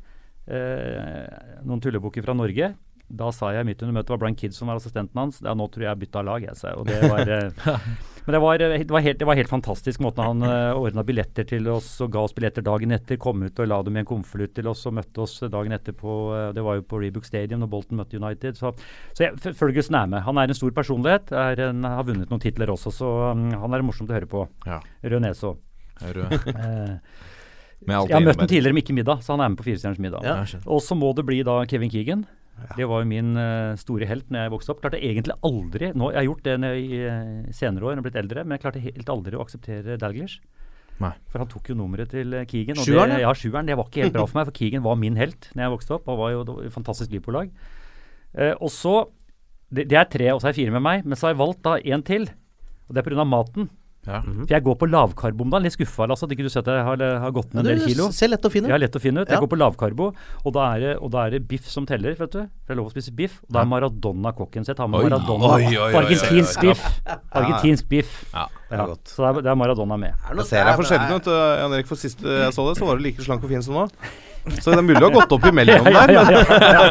eh, 0.58 1.62
noen 1.66 1.82
tullebukker 1.82 2.26
fra 2.26 2.34
Norge 2.36 2.72
da 3.08 3.30
sa 3.32 3.54
jeg 3.54 3.64
midt 3.64 3.82
under 3.82 3.96
møtet, 3.96 4.10
det 4.10 4.14
var 4.14 4.20
Brian 4.20 4.36
Kidd 4.36 4.54
som 4.56 4.68
var 4.68 4.78
assistenten 4.78 5.16
hans. 5.16 5.40
Ja, 5.44 5.54
nå 5.56 5.66
tror 5.72 5.86
jeg 5.86 5.88
jeg 5.88 6.00
bytta 6.02 6.22
lag, 6.26 6.44
jeg, 6.44 6.56
sa 6.58 6.72
jeg. 6.72 6.80
Og 6.80 6.88
det 6.88 6.98
var, 7.08 7.30
eh, 7.32 7.86
men 8.26 8.34
det 8.36 8.40
var, 8.44 8.64
eh, 8.64 8.74
det, 8.82 8.92
var 8.92 9.04
helt, 9.06 9.18
det 9.22 9.28
var 9.30 9.38
helt 9.38 9.52
fantastisk 9.52 10.02
måten 10.04 10.26
han 10.26 10.44
uh, 10.44 10.76
ordna 10.76 11.04
billetter 11.08 11.48
til 11.48 11.70
oss 11.72 11.88
og 12.04 12.12
ga 12.12 12.26
oss 12.28 12.36
billetter 12.36 12.66
dagen 12.66 12.92
etter. 12.92 13.16
Kom 13.20 13.46
ut 13.46 13.62
og 13.64 13.70
la 13.70 13.80
dem 13.86 13.96
i 13.96 14.02
en 14.02 14.08
konvolutt 14.08 14.52
til 14.58 14.68
oss 14.68 14.84
og 14.90 14.98
møtte 14.98 15.24
oss 15.24 15.38
dagen 15.48 15.72
etter 15.76 15.96
på 15.96 16.18
eh, 16.36 16.50
Det 16.56 16.64
var 16.66 16.76
jo 16.76 16.84
på 16.90 17.00
Rebook 17.00 17.28
Stadium 17.28 17.64
når 17.64 17.72
Bolton 17.72 18.02
møtte 18.02 18.20
United. 18.20 18.60
Så, 18.60 18.74
så 19.16 19.24
jeg, 19.24 19.40
følger 19.40 19.58
Ferguson 19.62 19.96
er 20.02 20.12
med. 20.12 20.24
Han 20.28 20.42
er 20.42 20.52
en 20.52 20.60
stor 20.60 20.76
personlighet. 20.76 21.32
Er 21.32 21.64
en, 21.70 21.88
har 21.88 22.04
vunnet 22.04 22.28
noen 22.28 22.44
titler 22.44 22.72
også, 22.74 22.92
så 22.92 23.14
um, 23.32 23.48
han 23.56 23.76
er 23.76 23.84
morsomt 23.86 24.12
å 24.12 24.18
høre 24.18 24.28
på. 24.28 24.44
Ja. 24.68 24.82
Rød 25.08 25.24
nese 25.24 25.54
òg. 25.54 25.64
Eh, 27.78 27.94
jeg 28.10 28.16
har 28.16 28.24
møtt 28.24 28.40
ham 28.40 28.48
tidligere, 28.50 28.74
men 28.74 28.82
ikke 28.82 28.94
middag, 28.96 29.20
så 29.22 29.36
han 29.36 29.42
er 29.44 29.52
med 29.52 29.58
på 29.60 29.68
Firestjerners 29.68 30.00
middag. 30.02 30.24
Ja. 30.26 30.42
Og 30.66 30.80
så 30.82 30.96
må 30.98 31.12
det 31.14 31.22
bli 31.28 31.38
da 31.46 31.60
Kevin 31.70 31.92
Keegan. 31.92 32.24
Det 32.76 32.86
var 32.90 33.02
jo 33.02 33.08
min 33.08 33.36
eh, 33.38 33.76
store 33.80 34.06
helt 34.10 34.30
når 34.32 34.46
jeg 34.46 34.52
vokste 34.54 34.72
opp. 34.74 34.80
Klarte 34.82 35.00
egentlig 35.00 35.36
aldri 35.46 35.92
nå, 35.94 36.10
Jeg 36.12 36.20
har 36.20 36.28
gjort 36.28 36.48
det 36.48 36.72
i 36.82 37.02
eh, 37.06 37.52
senere 37.54 37.86
år, 37.86 37.94
når 37.94 38.00
jeg 38.00 38.04
er 38.04 38.08
blitt 38.08 38.22
eldre, 38.22 38.44
men 38.44 38.56
jeg 38.56 38.64
klarte 38.64 38.82
helt 38.84 39.12
aldri 39.14 39.38
å 39.38 39.44
akseptere 39.44 39.98
Dalglish. 40.00 40.40
Nei. 40.98 41.12
For 41.30 41.42
han 41.42 41.50
tok 41.50 41.70
jo 41.70 41.76
nummeret 41.78 42.10
til 42.12 42.34
eh, 42.34 42.46
Keegan. 42.48 42.80
Og 42.80 42.88
Sjueren, 42.88 43.14
det, 43.14 43.22
ja. 43.22 43.28
ja, 43.28 43.34
sjueren. 43.38 43.68
Det 43.68 43.76
var 43.78 43.88
ikke 43.90 44.04
helt 44.06 44.16
bra 44.16 44.26
for 44.26 44.40
meg, 44.40 44.48
for 44.50 44.58
Keegan 44.58 44.84
var 44.86 44.98
min 44.98 45.18
helt 45.20 45.50
når 45.54 45.64
jeg 45.64 45.74
vokste 45.76 45.96
opp. 45.98 46.10
og 46.10 46.20
var 46.22 46.34
jo 46.34 46.44
det 46.48 46.56
var 46.56 46.74
fantastisk 46.74 47.14
Liverpool-lag. 47.14 47.52
Eh, 48.34 48.54
og 48.56 48.72
så 48.74 48.96
det, 49.70 49.86
det 49.92 49.98
er 50.00 50.08
tre, 50.10 50.30
og 50.34 50.42
så 50.42 50.50
er 50.50 50.58
fire 50.58 50.74
med 50.74 50.84
meg. 50.84 51.06
Men 51.06 51.18
så 51.18 51.28
har 51.28 51.36
jeg 51.36 51.42
valgt 51.44 51.62
da 51.66 51.76
en 51.78 52.04
til. 52.06 52.26
Og 52.88 52.96
det 52.96 53.02
er 53.02 53.10
pga. 53.10 53.26
maten. 53.28 53.70
Ja. 54.06 54.22
For 54.22 54.46
jeg 54.48 54.62
går 54.64 54.76
på 54.80 54.86
lavkarbo 54.88 55.42
om. 55.44 55.50
Litt 55.62 55.74
skuffa, 55.74 56.06
Lasse. 56.08 56.24
at 56.24 56.30
ikke 56.32 56.46
du 56.46 56.48
ser 56.48 56.60
at 56.60 56.66
jeg 56.70 56.84
har, 56.86 56.96
har 57.20 57.32
gått 57.34 57.52
ned 57.52 57.66
en 57.66 57.76
del 57.76 57.80
kilo? 57.88 58.06
Det 58.08 58.14
ser 58.16 58.28
lett 58.32 58.46
å 58.46 58.50
finne. 58.50 58.68
Ja, 58.70 58.78
lett 58.80 58.94
å 58.96 59.00
finne 59.02 59.20
ut. 59.20 59.28
Jeg 59.28 59.36
Ja. 59.36 59.40
går 59.42 59.50
på 59.52 59.58
lavkarbo, 59.58 60.14
og 60.46 60.52
da, 60.54 60.76
er 60.76 60.80
det, 60.80 60.92
og 61.02 61.10
da 61.10 61.26
er 61.26 61.30
det 61.36 61.48
biff 61.48 61.66
som 61.68 61.84
teller, 61.84 62.14
vet 62.16 62.30
du. 62.30 62.38
For 62.40 62.68
det 62.68 62.72
er 62.72 62.78
lov 62.80 62.88
å 62.88 62.94
spise 62.94 63.12
biff. 63.14 63.40
Og 63.48 63.52
da 63.52 63.60
er 63.60 63.68
Maradona 63.68 64.32
kokken, 64.32 64.64
så 64.64 64.72
jeg 64.72 64.76
tar 64.76 64.88
med 64.88 65.00
Oi. 65.02 65.10
Maradona. 65.10 65.50
Oi, 65.58 65.66
oi, 65.66 65.76
oi, 65.76 65.92
argentinsk 66.00 66.60
biff. 66.62 66.86
Argentinsk 67.34 67.88
biff. 67.88 68.14
Ja, 68.32 68.46
Ja, 68.70 68.84
godt. 68.86 69.04
Så 69.08 69.24
det 69.24 69.28
er, 69.28 69.42
det 69.42 69.50
er 69.50 69.56
Maradona 69.56 69.96
med. 69.98 70.14
Er 70.30 70.34
det 70.36 70.46
ser 70.46 70.64
Jeg 70.64 70.76
for 70.76 70.84
sjelden 70.84 71.12
ut, 71.16 71.26
uh, 71.26 71.56
Jan 71.60 71.72
Erik. 71.72 71.86
For 71.88 71.96
sist 71.96 72.20
uh, 72.24 72.44
jeg 72.46 72.52
så 72.52 72.64
det, 72.68 72.76
så 72.78 72.84
var 72.88 72.96
du 72.96 73.02
like 73.04 73.20
slank 73.24 73.42
og 73.44 73.48
fin 73.48 73.62
som 73.64 73.74
nå. 73.74 73.86
Så 74.58 74.66
det 74.72 74.78
er 74.80 74.86
mulig 74.86 75.02
å 75.02 75.04
ha 75.08 75.12
gått 75.18 75.32
opp 75.36 75.44
imellom 75.50 75.82
der, 75.88 75.94
ja, 75.94 76.00
men 76.04 76.14
ja, 76.14 76.22
ja, 76.28 76.32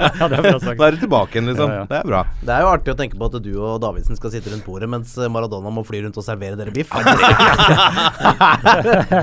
ja, 0.07 0.27
det 0.27 0.35
er 0.37 0.41
bra 0.47 0.59
sagt. 0.63 0.77
da 0.81 0.83
er 0.87 0.91
du 0.97 1.01
tilbake 1.03 1.31
igjen, 1.37 1.47
liksom. 1.51 1.69
Ja, 1.71 1.75
ja. 1.81 1.85
Det 1.91 1.97
er 1.99 2.05
bra. 2.11 2.21
Det 2.41 2.51
er 2.55 2.61
jo 2.65 2.69
artig 2.73 2.91
å 2.93 2.97
tenke 2.99 3.15
på 3.19 3.25
at 3.29 3.35
du 3.43 3.51
og 3.57 3.73
Davidsen 3.83 4.15
skal 4.19 4.29
sitte 4.33 4.47
rundt 4.53 4.65
bordet, 4.67 4.87
mens 4.91 5.09
Maradona 5.31 5.69
må 5.73 5.81
fly 5.87 5.97
rundt 6.05 6.17
og 6.19 6.25
servere 6.25 6.55
dere 6.59 6.71
biff. 6.75 6.89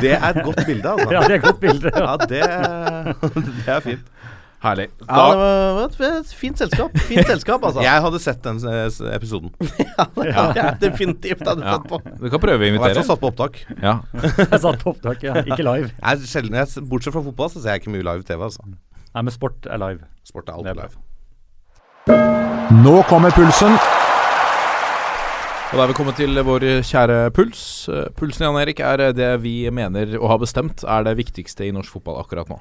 Det 0.04 0.14
er 0.16 0.30
et 0.30 0.44
godt 0.44 0.60
bilde, 0.66 0.88
altså. 0.90 1.10
Ja, 1.12 1.20
det 1.24 1.30
er 1.30 1.34
et 1.38 1.44
godt 1.44 1.60
bilde. 1.62 1.90
Ja. 1.94 2.04
Ja, 2.04 2.16
det, 2.28 2.42
det 3.64 3.72
er 3.72 3.80
fint. 3.84 4.04
Herlig. 4.64 4.86
Ja, 5.04 5.24
det 5.28 5.38
var 5.76 5.84
et- 5.84 6.00
et 6.24 6.30
fint 6.32 6.56
selskap. 6.58 6.94
Fint 7.04 7.26
selskap, 7.32 7.62
altså. 7.68 7.82
Jeg 7.84 8.00
hadde 8.06 8.20
sett 8.24 8.42
den 8.46 8.56
eh, 8.64 8.86
episoden. 9.14 9.50
Ja, 10.24 10.70
definitivt 10.80 11.44
hadde 11.44 11.60
jeg 11.60 11.68
Ja. 11.68 11.76
sett 11.76 11.88
på. 11.90 12.00
Du 12.22 12.30
kan 12.32 12.40
prøve 12.40 12.58
å 12.58 12.64
Jeg 12.64 12.72
invitere. 12.74 12.98
og 13.02 13.08
satt 13.10 13.20
på 13.20 13.28
opptak. 13.32 13.58
Ja. 13.82 13.98
Jeg 14.54 14.60
satt 14.64 14.80
på 14.80 14.94
opptak, 14.94 15.22
ja. 15.26 15.34
Ikke 15.44 15.62
live. 15.66 15.90
Jeg 16.00 16.28
sjelden, 16.32 16.56
jeg, 16.56 16.88
bortsett 16.88 17.12
fra 17.12 17.22
fotball, 17.26 17.50
så 17.52 17.60
ser 17.60 17.76
jeg 17.76 17.82
ikke 17.84 17.92
mye 17.92 18.06
live-TV. 18.08 18.40
Altså. 18.48 18.64
Nei, 18.64 19.22
men 19.22 19.30
sport 19.36 19.66
er 19.68 19.78
live. 19.84 20.00
Sport 20.24 20.48
er 20.48 20.56
alt 20.56 20.66
er 20.72 20.80
live. 20.80 20.96
Nå 22.84 23.02
kommer 23.08 23.30
pulsen. 23.36 23.76
Og 25.74 25.78
da 25.80 25.84
er 25.84 25.90
vi 25.90 25.96
kommet 25.98 26.16
til 26.20 26.36
vår 26.46 26.64
kjære 26.86 27.16
puls. 27.34 27.60
Eh, 27.90 28.04
Pulsen, 28.14 28.44
Jan 28.46 28.58
Erik, 28.60 28.78
er 28.84 29.08
det 29.16 29.30
vi 29.42 29.56
mener 29.74 30.12
og 30.20 30.28
har 30.30 30.38
bestemt 30.38 30.84
er 30.86 31.02
det 31.08 31.16
viktigste 31.18 31.66
i 31.66 31.72
norsk 31.74 31.96
fotball 31.96 32.20
akkurat 32.20 32.48
nå. 32.52 32.60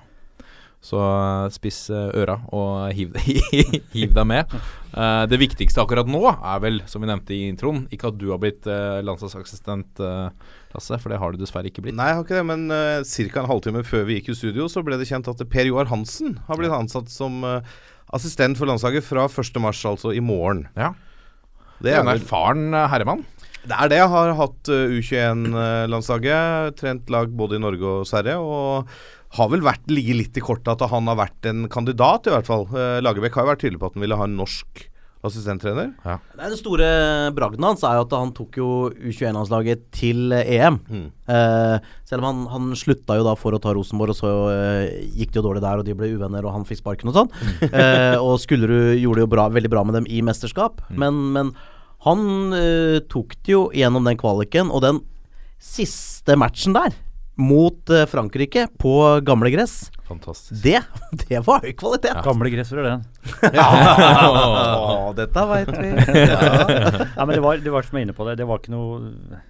Så 0.83 0.99
eh, 0.99 1.45
spiss 1.55 1.85
eh, 1.93 2.09
øra 2.19 2.41
og 2.51 2.91
hiv, 2.95 3.15
hiv 3.95 4.15
deg 4.15 4.25
med. 4.27 4.51
Uh, 4.93 5.23
Det 5.31 5.39
viktigste 5.41 5.81
akkurat 5.81 6.09
nå 6.09 6.21
er 6.29 6.59
vel, 6.61 6.81
som 6.91 7.01
vi 7.01 7.09
nevnte 7.09 7.33
i 7.33 7.47
introen, 7.47 7.85
ikke 7.93 8.11
at 8.11 8.19
du 8.19 8.27
har 8.33 8.41
blitt 8.41 8.67
uh, 8.67 8.99
landslagsassistent, 9.05 10.03
uh, 10.03 10.27
Lasse, 10.73 10.99
for 10.99 11.13
det 11.13 11.21
har 11.21 11.33
du 11.33 11.39
dessverre 11.39 11.69
ikke 11.71 11.85
blitt. 11.85 11.95
Nei, 11.97 12.09
jeg 12.11 12.19
har 12.19 12.27
ikke 12.27 12.37
det, 12.37 12.45
men 12.49 12.67
uh, 12.69 12.99
ca. 13.01 13.41
en 13.41 13.49
halvtime 13.49 13.85
før 13.87 14.05
vi 14.09 14.19
gikk 14.19 14.33
i 14.33 14.37
studio, 14.37 14.67
så 14.69 14.83
ble 14.85 14.99
det 14.99 15.07
kjent 15.09 15.31
at 15.31 15.41
Per 15.49 15.69
Joar 15.69 15.89
Hansen 15.89 16.35
har 16.49 16.59
blitt 16.59 16.75
ansatt 16.75 17.09
som 17.13 17.41
assistent 18.13 18.59
for 18.59 18.69
landslaget 18.69 19.05
fra 19.07 19.25
1.3, 19.31 19.71
altså 19.95 20.13
i 20.13 20.21
morgen. 20.21 20.67
Ja. 20.77 20.91
Det 21.83 21.93
er 21.93 22.03
en 22.03 22.11
erfaren 22.13 22.75
herremann. 22.91 23.23
det 23.63 23.75
er 23.79 23.89
det. 23.89 23.97
Jeg 24.03 24.11
har 24.13 24.35
hatt 24.37 24.69
uh, 24.69 24.93
U21-landslaget, 24.99 26.77
trent 26.79 27.09
lag 27.13 27.33
både 27.33 27.57
i 27.57 27.63
Norge 27.63 27.97
og 27.97 28.07
Sverige, 28.09 28.37
og 28.37 28.91
har 29.33 29.51
vel 29.51 29.63
vært 29.65 29.89
ligget 29.89 30.19
litt 30.19 30.37
i 30.37 30.43
kortet 30.45 30.75
at 30.75 30.91
han 30.91 31.09
har 31.09 31.17
vært 31.17 31.49
en 31.49 31.67
kandidat, 31.71 32.29
i 32.29 32.33
hvert 32.35 32.49
fall. 32.49 32.67
Uh, 32.69 33.01
Lagerbäck 33.01 33.37
har 33.37 33.47
jo 33.47 33.53
vært 33.53 33.63
tydelig 33.65 33.81
på 33.81 33.89
at 33.89 33.97
han 33.97 34.05
ville 34.05 34.19
ha 34.19 34.27
en 34.29 34.37
norsk 34.37 34.87
assistenttrener. 35.23 35.93
Ja. 36.03 36.17
Den 36.35 36.55
store 36.59 36.87
bragden 37.35 37.63
hans 37.63 37.83
er 37.87 37.95
jo 37.95 38.03
at 38.03 38.15
han 38.17 38.33
tok 38.35 38.57
jo 38.59 38.69
U21-landslaget 38.91 39.85
til 39.95 40.33
eh, 40.35 40.49
EM. 40.57 40.79
Mm. 40.83 41.05
Eh, 41.31 41.75
selv 42.09 42.23
om 42.23 42.27
han, 42.27 42.41
han 42.51 42.73
slutta 42.79 43.15
jo 43.19 43.23
da 43.27 43.35
for 43.39 43.55
å 43.55 43.61
ta 43.63 43.71
Rosenborg, 43.75 44.11
og 44.11 44.19
så 44.19 44.31
eh, 44.51 44.97
gikk 45.15 45.31
det 45.31 45.39
jo 45.39 45.45
dårlig 45.47 45.63
der, 45.63 45.79
og 45.79 45.87
de 45.87 45.95
ble 45.95 46.11
uvenner, 46.17 46.43
og 46.43 46.57
han 46.57 46.67
fikk 46.67 46.81
sparken 46.81 47.13
og 47.13 47.21
sånn. 47.21 47.31
Eh, 47.73 48.17
og 48.19 48.35
Skullerud 48.43 48.99
gjorde 48.99 49.21
det 49.21 49.23
jo 49.23 49.31
bra, 49.31 49.47
veldig 49.53 49.71
bra 49.71 49.85
med 49.87 49.95
dem 49.97 50.09
i 50.11 50.19
mesterskap, 50.25 50.83
men, 50.91 51.15
men 51.33 51.53
han 52.05 52.53
eh, 52.57 52.99
tok 53.09 53.33
det 53.39 53.55
jo 53.55 53.63
gjennom 53.73 54.05
den 54.05 54.19
kvaliken, 54.19 54.69
og 54.69 54.83
den 54.83 54.99
siste 55.63 56.35
matchen 56.39 56.75
der 56.75 56.91
mot 57.39 57.89
eh, 57.89 58.05
Frankrike 58.09 58.67
på 58.77 58.93
gamle 59.25 59.49
gress. 59.53 59.87
Fantastisk. 60.07 60.59
Det, 60.63 60.81
det 61.27 61.39
var 61.47 61.63
høy 61.65 61.71
kvalitet. 61.79 62.19
Gamle 62.25 62.51
gress 62.53 62.73
var 62.75 62.83
det 62.83 62.91
den. 62.93 63.07
Ja, 63.57 65.13
dette 65.17 65.47
veit 65.49 65.73
vi. 65.73 65.89
Ja. 66.33 67.07
Ja, 67.15 67.25
men 67.25 67.33
det 67.35 67.41
var, 67.43 67.57
det 67.63 67.73
var 67.73 67.85
som 67.85 67.97
jeg 67.97 68.03
var 68.03 68.07
inne 68.07 68.15
på 68.17 68.27
det, 68.27 68.37
det 68.41 68.47
var 68.49 68.61
ikke 68.61 68.73
noe 68.73 69.41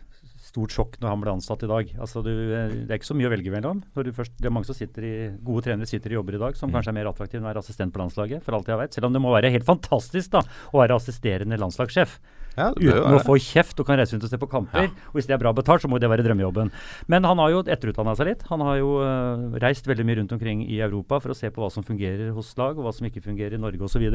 stort 0.53 0.73
sjokk 0.75 0.97
når 1.01 1.09
han 1.09 1.21
ble 1.23 1.31
ansatt 1.33 1.63
i 1.65 1.69
dag. 1.69 1.91
Altså, 1.97 2.21
du, 2.21 2.29
det 2.29 2.91
er 2.91 2.99
ikke 2.99 3.09
så 3.09 3.15
mye 3.17 3.25
å 3.29 3.33
velge 3.33 3.53
mellom. 3.53 3.79
Når 3.97 4.05
du 4.05 4.11
først, 4.13 4.35
det 4.37 4.49
er 4.49 4.53
mange 4.53 4.69
som 4.69 4.77
sitter 4.77 5.07
i, 5.07 5.13
Gode 5.41 5.65
trenere 5.65 5.89
sitter 5.89 6.13
i 6.13 6.17
jobber 6.19 6.37
i 6.37 6.41
dag 6.43 6.59
som 6.59 6.71
kanskje 6.73 6.93
er 6.93 6.97
mer 6.99 7.09
attraktive 7.09 7.41
enn 7.41 7.47
å 7.47 7.49
være 7.49 7.63
assistent 7.63 7.93
på 7.95 8.01
landslaget. 8.03 8.43
for 8.45 8.53
alt 8.57 8.69
jeg 8.69 8.77
vet. 8.83 8.93
Selv 8.93 9.09
om 9.09 9.15
det 9.17 9.23
må 9.23 9.33
være 9.33 9.49
helt 9.53 9.65
fantastisk 9.65 10.35
da, 10.35 10.43
å 10.71 10.83
være 10.83 10.99
assisterende 10.99 11.57
landslagssjef. 11.57 12.19
Ja, 12.53 12.69
Uten 12.77 13.17
å 13.17 13.21
få 13.25 13.35
kjeft 13.41 13.79
og 13.81 13.87
kan 13.87 13.97
reise 13.97 14.13
rundt 14.13 14.27
og 14.27 14.31
se 14.31 14.39
på 14.41 14.49
kamper. 14.51 14.91
Og 15.09 15.17
hvis 15.17 15.29
det 15.29 15.35
er 15.35 15.41
bra 15.41 15.53
betalt, 15.55 15.81
så 15.81 15.89
må 15.89 15.97
det 16.01 16.09
være 16.11 16.25
drømmejobben. 16.25 16.69
Men 17.09 17.25
han 17.25 17.41
har 17.41 17.53
jo 17.53 17.63
etterutdanna 17.63 18.13
seg 18.17 18.29
litt. 18.29 18.45
Han 18.51 18.61
har 18.65 18.77
jo 18.77 18.91
uh, 19.01 19.57
reist 19.63 19.89
veldig 19.89 20.05
mye 20.05 20.19
rundt 20.21 20.35
omkring 20.35 20.61
i 20.67 20.77
Europa 20.85 21.19
for 21.23 21.33
å 21.33 21.37
se 21.37 21.49
på 21.53 21.63
hva 21.63 21.71
som 21.73 21.85
fungerer 21.85 22.29
hos 22.35 22.51
lag, 22.59 22.77
og 22.77 22.85
hva 22.85 22.93
som 22.93 23.07
ikke 23.09 23.23
fungerer 23.25 23.57
i 23.57 23.61
Norge 23.61 23.81
osv. 23.87 24.05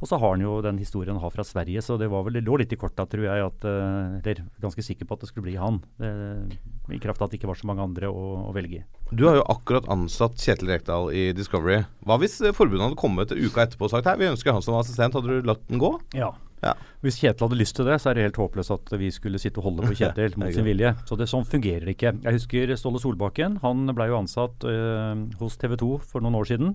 Og 0.00 0.08
så 0.08 0.20
har 0.20 0.36
han 0.36 0.44
jo 0.44 0.56
den 0.64 0.80
historien 0.80 1.14
han 1.16 1.24
har 1.24 1.34
fra 1.34 1.44
Sverige, 1.46 1.84
så 1.84 1.98
det 2.00 2.08
var 2.12 2.24
vel, 2.26 2.38
det 2.38 2.46
lå 2.46 2.58
litt 2.60 2.72
i 2.72 2.80
korta, 2.80 3.06
tror 3.10 3.28
jeg, 3.28 3.50
at 3.50 3.68
uh, 3.68 4.16
Eller 4.20 4.44
ganske 4.64 4.84
sikker 4.86 5.08
på 5.08 5.18
at 5.18 5.26
det 5.26 5.32
skulle 5.32 5.50
bli 5.50 5.58
han. 5.60 5.82
Uh, 6.00 6.48
I 6.88 7.00
kraft 7.02 7.20
av 7.20 7.28
at 7.28 7.34
det 7.34 7.42
ikke 7.42 7.52
var 7.52 7.60
så 7.60 7.68
mange 7.68 7.84
andre 7.84 8.08
å, 8.08 8.24
å 8.48 8.54
velge 8.56 8.80
i. 8.80 8.84
Du 9.12 9.26
har 9.28 9.36
jo 9.38 9.44
akkurat 9.52 9.86
ansatt 9.92 10.40
Kjetil 10.40 10.72
Rekdal 10.72 11.12
i 11.14 11.28
Discovery. 11.36 11.84
Hva 12.08 12.16
hvis 12.22 12.40
forbundet 12.56 12.88
hadde 12.88 13.00
kommet 13.00 13.36
uka 13.36 13.66
etterpå 13.66 13.86
og 13.86 13.92
sagt 13.92 14.08
Hei, 14.08 14.16
vi 14.20 14.32
ønsker 14.32 14.56
han 14.56 14.64
som 14.64 14.78
assistent, 14.80 15.14
hadde 15.16 15.36
du 15.36 15.46
latt 15.46 15.62
den 15.68 15.82
gå? 15.82 15.92
Ja. 16.16 16.32
Ja. 16.64 16.72
Hvis 17.04 17.18
Kjetil 17.20 17.44
hadde 17.46 17.58
lyst 17.60 17.76
til 17.76 17.84
det, 17.88 17.98
så 18.00 18.10
er 18.10 18.16
det 18.18 18.26
helt 18.28 18.40
håpløst 18.40 18.72
at 18.74 18.92
vi 19.00 19.10
skulle 19.12 19.38
sitte 19.42 19.60
og 19.60 19.68
holde 19.68 19.86
på 19.86 19.94
Kjetil 20.00 20.36
mot 20.40 20.52
sin 20.56 20.64
vilje. 20.66 20.94
Så 21.04 21.18
det, 21.20 21.28
sånn 21.30 21.44
fungerer 21.48 21.90
ikke. 21.92 22.14
Jeg 22.24 22.38
husker 22.40 22.74
Ståle 22.80 23.02
Solbakken. 23.02 23.58
Han 23.64 23.86
ble 23.94 24.08
jo 24.10 24.18
ansatt 24.22 24.64
øh, 24.70 25.24
hos 25.42 25.58
TV 25.60 25.76
2 25.84 25.90
for 26.08 26.24
noen 26.24 26.38
år 26.40 26.48
siden. 26.54 26.74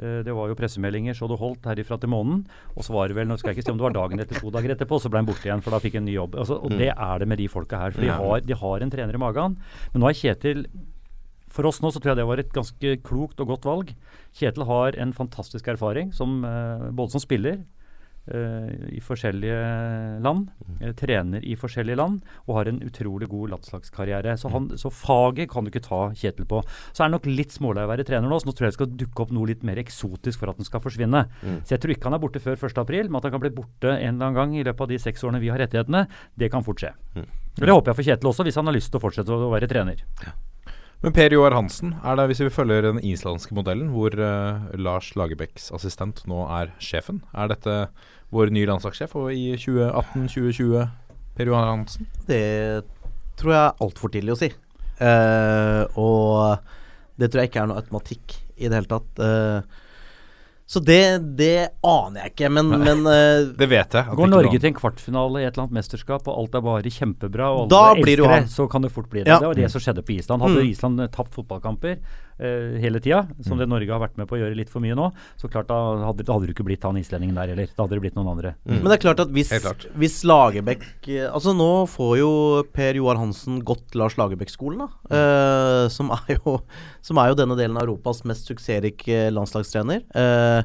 Eh, 0.00 0.20
Det 0.26 0.34
var 0.34 0.50
jo 0.50 0.58
pressemeldinger 0.58 1.14
så 1.18 1.28
det 1.30 1.38
holdt 1.40 1.66
herifra 1.70 1.98
til 2.02 2.10
månen. 2.12 2.44
Og 2.74 2.82
så 2.86 2.94
var 2.96 3.08
det 3.10 3.16
vel, 3.20 3.28
nå 3.30 3.38
skal 3.38 3.52
jeg 3.52 3.60
ikke 3.60 3.68
si 3.70 3.74
om 3.74 3.80
det 3.80 3.88
var 3.88 3.96
dagen 4.00 4.20
etter 4.26 4.40
to 4.42 4.50
dager 4.54 4.74
etterpå, 4.74 4.98
så 5.02 5.10
ble 5.12 5.22
han 5.22 5.28
borte 5.30 5.46
igjen, 5.46 5.62
for 5.62 5.74
da 5.76 5.82
fikk 5.82 5.98
han 5.98 6.04
en 6.06 6.10
ny 6.10 6.16
jobb. 6.18 6.38
Altså, 6.42 6.58
og 6.58 6.74
det 6.80 6.90
er 6.94 7.18
det 7.22 7.28
med 7.30 7.38
de 7.42 7.48
folka 7.52 7.80
her. 7.84 7.94
For 7.94 8.02
de 8.06 8.10
har, 8.14 8.40
de 8.46 8.58
har 8.66 8.86
en 8.86 8.90
trener 8.98 9.14
i 9.18 9.22
magen. 9.22 9.58
Men 9.94 10.02
nå 10.04 10.10
er 10.10 10.18
Kjetil 10.18 10.66
for 11.50 11.66
oss 11.66 11.80
nå 11.82 11.90
så 11.90 11.98
tror 11.98 12.12
jeg 12.12 12.20
det 12.20 12.28
var 12.28 12.38
et 12.38 12.52
ganske 12.54 12.90
klokt 13.02 13.40
og 13.42 13.48
godt 13.50 13.64
valg. 13.66 13.88
Kjetil 14.38 14.62
har 14.68 14.94
en 15.02 15.10
fantastisk 15.16 15.66
erfaring 15.72 16.12
som, 16.14 16.44
eh, 16.46 16.90
både 16.94 17.10
som 17.16 17.22
spiller 17.24 17.64
i 18.30 19.00
forskjellige 19.04 20.20
land, 20.24 20.48
eh, 20.80 20.92
trener 20.98 21.44
i 21.44 21.56
forskjellige 21.58 21.98
land 21.98 22.20
og 22.46 22.54
har 22.56 22.70
en 22.70 22.80
utrolig 22.86 23.28
god 23.30 23.54
landslagskarriere. 23.56 24.36
Så, 24.40 24.50
han, 24.52 24.70
så 24.80 24.92
faget 24.94 25.50
kan 25.50 25.64
du 25.64 25.72
ikke 25.72 25.84
ta 25.86 26.02
Kjetil 26.16 26.48
på. 26.50 26.62
Så 26.92 27.02
er 27.02 27.08
han 27.08 27.16
nok 27.16 27.28
litt 27.30 27.54
smålei 27.56 27.86
å 27.86 27.92
være 27.92 28.06
trener 28.08 28.30
nå, 28.30 28.40
så 28.40 28.50
nå 28.50 28.56
tror 28.56 28.68
jeg 28.68 28.74
det 28.74 28.78
skal 28.80 28.92
dukke 29.04 29.24
opp 29.26 29.34
noe 29.34 29.50
litt 29.50 29.66
mer 29.66 29.80
eksotisk 29.82 30.42
for 30.42 30.52
at 30.52 30.60
den 30.60 30.68
skal 30.68 30.84
forsvinne. 30.84 31.24
Så 31.64 31.74
jeg 31.74 31.82
tror 31.82 31.94
ikke 31.94 32.10
han 32.10 32.18
er 32.18 32.22
borte 32.22 32.42
før 32.42 32.58
1.4, 32.58 33.08
men 33.08 33.20
at 33.20 33.28
han 33.28 33.34
kan 33.36 33.42
bli 33.42 33.54
borte 33.54 33.94
en 33.96 34.14
eller 34.14 34.30
annen 34.30 34.38
gang 34.38 34.54
i 34.58 34.64
løpet 34.66 34.86
av 34.86 34.92
de 34.92 35.00
seks 35.02 35.26
årene 35.26 35.42
vi 35.42 35.50
har 35.52 35.60
rettighetene, 35.62 36.06
det 36.38 36.50
kan 36.52 36.66
fort 36.66 36.82
skje. 36.82 36.94
Og 37.16 37.66
Det 37.66 37.74
håper 37.74 37.92
jeg 37.92 37.98
for 37.98 38.10
Kjetil 38.10 38.30
også, 38.30 38.46
hvis 38.46 38.60
han 38.60 38.70
har 38.70 38.76
lyst 38.76 38.92
til 38.92 39.00
å 39.00 39.04
fortsette 39.04 39.36
å 39.36 39.50
være 39.52 39.68
trener. 39.70 40.04
Men 41.00 41.14
Per 41.16 41.32
Joar 41.32 41.54
Hansen, 41.56 41.94
er 42.04 42.18
det 42.18 42.26
hvis 42.28 42.42
vi 42.42 42.52
følger 42.52 42.84
den 42.84 42.98
islandske 43.00 43.54
modellen, 43.56 43.88
hvor 43.94 44.12
uh, 44.20 44.66
Lars 44.76 45.14
Lagerbäcks 45.16 45.70
assistent 45.72 46.20
nå 46.28 46.42
er 46.52 46.74
sjefen, 46.76 47.22
er 47.32 47.48
dette 47.48 47.76
vår 48.30 48.52
nye 48.54 48.68
landslagssjef 48.70 49.14
i 49.34 49.44
2018-2020? 49.58 50.88
Per 51.36 51.50
Johan 51.50 51.68
Hansen? 51.68 52.08
Det 52.28 52.42
tror 53.40 53.54
jeg 53.54 53.62
er 53.64 53.84
altfor 53.86 54.12
tidlig 54.12 54.34
å 54.34 54.40
si. 54.40 54.50
Uh, 55.00 55.86
og 55.98 57.20
det 57.20 57.30
tror 57.30 57.42
jeg 57.42 57.50
ikke 57.50 57.62
er 57.62 57.70
noe 57.70 57.80
automatikk 57.80 58.34
i 58.60 58.68
det 58.68 58.76
hele 58.76 58.90
tatt. 58.90 59.22
Uh, 59.22 59.86
så 60.70 60.78
det, 60.86 61.00
det 61.34 61.54
aner 61.82 62.20
jeg 62.26 62.30
ikke, 62.34 62.50
men, 62.54 62.68
men 62.78 63.00
uh, 63.02 63.48
Det 63.58 63.66
vet 63.72 63.96
jeg. 63.96 64.04
at 64.04 64.14
Går 64.18 64.30
Norge 64.30 64.54
til 64.54 64.70
en 64.70 64.76
kvartfinale 64.76 65.40
i 65.40 65.46
et 65.48 65.50
eller 65.54 65.64
annet 65.64 65.78
mesterskap, 65.80 66.28
og 66.30 66.36
alt 66.44 66.54
er 66.54 66.62
bare 66.68 66.92
kjempebra, 66.94 67.48
og 67.50 67.64
alle 67.64 67.72
Da 67.72 67.80
elsker 67.88 68.06
blir 68.06 68.22
det 68.22 68.42
så 68.52 68.68
kan 68.70 68.86
det 68.86 68.92
fort 68.94 69.08
bli 69.10 69.24
det. 69.24 69.32
Ja. 69.32 69.40
Det 69.42 69.50
var 69.50 69.58
det 69.58 69.70
som 69.72 69.82
skjedde 69.82 70.04
på 70.06 70.14
Island. 70.14 70.44
Hadde 70.46 70.60
Mm. 70.60 70.70
Island 70.70 71.06
tapt 71.16 71.34
fotballkamper 71.34 71.96
eh, 72.40 72.78
hele 72.82 73.00
tida, 73.04 73.22
som 73.46 73.60
det 73.60 73.68
Norge 73.70 73.92
har 73.92 74.00
vært 74.02 74.16
med 74.18 74.28
på 74.30 74.36
å 74.36 74.40
gjøre 74.40 74.56
litt 74.58 74.72
for 74.72 74.82
mye 74.82 74.96
nå, 74.98 75.10
så 75.40 75.50
klart 75.52 75.68
da 75.70 75.78
hadde, 76.08 76.24
da 76.26 76.34
hadde 76.36 76.48
det 76.48 76.54
ikke 76.56 76.66
blitt 76.66 76.86
han 76.88 76.98
islendingen 77.00 77.36
der 77.38 77.52
heller. 77.52 77.70
Da 77.76 77.84
hadde 77.84 77.98
det 77.98 78.04
blitt 78.06 78.16
noen 78.18 78.32
andre. 78.32 78.54
Men 78.64 78.88
det 78.88 78.96
er 78.98 79.02
klart 79.04 79.22
at 79.24 79.32
hvis, 79.34 79.52
klart. 79.62 79.86
hvis 80.00 80.20
Lagerbäck 80.26 80.86
eh, 81.10 81.26
Altså 81.30 81.54
nå 81.56 81.70
får 81.90 82.14
jo 82.20 82.30
Per 82.74 82.98
Joar 82.98 83.20
Hansen 83.20 83.60
gått 83.66 83.94
Lars 83.98 84.16
Lagerbäck-skolen, 84.20 84.86
da. 84.86 85.16
eh, 85.16 85.84
som, 85.92 86.10
er 86.16 86.38
jo, 86.38 86.58
som 87.04 87.20
er 87.22 87.32
jo 87.32 87.38
denne 87.42 87.58
delen 87.60 87.78
av 87.78 87.86
Europas 87.86 88.24
mest 88.28 88.50
suksessrike 88.50 89.28
landslagstrener. 89.34 90.04
Eh, 90.16 90.62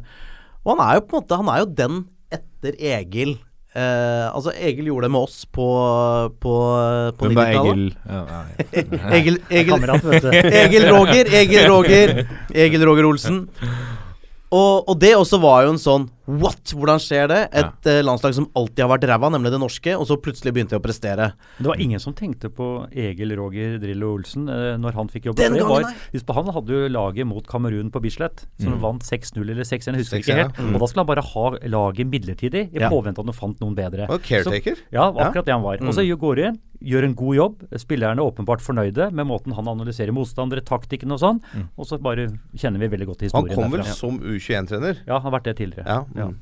og 0.65 0.73
han 0.73 0.85
er 0.87 0.97
jo 0.97 1.05
på 1.05 1.13
en 1.13 1.21
måte 1.21 1.37
Han 1.43 1.51
er 1.53 1.59
jo 1.61 1.73
den 1.77 1.99
etter 2.33 2.77
Egil. 2.81 3.35
Eh, 3.75 4.25
altså 4.31 4.53
Egil 4.55 4.87
gjorde 4.87 5.09
det 5.09 5.11
med 5.11 5.25
oss 5.27 5.41
på, 5.51 5.65
på, 6.39 6.51
på 7.19 7.27
Hvem 7.27 7.39
er 7.41 7.49
90-tallet. 7.49 7.73
Egil? 7.73 7.89
Ja, 8.07 8.21
nei. 8.29 8.45
Egil, 9.17 9.39
Egil, 9.49 9.71
Kamerat, 9.73 10.05
vet 10.07 10.23
du. 10.23 10.29
Egil 10.63 10.87
Roger, 10.95 11.31
Egil 11.41 11.67
Roger, 11.67 12.13
Egil 12.55 12.85
Roger 12.87 13.09
Olsen. 13.09 13.41
Og, 14.55 14.87
og 14.87 14.95
det 15.01 15.11
også 15.17 15.41
var 15.43 15.65
jo 15.65 15.73
en 15.75 15.81
sånn 15.81 16.07
What? 16.27 16.71
Hvordan 16.73 16.99
skjer 17.03 17.27
det? 17.29 17.39
Et 17.53 17.87
eh, 17.91 17.99
landslag 18.05 18.33
som 18.33 18.47
alltid 18.57 18.81
har 18.85 18.89
vært 18.97 19.05
ræva, 19.11 19.29
nemlig 19.29 19.51
det 19.53 19.59
norske, 19.61 19.93
og 19.97 20.07
så 20.09 20.17
plutselig 20.17 20.53
begynte 20.55 20.73
de 20.73 20.79
å 20.79 20.83
prestere. 20.83 21.27
Det 21.59 21.67
var 21.69 21.77
ingen 21.81 21.99
som 22.01 22.13
tenkte 22.17 22.49
på 22.49 22.87
Egil 22.91 23.35
Roger 23.37 23.77
Drillo 23.79 24.13
Olsen 24.15 24.47
eh, 24.49 24.73
når 24.81 24.97
han 24.97 25.07
fikk 25.13 25.29
jobb. 25.29 25.37
Den 25.37 25.53
gangen, 25.53 25.69
var- 25.69 25.93
Husk 26.15 26.25
på, 26.25 26.33
han 26.39 26.49
hadde 26.55 26.73
jo 26.73 26.89
laget 26.89 27.27
mot 27.29 27.45
Kamerun 27.47 27.91
på 27.93 28.01
Bislett, 28.01 28.45
som 28.59 28.77
vant 28.81 29.03
6-0 29.05 29.41
eller 29.45 29.63
6-1, 29.63 29.91
jeg 29.93 30.01
husker 30.01 30.17
6-1, 30.17 30.25
ikke 30.25 30.39
helt. 30.41 30.57
ja. 30.57 30.69
Og 30.73 30.79
da 30.81 30.87
skulle 30.89 31.05
han 31.05 31.11
bare 31.13 31.25
ha 31.29 31.45
laget 31.77 32.07
midlertidig, 32.09 32.63
i 32.73 32.79
Ja. 32.81 32.89
påvente 32.89 33.19
at 33.21 33.25
han 33.29 33.33
fant 33.37 33.59
noen 33.61 33.75
bedre. 33.77 34.09
Og 34.09 34.21
caretaker. 34.21 34.75
Så, 34.81 34.91
ja, 34.91 35.11
akkurat 35.11 35.45
det 35.45 35.53
han 35.53 35.61
var. 35.61 35.77
Og 35.85 35.93
så 35.93 36.01
går 36.17 36.35
du 36.35 36.41
inn, 36.49 36.57
gjør 36.85 37.03
en 37.05 37.13
god 37.15 37.35
jobb. 37.35 37.61
Spillerne 37.79 38.19
er 38.19 38.25
åpenbart 38.31 38.61
fornøyde 38.61 39.11
med 39.13 39.25
måten 39.25 39.53
han 39.55 39.65
analyserer 39.67 40.11
motstandere, 40.13 40.61
taktikken 40.61 41.11
og 41.15 41.19
sånn. 41.21 41.39
Og 41.77 41.85
så 41.87 41.97
bare 42.01 42.27
kjenner 42.57 42.79
vi 42.79 42.87
veldig 42.91 43.07
godt 43.13 43.21
historien. 43.25 43.53
Han 43.55 43.63
kom 43.63 43.71
vel 43.71 43.81
derfra. 43.81 43.95
som 43.95 44.19
U21-trener? 44.19 44.97
Ja, 45.07 45.19
han 45.19 45.31
har 45.31 45.39
vært 45.39 45.43
det 45.49 45.55
tidligere. 45.57 45.85
Ja. 45.85 46.03
Ja. 46.15 46.31
mm. 46.31 46.41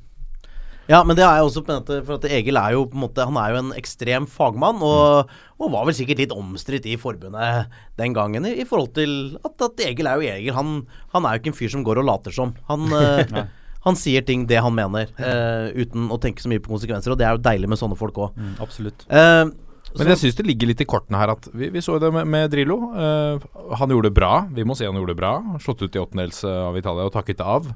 Ja, 0.92 1.00
men 1.08 1.16
det 1.16 1.24
er 1.24 1.40
jo 1.40 1.48
også 1.48 1.64
på 1.64 1.72
dette, 1.72 2.02
For 2.04 2.18
at 2.18 2.28
Egil 2.28 2.60
er 2.60 2.76
jo 2.76 2.84
på 2.92 2.98
en 2.98 3.06
måte 3.06 3.24
Han 3.28 3.40
er 3.40 3.54
jo 3.54 3.62
en 3.62 3.74
ekstrem 3.80 4.28
fagmann, 4.30 4.82
og, 4.84 5.32
og 5.60 5.74
var 5.74 5.88
vel 5.88 5.96
sikkert 5.96 6.24
litt 6.26 6.36
omstridt 6.36 6.88
i 6.92 6.98
forbundet 7.00 7.72
den 8.00 8.16
gangen 8.16 8.48
i, 8.50 8.56
i 8.60 8.68
forhold 8.68 8.92
til 8.98 9.38
at, 9.40 9.56
at 9.64 9.84
Egil 9.88 10.10
er 10.10 10.20
jo 10.20 10.32
Egil. 10.34 10.56
Han, 10.58 10.80
han 11.14 11.28
er 11.28 11.36
jo 11.36 11.44
ikke 11.44 11.54
en 11.54 11.60
fyr 11.60 11.72
som 11.72 11.86
går 11.88 12.02
og 12.02 12.08
later 12.10 12.36
som. 12.36 12.56
Han, 12.68 12.90
eh, 13.00 13.46
han 13.86 14.00
sier 14.00 14.26
ting 14.28 14.48
det 14.50 14.60
han 14.64 14.76
mener, 14.76 15.12
uh, 15.20 15.70
uten 15.78 16.10
å 16.12 16.18
tenke 16.22 16.44
så 16.44 16.52
mye 16.52 16.64
på 16.64 16.74
konsekvenser, 16.74 17.14
og 17.14 17.22
det 17.22 17.28
er 17.28 17.38
jo 17.38 17.44
deilig 17.46 17.70
med 17.72 17.80
sånne 17.80 18.00
folk 18.00 18.18
òg. 18.26 18.36
Mm, 18.40 18.56
absolutt. 18.64 19.06
Men 19.08 20.10
jeg 20.10 20.20
syns 20.24 20.40
det 20.40 20.48
ligger 20.48 20.72
litt 20.72 20.82
i 20.82 20.90
kortene 20.90 21.20
her 21.22 21.36
at 21.36 21.46
vi, 21.54 21.68
vi 21.70 21.84
så 21.86 22.00
det 22.02 22.10
med, 22.16 22.26
med 22.34 22.50
Drillo. 22.52 22.80
Uh, 22.98 23.76
han 23.78 23.94
gjorde 23.94 24.10
det 24.10 24.18
bra. 24.18 24.34
Vi 24.52 24.66
må 24.68 24.76
si 24.76 24.90
han 24.90 24.98
gjorde 24.98 25.14
det 25.14 25.22
bra. 25.22 25.36
Slått 25.64 25.86
ut 25.86 25.96
i 25.96 26.02
åttendels 26.02 26.42
av 26.50 26.80
Italia 26.82 27.06
og 27.08 27.14
takket 27.14 27.46
av. 27.46 27.70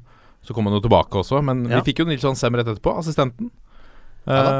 Så 0.47 0.55
kom 0.55 0.65
han 0.69 0.77
jo 0.77 0.83
tilbake 0.86 1.19
også, 1.19 1.41
men 1.43 1.65
Ja. 1.67 1.81
vi 1.81 1.91
fikk 1.91 1.99
jo 1.99 2.05
Nilsson 2.07 2.36
Sem 2.39 2.55
rett 2.55 2.67
etterpå, 2.71 2.93
assistenten. 3.01 3.49
Ja 4.27 4.38
da. 4.43 4.53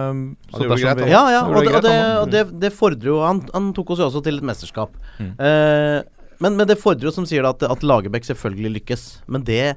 Så 0.52 0.64
gjorde 0.64 0.76
det 0.76 0.84
greit, 0.84 1.00
vi- 1.06 1.12
Ja, 1.12 1.24
ja, 1.32 1.42
og 1.48 1.56
det, 1.64 1.74
og 1.76 1.84
det, 1.84 1.96
og 2.22 2.30
det, 2.32 2.44
det 2.60 2.74
fordrer 2.76 3.10
jo 3.10 3.18
han, 3.24 3.42
han 3.54 3.74
tok 3.76 3.90
oss 3.96 4.00
jo 4.00 4.06
også 4.10 4.22
til 4.24 4.38
et 4.40 4.44
mesterskap. 4.48 4.94
Eh, 5.20 6.02
men, 6.40 6.56
men 6.56 6.68
det 6.70 6.78
fordrer 6.80 7.10
jo, 7.10 7.12
som 7.12 7.26
sier 7.26 7.42
det, 7.44 7.50
at, 7.56 7.64
at 7.72 7.84
Lagerbäck 7.84 8.24
selvfølgelig 8.28 8.76
lykkes. 8.82 9.06
Men 9.28 9.44
det 9.48 9.76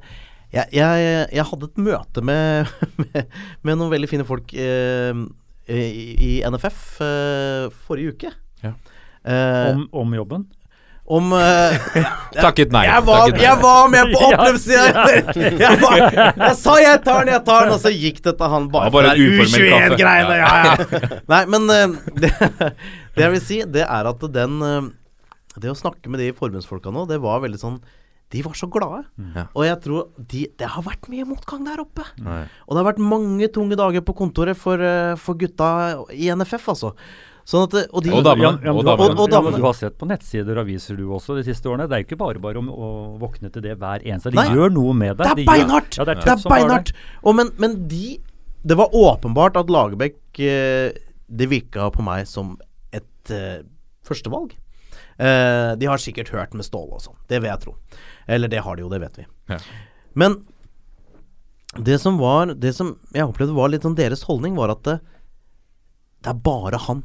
Jeg, 0.53 0.67
jeg, 0.75 1.29
jeg 1.33 1.45
hadde 1.47 1.65
et 1.71 1.77
møte 1.79 2.23
med, 2.27 2.67
med, 2.99 3.27
med 3.63 3.77
noen 3.79 3.91
veldig 3.93 4.09
fine 4.11 4.25
folk 4.27 4.51
eh, 4.55 5.15
i, 5.71 5.83
i 6.19 6.31
NFF 6.51 6.81
eh, 7.07 7.69
forrige 7.87 8.15
uke. 8.17 8.33
Ja. 8.65 8.73
Eh, 9.25 9.75
Om, 9.77 9.85
om 9.93 10.15
jobben? 10.19 10.47
Om 11.11 11.33
uh, 11.35 11.75
Takket 12.45 12.71
nei. 12.75 12.85
jeg, 12.87 13.03
var, 13.07 13.25
takket 13.27 13.37
nei. 13.41 13.45
jeg 13.47 13.59
var 13.65 13.89
med 13.91 14.13
på 14.15 14.21
Ja, 14.31 14.37
oppløpssida! 14.39 15.05
Jeg, 15.65 15.79
var- 15.83 16.15
jeg 16.15 16.57
sa 16.61 16.75
'jeg 16.79 17.01
tar 17.05 17.25
den, 17.27 17.33
jeg 17.35 17.45
tar 17.49 17.65
den', 17.67 17.75
og 17.75 17.81
så 17.83 17.91
gikk 17.91 18.21
dette 18.25 18.51
han 18.53 18.69
bare 18.71 18.91
bare 18.95 19.11
for 19.11 19.11
en 19.11 19.23
uformell 19.27 19.67
kaffe. 19.73 19.89
U21-greiene. 19.91 20.37
Ja, 20.39 20.53
ja. 20.65 21.21
Nei, 21.33 21.41
men 21.51 21.67
uh, 21.67 21.97
det, 22.23 22.31
det 23.17 23.25
jeg 23.25 23.33
vil 23.35 23.43
si, 23.45 23.59
det 23.79 23.83
er 23.87 24.11
at 24.13 24.27
den 24.37 24.61
uh, 24.63 24.91
Det 25.61 25.73
å 25.73 25.77
snakke 25.77 26.09
med 26.13 26.23
de 26.23 26.31
forbundsfolka 26.37 26.93
nå, 26.95 27.09
det 27.11 27.19
var 27.21 27.43
veldig 27.43 27.59
sånn 27.61 27.81
De 28.31 28.43
var 28.47 28.55
så 28.55 28.69
glade. 28.71 29.03
Ja. 29.35 29.49
Og 29.59 29.65
jeg 29.67 29.81
tror 29.83 30.05
de, 30.17 30.45
Det 30.55 30.69
har 30.77 30.85
vært 30.87 31.09
mye 31.11 31.27
motgang 31.27 31.65
der 31.67 31.83
oppe. 31.83 32.05
Nei. 32.23 32.45
Og 32.69 32.77
det 32.77 32.85
har 32.85 32.87
vært 32.93 33.03
mange 33.03 33.49
tunge 33.51 33.75
dager 33.75 34.05
på 34.07 34.15
kontoret 34.15 34.55
for, 34.57 34.79
for 35.19 35.35
gutta 35.35 35.71
i 36.15 36.31
NFF, 36.31 36.69
altså. 36.71 36.93
Sånn 37.51 37.65
at 37.67 37.75
Og, 37.91 38.03
de, 38.05 38.13
Og 38.15 38.23
damene. 38.23 38.61
Ja, 38.63 38.73
Og 38.73 38.85
damene. 38.87 39.17
Og- 39.17 39.25
og 39.25 39.33
ja, 39.35 39.41
du 39.57 39.65
har 39.65 39.75
sett 39.75 39.97
på 39.99 40.07
nettsider 40.07 40.55
og 40.55 40.63
aviser 40.69 40.97
du 40.97 41.09
også 41.11 41.35
de 41.35 41.43
siste 41.49 41.67
årene. 41.67 41.89
Det 41.91 41.97
er 41.97 42.03
jo 42.05 42.07
ikke 42.07 42.19
bare 42.21 42.43
bare 42.43 42.61
om 42.61 42.69
å 42.71 42.91
våkne 43.19 43.51
til 43.53 43.65
det 43.65 43.77
hver 43.81 44.05
eneste 44.07 44.31
De 44.31 44.39
Nei. 44.39 44.49
gjør 44.55 44.71
noe 44.77 44.95
med 44.95 45.17
det. 45.19 45.27
Det 45.27 45.43
er 45.43 45.51
beinhardt! 45.51 45.99
Ja, 45.99 46.05
det 46.07 46.17
er 46.19 46.21
det 46.23 46.35
er 46.37 46.49
beinhardt! 46.49 46.93
Og 47.25 47.35
men, 47.35 47.51
men 47.59 47.89
de 47.91 48.19
Det 48.63 48.77
var 48.77 48.93
åpenbart 48.93 49.57
at 49.57 49.67
Lagerbäck 49.73 50.39
eh, 50.39 50.93
Det 51.27 51.49
virka 51.49 51.91
på 51.91 52.03
meg 52.05 52.27
som 52.29 52.57
et 52.93 53.31
uh, 53.31 53.63
førstevalg. 54.05 54.53
Uh, 55.19 55.75
de 55.77 55.87
har 55.87 55.97
sikkert 55.99 56.29
hørt 56.31 56.55
med 56.55 56.65
Ståle 56.65 56.97
og 56.99 57.03
sånn. 57.03 57.17
Det 57.29 57.41
vil 57.41 57.51
jeg 57.51 57.61
tro. 57.61 57.75
Eller 58.29 58.49
det 58.49 58.61
har 58.63 58.77
de 58.77 58.83
jo, 58.83 58.89
det 58.89 59.01
vet 59.01 59.17
vi. 59.19 59.27
Ja. 59.49 59.59
Men 60.15 60.45
det 61.79 62.01
som 62.01 62.19
var 62.19 62.55
Det 62.55 62.75
som 62.75 62.97
jeg 63.15 63.23
opplevde 63.29 63.55
var 63.55 63.69
litt 63.71 63.83
sånn 63.87 63.95
deres 63.99 64.25
holdning, 64.27 64.57
var 64.59 64.71
at 64.75 64.83
det, 64.83 65.01
det 66.25 66.31
er 66.33 66.41
bare 66.43 66.79
han 66.89 67.05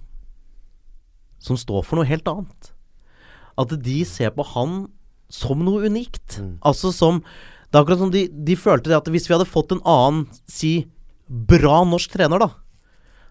som 1.45 1.59
står 1.59 1.85
for 1.85 1.99
noe 1.99 2.09
helt 2.09 2.27
annet. 2.31 2.71
At 3.61 3.71
de 3.85 3.99
ser 4.09 4.33
på 4.35 4.45
han 4.55 4.85
som 5.31 5.61
noe 5.65 5.85
unikt. 5.89 6.39
Altså 6.65 6.91
som 6.93 7.21
Det 7.71 7.79
er 7.79 7.83
akkurat 7.83 7.99
som 7.99 8.11
de, 8.13 8.27
de 8.29 8.55
følte 8.55 8.91
det 8.91 8.95
at 8.97 9.07
hvis 9.11 9.25
vi 9.27 9.33
hadde 9.35 9.49
fått 9.49 9.73
en 9.75 9.81
annen, 9.83 10.27
si, 10.47 10.85
bra 11.27 11.81
norsk 11.83 12.13
trener, 12.13 12.39
da, 12.39 12.51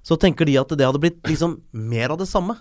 så 0.04 0.18
tenker 0.20 0.44
de 0.44 0.58
at 0.60 0.68
det 0.76 0.84
hadde 0.84 1.00
blitt 1.00 1.22
liksom 1.24 1.62
mer 1.72 2.12
av 2.12 2.18
det 2.20 2.26
samme. 2.28 2.58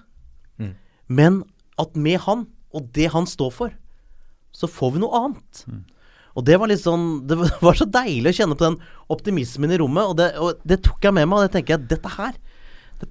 Men 1.12 1.42
at 1.82 1.98
med 2.00 2.22
han, 2.24 2.46
og 2.72 2.88
det 2.96 3.10
han 3.12 3.28
står 3.28 3.52
for, 3.52 3.74
så 4.54 4.70
får 4.70 4.94
vi 4.96 5.02
noe 5.04 5.18
annet. 5.26 5.64
Og 6.38 6.46
det 6.48 6.56
var 6.62 6.70
litt 6.72 6.82
sånn 6.82 7.24
Det 7.30 7.36
var 7.38 7.76
så 7.78 7.86
deilig 7.90 8.32
å 8.32 8.38
kjenne 8.40 8.58
på 8.58 8.68
den 8.70 8.80
optimismen 9.12 9.74
i 9.74 9.82
rommet, 9.82 10.08
og 10.08 10.16
det, 10.22 10.30
og 10.40 10.62
det 10.64 10.80
tok 10.86 11.04
jeg 11.10 11.18
med 11.18 11.28
meg. 11.28 11.42
Og 11.42 11.48
det 11.48 11.54
tenker 11.58 11.76
jeg 11.76 11.90
dette 11.92 12.14
her 12.16 12.38
det, 13.02 13.10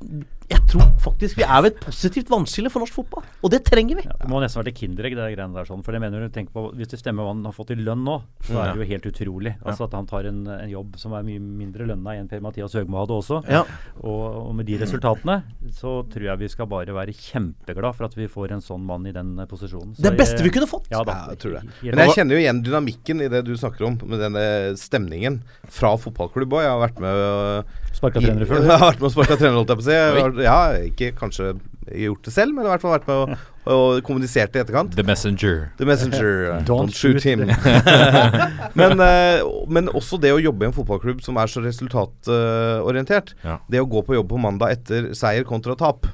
Jeg 0.52 0.60
tror 0.68 0.88
faktisk 1.00 1.38
vi 1.38 1.44
er 1.46 1.62
ved 1.64 1.72
et 1.72 1.80
positivt 1.84 2.28
vannskille 2.32 2.70
for 2.72 2.82
norsk 2.84 2.94
fotball, 2.96 3.24
og 3.44 3.50
det 3.52 3.62
trenger 3.64 3.98
vi. 3.98 4.04
Det 4.04 4.28
må 4.30 4.40
nesten 4.42 4.60
være 4.60 4.68
til 4.72 4.76
kinderegg, 4.82 5.14
det 5.16 5.28
greiene 5.36 5.54
der. 5.56 5.68
sånn, 5.68 5.82
for 5.84 5.96
jeg 5.96 6.02
mener, 6.04 6.26
tenk 6.34 6.50
på, 6.52 6.66
Hvis 6.76 6.88
det 6.92 6.98
stemmer 7.00 7.24
hva 7.26 7.32
han 7.32 7.44
har 7.48 7.54
fått 7.56 7.72
i 7.74 7.76
lønn 7.78 8.04
nå, 8.04 8.18
så 8.44 8.58
er 8.60 8.72
det 8.76 8.82
jo 8.82 8.88
helt 8.92 9.06
utrolig. 9.08 9.54
Altså 9.64 9.86
At 9.88 9.96
han 9.96 10.06
tar 10.10 10.28
en, 10.28 10.42
en 10.46 10.70
jobb 10.70 10.96
som 11.00 11.14
er 11.16 11.24
mye 11.26 11.40
mindre 11.40 11.86
lønna 11.88 12.14
enn 12.18 12.28
Per-Mathias 12.30 12.74
Høgmo 12.78 13.00
hadde 13.02 13.16
også. 13.16 13.40
Ja. 13.48 13.62
Og, 14.02 14.22
og 14.48 14.54
med 14.58 14.66
de 14.68 14.78
resultatene 14.82 15.40
så 15.72 15.94
tror 16.12 16.28
jeg 16.28 16.38
vi 16.42 16.48
skal 16.52 16.68
bare 16.70 16.92
være 16.96 17.14
kjempeglad 17.16 17.96
for 17.96 18.08
at 18.08 18.16
vi 18.18 18.28
får 18.30 18.52
en 18.56 18.64
sånn 18.64 18.84
mann 18.88 19.06
i 19.08 19.12
den 19.16 19.34
eh, 19.40 19.46
posisjonen. 19.50 19.94
Så 19.96 20.02
Det 20.04 20.14
beste 20.18 20.40
jeg- 20.40 20.48
vi 20.50 20.54
kunne 20.58 20.68
fått. 20.70 20.88
Ja, 20.92 21.02
da, 21.04 21.12
Ja, 21.12 21.28
jeg 21.34 21.38
tror 21.38 21.52
det. 21.58 21.64
Men 21.82 22.02
jeg 22.06 22.16
kjenner 22.16 22.36
jo 22.36 22.42
igjen 22.44 22.62
dynamikken 22.64 23.22
i 23.24 23.28
det 23.32 23.44
du 23.46 23.54
snakker 23.56 23.86
om, 23.88 23.98
med 24.08 24.18
denne 24.20 24.76
stemningen 24.80 25.40
fra 25.68 25.94
fotballklubb 25.96 26.52
òg. 26.58 26.62
Jeg 26.66 26.72
har 26.76 26.82
vært 26.88 27.00
med 27.00 27.22
øh, 27.22 27.62
Sparka 27.92 28.20
trenere 28.22 28.46
før. 28.48 28.62
Jeg 28.64 28.78
har 28.78 28.86
vært 28.90 29.00
med 29.02 29.08
og 29.10 29.12
sparka 29.14 29.36
trenere, 29.36 29.58
holdt 29.60 29.72
jeg 29.72 29.78
på 29.78 29.84
å 29.84 29.88
si. 29.88 29.96
Jeg 29.96 30.22
har- 30.22 30.42
Ja, 30.42 30.58
ikke 30.88 31.12
kanskje 31.18 31.52
gjort 32.02 32.22
det 32.24 32.32
selv, 32.32 32.54
men 32.54 32.64
i 32.64 32.68
hvert 32.70 32.80
fall 32.80 32.94
vært 32.94 33.06
med 33.10 33.16
og, 33.16 33.48
og 33.66 34.02
kommunisert 34.06 34.54
i 34.56 34.60
etterkant. 34.62 34.94
The 34.96 35.02
Messenger. 35.06 35.72
The 35.78 35.84
messenger. 35.84 36.32
Don't 36.68 36.86
don't, 36.88 36.94
shoot 36.94 37.20
shoot. 37.20 37.22
him. 37.22 37.40
men, 38.80 39.00
eh, 39.00 39.42
men 39.68 39.88
også 39.92 40.18
det 40.22 40.32
å 40.32 40.40
jobbe 40.40 40.64
i 40.64 40.70
en 40.70 40.76
fotballklubb 40.76 41.20
som 41.22 41.36
er 41.42 41.46
så 41.52 41.60
resultatorientert. 41.64 43.34
Ja. 43.44 43.58
Det 43.70 43.82
å 43.82 43.88
gå 43.90 44.02
på 44.06 44.16
jobb 44.16 44.30
på 44.32 44.40
mandag 44.40 44.78
etter 44.78 45.12
seier 45.18 45.44
kontra 45.48 45.76
tap. 45.78 46.06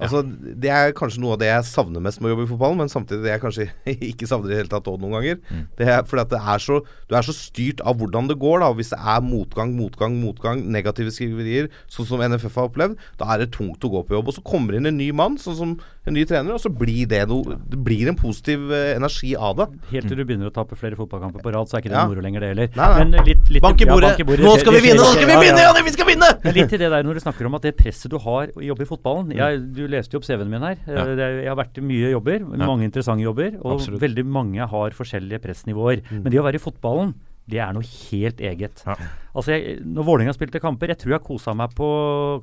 Altså, 0.00 0.22
Det 0.26 0.70
er 0.72 0.94
kanskje 0.96 1.22
noe 1.22 1.36
av 1.36 1.40
det 1.40 1.48
jeg 1.50 1.66
savner 1.68 2.02
mest 2.04 2.20
med 2.20 2.30
å 2.30 2.34
jobbe 2.34 2.46
i 2.46 2.50
fotballen, 2.50 2.80
men 2.82 2.92
samtidig 2.92 3.24
det 3.24 3.32
jeg 3.34 3.42
kanskje 3.44 3.66
ikke 4.12 4.28
savner 4.30 4.50
i 4.50 4.54
det 4.54 4.60
hele 4.62 4.72
tatt 4.72 4.90
også 4.90 5.02
noen 5.02 5.16
ganger. 5.18 5.40
Det 5.78 5.88
er 5.88 6.06
fordi 6.08 6.24
at 6.26 6.34
det 6.34 6.42
er 6.54 6.64
så, 6.66 6.80
du 7.08 7.16
er 7.16 7.26
så 7.26 7.36
styrt 7.36 7.82
av 7.86 7.98
hvordan 8.00 8.30
det 8.30 8.38
går. 8.42 8.60
da 8.64 8.70
Hvis 8.76 8.92
det 8.94 9.00
er 9.00 9.24
motgang, 9.24 9.74
motgang, 9.78 10.18
motgang, 10.22 10.64
negative 10.76 11.14
skriverier, 11.14 11.70
sånn 11.92 12.08
som 12.08 12.24
NFF 12.24 12.58
har 12.60 12.70
opplevd, 12.70 12.96
da 13.20 13.32
er 13.34 13.44
det 13.44 13.52
tungt 13.56 13.84
å 13.84 13.92
gå 13.92 14.04
på 14.06 14.18
jobb. 14.18 14.32
Og 14.32 14.38
så 14.38 14.46
kommer 14.46 14.74
det 14.74 14.82
inn 14.82 14.92
en 14.92 15.00
ny 15.00 15.10
mann, 15.16 15.40
sånn 15.40 15.58
som 15.58 15.76
en 16.06 16.14
ny 16.14 16.24
trener, 16.28 16.54
og 16.54 16.60
så 16.62 16.70
blir 16.70 17.06
det 17.10 17.22
noe 17.28 17.56
Det 17.66 17.78
blir 17.82 18.08
en 18.08 18.16
positiv 18.18 18.70
eh, 18.72 18.94
energi 18.96 19.34
av 19.36 19.56
det. 19.58 19.66
Helt 19.90 20.06
til 20.08 20.16
du 20.20 20.24
begynner 20.24 20.50
å 20.50 20.54
tape 20.54 20.76
flere 20.78 20.94
fotballkamper 20.98 21.42
på 21.42 21.52
rad, 21.54 21.66
så 21.70 21.76
er 21.78 21.82
ikke 21.84 21.90
det 21.92 21.98
Ja. 21.98 22.06
moro 22.06 22.20
lenger, 22.24 22.40
det 22.40 22.50
heller. 22.54 22.68
Nei, 22.76 22.88
nei. 22.88 23.04
Men 23.04 23.26
litt, 23.26 23.50
litt 23.50 23.62
Bank 23.62 23.80
i 23.82 23.88
bordet! 23.88 24.14
Nå 24.22 24.56
skal 24.60 24.72
vi 24.76 24.80
vinne! 24.86 25.00
Nå 25.02 25.08
skal 25.16 25.26
vi 25.26 25.38
vinne! 25.42 25.60
ja. 25.66 25.72
Vi 25.86 25.94
skal 25.96 26.06
vinne! 26.06 26.30
Men 26.44 26.54
litt 26.54 26.68
til 26.70 26.78
det 26.78 26.90
der 26.90 27.02
når 27.06 27.14
du 27.18 27.20
snakker 27.26 27.46
om 27.50 27.54
at 27.58 27.62
det 27.62 27.76
presset 27.76 28.10
du 28.10 28.18
har 28.22 28.48
å 28.54 28.62
jobbe 28.62 28.82
i 28.86 28.90
fotballen 28.90 29.32
jeg, 29.36 29.60
Du 29.74 29.86
leste 29.90 30.14
jo 30.14 30.22
opp 30.22 30.26
CV-en 30.28 30.50
min 30.50 30.62
her. 30.62 30.76
Eh, 30.86 31.14
jeg 31.42 31.48
har 31.50 31.56
vært 31.58 31.78
i 31.78 31.84
mye 31.84 32.10
jobber, 32.14 32.40
mange 32.56 32.84
interessante 32.86 33.22
jobber, 33.26 33.56
og 33.62 33.80
Absolutt. 33.80 34.00
veldig 34.02 34.24
mange 34.26 34.66
har 34.66 34.90
forskjellige 34.96 35.42
pressnivåer. 35.42 36.02
Men 36.10 36.30
det 36.30 36.38
å 36.40 36.46
være 36.46 36.60
i 36.60 36.62
fotballen, 36.62 37.14
det 37.46 37.60
er 37.62 37.72
noe 37.76 37.86
helt 37.86 38.40
eget. 38.42 38.82
Ja. 38.86 38.96
Altså 39.36 39.52
jeg, 39.52 39.76
Når 39.84 40.06
Vålerenga 40.08 40.32
spilte 40.32 40.60
kamper 40.62 40.88
Jeg 40.94 40.98
tror 41.02 41.12
jeg 41.16 41.24
kosa 41.26 41.52
meg 41.56 41.74
på 41.76 41.86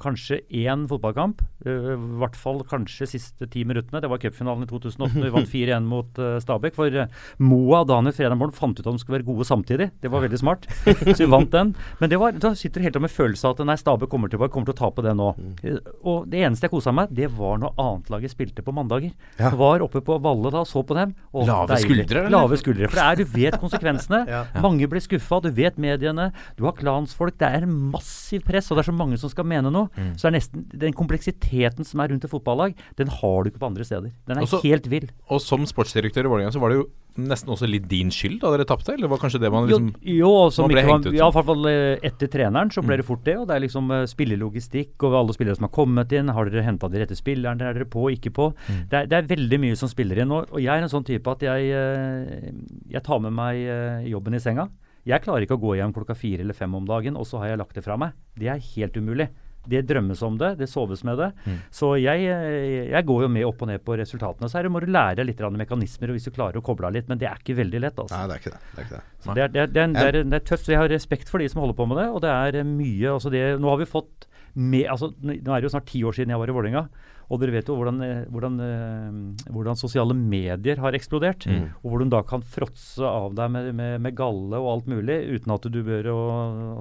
kanskje 0.03 0.41
én 0.53 0.83
fotballkamp. 0.89 1.41
eh, 1.65 1.93
I 1.93 2.19
hvert 2.21 2.35
fall 2.37 2.61
kanskje 2.69 3.07
siste 3.09 3.47
ti 3.49 3.63
minuttene. 3.67 4.01
Det 4.03 4.09
var 4.11 4.21
cupfinalen 4.21 4.63
i 4.65 4.69
2008. 4.69 5.17
Vi 5.23 5.31
vant 5.33 5.49
4-1 5.53 5.87
mot 5.89 6.19
uh, 6.21 6.37
Stabæk. 6.43 6.75
For 6.77 6.93
uh, 6.93 7.07
Moa 7.41 7.81
og 7.83 7.87
Daniel 7.89 8.13
Fredheim 8.15 8.43
fant 8.53 8.77
ut 8.79 8.85
at 8.85 8.91
de 8.93 9.01
skulle 9.01 9.17
være 9.19 9.27
gode 9.27 9.47
samtidig. 9.49 9.89
Det 10.03 10.11
var 10.13 10.21
veldig 10.25 10.39
smart. 10.41 10.67
Så 11.15 11.17
vi 11.23 11.29
vant 11.31 11.51
den. 11.53 11.73
Men 11.99 12.11
det 12.13 12.19
var, 12.21 12.35
da 12.37 12.53
sitter 12.57 12.81
du 12.81 12.87
helt 12.87 12.99
med 13.01 13.11
følelsen 13.13 13.49
av 13.49 13.57
at 13.57 13.65
nei, 13.67 13.77
Stabæk 13.81 14.11
kommer 14.13 14.29
tilbake, 14.31 14.53
kommer 14.53 14.69
til 14.69 14.75
å 14.77 14.81
tape 14.83 15.05
det 15.05 15.15
nå. 15.17 15.31
Eh, 15.63 15.79
Og 16.03 16.27
det 16.29 16.43
eneste 16.45 16.67
jeg 16.69 16.75
kosa 16.75 16.93
meg, 16.95 17.09
det 17.15 17.29
var 17.33 17.57
når 17.63 17.73
annetlaget 17.81 18.33
spilte 18.35 18.61
på 18.65 18.73
mandager. 18.75 19.11
Ja. 19.41 19.49
Var 19.57 19.81
oppe 19.85 20.01
på 20.05 20.19
Valle 20.23 20.51
da, 20.53 20.61
så 20.69 20.83
på 20.85 20.97
dem. 20.97 21.15
Og 21.33 21.47
Lave 21.49 21.73
deilig. 21.73 21.89
skuldre, 21.89 22.23
eller? 22.27 22.35
Lave 22.37 22.61
skuldre. 22.61 22.89
For 22.93 23.01
det 23.01 23.07
er, 23.09 23.23
du 23.23 23.33
vet 23.39 23.59
konsekvensene. 23.61 24.23
Mange 24.65 24.87
blir 24.91 25.01
skuffa, 25.03 25.41
du 25.43 25.49
vet 25.57 25.79
mediene. 25.81 26.29
Du 26.59 26.65
har 26.67 26.75
klansfolk. 26.83 27.37
Det 27.39 27.49
er 27.49 27.65
massiv 27.71 28.43
press, 28.45 28.69
og 28.71 28.77
det 28.77 28.83
er 28.85 28.91
så 28.91 28.97
mange 28.99 29.17
som 29.21 29.31
skal 29.31 29.47
mene 29.49 29.71
noe. 29.73 29.89
Mm. 29.97 30.13
Så 30.19 30.27
er 30.29 30.35
nesten 30.37 30.67
den 30.69 30.93
kompleksiteten 30.93 31.87
som 31.87 32.03
er 32.03 32.11
rundt 32.13 32.27
et 32.27 32.31
fotballag, 32.31 32.75
den 32.99 33.07
har 33.07 33.43
du 33.43 33.49
ikke 33.49 33.63
på 33.63 33.71
andre 33.71 33.87
steder. 33.87 34.11
Den 34.27 34.37
er 34.37 34.43
Også- 34.45 34.61
helt 34.67 34.87
vill. 34.91 35.07
Og 35.31 35.41
som 35.41 35.63
sportsdirektør 35.65 36.27
i 36.27 36.31
Vålerenga 36.35 36.51
så 36.53 36.59
var 36.61 36.69
det 36.75 36.77
jo 36.83 36.89
nesten 37.13 37.51
også 37.53 37.67
litt 37.69 37.83
din 37.87 38.09
skyld 38.09 38.39
da 38.41 38.49
dere 38.55 38.65
tapte? 38.65 38.89
Eller 38.95 39.07
var 39.07 39.19
kanskje 39.21 39.39
det 39.39 39.51
man 39.53 39.67
liksom 39.69 39.91
jo 40.01 40.15
jo 40.23 40.49
som 40.49 40.65
man 40.65 40.71
ble 40.73 40.81
hengt 40.81 41.05
ut 41.05 41.13
ja, 41.13 41.27
i 41.27 41.31
hvert 41.35 41.45
fall 41.45 41.67
eh, 41.69 41.99
etter 42.09 42.27
treneren 42.27 42.71
så 42.73 42.81
Mm. 42.81 42.87
ble 42.89 42.97
det 42.97 43.05
fort 43.05 43.23
det. 43.23 43.35
Og 43.37 43.47
det 43.47 43.55
er 43.55 43.61
liksom 43.67 43.91
uh, 43.93 44.05
spillelogistikk 44.09 45.03
og 45.05 45.13
alle 45.19 45.33
spillere 45.35 45.55
som 45.59 45.67
har 45.69 45.73
kommet 45.75 46.11
inn. 46.11 46.27
Har 46.33 46.49
dere 46.49 46.63
henta 46.65 46.89
de 46.89 46.97
rette 47.03 47.15
spillerne? 47.15 47.61
Er 47.61 47.73
dere 47.77 47.85
på, 47.85 48.07
ikke 48.17 48.33
på? 48.33 48.49
Mm. 48.67 48.89
Det, 48.89 48.97
er, 49.03 49.05
det 49.05 49.17
er 49.19 49.29
veldig 49.35 49.59
mye 49.61 49.77
som 49.77 49.89
spiller 49.89 50.23
inn. 50.23 50.31
Og, 50.33 50.49
og 50.51 50.59
jeg 50.59 50.73
er 50.73 50.81
en 50.87 50.89
sånn 50.89 51.05
type 51.05 51.27
at 51.29 51.45
jeg, 51.45 51.69
uh, 51.69 52.51
jeg 52.89 53.03
tar 53.05 53.19
med 53.21 53.33
meg 53.37 53.61
uh, 53.69 54.01
jobben 54.09 54.33
i 54.33 54.41
senga. 54.41 54.67
Jeg 55.07 55.23
klarer 55.23 55.45
ikke 55.45 55.57
å 55.57 55.63
gå 55.63 55.77
hjem 55.79 55.93
klokka 55.95 56.15
fire 56.15 56.45
eller 56.45 56.55
fem 56.55 56.75
om 56.77 56.85
dagen, 56.87 57.17
og 57.19 57.27
så 57.27 57.41
har 57.41 57.53
jeg 57.53 57.59
lagt 57.59 57.75
det 57.75 57.83
fra 57.85 57.97
meg. 57.99 58.13
Det 58.39 58.47
er 58.51 58.61
helt 58.73 58.95
umulig. 58.95 59.27
Det 59.63 59.79
drømmes 59.87 60.19
om 60.27 60.35
det, 60.39 60.49
det 60.59 60.67
soves 60.67 61.05
med 61.07 61.21
det. 61.21 61.29
Mm. 61.47 61.59
Så 61.71 61.93
jeg, 61.95 62.25
eh, 62.27 62.89
jeg 62.91 63.07
går 63.07 63.21
jo 63.23 63.29
med 63.31 63.45
opp 63.47 63.61
og 63.63 63.69
ned 63.69 63.83
på 63.83 63.95
resultatene. 63.99 64.49
Så 64.51 64.59
her 64.59 64.67
må 64.71 64.81
du 64.83 64.89
lære 64.91 65.23
litt 65.23 65.39
mekanismer, 65.39 66.11
og 66.11 66.17
hvis 66.17 66.27
du 66.27 66.35
klarer 66.35 66.59
å 66.59 66.65
koble 66.65 66.89
av 66.89 66.95
litt. 66.95 67.07
Men 67.07 67.21
det 67.21 67.29
er 67.29 67.39
ikke 67.39 67.55
veldig 67.61 67.79
lett, 67.85 67.99
altså. 67.99 68.17
Nei, 68.17 68.27
det 68.27 68.35
er 68.35 68.43
ikke 68.43 68.53
det. 68.55 68.61
det, 68.63 68.81
er 68.81 68.83
ikke 68.83 68.97
det. 68.97 69.05
Det, 69.23 69.31
er, 69.31 69.35
det, 69.35 69.43
er, 69.45 69.71
det, 69.71 69.85
er, 69.85 70.11
det, 70.11 70.25
er, 70.25 70.35
er 70.41 70.45
tøft. 70.51 70.67
Jeg 70.67 70.81
har 70.81 70.91
respekt 70.91 71.31
for 71.31 71.39
de 71.39 71.47
som 71.51 71.63
holder 71.63 71.79
på 71.79 71.87
med 71.87 72.01
det. 72.01 72.09
Og 72.11 72.23
det 72.25 72.33
er 72.35 72.59
eh, 72.59 72.67
mye 72.67 73.15
altså 73.15 73.31
det, 73.31 73.43
Nå 73.63 73.71
har 73.71 73.79
vi 73.79 73.87
fått 73.87 74.27
med, 74.53 74.85
altså, 74.91 75.13
Nå 75.23 75.39
er 75.39 75.55
det 75.63 75.67
jo 75.67 75.73
snart 75.73 75.87
ti 75.89 76.03
år 76.03 76.15
siden 76.15 76.35
jeg 76.35 76.43
var 76.43 76.51
i 76.51 76.57
Vålerenga. 76.59 76.87
Og 77.31 77.39
dere 77.41 77.53
vet 77.55 77.69
jo 77.71 77.75
hvordan, 77.79 78.01
eh, 78.03 78.23
hvordan, 78.33 78.57
eh, 78.63 79.47
hvordan 79.53 79.77
sosiale 79.79 80.15
medier 80.17 80.81
har 80.83 80.95
eksplodert. 80.97 81.45
Mm. 81.47 81.69
Og 81.83 81.87
hvor 81.93 82.03
du 82.03 82.09
da 82.11 82.21
kan 82.27 82.41
fråtse 82.43 83.03
av 83.07 83.33
deg 83.37 83.51
med, 83.53 83.69
med, 83.75 84.01
med 84.03 84.15
galle 84.17 84.59
og 84.59 84.69
alt 84.73 84.89
mulig 84.91 85.19
uten 85.37 85.53
at 85.55 85.67
du 85.71 85.79
bør 85.85 86.09
og, 86.13 86.29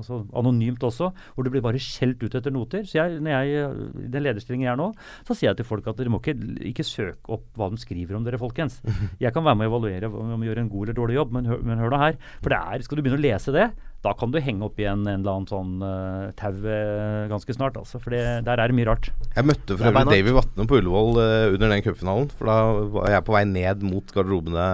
altså, 0.00 0.22
Anonymt 0.38 0.82
også. 0.88 1.12
Hvor 1.36 1.44
du 1.46 1.50
blir 1.54 1.64
bare 1.64 1.80
skjelt 1.82 2.22
ut 2.24 2.34
etter 2.38 2.52
noter. 2.54 2.84
Så 2.88 2.98
jeg, 2.98 3.20
når 3.22 3.36
jeg, 3.38 3.72
i 4.06 4.10
den 4.12 4.26
lederstillingen 4.26 4.66
jeg 4.66 4.72
er 4.74 4.80
nå, 4.82 4.90
så 5.28 5.36
sier 5.36 5.52
jeg 5.52 5.60
til 5.62 5.68
folk 5.68 5.86
at 5.92 6.00
dere 6.00 6.12
må 6.12 6.20
ikke, 6.22 6.36
ikke 6.72 6.86
søke 6.86 7.32
opp 7.38 7.46
hva 7.58 7.70
de 7.72 7.80
skriver 7.80 8.18
om 8.18 8.24
dere, 8.26 8.40
folkens. 8.42 8.80
Jeg 9.22 9.32
kan 9.34 9.44
være 9.46 9.56
med 9.60 9.68
å 9.68 9.72
evaluere 9.72 10.08
om 10.10 10.40
vi 10.42 10.48
gjør 10.48 10.60
en 10.64 10.68
god 10.72 10.86
eller 10.88 10.96
dårlig 10.98 11.16
jobb, 11.20 11.32
men, 11.36 11.46
hør- 11.50 11.62
men 11.68 11.78
hør 11.82 11.92
nå 11.94 11.98
her. 12.02 12.16
For 12.42 12.52
det 12.52 12.58
er, 12.58 12.82
skal 12.86 12.98
du 12.98 13.02
begynne 13.04 13.20
å 13.20 13.22
lese 13.22 13.54
det, 13.54 13.68
da 14.02 14.12
kan 14.18 14.32
du 14.34 14.40
henge 14.42 14.66
opp 14.66 14.80
igjen 14.82 15.04
en 15.06 15.20
eller 15.20 15.36
annen 15.36 15.48
sånn 15.50 15.76
uh, 15.78 16.32
tau 16.38 16.50
eh, 16.66 17.28
ganske 17.30 17.54
snart. 17.54 17.78
Altså, 17.78 18.00
for 18.02 18.14
det, 18.14 18.22
der 18.48 18.58
er 18.58 18.72
det 18.72 18.74
mye 18.74 18.88
rart. 18.88 19.12
Jeg 19.36 19.46
møtte 19.46 19.76
for 19.76 19.90
øvrig. 19.92 20.08
Davy 20.10 20.34
Vatne 20.34 20.66
på 20.66 20.80
Ullevål 20.80 21.20
uh, 21.20 21.54
under 21.54 21.70
den 21.70 21.84
cupfinalen. 21.86 22.26
For 22.34 22.50
da 22.50 22.58
var 22.96 23.14
jeg 23.14 23.26
på 23.28 23.36
vei 23.36 23.44
ned 23.46 23.86
mot 23.86 24.10
garderobene 24.14 24.66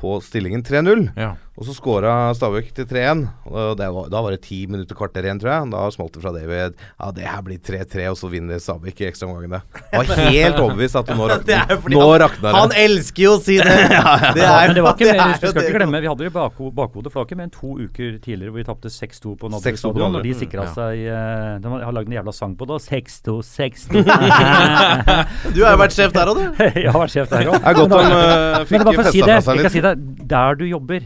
på 0.00 0.18
stillingen 0.24 0.64
3-0. 0.64 1.06
Ja. 1.16 1.34
Og 1.58 1.66
så 1.66 1.74
skåra 1.76 2.30
Stabæk 2.32 2.70
til 2.72 2.86
3-1. 2.88 3.24
Og 3.50 3.72
det 3.76 3.86
var, 3.92 4.06
Da 4.08 4.20
var 4.24 4.30
det 4.32 4.38
ti 4.46 4.62
minutter 4.70 4.96
kvarter 4.96 5.26
igjen, 5.26 5.40
tror 5.42 5.50
jeg. 5.52 5.70
Da 5.74 5.80
smalt 5.92 6.14
det 6.14 6.22
fra 6.22 6.30
David. 6.32 6.76
Ja, 6.94 7.08
det 7.12 7.26
her 7.26 7.42
blir 7.44 7.58
3-3, 7.58 8.06
og 8.08 8.16
så 8.16 8.30
vinner 8.32 8.62
Stabæk 8.62 9.02
i 9.02 9.08
ekstraomgangene. 9.10 9.58
Var 9.92 10.12
helt 10.30 10.56
overbevist 10.62 10.96
at 10.96 11.10
nå 11.12 11.26
Det 11.50 11.58
rakner 11.58 11.80
fordi 11.82 11.98
Nå 11.98 12.06
han- 12.08 12.54
Han 12.54 12.72
elsker 12.80 13.22
jo 13.26 13.32
å 13.36 13.42
si 13.42 13.58
det! 13.58 13.66
Det 14.38 14.40
Ja, 14.46 14.54
er 14.62 14.70
men 14.70 14.74
det 14.78 14.84
var 14.86 14.94
ikke 14.94 15.04
det 15.10 15.16
mer, 15.18 15.26
er 15.26 15.34
vi 15.42 15.50
skal 15.50 15.62
ikke 15.66 15.76
glemme, 15.80 16.00
vi 16.00 16.08
hadde 16.08 16.24
det 16.24 16.30
i 16.30 16.34
bakho 16.38 16.70
bakhodet, 16.80 17.12
flaket 17.12 17.36
det 17.36 17.44
enn 17.48 17.52
to 17.58 17.74
uker 17.82 18.16
tidligere 18.24 18.54
hvor 18.54 18.62
vi 18.62 18.66
tapte 18.70 18.88
6-2 18.94 19.34
på 19.42 19.50
Nadderud 19.52 19.78
stadion. 19.82 20.16
Og 20.16 20.24
de 20.24 20.34
sikra 20.40 20.64
Ja. 20.64 20.72
seg 20.78 21.04
eh, 21.10 21.58
De 21.60 21.68
har 21.84 21.92
lagd 21.98 22.08
en 22.08 22.16
jævla 22.20 22.32
sang 22.40 22.56
på 22.56 22.70
det. 22.70 22.80
6-2, 22.88 23.36
6-2. 23.44 24.04
Du 25.54 25.60
har 25.64 25.74
jo 25.74 25.80
vært 25.82 25.94
sjef 25.98 26.12
der 26.14 26.30
òg, 26.30 26.40
du. 26.40 26.64
jeg 26.78 26.88
har 26.90 27.00
vært 27.04 27.14
sjef 27.18 27.28
der 27.32 27.48
òg. 27.50 27.58
Det 27.60 27.68
er 27.68 27.78
godt 27.80 27.96
han 27.98 28.12
uh, 28.16 28.64
fikk 28.70 28.84
si 28.86 28.96
festa 28.96 29.26
det, 29.26 29.40
fra 29.40 29.40
seg 29.50 29.60
litt. 29.64 29.72
si 29.74 29.82
det, 29.84 29.94
der 30.30 30.54
du 30.60 30.64
jobber 30.70 31.00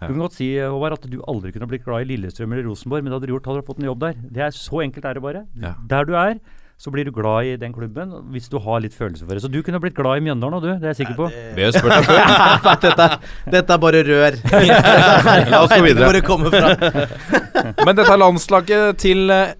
Du 0.00 0.14
kan 0.14 0.22
godt 0.22 0.38
si 0.38 0.46
Håvard, 0.56 0.96
at 0.96 1.10
du 1.12 1.18
aldri 1.28 1.52
kunne 1.52 1.68
blitt 1.68 1.84
glad 1.84 2.06
i 2.06 2.08
Lillestrøm 2.14 2.54
eller 2.54 2.64
Rosenborg, 2.70 3.04
men 3.04 3.12
det 3.12 3.18
hadde 3.18 3.28
du 3.28 3.34
gjort, 3.34 3.50
hadde 3.50 3.60
du 3.60 3.68
fått 3.68 3.82
en 3.82 3.90
jobb 3.90 4.00
der. 4.06 4.14
Det 4.32 4.46
er 4.46 4.56
Så 4.56 4.80
enkelt 4.80 5.04
er 5.04 5.18
det 5.18 5.22
bare. 5.22 5.44
Ja. 5.60 5.74
Der 5.90 6.08
du 6.08 6.14
er, 6.16 6.40
så 6.80 6.88
blir 6.88 7.04
du 7.04 7.12
glad 7.12 7.44
i 7.44 7.56
den 7.60 7.74
klubben 7.76 8.14
hvis 8.32 8.48
du 8.48 8.56
har 8.64 8.80
litt 8.80 8.94
følelse 8.96 9.26
for 9.26 9.36
det. 9.36 9.42
Så 9.44 9.50
du 9.52 9.60
kunne 9.62 9.80
blitt 9.82 9.98
glad 9.98 10.16
i 10.16 10.24
Mjøndalen 10.24 10.56
òg, 10.56 10.64
du. 10.64 10.70
Det 10.80 10.88
er 10.88 10.94
jeg 10.94 11.00
sikker 11.02 11.18
på. 11.18 11.26
Vi 11.28 11.66
har 11.66 11.74
spurt 11.76 11.92
deg 11.92 12.08
før. 12.08 12.80
dette, 12.86 13.08
dette 13.52 13.76
er 13.76 13.82
bare 13.84 14.00
rør. 14.08 14.38
La 15.52 15.60
oss 15.66 15.74
gå 15.74 15.82
videre. 15.84 16.08
Hvor 16.08 16.16
det 16.16 16.24
kommer 16.24 16.56
fra. 16.56 16.72
Men 17.84 18.00
dette 18.00 18.08
er 18.08 18.22
landslaget 18.24 19.02
til 19.04 19.28
eh, 19.34 19.52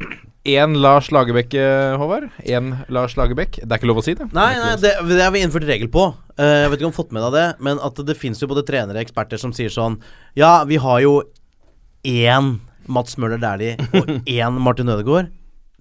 Én 0.45 0.73
Lars 0.81 1.11
Lagerbäck, 1.11 1.55
eh, 1.55 1.97
Håvard. 2.01 2.31
Én 2.39 2.73
Lars 2.89 3.17
Lagerbäck. 3.17 3.59
Det 3.61 3.69
er 3.69 3.77
ikke 3.77 3.91
lov 3.91 4.01
å 4.01 4.05
si 4.05 4.15
det. 4.17 4.31
Nei, 4.33 4.55
nei 4.57 4.73
det, 4.81 4.95
det 5.11 5.21
har 5.21 5.35
vi 5.35 5.43
innført 5.45 5.69
regel 5.69 5.91
på. 5.93 6.07
Uh, 6.41 6.65
jeg 6.65 6.71
vet 6.73 6.81
ikke 6.81 6.89
om 6.89 6.95
du 6.95 6.97
har 6.97 7.03
fått 7.03 7.13
med 7.13 7.27
deg 7.27 7.35
det, 7.37 7.47
men 7.61 7.83
at 7.85 8.01
det 8.09 8.17
finnes 8.17 8.41
jo 8.41 8.49
både 8.49 8.65
trenere 8.65 8.97
og 8.97 9.05
eksperter 9.05 9.41
som 9.41 9.53
sier 9.53 9.69
sånn 9.69 9.99
Ja, 10.41 10.65
vi 10.65 10.81
har 10.81 11.03
jo 11.05 11.19
én 12.09 12.55
Mats 12.89 13.19
Møller 13.21 13.43
Dæhlie 13.43 13.77
og 13.93 14.09
én 14.25 14.57
Martin 14.65 14.89
Ødegaard. 14.89 15.29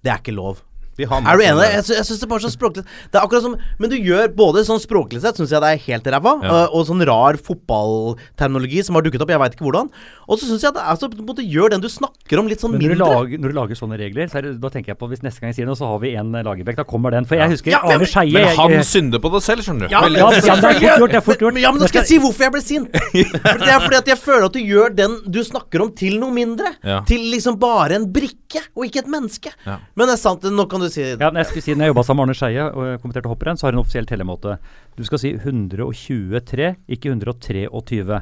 Det 0.04 0.12
er 0.12 0.20
ikke 0.20 0.36
lov. 0.36 0.60
Vi 1.00 1.08
har 1.10 1.24
Er 1.24 1.40
du 1.40 1.44
enig? 1.48 1.66
Jeg, 1.74 1.84
sy- 1.88 1.96
jeg 1.96 2.06
syns 2.10 2.20
det 2.20 2.26
er 2.28 2.32
bare 2.34 2.44
så 2.44 2.52
språklig 2.52 2.84
Det 2.84 3.16
er 3.18 3.24
akkurat 3.24 3.44
som 3.46 3.56
Men 3.80 3.90
du 3.92 3.96
gjør 3.96 4.28
både 4.36 4.64
sånn 4.68 4.80
språklig 4.82 5.22
sett, 5.24 5.40
syns 5.40 5.50
jeg 5.54 5.64
det 5.64 5.70
er 5.74 5.82
helt 5.88 6.10
ræva, 6.14 6.36
Ja. 6.44 6.50
og, 6.68 6.74
og 6.80 6.86
sånn 6.90 7.04
rar 7.08 7.38
fotballterminologi 7.40 8.82
som 8.84 8.94
har 8.98 9.02
dukket 9.06 9.22
opp, 9.24 9.30
jeg 9.32 9.40
veit 9.42 9.54
ikke 9.56 9.66
hvordan. 9.66 9.90
Og 10.30 10.38
så 10.38 10.46
syns 10.48 10.62
jeg 10.64 10.70
at 10.72 10.78
det 10.78 10.84
er 10.86 10.98
så 11.00 11.08
på 11.10 11.18
en 11.20 11.26
måte 11.28 11.44
gjør 11.46 11.72
den 11.74 11.82
du 11.82 11.88
snakker 11.90 12.40
om, 12.40 12.48
litt 12.50 12.62
sånn 12.62 12.74
mindre. 12.76 12.94
når 12.94 13.00
du, 13.00 13.02
lager, 13.02 13.42
når 13.44 13.52
du 13.54 13.56
lager 13.58 13.78
sånne 13.80 13.98
regler, 14.00 14.28
så 14.30 14.38
er 14.40 14.46
det, 14.48 14.52
da 14.62 14.70
tenker 14.72 14.92
jeg 14.92 14.98
på 15.00 15.08
hvis 15.10 15.22
neste 15.24 15.40
gang 15.42 15.50
jeg 15.52 15.60
sier 15.60 15.68
noe, 15.70 15.78
så 15.78 15.88
har 15.90 15.98
vi 16.02 16.12
en 16.20 16.30
Lagerbäck. 16.40 16.76
Da 16.80 16.84
kommer 16.88 17.10
den. 17.14 17.26
For 17.28 17.38
jeg 17.40 17.50
husker 17.54 17.72
Ja, 17.74 17.80
Arne 17.84 18.06
Skeie 18.08 18.32
Men 18.32 18.56
han 18.56 18.70
jeg- 18.76 18.86
synder 18.90 19.18
på 19.22 19.32
det 19.34 19.42
selv, 19.44 19.64
skjønner 19.66 19.88
du. 19.88 19.94
Ja, 19.94 20.02
ja, 20.06 20.28
det 20.30 20.44
er 20.44 20.60
fort 20.60 20.80
gjort, 20.80 21.10
det 21.10 21.18
er 21.20 21.26
fort 21.26 21.40
gjort. 21.44 21.54
Men, 21.54 21.62
ja, 21.62 21.72
men 21.72 21.82
nå 21.82 21.88
skal 21.90 22.02
jeg 22.04 22.08
si 22.12 22.18
hvorfor 22.22 22.46
jeg 22.46 22.52
ble 22.54 22.62
sint. 22.64 23.00
For 23.50 23.58
det 23.64 23.72
er 23.74 23.80
fordi 23.82 23.98
at 24.00 24.10
jeg 24.12 24.18
føler 24.20 24.46
at 24.46 24.54
du 24.56 24.60
gjør 24.60 24.94
den 24.96 25.16
du 25.30 25.40
snakker 25.46 25.82
om, 25.84 25.90
til 25.96 26.18
noe 26.20 26.32
mindre. 26.34 26.70
Ja. 26.84 27.00
Til 27.08 27.24
liksom 27.32 27.58
bare 27.60 27.96
en 27.98 28.06
brikke, 28.12 28.62
og 28.76 28.86
ikke 28.86 29.02
et 29.04 29.10
menneske. 29.10 29.52
Ja. 29.66 29.78
Men 29.96 30.06
det 30.10 30.14
er 30.16 30.22
sant, 30.22 30.42
nå 30.46 30.66
kan 30.70 30.80
du 30.82 30.88
si 30.94 31.02
Ja, 31.02 31.30
når 31.30 31.42
jeg 31.42 31.50
skulle 31.50 31.66
si 31.66 31.74
Når 31.74 31.88
jeg 31.88 31.94
jobba 31.94 32.06
sammen 32.06 32.22
med 32.22 32.30
Arne 32.30 32.38
Skeie 32.38 32.68
og 32.70 33.02
kommenterte 33.02 33.32
hopprenn, 33.32 33.58
så 33.58 33.66
har 33.66 33.74
han 33.74 33.80
en 33.80 33.84
offisiell 33.84 34.08
tellemåte. 34.08 34.56
Du 34.98 35.04
skal 35.06 35.22
si 35.22 35.34
123, 35.34 36.72
ikke 36.96 37.12
123. 37.12 37.68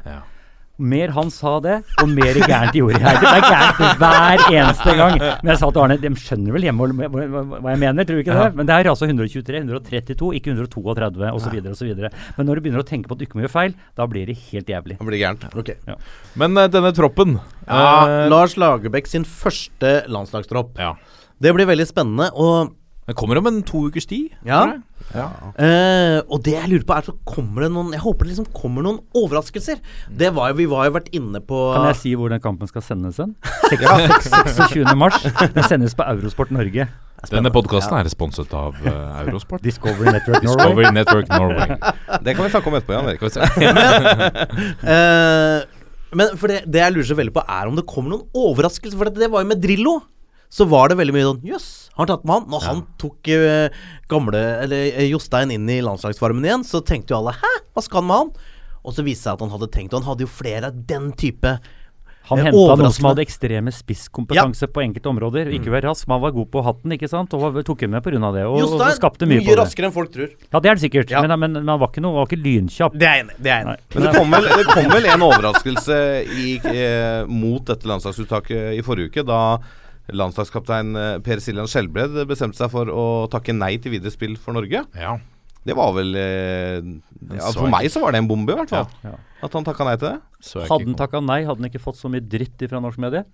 Ja. 0.05 0.19
Mer 0.79 1.11
han 1.11 1.27
sa 1.27 1.57
det, 1.59 1.73
og 1.99 2.07
mer 2.07 2.37
gærent 2.39 2.75
gjorde 2.77 3.01
jeg. 3.03 3.17
Det 3.19 3.31
er 3.33 3.41
gærent 3.43 3.97
hver 3.99 4.43
eneste 4.47 4.93
gang. 4.95 5.17
Men 5.19 5.51
jeg 5.51 5.59
sa 5.59 5.67
til 5.75 5.81
Arne 5.83 5.97
de 5.99 6.11
skjønner 6.15 6.55
vel 6.55 6.67
hjemme 6.69 6.87
hva, 6.95 7.73
jeg 7.73 7.81
mener, 7.81 8.07
tror 8.07 8.15
du 8.15 8.23
ikke 8.23 8.37
det? 8.37 8.45
Men 8.55 8.69
det 8.69 8.77
er 8.77 8.89
altså 8.93 9.09
123, 9.09 9.59
132, 9.65 10.31
ikke 10.39 10.53
132 10.55 11.33
osv. 11.33 11.59
osv. 11.73 11.91
Men 11.99 12.47
når 12.47 12.55
du 12.55 12.63
begynner 12.63 12.85
å 12.85 12.87
tenke 12.87 13.11
på 13.11 13.17
at 13.17 13.19
du 13.19 13.27
ikke 13.27 13.41
må 13.41 13.43
gjøre 13.43 13.55
feil, 13.57 13.75
da 13.99 14.07
blir 14.07 14.31
det 14.31 14.39
helt 14.45 14.71
jævlig. 14.71 15.01
Da 15.01 15.09
blir 15.11 15.19
gærent. 15.19 15.43
Ok. 15.59 15.73
Men 16.39 16.55
uh, 16.55 16.69
denne 16.71 16.95
troppen 16.95 17.35
Ja, 17.67 17.83
uh, 18.07 18.25
Lars 18.31 18.55
Lagerbäck 18.55 19.11
sin 19.11 19.27
første 19.27 19.97
landslagstropp. 20.07 20.79
ja. 20.79 20.95
Det 21.39 21.55
blir 21.55 21.69
veldig 21.69 21.87
spennende. 21.87 22.29
Og 22.35 22.75
Det 23.09 23.15
kommer 23.17 23.39
om 23.39 23.47
en 23.49 23.61
to 23.65 23.87
ukers 23.89 24.05
tid. 24.05 24.29
Ja. 24.45 24.61
ja. 25.15 25.27
Eh, 25.57 26.19
og 26.29 26.43
det 26.45 26.53
jeg 26.53 26.69
lurer 26.69 26.85
på 26.85 26.97
er 26.99 27.07
så 27.07 27.15
kommer 27.25 27.65
det 27.65 27.69
noen 27.73 27.93
Jeg 27.95 28.03
håper 28.03 28.27
det 28.27 28.35
liksom 28.35 28.49
kommer 28.53 28.85
noen 28.85 28.99
overraskelser. 29.17 29.79
Det 30.13 30.29
var 30.35 30.51
jo, 30.51 30.59
Vi 30.59 30.67
var 30.69 30.89
jo 30.89 30.93
vært 30.99 31.09
inne 31.17 31.41
på 31.41 31.61
Kan 31.73 31.87
jeg 31.89 31.97
si 32.03 32.11
hvor 32.19 32.29
den 32.29 32.43
kampen 32.43 32.69
skal 32.69 32.85
sendes 32.85 33.17
hen? 33.17 33.33
26. 33.71 34.83
mars. 34.99 35.17
Den 35.55 35.65
sendes 35.65 35.95
på 35.97 36.05
Eurosport 36.05 36.53
Norge. 36.53 36.85
Denne 37.27 37.51
podkasten 37.51 37.97
er 37.97 38.07
sponset 38.11 38.53
av 38.55 38.77
uh, 38.85 39.17
Eurosport. 39.25 39.63
Discovery 39.65 40.13
Network 40.13 40.45
Norway. 40.45 40.61
Discovery 40.61 40.93
Network 40.95 41.33
Norway. 41.33 41.75
Det 42.23 42.35
kan 42.37 42.45
vi 42.45 42.51
snakke 42.53 42.71
om 42.71 42.77
etterpå, 42.77 42.95
Jan 42.95 43.09
Erik. 43.09 43.25
Vi. 43.25 43.67
Eh, 44.93 45.57
Men 46.15 46.31
for 46.39 46.49
det, 46.49 46.63
det 46.65 46.79
jeg 46.81 46.93
lurer 46.95 47.09
så 47.09 47.17
veldig 47.19 47.33
på, 47.35 47.43
er 47.43 47.67
om 47.69 47.75
det 47.77 47.83
kommer 47.89 48.15
noen 48.15 48.23
overraskelser. 48.33 48.97
For 48.97 49.09
det, 49.09 49.19
det 49.21 49.29
var 49.33 49.43
jo 49.43 49.49
med 49.51 49.61
Drillo. 49.61 49.99
Så 50.49 50.65
var 50.69 50.89
det 50.89 50.97
veldig 50.99 51.13
mye 51.13 51.27
sånn 51.27 51.41
Jøss, 51.45 51.67
har 51.93 52.05
han 52.07 52.11
tatt 52.13 52.23
med 52.25 52.39
han? 52.39 52.45
Når 52.49 52.63
han 52.65 52.85
tok 53.01 53.29
uh, 53.37 53.81
gamle 54.09 54.39
Eller 54.65 54.95
uh, 54.97 55.03
Jostein 55.05 55.53
inn 55.53 55.67
i 55.69 55.81
landslagsfarmen 55.85 56.45
igjen, 56.47 56.65
så 56.65 56.81
tenkte 56.85 57.13
jo 57.13 57.19
alle 57.21 57.35
Hæ, 57.37 57.51
hva 57.75 57.85
skal 57.85 58.01
han 58.01 58.09
med 58.09 58.23
han? 58.23 58.55
Og 58.79 58.95
så 58.95 59.05
viste 59.05 59.27
det 59.27 59.27
seg 59.27 59.35
at 59.37 59.43
han 59.45 59.53
hadde 59.53 59.69
tenkt, 59.73 59.93
og 59.93 60.01
han 60.01 60.09
hadde 60.13 60.25
jo 60.25 60.31
flere 60.31 60.71
av 60.71 60.81
den 60.89 61.11
type 61.19 61.59
Han 62.29 62.39
Eh, 62.39 62.45
henta 62.45 62.75
noen 62.77 62.93
som 62.93 63.07
hadde 63.09 63.23
ekstreme 63.25 63.71
spisskompetanse 63.73 64.67
på 64.69 64.83
enkelte 64.83 65.09
områder. 65.09 65.49
Ikke 65.55 65.71
var 65.73 65.81
rask, 65.87 66.05
men 66.07 66.19
han 66.19 66.23
var 66.27 66.33
god 66.35 66.49
på 66.53 66.61
hatten, 66.65 66.93
ikke 66.93 67.09
sant? 67.09 67.33
Og 67.33 67.57
tok 67.65 67.85
henne 67.85 67.97
med 67.97 68.05
pga. 68.05 68.29
det. 68.35 68.45
Og, 68.45 68.75
og 68.77 68.83
skapte 68.93 69.25
mye, 69.25 69.39
mye 69.39 69.47
på 69.47 69.55
det. 69.55 69.57
raskere 69.63 69.89
enn 69.89 69.95
folk 69.95 70.13
tror. 70.13 70.29
Ja, 70.45 70.61
det 70.61 70.69
er 70.69 70.77
det 70.77 70.83
sikkert. 70.83 71.13
Ja. 71.15 71.23
Men, 71.25 71.33
men, 71.41 71.57
men 71.57 71.73
han 71.73 71.81
var 71.81 71.89
ikke 71.89 72.05
noe, 72.05 72.19
var 72.19 72.29
ikke 72.29 72.41
lynkjapp. 72.43 72.95
Det 73.01 73.09
er 73.09 73.23
enig 73.23 73.37
det 73.41 73.53
er 73.55 73.65
enig. 73.65 73.75
Nei. 73.75 73.95
Men 73.95 74.07
det 74.07 74.13
kom 74.19 74.37
vel, 74.37 74.49
det 74.53 74.67
kom 74.69 74.89
vel 74.93 75.09
en 75.09 75.27
overraskelse 75.31 75.99
i, 76.37 76.47
eh, 76.69 77.21
mot 77.33 77.65
dette 77.73 77.89
landslagsuttaket 77.89 78.77
i 78.77 78.85
forrige 78.85 79.09
uke, 79.09 79.25
da 79.25 79.41
landslagskaptein 80.15 80.95
eh, 80.99 81.17
Per 81.25 81.41
Siljan 81.43 81.69
Skjelbred 81.69 82.15
bestemte 82.29 82.59
seg 82.59 82.71
for 82.73 82.89
å 82.91 83.03
takke 83.31 83.55
nei 83.55 83.75
til 83.81 83.95
videre 83.95 84.13
spill 84.13 84.37
for 84.39 84.57
Norge. 84.57 84.83
Ja. 84.97 85.17
Det 85.67 85.75
var 85.75 85.91
vel 85.97 86.15
eh, 86.15 86.79
ja, 87.35 87.51
For 87.51 87.69
meg 87.71 87.89
så 87.91 88.01
var 88.03 88.15
det 88.15 88.23
en 88.23 88.29
bombe, 88.29 88.55
i 88.55 88.59
hvert 88.61 88.71
fall. 88.71 88.87
Ja. 89.03 89.17
At 89.45 89.55
han 89.55 89.67
takka 89.67 89.87
nei 89.87 89.97
til 89.99 90.13
det. 90.13 90.19
Hadde 90.69 90.85
han 90.87 90.99
takka 90.99 91.21
nei, 91.23 91.41
hadde 91.47 91.61
han 91.61 91.69
ikke 91.69 91.83
fått 91.83 91.99
så 91.99 92.11
mye 92.11 92.23
dritt 92.23 92.63
fra 92.71 92.81
norsk 92.83 93.01
medie. 93.03 93.25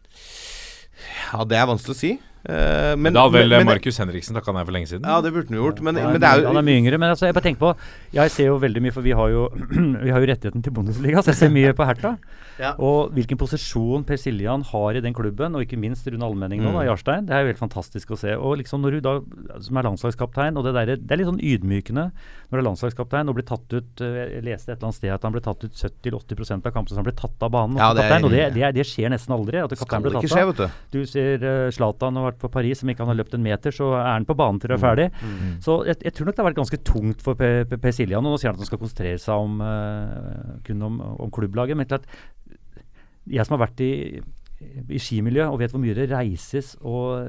Ja, 1.32 1.46
det 1.48 1.60
er 1.60 1.70
vanskelig 1.70 1.96
å 1.96 2.00
si. 2.00 2.16
Eh, 2.48 2.96
men, 2.96 3.14
Da 3.14 3.28
vel 3.28 3.50
men- 3.50 3.66
Markus 3.66 3.98
Henriksen 3.98 4.36
takka 4.38 4.54
nei 4.54 4.64
for 4.64 4.72
lenge 4.72 4.88
siden. 4.88 5.02
Ja, 5.04 5.20
det 5.22 5.34
burde 5.34 5.50
han 5.50 5.58
gjort. 5.58 5.82
Men, 5.82 5.98
er 5.98 6.12
men 6.12 6.22
det 6.22 6.30
er 6.30 6.42
mye- 6.42 6.46
han 6.48 6.58
er 6.58 6.62
mye 6.62 6.78
yngre. 6.82 7.00
Men 7.00 7.10
altså, 7.16 7.26
jeg 7.26 7.34
bare 7.34 7.44
tenker 7.44 7.60
på 7.60 7.76
Jeg 8.14 8.32
ser 8.32 8.46
jo 8.46 8.60
veldig 8.60 8.82
mye, 8.82 8.94
for 8.94 9.02
vi 9.02 9.12
har 9.12 9.30
jo, 9.30 9.50
vi 10.06 10.10
har 10.14 10.20
jo 10.22 10.28
rettigheten 10.32 10.62
til 10.64 10.72
Bundesliga, 10.72 11.20
så 11.26 11.34
jeg 11.34 11.36
ser 11.36 11.50
mye 11.50 11.74
på 11.74 11.86
Herta. 11.86 12.18
Ja. 12.58 12.72
Og 12.80 13.12
hvilken 13.12 13.36
posisjon 13.38 14.06
Per 14.08 14.16
Siljan 14.16 14.62
har 14.64 14.96
i 14.96 15.02
den 15.02 15.14
klubben, 15.14 15.56
og 15.58 15.66
ikke 15.66 15.76
minst 15.78 16.06
Rune 16.08 16.24
Almenning 16.24 16.62
nå, 16.64 16.72
da, 16.72 16.84
Mm. 16.86 16.88
Jarstein. 16.88 17.26
Det 17.26 17.34
er 17.36 17.42
jo 17.44 17.50
helt 17.52 17.60
fantastisk 17.60 18.12
å 18.14 18.18
se. 18.18 18.32
Og 18.38 18.58
liksom 18.62 18.80
når 18.82 18.92
du 18.92 19.00
da, 19.02 19.20
som 19.60 19.76
er 19.78 19.84
landslagskaptein, 19.84 20.56
og 20.56 20.64
det 20.64 20.74
der, 20.74 20.96
det 20.96 21.12
er 21.12 21.18
litt 21.18 21.28
sånn 21.28 21.42
ydmykende 21.44 22.12
når 22.46 22.52
du 22.56 22.62
er 22.62 22.68
landslagskaptein 22.70 23.28
og 23.28 23.36
blir 23.36 23.44
tatt 23.50 23.74
ut 23.74 24.02
eh, 24.06 24.38
Jeg 24.38 24.44
leste 24.46 24.70
et 24.72 24.78
eller 24.78 24.88
annet 24.88 24.96
sted 25.02 25.12
at 25.12 25.22
han 25.24 25.34
ble 25.34 25.42
tatt 25.42 25.64
ut 25.66 25.74
70-80% 25.74 26.66
av 26.66 26.72
kampene, 26.72 26.94
så 26.94 27.02
han 27.02 27.08
ble 27.10 27.16
tatt 27.18 27.44
av 27.44 27.52
banen. 27.52 27.76
Ja, 27.78 27.92
det 27.94 28.06
er- 28.06 28.10
kaptein, 28.14 28.24
og 28.24 28.32
det, 28.32 28.54
det, 28.54 28.74
det 28.76 28.86
skjer 28.88 29.10
nesten 29.12 29.34
aldri. 29.36 29.60
At 29.64 29.76
skal 29.76 29.88
kaptein 29.88 30.04
blir 30.06 30.16
ikke 30.16 30.30
tatt 30.30 30.38
skje, 30.38 30.46
av. 30.46 30.54
vet 30.54 30.58
du. 30.64 31.00
Du 31.00 31.06
ser 31.12 31.44
uh, 31.44 31.72
Zlatan 31.76 32.16
har 32.16 32.32
vært 32.36 32.44
på 32.44 32.52
Paris, 32.54 32.82
som 32.82 32.92
ikke 32.92 33.06
han 33.06 33.14
har 33.14 33.20
løpt 33.24 33.36
en 33.38 33.46
meter, 33.46 33.74
så 33.74 33.90
er 33.98 34.12
han 34.12 34.28
på 34.28 34.38
banen 34.38 34.62
til 34.62 34.72
du 34.72 34.78
er 34.78 34.84
ferdig. 34.84 35.10
Så 35.64 35.80
jeg, 35.90 36.02
jeg 36.04 36.14
tror 36.14 36.30
nok 36.30 36.38
det 36.38 36.44
har 36.44 36.50
vært 36.52 36.62
ganske 36.62 36.82
tungt 36.86 37.26
for 37.26 37.40
per 37.40 37.96
Siljan. 37.96 38.26
Og 38.26 38.36
nå 38.36 38.40
sier 38.42 38.52
han 38.52 38.60
at 38.60 38.66
han 38.66 38.70
skal 38.70 38.82
konsentrere 38.82 39.22
seg 39.22 39.48
om, 39.48 39.60
uh, 39.64 40.56
kun 40.68 40.86
om, 40.86 41.02
om 41.26 41.34
klubblaget. 41.34 41.80
Men 41.80 41.90
klart, 41.90 42.10
jeg 43.26 43.48
som 43.48 43.58
har 43.58 43.66
vært 43.66 43.82
i 43.86 43.94
i 44.90 45.00
skimiljø 45.02 45.48
og 45.50 45.60
vet 45.62 45.74
hvor 45.74 45.82
mye 45.84 45.96
det 45.98 46.08
reises 46.12 46.74
og 46.86 47.26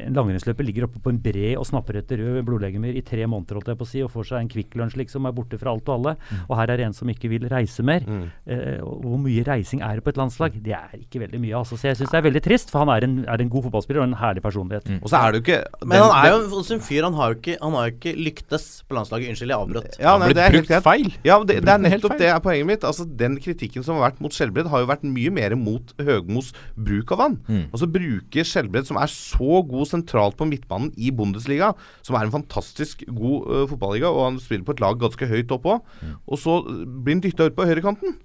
en 0.00 0.16
langrennsløper 0.16 0.66
ligger 0.66 0.86
oppe 0.88 1.02
på 1.02 1.12
en 1.12 1.20
bre 1.22 1.54
og 1.58 1.66
snapper 1.68 2.00
etter 2.00 2.20
røde 2.20 2.44
blodlegemer 2.46 2.96
i 2.96 3.02
tre 3.06 3.26
måneder 3.30 3.58
holdt 3.58 3.70
jeg 3.72 3.80
på 3.80 3.86
å 3.86 3.90
si, 3.90 4.02
og 4.04 4.12
får 4.12 4.28
seg 4.30 4.42
en 4.42 4.50
Kvikk 4.52 4.76
Lunsj 4.78 4.98
liksom, 5.00 5.28
er 5.28 5.34
borte 5.36 5.58
fra 5.60 5.72
alt 5.74 5.88
og 5.88 5.94
alle. 5.98 6.14
Og 6.48 6.54
her 6.58 6.72
er 6.72 6.80
det 6.80 6.88
en 6.88 6.96
som 6.96 7.10
ikke 7.10 7.30
vil 7.32 7.46
reise 7.50 7.84
mer. 7.86 8.04
Eh, 8.46 8.80
og 8.84 9.04
hvor 9.04 9.20
mye 9.22 9.44
reising 9.46 9.82
er 9.84 9.98
det 9.98 10.04
på 10.06 10.12
et 10.14 10.20
landslag? 10.20 10.56
Det 10.64 10.74
er 10.76 10.94
ikke 10.98 11.22
veldig 11.24 11.40
mye. 11.42 11.54
Altså. 11.60 11.78
Så 11.80 11.90
jeg 11.90 12.00
syns 12.00 12.12
det 12.14 12.20
er 12.20 12.26
veldig 12.28 12.44
trist, 12.44 12.72
for 12.72 12.84
han 12.84 12.92
er 12.94 13.06
en, 13.06 13.16
er 13.30 13.44
en 13.44 13.52
god 13.52 13.66
fotballspiller 13.68 14.02
og 14.02 14.08
en 14.10 14.18
herlig 14.20 14.44
personlighet. 14.44 14.90
Og 15.00 15.10
så 15.10 15.20
er 15.20 15.34
det 15.34 15.40
jo 15.40 15.44
ikke 15.46 15.88
Men 15.90 16.04
han 16.04 16.16
er 16.20 16.30
jo 16.32 16.60
også 16.60 16.76
en 16.76 16.82
fyr 16.84 17.06
Han 17.06 17.16
har 17.18 17.32
jo 17.32 17.38
ikke, 17.40 17.56
han 17.60 17.76
har 17.78 17.88
jo 17.88 17.94
ikke 17.96 18.14
lyktes 18.28 18.68
på 18.88 18.98
landslaget. 18.98 19.34
Unnskyld, 19.34 19.54
jeg 19.54 19.60
avbrøt. 19.60 19.98
Ja, 20.00 20.16
nei, 20.20 20.30
det 20.36 20.44
er 20.44 20.54
helt 20.54 20.68
brukt 20.68 20.88
feil. 20.88 21.10
Ja, 21.26 21.38
det, 21.42 21.60
det 21.64 21.74
er 21.74 21.88
helt 21.88 22.04
nettopp 22.04 22.18
det 22.20 22.30
er 22.30 22.40
poenget 22.44 22.70
mitt. 22.70 22.86
Altså, 22.86 23.06
Den 23.24 23.38
kritikken 23.42 23.86
som 23.86 23.98
har 23.98 24.10
vært 24.10 24.22
mot 24.24 24.34
Skjelbred, 24.34 24.68
har 24.72 24.84
jo 24.84 24.90
vært 24.90 25.06
mye 25.06 25.32
mer 25.34 25.56
mot 25.58 25.94
Høgmos 26.00 26.52
bruk 26.76 27.12
av 27.14 27.22
han. 27.22 27.36
Mm. 27.46 27.64
Altså 27.70 27.88
bruke 27.90 28.44
Skjelbred, 28.46 28.88
som 28.88 28.98
er 29.00 29.10
så 29.12 29.60
god 29.68 29.88
sentralt 29.90 30.36
på 30.38 30.48
midtbanen 30.50 30.92
i 30.96 31.12
Bundesliga, 31.14 31.72
som 32.02 32.18
er 32.18 32.26
en 32.26 32.34
fantastisk 32.34 33.04
god 33.08 33.48
uh, 33.48 33.64
fotballiga, 33.70 34.10
og 34.10 34.24
han 34.28 34.40
spiller 34.42 34.66
på 34.66 34.74
et 34.76 34.82
lag 34.84 34.98
ganske 35.00 35.28
høyt 35.30 35.54
opp 35.54 35.68
òg, 35.70 35.82
Mm. 36.04 36.14
og 36.26 36.38
så 36.40 36.54
blir 36.66 37.14
han 37.14 37.20
dytta 37.24 37.46
ut 37.48 37.56
på 37.56 37.66
høyrekanten. 37.68 38.16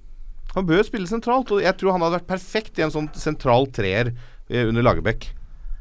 Han 0.55 0.65
bør 0.65 0.81
spille 0.83 1.07
sentralt, 1.07 1.51
og 1.53 1.61
jeg 1.61 1.77
tror 1.77 1.93
han 1.93 2.01
hadde 2.01 2.17
vært 2.19 2.31
perfekt 2.31 2.79
i 2.79 2.85
en 2.85 2.93
sånn 2.93 3.09
sentral 3.13 3.67
treer 3.71 4.13
uh, 4.15 4.63
under 4.65 4.81
Lagerbäck. 4.85 5.29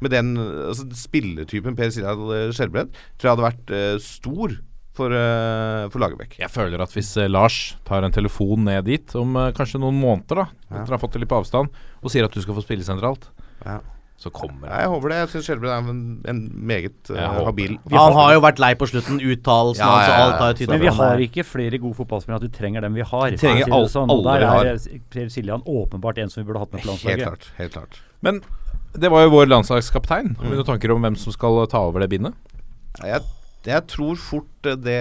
Med 0.01 0.13
den 0.15 0.37
altså, 0.39 0.85
spilletypen 0.95 1.75
Per 1.75 1.89
eh, 1.91 2.53
Skjelbred 2.55 2.93
tror 3.19 3.25
jeg 3.25 3.33
hadde 3.33 3.49
vært 3.49 3.73
uh, 3.75 3.97
stor 3.99 4.53
for, 4.99 5.15
uh, 5.15 5.87
for 5.93 6.03
Lagerbäck. 6.03 6.35
Jeg 6.43 6.51
føler 6.53 6.83
at 6.85 6.93
hvis 6.97 7.13
eh, 7.23 7.31
Lars 7.31 7.59
tar 7.89 8.03
en 8.07 8.15
telefon 8.15 8.67
ned 8.69 8.85
dit 8.91 9.15
om 9.19 9.37
eh, 9.39 9.53
kanskje 9.57 9.81
noen 9.83 9.97
måneder, 10.03 10.43
da 10.43 10.81
etter 10.83 10.93
å 10.93 10.99
ha 10.99 11.01
fått 11.05 11.15
det 11.17 11.23
litt 11.25 11.31
på 11.31 11.39
avstand, 11.41 11.71
og 12.03 12.11
sier 12.13 12.27
at 12.29 12.35
du 12.35 12.43
skal 12.45 12.59
få 12.59 12.67
spille 12.67 12.85
sentralt, 12.87 13.31
Ja. 13.65 13.79
så 14.19 14.33
kommer 14.35 14.67
han 14.69 14.83
jeg 14.83 14.91
håper 14.93 15.13
det. 15.15 15.17
Jeg 15.23 15.31
syns 15.33 15.47
Skjelbred 15.49 15.71
er 15.71 15.89
en, 15.93 16.01
en 16.29 16.41
meget 16.69 17.11
uh, 17.15 17.39
habil 17.47 17.77
Han 17.95 18.17
har 18.19 18.33
jo 18.35 18.41
vært 18.43 18.59
lei 18.63 18.73
på 18.79 18.89
slutten. 18.91 19.21
Uttalelsen 19.23 19.85
Ja, 19.87 19.95
ja, 20.03 20.09
og 20.19 20.25
alt 20.27 20.41
har 20.43 20.51
jo 20.51 20.55
ja. 20.55 20.59
tydet 20.59 20.73
Men 20.75 20.83
vi 20.83 20.93
har 20.99 21.23
ikke 21.29 21.45
flere 21.47 21.79
gode 21.81 21.95
fotballspillere 22.01 22.43
at 22.43 22.47
du 22.51 22.57
trenger 22.59 22.83
dem 22.87 22.99
vi 22.99 23.07
har. 23.07 23.31
Vi 23.31 23.39
trenger 23.41 23.71
alt- 23.79 23.95
sånn. 23.95 24.11
Alle 24.11 24.35
Der 24.43 24.75
er 24.75 25.01
Per 25.15 25.31
Siljan 25.31 25.63
åpenbart 25.63 26.19
en 26.19 26.29
som 26.35 26.43
vi 26.43 26.49
burde 26.51 26.65
hatt 26.67 26.73
med 26.75 26.83
på 26.83 26.89
Helt 26.89 26.93
landslaget. 26.93 27.25
klart. 27.29 27.51
Helt 27.63 27.73
klart. 27.79 28.01
Men 28.27 28.43
det 28.99 29.11
var 29.15 29.23
jo 29.23 29.31
vår 29.37 29.47
landslagskaptein. 29.55 30.35
Har 30.41 30.51
vi 30.51 30.57
noen 30.59 30.67
tanker 30.67 30.91
om 30.95 31.03
hvem 31.07 31.17
som 31.21 31.33
skal 31.35 31.63
ta 31.71 31.85
over 31.87 32.03
det 32.03 32.09
bindet? 32.11 32.35
Jeg, 33.05 33.23
jeg 33.67 33.85
tror 33.91 34.19
fort 34.23 34.67
eh, 34.69 34.77
det 34.79 34.99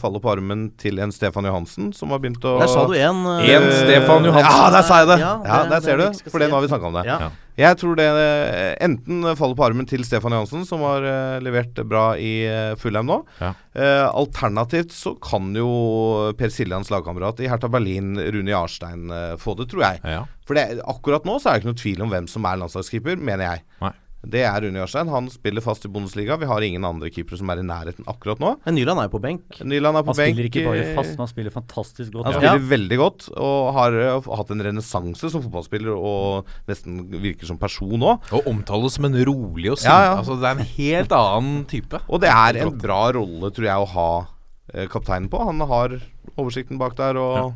faller 0.00 0.22
på 0.22 0.30
armen 0.32 0.64
til 0.80 0.98
en 1.02 1.12
Stefan 1.14 1.46
Johansen, 1.46 1.92
som 1.94 2.10
har 2.10 2.18
begynt 2.22 2.42
å 2.42 2.56
Der 2.58 2.70
sa 2.70 2.82
du 2.90 2.96
en 2.98 3.20
eh, 3.36 3.52
En 3.54 3.68
Stefan 3.70 4.26
Johansen. 4.26 4.50
Ja, 4.50 4.72
der 4.74 4.86
sa 4.88 4.98
jeg 5.02 5.10
det! 5.12 5.20
Ja, 5.22 5.36
Ja, 5.46 5.60
Der 5.70 5.84
ser 5.84 6.00
det 6.00 6.08
du. 6.10 6.18
For 6.32 6.42
det 6.42 6.48
si. 6.48 6.50
nå 6.50 6.58
har 6.58 6.66
vi 6.66 6.72
snakka 6.72 6.90
om 6.90 6.98
det. 6.98 7.04
Ja. 7.06 7.30
Jeg 7.60 7.76
tror 7.76 7.96
det 7.98 8.08
eh, 8.08 8.74
enten 8.82 9.22
faller 9.38 9.56
på 9.58 9.66
armen 9.68 9.86
til 9.88 10.02
Stefan 10.08 10.34
Johansen, 10.34 10.66
som 10.66 10.82
har 10.86 11.06
levert 11.44 11.78
bra 11.86 12.04
i 12.18 12.32
uh, 12.48 12.74
Fulheim 12.80 13.06
nå. 13.06 13.20
Ja. 13.38 13.52
Eh, 13.76 14.06
alternativt 14.08 14.94
så 14.96 15.14
kan 15.22 15.52
jo 15.54 15.70
Per 16.38 16.50
Siljans 16.50 16.90
lagkamerat 16.90 17.42
i 17.44 17.50
Hertha 17.52 17.70
Berlin, 17.70 18.14
Rune 18.18 18.50
Jarstein, 18.50 19.10
få 19.38 19.54
det, 19.60 19.70
tror 19.70 19.86
jeg. 19.86 20.04
Ja. 20.18 20.24
For 20.48 20.58
det, 20.58 20.80
akkurat 20.88 21.28
nå 21.28 21.38
så 21.38 21.50
er 21.50 21.58
det 21.58 21.62
ikke 21.62 21.72
noe 21.74 21.82
tvil 21.84 22.06
om 22.06 22.14
hvem 22.14 22.30
som 22.30 22.48
er 22.48 22.62
landslagskeeper, 22.64 23.20
mener 23.20 23.52
jeg. 23.52 23.66
Nei. 23.84 23.94
Det 24.20 24.42
er 24.44 24.60
Rune 24.60 24.76
Jarstein. 24.82 25.08
Han 25.08 25.28
spiller 25.32 25.62
fast 25.64 25.86
i 25.86 25.88
Bundesliga. 25.88 26.36
Vi 26.36 26.44
har 26.44 26.60
ingen 26.60 26.84
andre 26.84 27.08
keepere 27.08 27.38
som 27.40 27.48
er 27.48 27.62
i 27.62 27.64
nærheten 27.64 28.04
akkurat 28.10 28.38
nå. 28.42 28.50
Men 28.66 28.74
Nyland 28.76 29.00
er 29.00 29.06
jo 29.08 29.12
på 29.14 29.20
benk. 29.24 29.60
Nyland 29.64 29.96
er 29.96 30.04
på 30.04 30.12
Han 30.12 30.18
benk. 30.18 30.34
spiller 30.36 30.48
ikke 30.50 30.64
bare 30.68 30.94
fast, 30.98 31.10
men 31.16 31.22
han 31.24 31.30
spiller 31.32 31.50
fantastisk 31.54 32.12
godt. 32.12 32.26
Han 32.28 32.34
Ja. 32.34 32.40
spiller 32.52 32.68
veldig 32.68 32.98
godt 33.00 33.28
og 33.36 33.72
har 33.74 33.92
eh, 33.96 34.20
hatt 34.36 34.50
en 34.50 34.60
renessanse 34.60 35.30
som 35.32 35.42
fotballspiller 35.42 35.96
og 35.96 36.44
nesten 36.68 37.08
virker 37.16 37.46
som 37.48 37.56
person 37.56 37.96
òg. 37.98 38.20
Og 38.36 38.44
omtales 38.46 38.92
som 38.98 39.06
en 39.08 39.16
rolig 39.24 39.70
og 39.72 39.78
sint. 39.78 39.88
Ja, 39.88 40.02
ja. 40.12 40.16
Altså, 40.20 40.36
det 40.36 40.44
er 40.44 40.58
en 40.60 40.66
helt 40.76 41.12
annen 41.12 41.64
type. 41.64 42.00
Og 42.08 42.20
det 42.20 42.28
er 42.28 42.60
en 42.66 42.76
bra 42.78 43.10
rolle, 43.16 43.50
tror 43.50 43.64
jeg, 43.64 43.76
å 43.76 43.88
ha 43.96 44.26
eh, 44.74 44.86
kapteinen 44.86 45.30
på. 45.32 45.40
Han 45.46 45.60
har 45.64 45.96
oversikten 46.36 46.78
bak 46.78 46.94
der, 46.96 47.16
og 47.16 47.54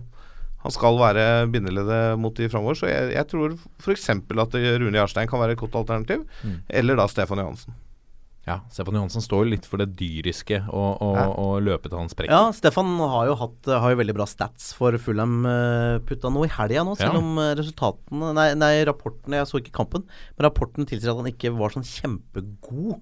han 0.64 0.72
skal 0.72 0.96
være 0.96 1.24
bindeleddet 1.52 2.18
mot 2.20 2.36
de 2.36 2.48
framover. 2.48 2.78
Så 2.78 2.88
jeg, 2.88 3.12
jeg 3.12 3.28
tror 3.28 3.56
f.eks. 3.84 4.08
at 4.08 4.54
Rune 4.80 4.96
Jarstein 4.96 5.28
kan 5.28 5.42
være 5.42 5.58
et 5.58 5.60
godt 5.60 5.76
alternativ. 5.76 6.24
Mm. 6.42 6.60
Eller 6.68 6.96
da 6.96 7.08
Stefan 7.10 7.42
Johansen. 7.42 7.76
Ja, 8.46 8.58
Stefan 8.68 8.94
Johansen 8.98 9.22
står 9.24 9.44
jo 9.46 9.50
litt 9.54 9.64
for 9.64 9.80
det 9.80 9.94
dyriske 9.96 10.58
og, 10.68 11.00
og, 11.00 11.14
Ja. 11.16 11.22
og 11.32 11.62
løpe 11.64 11.88
til 11.88 11.96
hans 11.96 12.12
sprekker. 12.12 12.28
Ja, 12.34 12.50
Stefan 12.52 12.90
har 13.00 13.26
jo 13.30 13.34
hatt 13.40 13.64
Har 13.80 13.90
jo 13.94 13.96
veldig 14.02 14.14
bra 14.14 14.26
stats 14.28 14.74
for 14.76 14.92
Fulham. 15.00 15.46
Uh, 15.48 15.98
putta 16.04 16.28
noe 16.30 16.44
i 16.44 16.52
helga 16.52 16.84
nå, 16.84 16.92
selv 16.96 17.14
Ja. 17.14 17.18
om 17.22 17.38
eh, 17.38 17.54
resultatene 17.56 18.34
Nei, 18.36 18.54
nei, 18.54 18.84
rapportene 18.84 19.40
Jeg 19.40 19.48
så 19.48 19.60
ikke 19.62 19.72
kampen, 19.72 20.04
men 20.36 20.44
rapporten 20.50 20.84
tilsier 20.86 21.10
at 21.14 21.16
han 21.16 21.30
ikke 21.32 21.54
var 21.56 21.70
sånn 21.72 21.86
kjempegod 21.88 23.00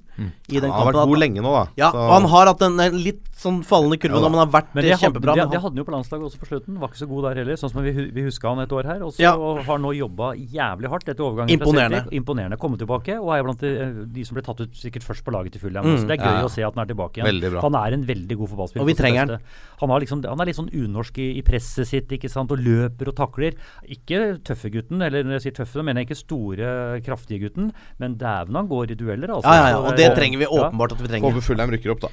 i 0.48 0.60
den 0.60 0.70
kampen. 0.70 0.70
Han 0.70 0.70
har 0.70 0.92
vært 0.92 1.06
god 1.08 1.16
At- 1.16 1.22
lenge 1.24 1.40
nå, 1.42 1.52
da. 1.52 1.64
Ja, 1.76 1.90
Så- 1.90 1.98
og 1.98 2.12
han 2.12 2.28
har 2.30 2.46
hatt 2.46 2.62
en 2.62 2.78
eh, 2.80 2.90
litt 2.90 3.24
sånn 3.34 3.62
fallende 3.66 3.98
kurve 3.98 4.14
Ja 4.14 4.20
nå, 4.22 4.30
men 4.30 4.38
han 4.38 4.46
har 4.48 4.62
vært 4.62 4.74
Men 4.74 4.84
det 4.84 4.98
kjempebra. 5.00 5.34
hadde, 5.34 5.42
det, 5.42 5.42
men 5.42 5.50
det 5.50 5.60
hadde 5.62 5.74
han 5.74 5.76
jo 5.76 5.84
på 5.84 5.94
landslaget 5.96 6.24
også 6.30 6.38
på 6.38 6.46
slutten. 6.52 6.78
Var 6.78 6.88
ikke 6.88 7.02
så 7.02 7.08
god 7.08 7.22
der 7.26 7.34
heller. 7.42 7.54
Sånn 7.58 7.70
som 7.72 7.82
vi, 7.82 7.90
vi 8.12 8.22
huska 8.22 8.48
han 8.54 8.60
et 8.60 8.70
år 8.70 8.84
her. 8.84 9.02
Og 9.02 9.14
ja. 9.18 9.34
Og 9.34 9.64
har 9.64 9.78
nå 9.78 9.90
jobba 9.96 10.34
jævlig 10.38 10.88
hardt 10.88 11.08
etter 11.08 11.24
overgangen 11.26 11.50
Imponerende. 11.58 12.06
Imponerende. 12.12 12.58
Kommet 12.58 12.78
tilbake 12.78 13.18
og 13.18 13.34
er 13.34 13.42
blant 13.42 13.58
de, 13.58 14.06
de 14.06 14.24
som 14.24 14.34
ble 14.36 14.42
tatt 14.46 14.60
ut 14.60 14.70
sikkert 14.78 15.02
først 15.02 15.24
på 15.24 15.31
laget 15.32 15.56
til 15.56 15.62
Fulham. 15.64 15.86
Mm. 15.86 15.98
Så 16.00 16.08
det 16.08 16.16
er 16.16 16.22
gøy 16.22 16.38
Ja, 16.38 16.46
å 16.46 16.50
se 16.52 16.64
at 16.66 16.76
han 16.76 16.82
er 16.84 16.90
tilbake 16.90 17.18
igjen. 17.20 17.28
Veldig 17.28 17.50
bra. 17.54 17.62
Han 17.64 17.78
er 17.80 17.96
en 17.96 18.06
veldig 18.08 18.38
god 18.40 18.50
fotballspiller. 18.52 18.84
Og 18.84 18.90
vi 18.90 18.96
trenger 18.98 19.22
han. 19.22 19.46
Han, 19.82 19.92
har 19.94 20.04
liksom, 20.04 20.24
han 20.28 20.42
er 20.42 20.50
litt 20.50 20.58
sånn 20.58 20.70
unorsk 20.70 21.20
i, 21.22 21.28
i 21.40 21.44
presset 21.46 21.88
sitt 21.88 22.12
ikke 22.14 22.30
sant? 22.32 22.52
og 22.54 22.60
løper 22.62 23.10
og 23.12 23.16
takler. 23.18 23.56
Ikke 23.96 24.20
tøffe 24.46 24.70
gutten, 24.74 25.02
eller 25.04 25.26
når 25.26 25.38
jeg 25.38 25.46
sier 25.48 25.56
tøffe, 25.62 25.82
mener 25.82 26.02
jeg 26.02 26.10
ikke 26.10 26.20
store, 26.20 26.74
kraftige 27.06 27.46
gutten, 27.46 27.72
men 28.02 28.18
dæven 28.20 28.60
han 28.60 28.70
går 28.70 28.94
i 28.94 28.98
dueller, 28.98 29.34
altså. 29.34 29.50
ja, 29.50 29.64
ja, 29.64 29.72
ja, 29.74 29.80
og 29.82 29.98
det 29.98 30.06
eh, 30.10 30.14
trenger 30.16 30.42
vi 30.44 30.50
åpenbart 30.50 30.94
at 30.94 31.02
vi 31.02 31.10
trenger. 31.10 31.32
Håper 31.32 31.46
Fulheim 31.48 31.74
rykker 31.74 31.94
opp, 31.94 32.04
da. 32.04 32.12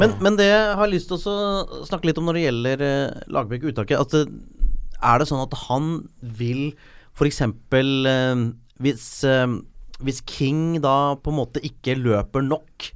Men, 0.00 0.14
men 0.24 0.38
det 0.38 0.48
jeg 0.48 0.76
har 0.78 0.88
lyst 0.88 1.10
til 1.10 1.20
å 1.20 1.84
snakke 1.84 2.08
litt 2.08 2.18
om 2.20 2.28
når 2.28 2.38
det 2.38 2.44
gjelder 2.46 2.84
uh, 2.86 3.22
Lagerbäck 3.34 3.66
uttaket 3.68 4.00
at 4.00 4.14
det, 4.14 4.22
Er 5.02 5.20
det 5.20 5.26
sånn 5.28 5.42
at 5.42 5.56
han 5.66 5.90
vil 6.22 6.70
f.eks. 7.12 7.42
Uh, 7.44 8.52
hvis, 8.82 9.04
eh, 9.28 9.46
hvis 10.04 10.22
King 10.28 10.80
da 10.82 11.14
på 11.18 11.32
en 11.32 11.40
måte 11.40 11.62
ikke 11.64 11.96
løper 11.98 12.44
nok 12.44 12.92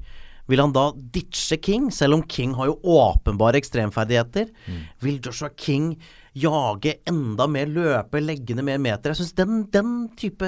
vil 0.46 0.62
han 0.62 0.74
da 0.74 0.90
ditche 0.94 1.58
King, 1.58 1.88
selv 1.90 2.14
om 2.14 2.22
King 2.22 2.54
har 2.54 2.70
jo 2.70 2.78
åpenbare 2.86 3.58
ekstremferdigheter? 3.58 4.52
Vil 5.02 5.18
Joshua 5.18 5.50
King 5.50 5.96
jage 6.38 7.00
enda 7.08 7.48
mer, 7.50 7.66
løpe, 7.66 8.22
legge 8.22 8.54
ned 8.54 8.66
mer 8.68 8.78
meter? 8.78 9.10
Jeg 9.10 9.24
syns 9.24 9.34
den, 9.38 9.64
den 9.74 9.94
type 10.18 10.46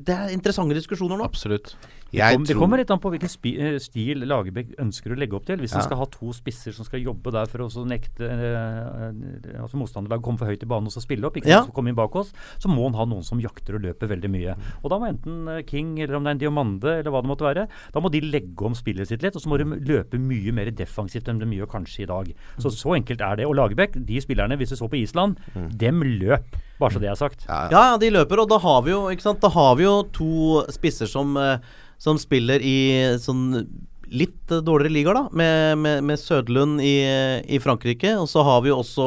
Det 0.00 0.14
er 0.14 0.32
interessante 0.32 0.76
diskusjoner 0.78 1.20
nå. 1.20 1.26
Absolutt. 1.28 1.74
Jeg 2.12 2.34
Kom, 2.34 2.44
det 2.44 2.56
kommer 2.58 2.76
litt 2.80 2.90
an 2.90 2.98
på 2.98 3.10
hvilken 3.12 3.30
spi, 3.30 3.52
eh, 3.60 3.78
stil 3.78 4.24
Lagerbäck 4.26 4.72
ønsker 4.82 5.12
å 5.14 5.18
legge 5.18 5.36
opp 5.38 5.44
til. 5.46 5.58
Hvis 5.58 5.70
Ja. 5.72 5.78
han 5.78 5.86
skal 5.88 5.98
ha 5.98 6.06
to 6.06 6.32
spisser 6.34 6.72
som 6.74 6.84
skal 6.84 7.00
jobbe 7.04 7.30
der 7.30 7.46
for 7.46 7.58
å 7.62 7.68
nekte 7.86 8.26
eh, 8.26 9.54
eh, 9.54 9.60
altså 9.62 9.78
motstanderlaget 9.78 10.22
komme 10.24 10.38
for 10.38 10.46
høyt 10.50 10.62
i 10.62 10.66
banen 10.66 10.86
og 10.86 10.92
så 10.92 11.00
spille 11.04 11.24
opp, 11.24 11.36
ikke 11.36 11.46
Ja. 11.48 11.62
sant, 11.62 11.72
komme 11.74 11.88
inn 11.88 11.94
bak 11.94 12.14
oss, 12.16 12.32
så 12.58 12.66
må 12.68 12.84
han 12.90 12.94
ha 12.94 13.04
noen 13.06 13.22
som 13.24 13.38
jakter 13.40 13.76
og 13.76 13.82
løper 13.82 14.08
veldig 14.08 14.30
mye. 14.30 14.56
Og 14.82 14.90
da 14.90 14.98
må 14.98 15.08
enten 15.08 15.48
eh, 15.48 15.62
King 15.62 15.98
eller 16.00 16.16
om 16.16 16.24
det 16.24 16.30
er 16.30 16.34
en 16.34 16.38
Diomande 16.42 16.98
eller 16.98 17.10
hva 17.10 17.22
det 17.22 17.30
måtte 17.30 17.46
være, 17.46 17.68
da 17.92 18.00
må 18.00 18.10
de 18.10 18.20
legge 18.20 18.62
om 18.66 18.74
spillet 18.74 19.06
sitt 19.06 19.22
litt, 19.22 19.36
og 19.36 19.42
så 19.42 19.48
må 19.48 19.58
de 19.58 19.64
løpe 19.80 20.18
mye 20.18 20.52
mer 20.52 20.70
defensivt 20.70 21.28
enn 21.28 21.38
de 21.38 21.46
gjør 21.46 21.70
kanskje 21.70 22.02
i 22.02 22.06
dag. 22.06 22.34
Så 22.58 22.70
så 22.74 22.96
enkelt 22.98 23.20
er 23.20 23.36
det. 23.36 23.46
Og 23.46 23.54
Lagerbäck, 23.54 23.92
de 24.04 24.20
spillerne, 24.20 24.56
hvis 24.58 24.70
du 24.70 24.76
så 24.76 24.88
på 24.90 24.98
Island, 25.00 25.36
dem 25.76 26.02
løp. 26.02 26.44
Bare 26.80 26.90
så 26.90 27.00
det 27.00 27.10
er 27.10 27.14
sagt. 27.14 27.44
Ja, 27.46 27.68
ja. 27.68 27.70
Ja, 27.70 27.82
ja, 27.92 27.96
de 27.98 28.10
løper, 28.10 28.40
og 28.40 28.48
da 28.48 28.58
har 28.58 28.82
vi 28.82 28.90
jo 28.90 29.08
ikke 29.12 29.20
sant? 29.22 29.40
Da 29.40 29.48
har 29.52 29.76
vi 29.76 29.84
jo 29.84 30.02
to 30.16 30.64
spisser 30.72 31.06
som, 31.06 31.36
eh, 31.36 31.58
som 32.00 32.18
spiller 32.20 32.62
i 32.64 32.78
sånn 33.20 33.64
litt 34.10 34.50
dårligere 34.50 34.94
ligaer, 34.94 35.18
da. 35.20 35.28
Med, 35.36 35.78
med, 35.78 36.04
med 36.08 36.18
Sødlund 36.18 36.80
i, 36.82 36.96
i 37.46 37.60
Frankrike. 37.62 38.16
Og 38.18 38.26
så 38.30 38.42
har 38.46 38.64
vi 38.64 38.72
jo 38.72 38.80
også 38.80 39.06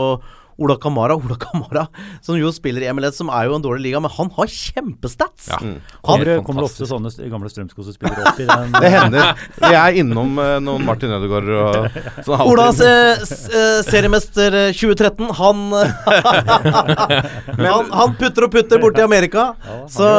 Ola 0.62 0.76
Kamara. 0.78 1.16
Ola 1.18 1.36
Kamara, 1.40 1.88
som 2.22 2.38
jo 2.38 2.52
spiller 2.54 2.86
i 2.86 2.92
MLS, 2.94 3.18
som 3.18 3.30
er 3.34 3.48
jo 3.50 3.56
en 3.58 3.64
dårlig 3.66 3.88
liga, 3.88 4.00
men 4.04 4.12
han 4.14 4.30
har 4.36 4.48
kjempestats! 4.52 5.48
Ja. 5.50 5.58
Han, 5.62 5.80
Kommer, 6.04 6.26
det- 6.30 6.38
kommer 6.46 6.62
det 6.66 6.70
ofte 6.72 6.88
sånne 6.90 7.10
gamle 7.32 7.50
Strømskose-spillere 7.50 8.28
opp 8.32 8.40
i 8.44 8.46
den? 8.50 8.72
Det 8.84 8.92
hender. 8.94 9.34
Vi 9.64 9.74
er 9.80 10.00
innom 10.04 10.38
eh, 10.42 10.58
noen 10.64 10.86
Martin 10.86 11.14
Ødegaard 11.16 11.50
og 11.54 11.88
sånn 12.28 12.38
alltid. 12.38 12.52
Ola 12.54 12.68
eh, 12.86 13.24
eh, 13.24 13.80
seriemester 13.88 14.60
eh, 14.68 14.74
2013, 14.78 15.32
han 15.40 15.64
han, 17.64 17.92
han 17.94 18.16
putter 18.20 18.48
og 18.48 18.54
putter 18.54 18.82
borti 18.82 19.04
Amerika. 19.04 19.50
Ja, 19.64 19.80
så, 19.92 20.10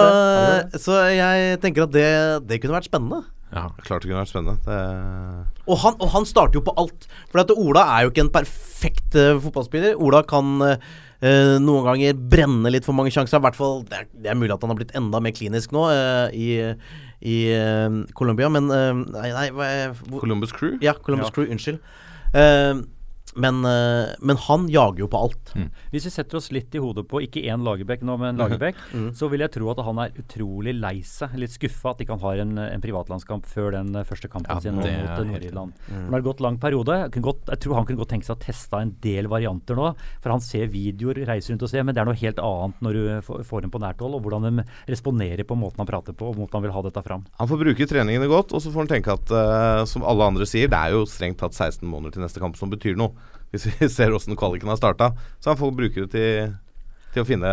så 0.81 0.99
jeg 1.15 1.59
tenker 1.63 1.87
at 1.87 1.95
det, 1.95 2.09
det 2.49 2.61
kunne 2.63 2.77
vært 2.79 2.89
spennende. 2.91 3.23
Ja. 3.55 3.69
Klart 3.87 4.03
det 4.03 4.11
kunne 4.11 4.21
vært 4.25 4.33
spennende. 4.33 4.59
Det... 4.67 5.63
Og 5.71 5.79
han, 5.85 5.97
og 6.03 6.11
han 6.17 6.27
starter 6.27 6.59
jo 6.59 6.65
på 6.67 6.75
alt. 6.81 7.07
For 7.31 7.45
at 7.45 7.53
Ola 7.55 7.85
er 7.95 8.05
jo 8.05 8.13
ikke 8.13 8.25
en 8.27 8.33
perfekt 8.35 9.15
uh, 9.15 9.39
fotballspiller. 9.45 9.95
Ola 9.95 10.25
kan 10.27 10.57
eh, 10.67 10.89
eh, 11.23 11.55
noen 11.63 11.87
ganger 11.87 12.19
brenne 12.35 12.73
litt 12.75 12.87
for 12.87 12.99
mange 12.99 13.15
sjanser. 13.15 13.39
I 13.39 13.47
hvert 13.47 13.59
fall, 13.59 13.85
det 13.89 14.01
er, 14.01 14.09
det 14.27 14.33
er 14.33 14.41
mulig 14.41 14.57
at 14.57 14.67
han 14.67 14.75
har 14.75 14.81
blitt 14.81 14.97
enda 14.99 15.23
mer 15.23 15.37
klinisk 15.37 15.75
nå 15.77 15.87
uh, 15.87 16.35
i, 16.35 16.49
i 17.25 17.37
Colombia, 18.19 18.51
men 18.53 18.67
Nei, 18.69 19.29
nei 19.33 19.47
hva 19.55 19.71
er, 19.71 19.95
hvor, 20.09 20.25
Columbus 20.27 20.53
Crew. 20.53 20.75
Ja, 20.85 20.99
Columbus 20.99 21.31
Ja. 21.31 21.37
Crew. 21.39 21.47
Unnskyld. 21.55 21.79
Eh, 22.35 22.75
men, 23.35 23.65
eh, 23.65 24.15
men 24.21 24.39
han 24.47 24.67
jager 24.71 25.05
jo 25.05 25.09
på 25.11 25.21
alt. 25.27 25.53
Hvis 25.93 26.07
vi 26.09 26.13
setter 26.15 26.39
oss 26.39 26.51
litt 26.55 26.75
i 26.75 26.83
hodet 26.83 27.07
på 27.11 27.23
ikke 27.25 27.43
én 27.51 27.65
Lagerbäck 27.67 28.05
nå, 28.07 28.17
men 28.21 28.39
Lagerbäck, 28.41 28.79
så 29.19 29.29
vil 29.33 29.45
jeg 29.45 29.55
tro 29.57 29.71
at 29.73 29.83
han 29.87 30.01
er 30.03 30.15
utrolig 30.21 30.75
lei 30.77 30.97
seg, 31.07 31.37
litt 31.41 31.55
skuffa 31.55 31.95
at 31.95 32.05
ikke 32.05 32.17
han 32.17 32.25
har 32.25 32.43
en, 32.45 32.55
en 32.63 32.85
privatlandskamp 32.85 33.49
før 33.51 33.75
den 33.79 33.95
eh, 33.99 34.07
første 34.07 34.31
kampen 34.31 34.55
Ja, 34.55 34.61
sin 34.63 34.79
mot 34.79 34.87
det 34.87 34.95
mot 35.01 35.33
Nord-Irland. 35.33 35.79
For 35.89 36.09
det 36.09 36.19
har 36.19 36.27
gått 36.29 36.45
lang 36.45 36.59
periode. 36.63 36.99
Jeg, 37.05 37.15
kunne 37.17 37.29
godt, 37.31 37.51
jeg 37.53 37.65
tror 37.65 37.79
han 37.79 37.89
kunne 37.89 38.03
godt 38.03 38.13
tenke 38.15 38.29
seg 38.29 38.37
å 38.37 38.45
teste 38.45 38.81
en 38.81 38.95
del 39.05 39.31
varianter 39.33 39.79
nå. 39.79 39.91
For 40.23 40.35
han 40.35 40.45
ser 40.45 40.71
videoer, 40.73 41.25
reiser 41.29 41.55
rundt 41.55 41.67
og 41.67 41.73
ser, 41.73 41.87
men 41.87 41.97
det 41.97 42.05
er 42.05 42.11
noe 42.11 42.21
helt 42.21 42.43
annet 42.43 42.85
når 42.85 42.99
du 42.99 43.03
får, 43.27 43.45
får 43.49 43.67
dem 43.67 43.75
på 43.75 43.83
nært 43.83 44.03
hold, 44.05 44.19
og 44.19 44.27
hvordan 44.27 44.49
de 44.49 44.67
responderer 44.91 45.47
på 45.49 45.59
måten 45.59 45.83
han 45.83 45.91
prater 45.91 46.17
på, 46.17 46.31
og 46.31 46.41
måten 46.41 46.59
han 46.59 46.67
vil 46.67 46.75
ha 46.75 46.85
dette 46.87 47.05
fram. 47.05 47.27
Han 47.41 47.51
får 47.51 47.63
bruke 47.65 47.89
treningene 47.91 48.31
godt, 48.31 48.55
og 48.55 48.63
så 48.63 48.73
får 48.73 48.85
han 48.85 48.93
tenke 48.97 49.15
at 49.15 49.35
uh, 49.35 49.83
som 49.89 50.07
alle 50.07 50.31
andre 50.33 50.49
sier, 50.49 50.71
det 50.71 50.79
er 50.79 50.95
jo 50.97 51.05
strengt 51.09 51.41
tatt 51.43 51.57
16 51.57 51.83
måneder 51.89 52.17
til 52.17 52.25
neste 52.25 52.43
kamp 52.43 52.59
som 52.61 52.73
betyr 52.73 52.99
noe. 52.99 53.15
Hvis 53.55 53.69
vi 53.71 53.89
ser 53.97 54.15
åssen 54.15 54.37
kvaliken 54.39 54.71
har 54.73 54.81
starta. 54.81 55.13
Så 55.39 55.53
han 55.53 55.61
får 55.61 55.75
bruke 55.79 56.05
det 56.05 56.11
til, 56.15 56.55
til 57.15 57.25
å 57.25 57.29
finne, 57.29 57.51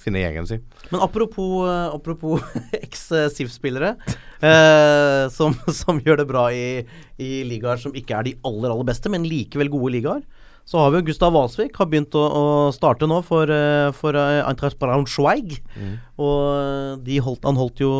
finne 0.00 0.22
gjengen 0.24 0.48
sin. 0.50 0.64
Men 0.90 1.04
apropos, 1.06 1.64
eh, 1.70 1.88
apropos 1.94 2.42
eks-SIF-spillere 2.84 3.94
eh, 4.42 5.24
som, 5.34 5.54
som 5.80 6.02
gjør 6.02 6.24
det 6.24 6.30
bra 6.30 6.48
i, 6.52 6.82
i 7.22 7.34
ligaer 7.46 7.80
som 7.80 7.94
ikke 7.94 8.18
er 8.18 8.30
de 8.30 8.38
aller, 8.42 8.72
aller 8.72 8.90
beste, 8.90 9.12
men 9.12 9.28
likevel 9.28 9.72
gode 9.72 9.94
ligaer. 9.98 10.24
Så 10.64 10.80
har 10.80 10.90
vi 10.90 11.00
jo 11.00 11.08
Gustav 11.10 11.34
Walsvik, 11.36 11.76
har 11.76 11.88
begynt 11.92 12.14
å, 12.16 12.22
å 12.24 12.44
starte 12.72 13.04
nå 13.08 13.20
for, 13.26 13.50
eh, 13.52 13.90
for 13.96 14.16
eh, 14.16 14.40
Eintracht 14.46 14.78
Braunschweig. 14.80 15.58
Og 16.16 16.38
eh, 16.56 16.92
de 17.04 17.20
holdt, 17.20 17.44
han 17.44 17.60
holdt 17.60 17.84
jo 17.84 17.92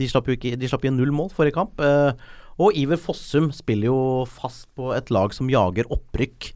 De 0.00 0.08
slapp 0.08 0.26
jo 0.26 0.34
ikke 0.34 0.56
De 0.56 0.68
slapp 0.70 0.86
igjen 0.86 0.96
null 0.98 1.12
mål 1.14 1.30
forrige 1.34 1.54
kamp. 1.60 1.78
Eh, 1.78 2.10
og 2.58 2.74
Iver 2.76 2.98
Fossum 3.00 3.50
spiller 3.54 3.88
jo 3.90 4.24
fast 4.28 4.68
på 4.76 4.90
et 4.96 5.10
lag 5.10 5.32
som 5.32 5.48
jager 5.52 5.84
opprykk. 5.92 6.52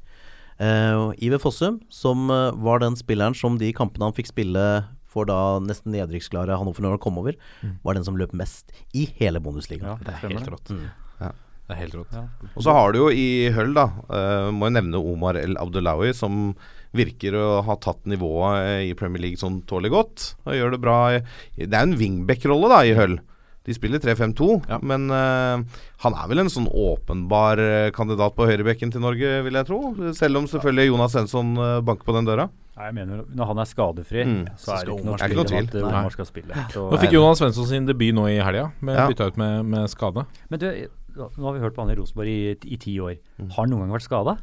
Uh, 0.61 1.13
Iver 1.21 1.39
Fossum, 1.43 1.81
som 1.93 2.31
uh, 2.33 2.51
var 2.65 2.81
den 2.81 2.97
spilleren 2.97 3.35
som 3.37 3.59
de 3.61 3.73
kampene 3.77 4.09
han 4.09 4.17
fikk 4.17 4.31
spille 4.33 4.63
for 5.07 5.25
da 5.29 5.59
nesten 5.65 5.93
nedrykksklare 5.95 6.57
Hannover 6.61 6.83
når 6.85 6.97
han 6.97 7.01
kom 7.01 7.19
over, 7.21 7.37
var 7.85 7.97
den 7.97 8.05
som 8.05 8.17
løp 8.21 8.35
mest 8.37 8.73
i 8.93 9.07
hele 9.17 9.41
bonusligaen. 9.41 9.89
Ja, 9.89 9.97
Det 10.05 10.13
er 10.13 10.29
helt 10.29 10.49
rått. 10.53 10.73
Mm. 10.77 10.87
Ja. 11.23 11.31
Det 11.67 11.75
er 11.75 11.79
helt 11.81 11.95
rått. 11.99 12.13
Og 12.55 12.63
så 12.63 12.75
har 12.77 12.93
du 12.93 12.99
jo 13.01 13.07
i 13.11 13.49
høll, 13.57 13.73
da, 13.75 13.87
uh, 14.13 14.51
må 14.55 14.69
jeg 14.69 14.77
nevne 14.77 15.01
Omar 15.01 15.39
El 15.41 15.57
Abdullawi, 15.59 16.13
som 16.15 16.51
virker 16.97 17.35
å 17.37 17.47
ha 17.67 17.75
tatt 17.81 18.05
nivået 18.09 18.85
i 18.87 18.93
Premier 18.97 19.25
League 19.25 19.41
sånn 19.41 19.63
tålelig 19.69 19.91
godt. 19.97 20.27
Og 20.47 20.55
gjør 20.57 20.77
det 20.77 20.81
bra. 20.85 20.99
i- 21.17 21.65
Det 21.67 21.73
er 21.75 21.83
en 21.89 21.97
wingback-rolle 21.97 22.69
da 22.73 22.83
i 22.85 22.95
Hull. 22.95 23.19
De 23.67 23.75
spiller 23.75 23.99
3-5-2, 23.99 24.47
Ja. 24.71 24.79
men 24.83 25.09
uh, 25.11 25.63
han 26.05 26.15
er 26.15 26.29
vel 26.31 26.39
en 26.45 26.51
sånn 26.53 26.69
åpenbar 26.71 27.59
eh, 27.59 27.89
kandidat 27.97 28.37
på 28.37 28.47
høyrebekken 28.47 28.93
til 28.95 29.03
Norge, 29.03 29.43
vil 29.43 29.59
jeg 29.59 29.67
tro. 29.67 29.81
Selv 30.15 30.39
om 30.39 30.47
selvfølgelig 30.47 30.87
Jonas 30.93 31.17
Svensson 31.17 31.51
eh, 31.59 31.81
banker 31.83 32.07
på 32.07 32.15
den 32.15 32.29
døra. 32.29 32.47
Nei, 32.77 32.91
jeg 32.91 32.95
mener, 32.99 33.25
Når 33.35 33.47
han 33.51 33.59
er 33.63 33.69
skadefri, 33.71 34.23
Mm, 34.29 34.43
så 34.61 34.75
er 34.77 34.85
det 34.85 34.95
ikke 34.95 35.07
noe 35.09 35.19
tvil 35.19 35.39
om 35.41 35.47
at. 35.57 35.77
Omar 35.89 36.11
skal 36.15 36.27
spille. 36.29 36.67
Så, 36.71 36.85
Nå 36.93 36.99
fikk 37.01 37.15
Jonas 37.17 37.41
Svensson 37.41 37.67
sin 37.67 37.87
debut 37.89 38.13
nå 38.15 38.27
i 38.31 38.37
helga, 38.39 38.71
med 38.85 38.95
Ja. 39.01 39.07
bytta 39.09 39.31
ut 39.33 39.37
med, 39.41 39.65
med 39.65 39.89
skade. 39.91 40.27
Men 40.51 40.61
du, 40.61 40.69
nå 41.17 41.45
har 41.49 41.55
vi 41.57 41.65
hørt 41.65 41.75
på 41.75 41.83
han 41.87 41.91
i 41.91 41.97
Rosenborg 41.99 42.29
i, 42.29 42.53
i 42.69 42.77
ti 42.77 42.99
år. 43.01 43.17
Mm. 43.41 43.49
Har 43.57 43.65
han 43.65 43.71
noen 43.73 43.87
gang 43.89 43.97
vært 43.97 44.07
skada? 44.07 44.37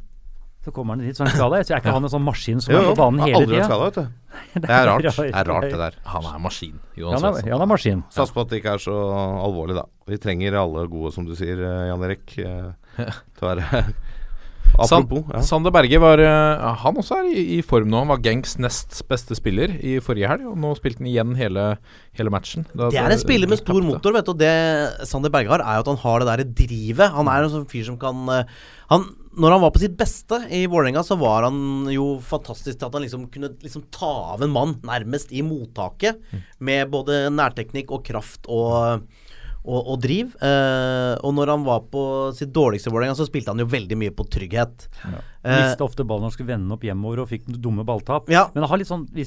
Så 0.64 0.72
kommer 0.72 0.96
han 0.96 1.04
dit 1.04 1.16
så 1.16 1.24
er 1.26 1.28
han 1.28 1.36
skada. 1.36 1.58
Så 1.64 1.74
er 1.76 1.82
ikke 1.82 1.92
han 1.98 2.06
en 2.08 2.12
sånn 2.14 2.24
maskin 2.24 2.60
som 2.64 2.72
Jo, 2.72 2.78
er 2.80 2.86
jo, 2.88 2.94
på 2.94 3.00
banen 3.02 3.20
hele 3.26 3.44
tida. 3.46 3.66
skada, 3.68 3.84
vet 3.90 3.98
du. 4.00 4.06
Det 4.64 4.70
er 4.70 4.86
rart. 4.88 5.02
Det 5.04 5.28
er 5.30 5.48
rart, 5.50 5.68
det 5.70 5.78
der. 5.84 5.98
Han 6.14 6.24
er 6.30 6.38
maskin. 6.42 6.78
Johan 6.98 7.20
han 7.22 7.36
er, 7.38 7.50
han 7.52 7.62
er 7.66 7.70
maskin. 7.70 8.00
Sats 8.14 8.32
på 8.34 8.40
at 8.44 8.50
det 8.50 8.62
ikke 8.62 8.72
er 8.78 8.82
så 8.82 8.94
alvorlig, 9.44 9.76
da. 9.78 9.84
Vi 10.08 10.18
trenger 10.22 10.56
alle 10.62 10.86
gode, 10.90 11.12
som 11.14 11.26
du 11.28 11.34
sier, 11.38 11.60
eh, 11.60 11.86
Jan 11.90 12.02
Erik. 12.08 12.34
eh, 12.38 12.72
Til 13.38 13.44
å 13.46 13.52
være 13.52 13.84
Apropos. 14.74 15.22
Ja. 15.30 15.40
Sander 15.46 15.70
Berge 15.70 16.00
var 16.02 16.18
eh, 16.18 16.62
Han 16.82 16.96
også 16.98 17.20
er 17.20 17.28
i, 17.30 17.42
i 17.54 17.58
form 17.62 17.86
nå. 17.92 18.00
Han 18.02 18.10
var 18.10 18.22
Gangs 18.24 18.56
nest 18.58 19.04
beste 19.10 19.36
spiller 19.38 19.70
i 19.86 20.00
forrige 20.02 20.26
helg, 20.32 20.48
og 20.50 20.56
nå 20.58 20.72
spilte 20.74 20.98
han 21.04 21.10
igjen 21.12 21.34
hele, 21.38 21.66
hele 22.18 22.32
matchen. 22.34 22.64
Da- 22.74 22.88
Det 22.90 22.98
er 22.98 23.14
en 23.14 23.22
spiller 23.22 23.50
med 23.52 23.60
stor 23.62 23.78
motor, 23.86 24.16
vet 24.16 24.26
du. 24.26 24.32
Og 24.34 24.40
det 24.40 25.06
Sander 25.06 25.30
Berge 25.30 25.52
har, 25.52 25.62
er 25.62 25.78
jo 25.78 25.84
at 25.84 25.92
han 25.92 26.00
har 26.02 26.24
det 26.24 26.30
der 26.32 26.50
drivet. 26.64 27.14
Han 27.14 27.30
er 27.30 27.46
en 27.46 27.52
sånn 27.54 27.68
fyr 27.70 27.86
som 27.86 28.00
kan 28.02 28.24
han, 28.90 29.06
Når 29.34 29.56
han 29.56 29.62
var 29.64 29.72
på 29.74 29.82
sitt 29.82 29.96
beste 29.98 30.38
i 30.54 30.64
Vålerenga, 30.70 31.02
så 31.06 31.16
var 31.18 31.48
han 31.48 31.88
jo 31.90 32.20
fantastisk 32.22 32.78
til 32.78 32.86
at 32.86 32.96
han 32.96 33.04
liksom 33.04 33.28
kunne 33.34 33.50
liksom 33.64 33.86
ta 33.94 34.12
av 34.34 34.44
en 34.44 34.52
mann 34.54 34.76
nærmest 34.86 35.34
i 35.34 35.42
mottaket. 35.46 36.22
Med 36.58 36.90
både 36.92 37.26
nærteknikk 37.34 37.94
og 37.94 38.04
kraft 38.06 38.50
og 38.52 39.06
og, 39.64 39.80
og 39.80 40.00
driv. 40.04 40.34
Eh, 40.44 41.14
og 41.24 41.34
når 41.36 41.54
han 41.54 41.62
var 41.64 41.86
på 41.92 42.04
sitt 42.36 42.52
dårligste 42.54 42.92
Vålerenga, 42.92 43.16
så 43.16 43.24
spilte 43.28 43.52
han 43.52 43.62
jo 43.62 43.70
veldig 43.72 43.96
mye 43.96 44.12
på 44.12 44.26
trygghet. 44.28 44.88
Eh, 45.08 45.22
Mista 45.44 45.84
ofte 45.84 46.06
ballen 46.08 46.26
han 46.28 46.32
skulle 46.34 46.52
vende 46.54 46.72
opp 46.74 46.84
hjemover 46.86 47.22
og 47.24 47.30
fikk 47.30 47.46
dumme 47.60 47.84
balltap. 47.86 48.30
Ja. 48.32 48.46
Men 48.54 48.64
han 48.64 48.72
har 48.72 48.80
litt 48.80 48.90
sånn, 48.90 49.04
vi, 49.12 49.24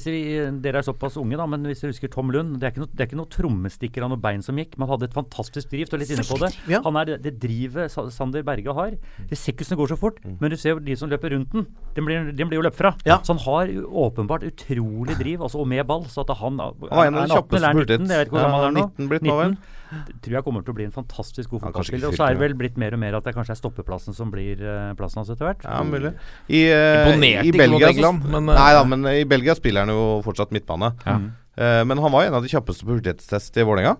Dere 0.64 0.82
er 0.82 0.86
såpass 0.86 1.18
unge, 1.20 1.38
da, 1.38 1.46
men 1.50 1.66
hvis 1.68 1.82
dere 1.84 1.94
husker 1.94 2.10
Tom 2.12 2.32
Lund 2.34 2.58
Det 2.58 2.68
er 2.68 2.74
ikke 2.74 2.82
noe, 2.82 2.90
det 2.92 3.04
er 3.04 3.10
ikke 3.10 3.20
noe 3.20 3.32
trommestikker 3.32 4.06
av 4.06 4.12
noe 4.12 4.22
bein 4.22 4.42
som 4.44 4.58
gikk, 4.58 4.76
men 4.78 4.90
hadde 4.90 5.08
et 5.08 5.16
fantastisk 5.16 5.70
driv. 5.72 5.88
Du 5.88 5.96
er 5.96 6.02
litt 6.02 6.14
inne 6.14 6.26
på 6.26 6.40
det. 6.42 6.50
Ja. 6.70 6.82
Han 6.86 6.98
er 7.00 7.12
det, 7.12 7.18
det 7.26 7.34
drivet 7.42 7.94
Sander 8.14 8.44
Berge 8.46 8.74
har. 8.74 8.98
Det 9.30 9.38
ser 9.38 9.54
ikke 9.54 9.64
ut 9.64 9.70
som 9.70 9.76
det 9.76 9.82
går 9.82 9.94
så 9.94 10.00
fort, 10.00 10.20
men 10.26 10.52
du 10.52 10.58
ser 10.58 10.76
jo 10.76 10.82
de 10.84 10.98
som 10.98 11.10
løper 11.12 11.34
rundt 11.36 11.54
den. 11.54 11.68
Den 11.96 12.06
blir, 12.08 12.30
den 12.34 12.50
blir 12.50 12.60
jo 12.60 12.66
løpt 12.66 12.78
fra. 12.78 12.94
Ja. 13.08 13.20
Så 13.22 13.36
han 13.36 13.42
har 13.46 13.72
åpenbart 14.08 14.46
utrolig 14.48 15.16
driv, 15.18 15.42
altså, 15.46 15.62
og 15.62 15.70
med 15.70 15.86
ball. 15.88 16.06
Så 16.10 16.24
at 16.26 16.34
han, 16.42 16.60
er, 16.62 16.76
er, 16.90 17.08
er 17.08 17.34
18 17.38 17.58
eller 17.58 17.68
er 17.68 17.74
på 17.74 17.82
hurtighet. 17.84 18.06
19, 18.06 18.12
Jeg 18.12 18.18
vet 18.18 18.30
ikke 18.30 18.36
hvor 18.38 18.46
gammel 18.46 18.64
han 18.64 18.70
er 18.70 18.78
nå. 18.78 18.86
19 18.98 19.12
blitt 19.12 19.28
nå, 19.28 19.36
vel? 19.42 19.58
Tror 19.88 20.34
jeg 20.36 20.44
kommer 20.44 20.64
til 20.64 20.74
å 20.74 20.76
bli 20.76 20.84
en 20.84 20.92
fantastisk 20.92 21.52
god 21.54 21.62
er 21.62 21.66
fotballspiller. 21.68 22.10
Og 22.10 22.18
så 22.18 22.26
er 22.26 22.36
det 22.36 22.42
vel 22.42 22.54
blitt 22.60 22.76
mer 22.80 22.96
og 22.96 23.00
mer 23.00 23.16
at 23.18 23.28
det 23.28 23.32
kanskje 23.36 23.54
er 23.54 23.60
stoppeplassen 23.60 24.16
som 24.16 24.32
blir 24.32 24.60
eh, 24.60 24.90
plassen 24.98 25.22
hans 25.22 25.32
etter 25.32 25.48
hvert. 25.48 25.64
Ja, 25.64 25.80
mulig. 25.86 26.07
I, 26.48 26.64
eh, 26.72 27.00
Imponerte 27.02 27.46
i 27.46 27.54
Belgia, 27.56 27.92
England, 27.92 28.26
men, 28.26 28.48
eh, 28.48 28.58
Nei 28.58 28.72
da, 28.76 28.84
men 28.88 29.08
i 29.12 29.24
Belgia 29.28 29.56
spiller 29.58 29.86
han 29.86 29.94
jo 29.94 30.20
fortsatt 30.26 30.54
midtbane. 30.54 30.92
Ja. 31.06 31.18
Eh, 31.58 31.84
men 31.84 31.98
han 31.98 32.12
var 32.14 32.24
en 32.24 32.38
av 32.38 32.44
de 32.44 32.52
kjappeste 32.52 32.86
på 32.86 32.96
hurtighetstest 32.96 33.56
i 33.58 33.66
Vålerenga. 33.66 33.96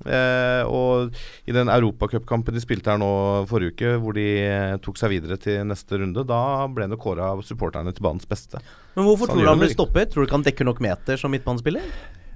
Eh, 0.00 0.62
og 0.64 1.12
i 1.44 1.52
den 1.52 1.68
europacupkampen 1.68 2.56
de 2.56 2.62
spilte 2.62 2.88
her 2.88 3.00
nå 3.00 3.10
forrige 3.50 3.74
uke, 3.74 3.90
hvor 4.00 4.16
de 4.16 4.24
uh, 4.48 4.78
tok 4.80 4.96
seg 4.96 5.12
videre 5.12 5.36
til 5.40 5.60
neste 5.68 6.00
runde, 6.00 6.24
da 6.24 6.40
ble 6.72 6.88
han 6.88 6.96
kåra 7.00 7.34
av 7.34 7.42
supporterne 7.44 7.92
til 7.92 8.06
banens 8.06 8.28
beste. 8.28 8.62
men 8.94 9.04
hvorfor 9.04 9.28
Så 9.28 9.36
tror 9.36 9.44
du 9.44 9.50
han 9.52 9.60
blir 9.60 9.74
stoppet? 9.74 10.12
Tror 10.12 10.24
du 10.24 10.30
ikke 10.30 10.38
han 10.38 10.46
dekker 10.46 10.68
nok 10.70 10.80
meter 10.80 11.20
som 11.20 11.32
midtbanespiller? 11.34 11.84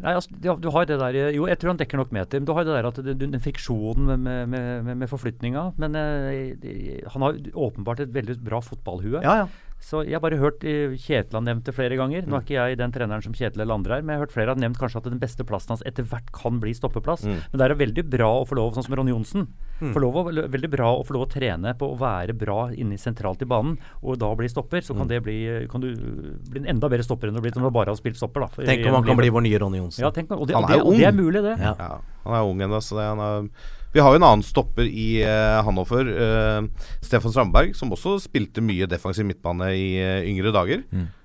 Nei, 0.02 0.12
altså, 0.18 0.30
du, 0.34 0.48
har 0.74 0.86
det 0.88 0.98
der 0.98 1.16
Jo, 1.36 1.46
jeg 1.46 1.58
tror 1.60 1.70
han 1.74 1.78
dekker 1.78 2.00
nok 2.00 2.10
meter. 2.12 2.40
Men 2.40 2.48
du 2.48 2.52
har 2.56 2.64
det 2.66 2.74
der 2.74 2.88
at 2.88 2.98
det, 3.06 3.14
den 3.20 3.38
friksjonen 3.40 4.06
med, 4.10 4.48
med, 4.50 4.84
med, 4.84 4.96
med 5.04 5.08
forflytninga. 5.08 5.68
Men 5.78 5.94
eh, 5.94 6.56
de- 6.60 7.02
han 7.14 7.22
har 7.22 7.38
åpenbart 7.54 8.00
et 8.00 8.12
veldig 8.14 8.40
bra 8.44 8.60
fotballhue. 8.64 9.22
Ja, 9.22 9.36
ja. 9.44 9.46
Så 9.84 10.00
jeg 10.06 10.16
har 10.16 10.22
bare 10.24 10.38
hørt 10.40 10.64
eh, 10.64 10.94
Kjetil 10.96 11.36
har 11.36 11.44
nevnt 11.44 11.66
det 11.68 11.74
flere 11.76 11.98
ganger. 12.00 12.24
Nå 12.24 12.38
er 12.38 12.44
ikke 12.46 12.56
jeg 12.56 12.78
den 12.80 12.94
treneren 12.94 13.24
som 13.24 13.34
Kjetil 13.36 13.60
eller 13.60 13.76
andre 13.76 13.98
er, 13.98 14.04
men 14.04 14.14
jeg 14.14 14.20
har 14.20 14.24
hørt 14.24 14.34
flere 14.36 14.54
har 14.54 14.60
nevnt 14.62 14.80
kanskje 14.80 15.02
at 15.02 15.08
den 15.10 15.20
beste 15.20 15.44
plassen 15.46 15.74
hans 15.74 15.84
etter 15.88 16.06
hvert 16.08 16.30
kan 16.34 16.60
bli 16.62 16.72
stoppeplass. 16.76 17.26
Men 17.28 17.60
det 17.60 17.66
er 17.66 17.76
veldig 17.82 18.06
bra 18.14 18.30
å 18.40 18.46
få 18.48 18.56
lov, 18.58 18.72
sånn 18.76 18.86
som 18.88 18.96
Ronny 18.96 19.12
Johnsen, 19.12 19.46
å, 19.84 20.24
veldig 20.32 20.70
bra 20.72 20.88
å 20.96 21.04
få 21.04 21.18
lov 21.18 21.26
å 21.26 21.30
trene 21.34 21.74
på 21.76 21.90
å 21.92 21.98
være 22.00 22.36
bra 22.38 22.70
inne 22.72 22.96
sentralt 23.00 23.44
i 23.44 23.50
banen, 23.50 23.76
og 24.00 24.18
da 24.22 24.32
bli 24.38 24.48
stopper. 24.48 24.84
Så 24.84 24.96
kan 24.96 25.10
det 25.10 25.20
bli 25.26 25.38
kan 25.70 25.84
du 25.84 25.90
bli 25.92 26.62
en 26.62 26.72
enda 26.76 26.88
bedre 26.88 27.04
stopper 27.04 27.28
enn 27.28 27.36
du 27.36 27.42
har 27.42 27.46
blitt 27.46 27.60
når 27.60 27.68
du 27.68 27.76
bare 27.76 27.92
har 27.92 28.00
spilt 28.00 28.18
stopper. 28.20 28.46
da. 28.46 28.64
Tenk 28.64 28.88
om 28.88 28.98
han 29.00 29.06
kan 29.06 29.20
bli 29.20 29.32
vår 29.34 29.44
nye 29.44 29.60
Ronny 29.60 29.82
Johnsen. 29.82 30.04
Ja, 30.06 30.12
tenk, 30.14 30.32
og, 30.32 30.48
det, 30.48 30.56
Han 30.56 30.70
er 30.70 30.80
jo 30.80 30.90
ung. 30.92 31.00
det 31.00 31.08
er 31.10 31.16
mulig, 31.16 31.44
det. 31.44 31.56
Ja. 31.60 31.76
Ja, 31.78 32.20
han 32.24 32.38
er 32.38 32.48
ung 32.48 32.64
ennå, 32.64 32.80
så 32.80 32.96
det, 32.96 33.08
han 33.12 33.20
er 33.20 33.82
Vi 33.94 34.02
har 34.02 34.10
jo 34.10 34.18
en 34.18 34.26
annen 34.26 34.42
stopper 34.42 34.88
i 34.90 35.20
uh, 35.22 35.60
Hannover, 35.62 36.08
eh, 36.10 36.86
Stefan 37.04 37.30
Strandberg, 37.30 37.76
som 37.78 37.92
også 37.94 38.16
spilte 38.24 38.62
mye 38.64 38.88
defensiv 38.90 39.26
midtbane 39.28 39.68
i 39.78 39.84
eh, 40.02 40.24
yngre 40.26 40.50
dager. 40.54 40.82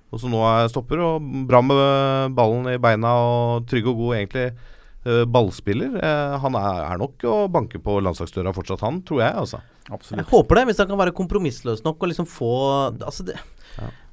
Og 0.09 0.22
som 0.22 0.30
nå 0.34 0.39
er 0.45 0.70
stopper, 0.70 1.01
og 1.05 1.26
bra 1.49 1.59
med 1.65 2.36
ballen 2.38 2.70
i 2.72 2.78
beina 2.82 3.11
og 3.26 3.65
trygg 3.70 3.89
og 3.89 3.97
god, 4.03 4.15
egentlig. 4.20 4.45
eh, 5.05 5.24
ballspiller. 5.30 5.97
Eh, 5.97 6.36
han 6.43 6.57
er, 6.59 6.80
er 6.91 7.01
nok 7.01 7.26
å 7.30 7.36
banke 7.53 7.82
på 7.82 7.97
landslagsdøra 8.05 8.53
fortsatt, 8.53 8.82
han, 8.86 9.01
tror 9.05 9.22
jeg. 9.24 9.34
altså 9.41 9.61
Jeg 10.17 10.28
håper 10.30 10.59
det, 10.59 10.65
hvis 10.70 10.82
han 10.84 10.89
kan 10.91 11.01
være 11.01 11.15
kompromissløs 11.17 11.82
nok 11.86 12.03
og 12.05 12.11
liksom 12.11 12.28
få 12.30 12.51
Altså, 13.01 13.24
det, 13.26 13.38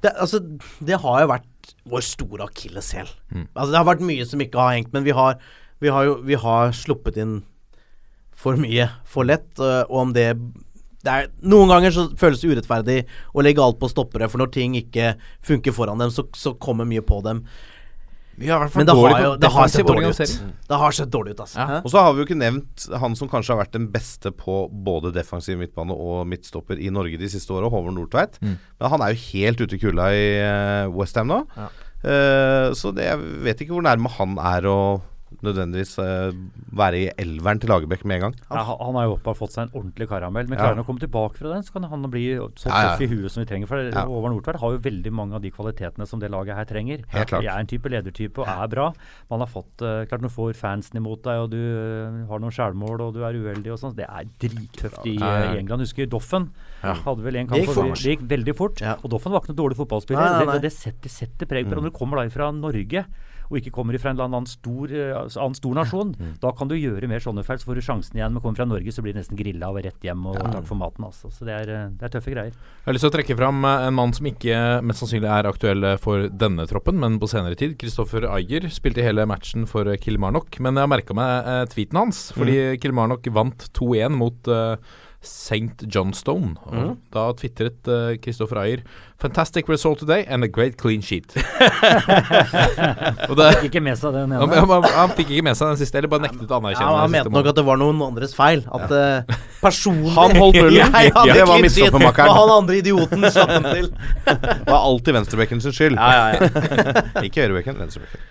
det, 0.01 0.13
altså, 0.17 0.39
det 0.81 0.97
har 1.03 1.21
jo 1.21 1.29
vært 1.33 1.75
vår 1.93 2.05
store 2.05 2.47
akilleshæl. 2.49 3.09
Altså, 3.53 3.69
det 3.73 3.77
har 3.81 3.89
vært 3.89 4.05
mye 4.05 4.25
som 4.25 4.41
ikke 4.41 4.57
har 4.63 4.77
hengt, 4.79 4.93
men 4.97 5.05
vi 5.05 5.13
har, 5.17 5.37
vi 5.83 5.93
har 5.93 6.07
jo 6.09 6.17
vi 6.25 6.39
har 6.41 6.73
sluppet 6.73 7.21
inn 7.21 7.39
for 8.37 8.59
mye 8.61 8.89
for 9.07 9.27
lett, 9.27 9.49
øh, 9.59 9.83
og 9.89 10.07
om 10.07 10.15
det 10.15 10.31
det 11.05 11.13
er, 11.13 11.27
noen 11.45 11.69
ganger 11.71 11.93
så 11.93 12.03
føles 12.19 12.41
det 12.41 12.49
urettferdig 12.51 12.97
å 13.31 13.43
legge 13.45 13.63
alt 13.63 13.77
på 13.79 13.87
stoppere, 13.87 14.27
for 14.27 14.41
når 14.41 14.49
ting 14.51 14.73
ikke 14.75 15.13
funker 15.45 15.71
foran 15.71 16.01
dem, 16.01 16.11
så, 16.11 16.25
så 16.35 16.51
kommer 16.59 16.89
mye 16.89 17.03
på 17.05 17.21
dem. 17.23 17.45
Men 18.37 18.85
det 18.85 18.93
har 18.93 19.21
jo 19.23 19.29
det 19.41 19.49
har 19.49 19.69
sett 19.71 19.87
dårlig 19.87 20.11
ut. 20.11 20.33
Det 20.69 20.77
har 20.77 20.93
sett 20.93 21.09
dårlig 21.13 21.33
ut, 21.33 21.39
altså. 21.45 21.57
Ja. 21.57 21.79
Og 21.79 21.89
så 21.89 22.03
har 22.03 22.13
vi 22.13 22.21
jo 22.21 22.27
ikke 22.27 22.37
nevnt 22.37 22.85
han 23.01 23.15
som 23.17 23.29
kanskje 23.31 23.55
har 23.55 23.63
vært 23.63 23.73
den 23.73 23.87
beste 23.93 24.29
på 24.35 24.59
både 24.69 25.13
defensiv 25.15 25.57
midtbane 25.57 25.95
og 25.95 26.27
midtstopper 26.29 26.77
i 26.77 26.91
Norge 26.93 27.17
de 27.17 27.31
siste 27.33 27.55
åra, 27.55 27.71
Håvard 27.73 27.97
Nordtveit. 27.97 28.37
Mm. 28.43 28.57
Men 28.77 28.93
han 28.93 29.05
er 29.05 29.15
jo 29.15 29.23
helt 29.31 29.63
ute 29.63 29.77
i 29.77 29.81
kulda 29.81 30.09
i 30.13 30.27
uh, 30.43 30.93
Westham 30.93 31.33
nå. 31.33 31.41
Eh, 32.05 32.67
så 32.77 32.93
det, 32.93 33.07
jeg 33.09 33.37
vet 33.47 33.63
ikke 33.63 33.73
hvor 33.73 33.85
nærme 33.87 34.11
han 34.19 34.37
er 34.37 34.69
å 34.69 34.79
nødvendigvis 35.43 35.97
uh, 35.99 36.31
være 36.77 36.99
i 36.99 37.07
elveren 37.19 37.59
til 37.61 37.69
Lagerbäck 37.69 38.05
med 38.07 38.17
en 38.17 38.21
gang. 38.27 38.35
Ja, 38.49 38.63
han- 38.63 38.95
har 38.97 39.05
jo 39.05 39.15
oppå 39.17 39.35
fått 39.37 39.53
seg 39.53 39.67
en 39.67 39.73
ordentlig 39.81 40.07
karamell. 40.09 40.47
Men 40.47 40.57
klarer 40.57 40.75
han 40.75 40.83
å 40.83 40.87
komme 40.87 41.01
tilbake 41.03 41.37
fra 41.37 41.53
den, 41.53 41.63
så 41.63 41.73
kan 41.73 41.83
han 41.83 42.09
bli 42.09 42.37
så 42.55 42.69
Ja, 42.69 42.81
ja. 42.81 42.95
tøff 42.95 43.01
i 43.01 43.07
huet 43.11 43.31
som 43.31 43.43
vi 43.43 43.49
trenger. 43.49 43.67
For 43.67 43.77
Ja. 43.77 44.05
Håvard 44.05 44.33
Nordtveit 44.33 44.59
har 44.59 44.71
jo 44.71 44.79
veldig 44.79 45.11
mange 45.11 45.35
av 45.35 45.41
de 45.41 45.51
kvalitetene 45.51 46.07
som 46.07 46.19
det 46.19 46.31
laget 46.31 46.55
her 46.55 46.65
trenger. 46.65 47.03
Helt 47.09 47.27
klart. 47.27 47.43
Jeg 47.43 47.53
er 47.53 47.59
en 47.59 47.67
type 47.67 47.89
ledertype 47.89 48.39
og 48.39 48.47
er 48.47 48.67
bra. 48.67 48.93
Man 49.29 49.39
har 49.39 49.47
fått 49.47 49.81
uh, 49.81 50.05
Klart 50.07 50.21
når 50.21 50.29
du 50.29 50.35
får 50.35 50.53
fansen 50.55 50.97
imot 50.97 51.21
deg, 51.23 51.37
og 51.43 51.49
du 51.51 51.57
eh, 51.57 52.25
har 52.29 52.39
noen 52.39 52.53
sjælmål 52.53 53.01
og 53.01 53.13
du 53.13 53.23
er 53.25 53.33
uheldig 53.33 53.71
og 53.73 53.79
sånn. 53.79 53.95
Det 53.95 54.05
er 54.07 54.23
drittøft 54.39 55.05
i, 55.05 55.17
Ja, 55.19 55.31
ja. 55.43 55.53
i 55.53 55.59
England. 55.59 55.81
Husker 55.81 56.07
Doffen. 56.07 56.51
Ja. 56.83 56.93
Hadde 56.93 57.23
vel 57.25 57.35
en 57.35 57.47
Det 57.47 57.63
gikk 57.65 57.73
for. 57.73 57.91
Det 57.91 58.17
gikk 58.17 58.27
veldig 58.29 58.55
fort. 58.55 58.81
Ja. 58.81 58.95
Og 59.03 59.09
Doffen 59.11 59.31
var 59.31 59.41
ikke 59.41 59.53
noe 59.53 59.61
dårlig 59.63 59.77
fotballspiller. 59.77 60.21
Nei, 60.21 60.37
nei, 60.37 60.45
nei. 60.45 60.59
Det, 60.59 60.69
det 60.69 60.73
setter, 60.73 61.09
setter 61.09 61.49
preg 61.49 61.65
på 61.67 61.73
mm. 61.75 61.81
Når 61.81 61.89
du 61.91 61.97
kommer 61.97 62.21
da 62.21 62.29
fra 62.33 62.51
Norge 62.55 63.05
og 63.47 63.59
ikke 63.59 63.73
kommer 63.75 63.97
fra 64.01 64.13
en 64.13 64.21
annen 64.23 64.47
stor, 64.49 64.91
eh, 64.91 65.13
altså 65.15 65.43
annen 65.43 65.57
stor 65.57 65.77
nasjon, 65.77 66.13
da 66.41 66.51
kan 66.57 66.69
du 66.69 66.75
gjøre 66.77 67.09
mer 67.09 67.23
sånne 67.23 67.45
feil. 67.47 67.59
Så 67.61 67.69
får 67.69 67.79
du 67.79 67.85
sjansen 67.85 68.19
igjen. 68.19 68.33
Men 68.33 68.43
kommer 68.43 68.59
fra 68.59 68.67
Norge, 68.69 68.91
så 68.93 69.03
blir 69.03 69.15
du 69.15 69.21
nesten 69.21 69.39
grilla 69.39 69.71
og 69.71 69.79
rett 69.85 70.03
hjem 70.03 70.25
og 70.29 70.37
takk 70.39 70.67
for 70.67 70.79
maten. 70.79 71.07
Altså. 71.07 71.31
Så 71.33 71.47
det 71.47 71.55
er, 71.55 71.71
eh, 71.73 71.89
det 71.97 72.07
er 72.07 72.13
tøffe 72.17 72.33
greier. 72.33 72.53
Jeg 72.53 72.87
har 72.89 72.97
lyst 72.97 73.07
til 73.07 73.11
å 73.11 73.15
trekke 73.17 73.37
fram 73.39 73.63
eh, 73.65 73.87
en 73.87 73.97
mann 73.97 74.13
som 74.15 74.29
ikke 74.29 74.61
mest 74.85 75.03
sannsynlig 75.03 75.31
er 75.31 75.49
aktuell 75.49 75.89
for 76.03 76.27
denne 76.29 76.67
troppen, 76.69 76.99
men 76.99 77.19
på 77.21 77.29
senere 77.31 77.57
tid. 77.59 77.77
Kristoffer 77.79 78.27
Ayer 78.29 78.67
spilte 78.73 79.05
hele 79.05 79.27
matchen 79.29 79.67
for 79.69 79.89
Kilmarnock, 79.97 80.59
men 80.59 80.75
jeg 80.75 80.87
har 80.87 80.93
merka 80.93 81.17
meg 81.17 81.67
tweeten 81.73 82.01
hans. 82.01 82.27
Fordi 82.37 82.77
Kilmarnock 82.81 83.27
vant 83.33 83.69
2-1 83.77 84.17
mot 84.17 84.51
eh, 84.51 84.75
St. 85.27 85.85
Johnstone. 85.93 86.55
Og 86.71 86.95
Da 87.13 87.27
tvitret 87.37 87.87
uh, 87.91 88.15
Kristoffer 88.23 88.59
Ayer 88.63 88.81
'Fantastic 89.17 89.65
result 89.69 89.99
today 89.99 90.23
and 90.27 90.43
a 90.43 90.47
great 90.47 90.77
clean 90.77 91.01
sheet'. 91.01 91.33
og 93.29 93.33
det, 93.39 93.47
Fikk 93.57 93.63
ikke 93.71 93.81
med 93.81 93.97
seg 93.97 94.13
den 94.13 94.35
han, 94.35 94.43
ene. 94.45 94.59
han, 94.69 94.85
han 94.93 95.13
fikk 95.17 95.31
ikke 95.33 95.45
med 95.47 95.57
seg 95.57 95.71
den 95.71 95.79
siste, 95.81 95.97
eller 95.97 96.11
bare 96.11 96.27
nektet 96.27 96.51
å 96.51 96.59
anerkjenne 96.59 96.91
Ja, 96.91 96.99
han 97.01 97.13
mente 97.15 97.33
nok 97.33 97.49
at 97.49 97.57
det 97.57 97.65
var 97.65 97.81
noen 97.81 98.03
andres 98.05 98.35
feil. 98.37 98.61
At 98.77 98.93
uh, 98.93 99.39
personlig 99.63 100.13
Han 100.17 100.37
holdt 100.37 100.61
nullen. 100.61 100.97
Det 101.37 101.47
var 101.49 101.63
midtstoppermakeren. 101.65 102.29
Og 102.29 102.37
han 102.41 102.53
andre 102.59 102.77
idioten 102.83 103.25
slapp 103.31 103.55
den 103.55 103.69
til. 103.75 103.91
Det 104.27 104.69
var 104.69 104.79
alltid 104.83 105.17
venstrebekken 105.17 105.65
sin 105.65 105.75
skyld. 105.75 105.97
ikke 107.25 107.45
høyrebekken, 107.47 107.81
venstrebekken. 107.81 108.21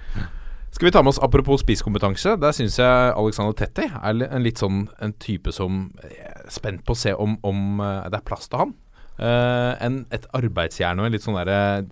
Skal 0.76 0.86
vi 0.86 0.92
ta 0.92 1.00
med 1.02 1.08
oss 1.14 1.18
Apropos 1.24 1.62
spisskompetanse. 1.64 2.34
Der 2.36 2.52
syns 2.52 2.78
jeg 2.78 3.12
Alexander 3.16 3.54
Tetti 3.56 3.86
er 3.88 4.18
en 4.28 4.42
litt 4.44 4.60
sånn 4.60 4.82
en 5.00 5.14
type 5.22 5.48
som 5.56 5.86
jeg 6.04 6.20
er 6.20 6.35
spent 6.52 6.84
på 6.86 6.94
å 6.94 6.98
se 6.98 7.12
om, 7.14 7.36
om 7.46 7.80
eh, 7.84 8.08
det 8.12 8.20
er 8.20 8.26
plass 8.26 8.48
til 8.50 8.62
han. 8.64 8.74
Uh, 9.16 9.72
en, 9.80 9.94
et 10.12 10.26
arbeidsjern 10.36 10.98
og 11.00 11.06
en 11.08 11.14
litt 11.14 11.22
sånn 11.24 11.38
derre 11.38 11.86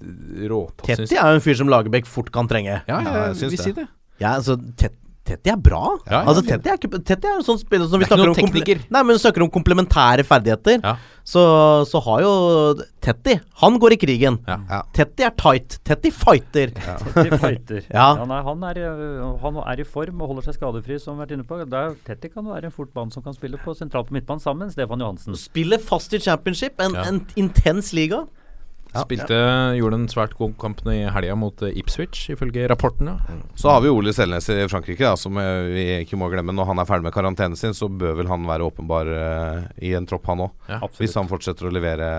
råtass 0.50 0.84
Tetty 0.90 1.06
Tetti 1.06 1.16
er 1.16 1.30
jo 1.32 1.38
en 1.38 1.44
fyr 1.46 1.56
som 1.56 1.70
Lagerbäck 1.72 2.04
fort 2.04 2.28
kan 2.34 2.50
trenge. 2.50 2.82
Ja, 2.84 2.98
Ja, 3.00 3.00
jeg, 3.00 3.14
jeg 3.30 3.38
syns 3.40 3.54
det. 3.54 3.62
si 3.64 3.72
det. 3.78 3.86
Ja, 4.20 4.34
altså 4.36 4.58
Tet- 4.76 4.98
Tetti 5.24 5.48
er 5.48 5.56
bra. 5.56 5.80
Ja, 6.04 6.18
ja, 6.18 6.18
altså 6.28 6.42
Tetty 6.44 6.68
er, 6.68 6.76
ikke, 6.76 6.98
er 7.16 7.38
en 7.38 7.44
sånn 7.46 7.56
spiller 7.60 7.88
som 7.88 8.00
vi 8.02 8.04
er 8.04 8.10
snakker 8.10 8.32
om. 8.34 8.82
Nei, 8.92 9.02
men 9.08 9.20
snakker 9.20 9.44
om 9.46 9.48
komplementære 9.52 10.26
ferdigheter. 10.28 10.82
Ja. 10.84 10.98
Så, 11.24 11.40
så 11.88 12.02
har 12.04 12.20
jo 12.20 12.32
Tetty 13.00 13.38
Han 13.62 13.78
går 13.80 13.94
i 13.96 13.98
krigen. 14.02 14.36
Ja. 14.44 14.58
Ja. 14.68 14.82
Tetti 14.92 15.24
er 15.24 15.32
tight. 15.40 15.78
Tetty 15.88 16.12
fighter. 16.12 16.74
Tetti 16.76 17.38
fighter. 17.40 17.80
Ja. 17.88 18.10
nei, 18.28 18.42
han, 18.50 18.68
er, 18.68 18.82
øh, 18.84 19.24
han 19.40 19.62
er 19.64 19.80
i 19.80 19.88
form 19.88 20.20
og 20.20 20.34
holder 20.34 20.50
seg 20.50 20.58
skadefri, 20.58 21.00
som 21.00 21.16
vi 21.16 21.22
har 21.22 21.24
vært 21.24 21.36
inne 21.38 21.48
på. 21.48 21.62
Der, 21.72 21.96
Tetti 22.04 22.28
kan 22.34 22.44
være 22.50 22.68
en 22.68 22.76
fort 22.76 22.92
mann 22.96 23.14
som 23.14 23.24
kan 23.24 23.36
spille 23.36 23.60
på 23.64 23.72
sentralt 23.78 24.12
på 24.12 24.18
midtbanen 24.18 24.44
sammen 24.44 24.66
med 24.68 24.76
Stefan 24.76 25.00
Johansen. 25.00 25.40
Spiller 25.40 25.80
fast 25.80 26.12
i 26.12 26.20
championship. 26.20 26.76
En, 26.84 26.92
Ja. 27.00 27.08
en 27.08 27.24
intens 27.40 27.94
liga. 27.96 28.26
Spilte, 29.02 29.38
Gjorde 29.78 29.98
en 29.98 30.06
svært 30.12 30.36
god 30.38 30.54
kamp 30.60 30.80
i 30.92 31.00
helga 31.10 31.34
mot 31.38 31.62
eh, 31.66 31.74
Ipswich, 31.80 32.28
ifølge 32.30 32.68
rapportene. 32.70 33.16
Så 33.58 33.72
har 33.72 33.82
vi 33.84 33.90
Ole 33.90 34.14
Selnes 34.14 34.46
i 34.54 34.60
Frankrike, 34.70 35.02
da, 35.04 35.16
som 35.18 35.36
eh, 35.40 35.66
vi 35.74 35.84
ikke 36.04 36.18
må 36.20 36.30
glemme. 36.32 36.54
Når 36.54 36.70
han 36.70 36.78
er 36.82 36.88
ferdig 36.88 37.08
med 37.08 37.16
karantenen 37.16 37.58
sin, 37.58 37.74
så 37.74 37.88
bør 37.90 38.14
vel 38.20 38.30
han 38.30 38.46
være 38.46 38.66
åpenbar 38.70 39.10
eh, 39.10 39.62
i 39.90 39.94
en 39.98 40.06
tropp, 40.06 40.26
han 40.30 40.46
òg. 40.46 40.54
Ja, 40.70 40.80
Hvis 40.98 41.16
han 41.18 41.30
fortsetter 41.30 41.66
å 41.68 41.74
levere 41.74 42.10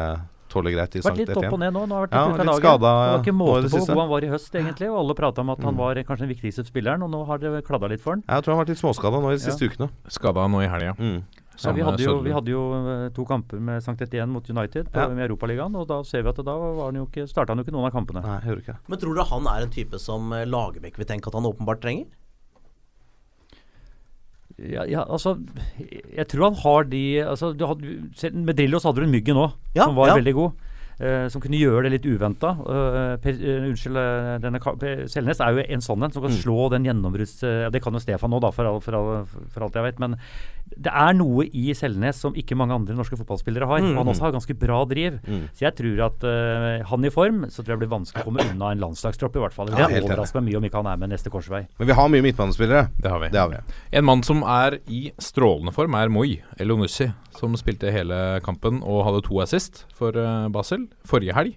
tålelig 0.52 0.76
greit 0.76 0.96
i 0.96 1.00
Vært 1.02 1.08
Sankt 1.10 1.20
litt 1.20 1.32
opp 1.34 1.38
og 1.38 1.44
Etienne. 1.48 1.66
ned 1.66 1.74
nå. 1.76 1.86
Nå 1.90 1.96
har 1.98 2.06
vært 2.06 2.14
Ja, 2.16 2.26
litt 2.32 2.60
skada 2.62 2.92
det 2.96 3.08
var 3.12 3.24
ikke 3.24 3.36
måte 3.36 3.70
på 3.72 3.80
hvor 3.80 3.88
god 3.90 4.02
han 4.04 4.12
var 4.14 4.28
i 4.28 4.30
høst, 4.32 4.54
egentlig. 4.56 4.90
Og 4.92 5.00
alle 5.02 5.16
prata 5.18 5.44
om 5.44 5.50
at 5.56 5.64
han 5.66 5.80
var 5.80 6.00
kanskje 6.08 6.28
den 6.28 6.32
viktigste 6.36 6.68
spilleren, 6.68 7.04
og 7.04 7.12
nå 7.12 7.24
har 7.28 7.42
det 7.42 7.64
kladda 7.68 7.90
litt 7.92 8.04
for 8.04 8.16
han. 8.16 8.24
Jeg 8.28 8.46
tror 8.46 8.54
han 8.54 8.60
har 8.60 8.66
vært 8.66 8.76
litt 8.76 8.84
småskada 8.84 9.20
nå 9.24 9.34
i 9.34 9.40
de 9.40 9.44
siste 9.44 9.68
ukene. 9.68 9.90
Skada 10.16 10.48
nå 10.52 10.62
i 10.64 10.70
helga. 10.72 10.96
Mm. 11.00 11.18
Ja, 11.64 11.72
vi, 11.72 11.82
hadde 11.88 12.04
jo, 12.04 12.18
vi 12.26 12.34
hadde 12.36 12.52
jo 12.52 12.62
eh, 12.76 13.10
to 13.16 13.24
kamper 13.30 13.62
med 13.64 13.82
Sankt 13.86 14.02
Etienne 14.04 14.28
mot 14.34 14.50
United 14.52 14.90
på, 14.92 15.00
Ja. 15.00 15.08
med 15.08 15.24
Europaligaen, 15.30 15.76
og 15.80 15.88
da 15.88 16.02
ser 16.04 16.24
vi 16.26 16.30
at 16.34 16.42
da 16.44 16.56
var 16.58 16.90
han 16.90 16.96
jo 17.00 17.06
ikke, 17.08 17.28
starta 17.32 17.54
han 17.54 17.62
jo 17.62 17.64
ikke 17.68 17.76
noen 17.78 17.88
av 17.88 17.94
kampene. 17.96 18.22
Nei, 18.26 18.36
jeg 18.42 18.50
hører 18.50 18.62
ikke. 18.66 18.78
Men 18.92 19.00
tror 19.00 19.16
dere 19.16 19.30
han 19.32 19.48
er 19.54 19.64
en 19.68 19.74
type 19.78 20.00
som 20.04 20.34
eh, 20.36 20.44
Lagerbäck 20.46 20.98
vil 21.00 21.08
tenke 21.08 21.32
at 21.32 21.38
han 21.40 21.48
åpenbart 21.48 21.82
trenger? 21.86 22.06
Ja, 24.56 24.86
ja, 24.88 25.02
altså 25.12 25.34
Jeg 26.16 26.28
tror 26.32 26.46
han 26.48 26.56
har 26.62 26.86
de 26.88 27.02
altså, 27.28 27.50
du 27.52 27.66
hadde, 27.68 28.38
Med 28.40 28.56
Drillos 28.56 28.86
hadde 28.88 29.02
du 29.02 29.04
en 29.04 29.12
Myggen 29.12 29.36
òg, 29.36 29.58
Ja, 29.76 29.84
som 29.90 29.98
var 29.98 30.14
ja. 30.14 30.16
veldig 30.16 30.34
god. 30.38 30.62
Eh, 31.00 31.28
som 31.30 31.42
kunne 31.42 31.60
gjøre 31.60 31.84
det 31.90 31.92
litt 31.98 32.06
uventa. 32.06 32.56
unnskyld, 32.60 33.98
eh, 33.98 34.38
denne 34.44 34.60
Selnes 35.12 35.40
er 35.42 35.54
jo 35.58 35.64
en 35.68 35.82
sånn 35.84 36.04
en 36.04 36.12
som 36.12 36.22
kan 36.24 36.32
Mm. 36.32 36.42
slå 36.44 36.70
den 36.72 36.86
gjennombrudds... 36.86 37.40
det 37.72 37.82
kan 37.82 37.94
jo 37.94 38.00
Stefan 38.00 38.30
nå, 38.32 38.40
da, 38.42 38.52
for, 38.52 38.66
all, 38.66 38.80
for, 38.82 38.94
all, 38.96 39.26
for 39.50 39.64
alt 39.64 39.74
jeg 39.74 39.84
vet. 39.84 40.00
Men 40.00 40.16
det 40.76 40.92
er 40.92 41.14
noe 41.14 41.46
i 41.46 41.74
Selnes 41.78 42.16
som 42.20 42.34
ikke 42.34 42.56
mange 42.58 42.74
andre 42.74 42.96
norske 42.96 43.16
fotballspillere 43.18 43.68
har. 43.70 43.80
Mm. 43.82 43.92
Og 43.94 44.02
han 44.04 44.08
også 44.14 44.26
har 44.26 44.32
ganske 44.36 44.56
bra 44.58 44.84
driv. 44.86 45.20
Mm. 45.28 45.44
Så 45.54 45.66
jeg 45.68 45.76
tror 45.76 46.06
at 46.08 46.24
eh, 46.24 46.84
han 46.90 47.06
i 47.06 47.10
form, 47.14 47.46
så 47.50 47.62
tror 47.64 47.76
jeg 47.76 47.80
det 47.80 47.88
blir 47.88 47.94
vanskelig 47.98 48.24
å 48.24 48.26
komme 48.30 48.46
unna 48.52 48.72
en 48.74 48.80
landslagstropp, 48.84 49.36
i 49.38 49.44
hvert 49.46 49.54
fall. 49.54 49.68
Det 49.68 49.78
Ja, 49.80 49.88
vil 49.88 49.96
helt 50.00 50.06
enig. 50.06 50.16
overraske 50.18 50.42
meg 50.42 50.50
mye 50.50 50.58
om 50.58 50.64
ikke 50.70 50.82
han 50.82 50.88
er 50.94 50.98
med 50.98 51.10
neste 51.14 51.30
korsvei. 51.34 51.66
Men 51.80 51.88
vi 51.88 51.94
har 51.94 52.10
mye 52.10 52.26
midtbanespillere. 52.26 52.90
Det 53.00 53.12
har 53.12 53.20
vi. 53.20 53.30
Det 53.30 53.40
har 53.40 53.50
vi. 53.50 53.62
En 53.94 54.06
mann 54.06 54.24
som 54.24 54.44
er 54.44 54.80
i 54.88 55.12
strålende 55.22 55.74
form, 55.74 55.96
er 55.96 56.10
Moi 56.10 56.40
Elonussi, 56.60 57.12
som 57.38 57.54
spilte 57.60 57.92
hele 57.94 58.40
kampen 58.46 58.82
og 58.84 59.06
hadde 59.06 59.24
to 59.28 59.40
assist 59.44 59.86
for 59.96 60.16
eh, 60.18 60.48
Forrige 61.06 61.34
helg. 61.38 61.56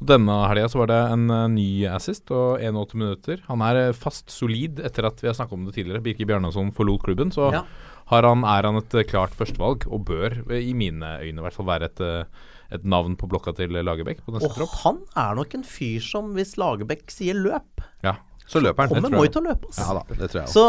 Og 0.00 0.06
Denne 0.06 0.34
helga 0.46 0.68
så 0.70 0.78
var 0.78 0.86
det 0.92 0.98
en 1.12 1.24
eh, 1.34 1.48
ny 1.50 1.68
assist 1.90 2.30
og 2.30 2.60
81 2.62 2.94
minutter. 2.94 3.40
Han 3.48 3.60
er 3.66 3.80
eh, 3.88 3.92
fast 3.98 4.30
solid 4.30 4.78
etter 4.86 5.08
at 5.08 5.18
vi 5.20 5.26
har 5.26 5.34
snakket 5.34 5.52
om 5.58 5.64
det 5.66 5.74
tidligere. 5.74 6.02
Birke 6.04 6.26
Bjarnason 6.28 6.70
forlot 6.76 7.02
klubben, 7.02 7.32
så 7.34 7.48
Ja. 7.52 7.64
har 8.12 8.22
han, 8.22 8.44
er 8.44 8.62
han 8.62 8.76
et 8.78 8.94
eh, 8.94 9.02
klart 9.04 9.34
førstevalg, 9.34 9.88
og 9.90 10.04
bør, 10.06 10.38
i 10.54 10.72
mine 10.72 11.18
øyne 11.24 11.38
i 11.42 11.42
hvert 11.42 11.52
fall, 11.58 11.66
være 11.66 11.90
et, 11.90 12.00
et 12.70 12.84
navn 12.84 13.16
på 13.18 13.26
blokka 13.28 13.52
til 13.58 13.70
Lagerbäck 13.74 14.20
Og 14.28 14.38
tropp. 14.54 14.78
han 14.84 15.02
er 15.16 15.34
nok 15.34 15.54
en 15.58 15.64
fyr 15.66 15.98
som, 16.00 16.30
hvis 16.38 16.54
Lagerbäck 16.56 17.10
sier 17.10 17.34
løp, 17.34 17.82
Ja. 18.04 18.14
Så 18.48 18.62
løper 18.64 18.86
han. 18.86 18.88
kommer 19.02 19.10
Moi 19.12 19.28
til 19.28 19.42
å 19.42 19.50
løpe. 19.50 19.68
ass. 19.68 19.76
Ja 19.76 19.92
da, 19.92 20.02
det 20.08 20.30
tror 20.32 20.40
jeg. 20.40 20.48
Så 20.48 20.62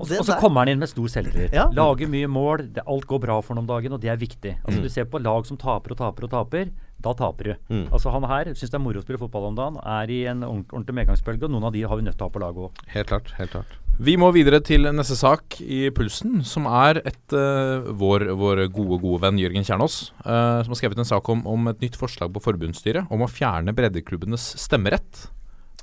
og 0.00 0.06
så 0.24 0.38
kommer 0.40 0.62
han 0.64 0.68
inn 0.72 0.78
med 0.80 0.88
stor 0.88 1.04
selvtillit. 1.12 1.52
Ja. 1.52 1.66
Lager 1.76 2.08
mye 2.08 2.26
mål. 2.32 2.62
Det, 2.72 2.80
alt 2.88 3.04
går 3.10 3.20
bra 3.20 3.34
for 3.44 3.52
ham 3.52 3.60
om 3.60 3.66
dagen, 3.68 3.92
og 3.92 4.00
det 4.00 4.08
er 4.08 4.16
viktig. 4.16 4.54
Altså 4.64 4.78
Mm. 4.80 4.82
Du 4.86 4.88
ser 4.88 5.04
på 5.04 5.20
lag 5.20 5.44
som 5.44 5.58
taper 5.60 5.92
og 5.92 5.98
taper 5.98 6.24
og 6.24 6.30
taper. 6.32 6.70
Da 7.00 7.14
taper 7.16 7.50
du. 7.50 7.52
Mm. 7.72 7.84
Altså 7.88 8.12
Han 8.14 8.26
her 8.28 8.50
syns 8.52 8.72
det 8.72 8.78
er 8.78 8.82
moro 8.84 9.00
å 9.00 9.04
spille 9.04 9.20
fotball 9.20 9.50
om 9.50 9.58
dagen. 9.58 9.78
Er 9.80 10.10
i 10.12 10.22
en 10.30 10.44
ordentlig 10.46 10.96
medgangsbølge, 11.00 11.48
og 11.48 11.54
noen 11.54 11.68
av 11.70 11.76
de 11.76 11.84
har 11.88 12.00
vi 12.00 12.06
nødt 12.06 12.18
til 12.18 12.26
å 12.26 12.30
ha 12.30 12.34
på 12.34 12.42
laget 12.42 12.66
òg. 12.68 12.82
Helt 12.94 13.12
klart. 13.12 13.32
helt 13.38 13.54
klart 13.54 13.78
Vi 14.00 14.14
må 14.20 14.30
videre 14.32 14.62
til 14.64 14.88
neste 14.96 15.16
sak 15.18 15.58
i 15.60 15.82
Pulsen, 15.96 16.40
som 16.46 16.68
er 16.68 17.02
et, 17.04 17.24
uh, 17.34 17.88
vår, 18.00 18.30
vår 18.36 18.64
gode 18.72 19.00
gode 19.02 19.20
venn 19.24 19.40
Jørgen 19.40 19.66
Kjernås, 19.66 19.98
uh, 20.24 20.60
som 20.64 20.72
har 20.72 20.80
skrevet 20.80 21.00
en 21.00 21.08
sak 21.08 21.28
om, 21.32 21.44
om 21.48 21.68
et 21.72 21.84
nytt 21.84 21.98
forslag 22.00 22.32
på 22.32 22.44
forbundsstyret 22.44 23.12
om 23.12 23.24
å 23.24 23.28
fjerne 23.28 23.76
breddeklubbenes 23.76 24.54
stemmerett 24.60 25.28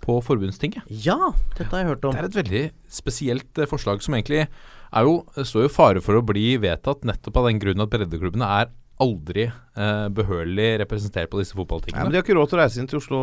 på 0.01 0.17
forbundstinget. 0.23 0.87
Ja, 0.89 1.33
dette 1.57 1.69
har 1.73 1.83
jeg 1.83 1.91
hørt 1.91 2.07
om. 2.07 2.15
Det 2.15 2.23
er 2.23 2.29
et 2.29 2.41
veldig 2.41 2.63
spesielt 2.99 3.61
eh, 3.61 3.69
forslag 3.69 4.03
som 4.05 4.15
egentlig 4.17 4.45
er 4.45 5.07
jo, 5.07 5.19
står 5.35 5.65
jo 5.65 5.69
i 5.69 5.73
fare 5.73 6.03
for 6.03 6.19
å 6.19 6.25
bli 6.25 6.55
vedtatt 6.61 7.05
nettopp 7.07 7.41
av 7.41 7.49
den 7.49 7.61
grunn 7.61 7.83
at 7.83 7.91
breddeklubbene 7.91 8.51
er 8.61 8.69
aldri 9.03 9.45
eh, 9.47 10.07
behørig 10.17 10.67
representert 10.81 11.29
på 11.29 11.39
disse 11.41 11.53
Nei, 11.53 11.61
fotballtingene. 11.61 12.03
men 12.03 12.13
De 12.13 12.19
har 12.19 12.25
ikke 12.25 12.37
råd 12.37 12.49
til 12.51 12.57
å 12.57 12.61
reise 12.63 12.79
inn 12.81 12.89
til 12.89 12.99
Oslo 12.99 13.19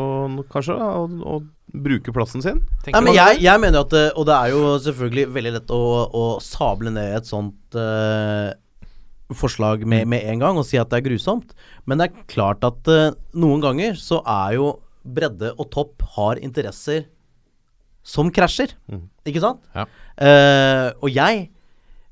kanskje, 0.53 0.77
da, 0.79 0.91
og, 1.03 1.17
og 1.27 1.79
bruke 1.85 2.15
plassen 2.15 2.45
sin. 2.45 2.61
Nei, 2.87 3.01
men 3.03 3.17
jeg, 3.17 3.41
jeg 3.43 3.63
mener 3.63 3.81
jo 3.81 3.87
at 3.89 3.95
det, 3.97 4.05
Og 4.21 4.29
det 4.29 4.37
er 4.37 4.53
jo 4.53 4.61
selvfølgelig 4.85 5.25
veldig 5.35 5.55
lett 5.57 5.73
å, 5.75 5.81
å 6.15 6.25
sable 6.45 6.93
ned 6.95 7.17
et 7.19 7.31
sånt 7.31 7.79
eh, 7.81 8.53
forslag 9.35 9.83
med, 9.89 10.07
med 10.11 10.27
en 10.31 10.43
gang 10.45 10.61
og 10.61 10.67
si 10.69 10.79
at 10.79 10.93
det 10.93 11.01
er 11.01 11.09
grusomt. 11.09 11.55
Men 11.89 11.99
det 12.01 12.11
er 12.11 12.29
klart 12.31 12.63
at 12.67 12.93
eh, 12.93 13.11
noen 13.35 13.65
ganger 13.65 13.99
så 13.99 14.21
er 14.23 14.59
jo 14.61 14.71
bredde 15.05 15.51
og 15.59 15.69
topp 15.75 16.05
har 16.15 16.39
interesser 16.41 17.09
som 18.05 18.31
krasjer. 18.33 18.77
Ikke 19.25 19.43
sant? 19.43 19.65
Ja. 19.75 19.87
Eh, 20.21 20.89
og 21.01 21.11
jeg 21.11 21.49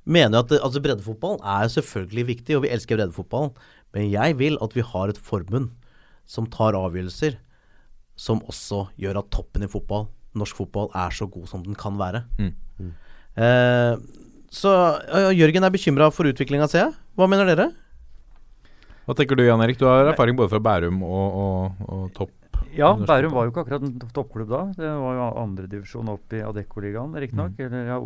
mener 0.05 0.43
at 0.43 0.53
altså 0.59 0.83
breddefotballen 0.83 1.43
er 1.45 1.71
selvfølgelig 1.73 2.27
viktig, 2.33 2.57
og 2.57 2.65
vi 2.65 2.73
elsker 2.75 2.99
breddefotballen. 2.99 3.55
Men 3.95 4.11
jeg 4.11 4.39
vil 4.41 4.59
at 4.65 4.75
vi 4.77 4.85
har 4.87 5.13
et 5.13 5.21
forbund 5.21 5.71
som 6.29 6.49
tar 6.51 6.79
avgjørelser 6.79 7.39
som 8.19 8.43
også 8.49 8.87
gjør 9.01 9.23
at 9.23 9.31
toppen 9.35 9.65
i 9.65 9.71
fotball, 9.71 10.07
norsk 10.39 10.59
fotball, 10.63 10.91
er 10.95 11.15
så 11.15 11.27
god 11.31 11.47
som 11.51 11.63
den 11.65 11.77
kan 11.79 11.97
være. 12.01 12.25
Mm. 12.39 12.93
Eh, 13.43 13.95
så 14.53 14.73
Jørgen 15.33 15.65
er 15.65 15.73
bekymra 15.73 16.11
for 16.13 16.29
utviklinga, 16.29 16.69
ser 16.69 16.87
jeg. 16.87 16.95
Hva 17.17 17.29
mener 17.31 17.49
dere? 17.49 17.71
Hva 19.07 19.17
tenker 19.19 19.39
du 19.39 19.45
Jan 19.47 19.63
Erik? 19.65 19.81
Du 19.81 19.89
har 19.89 20.13
erfaring 20.13 20.37
både 20.39 20.53
fra 20.53 20.61
Bærum 20.63 21.01
og, 21.03 21.39
og, 21.43 21.87
og 21.89 22.05
topp. 22.17 22.35
Ja, 22.77 22.93
Bærum 22.97 23.35
var 23.37 23.47
jo 23.47 23.53
ikke 23.53 23.65
akkurat 23.65 23.87
en 23.87 23.95
toppklubb 24.15 24.51
da. 24.51 24.63
Det 24.77 24.91
var 25.03 25.19
jo 25.19 25.27
andredivisjon 25.43 26.11
opp 26.13 26.35
i 26.37 26.43
Adeccoligaen, 26.45 27.17
riktignok. 27.25 27.57
Mm. 27.59 27.65
Eller 27.67 27.91
ja, 27.93 27.99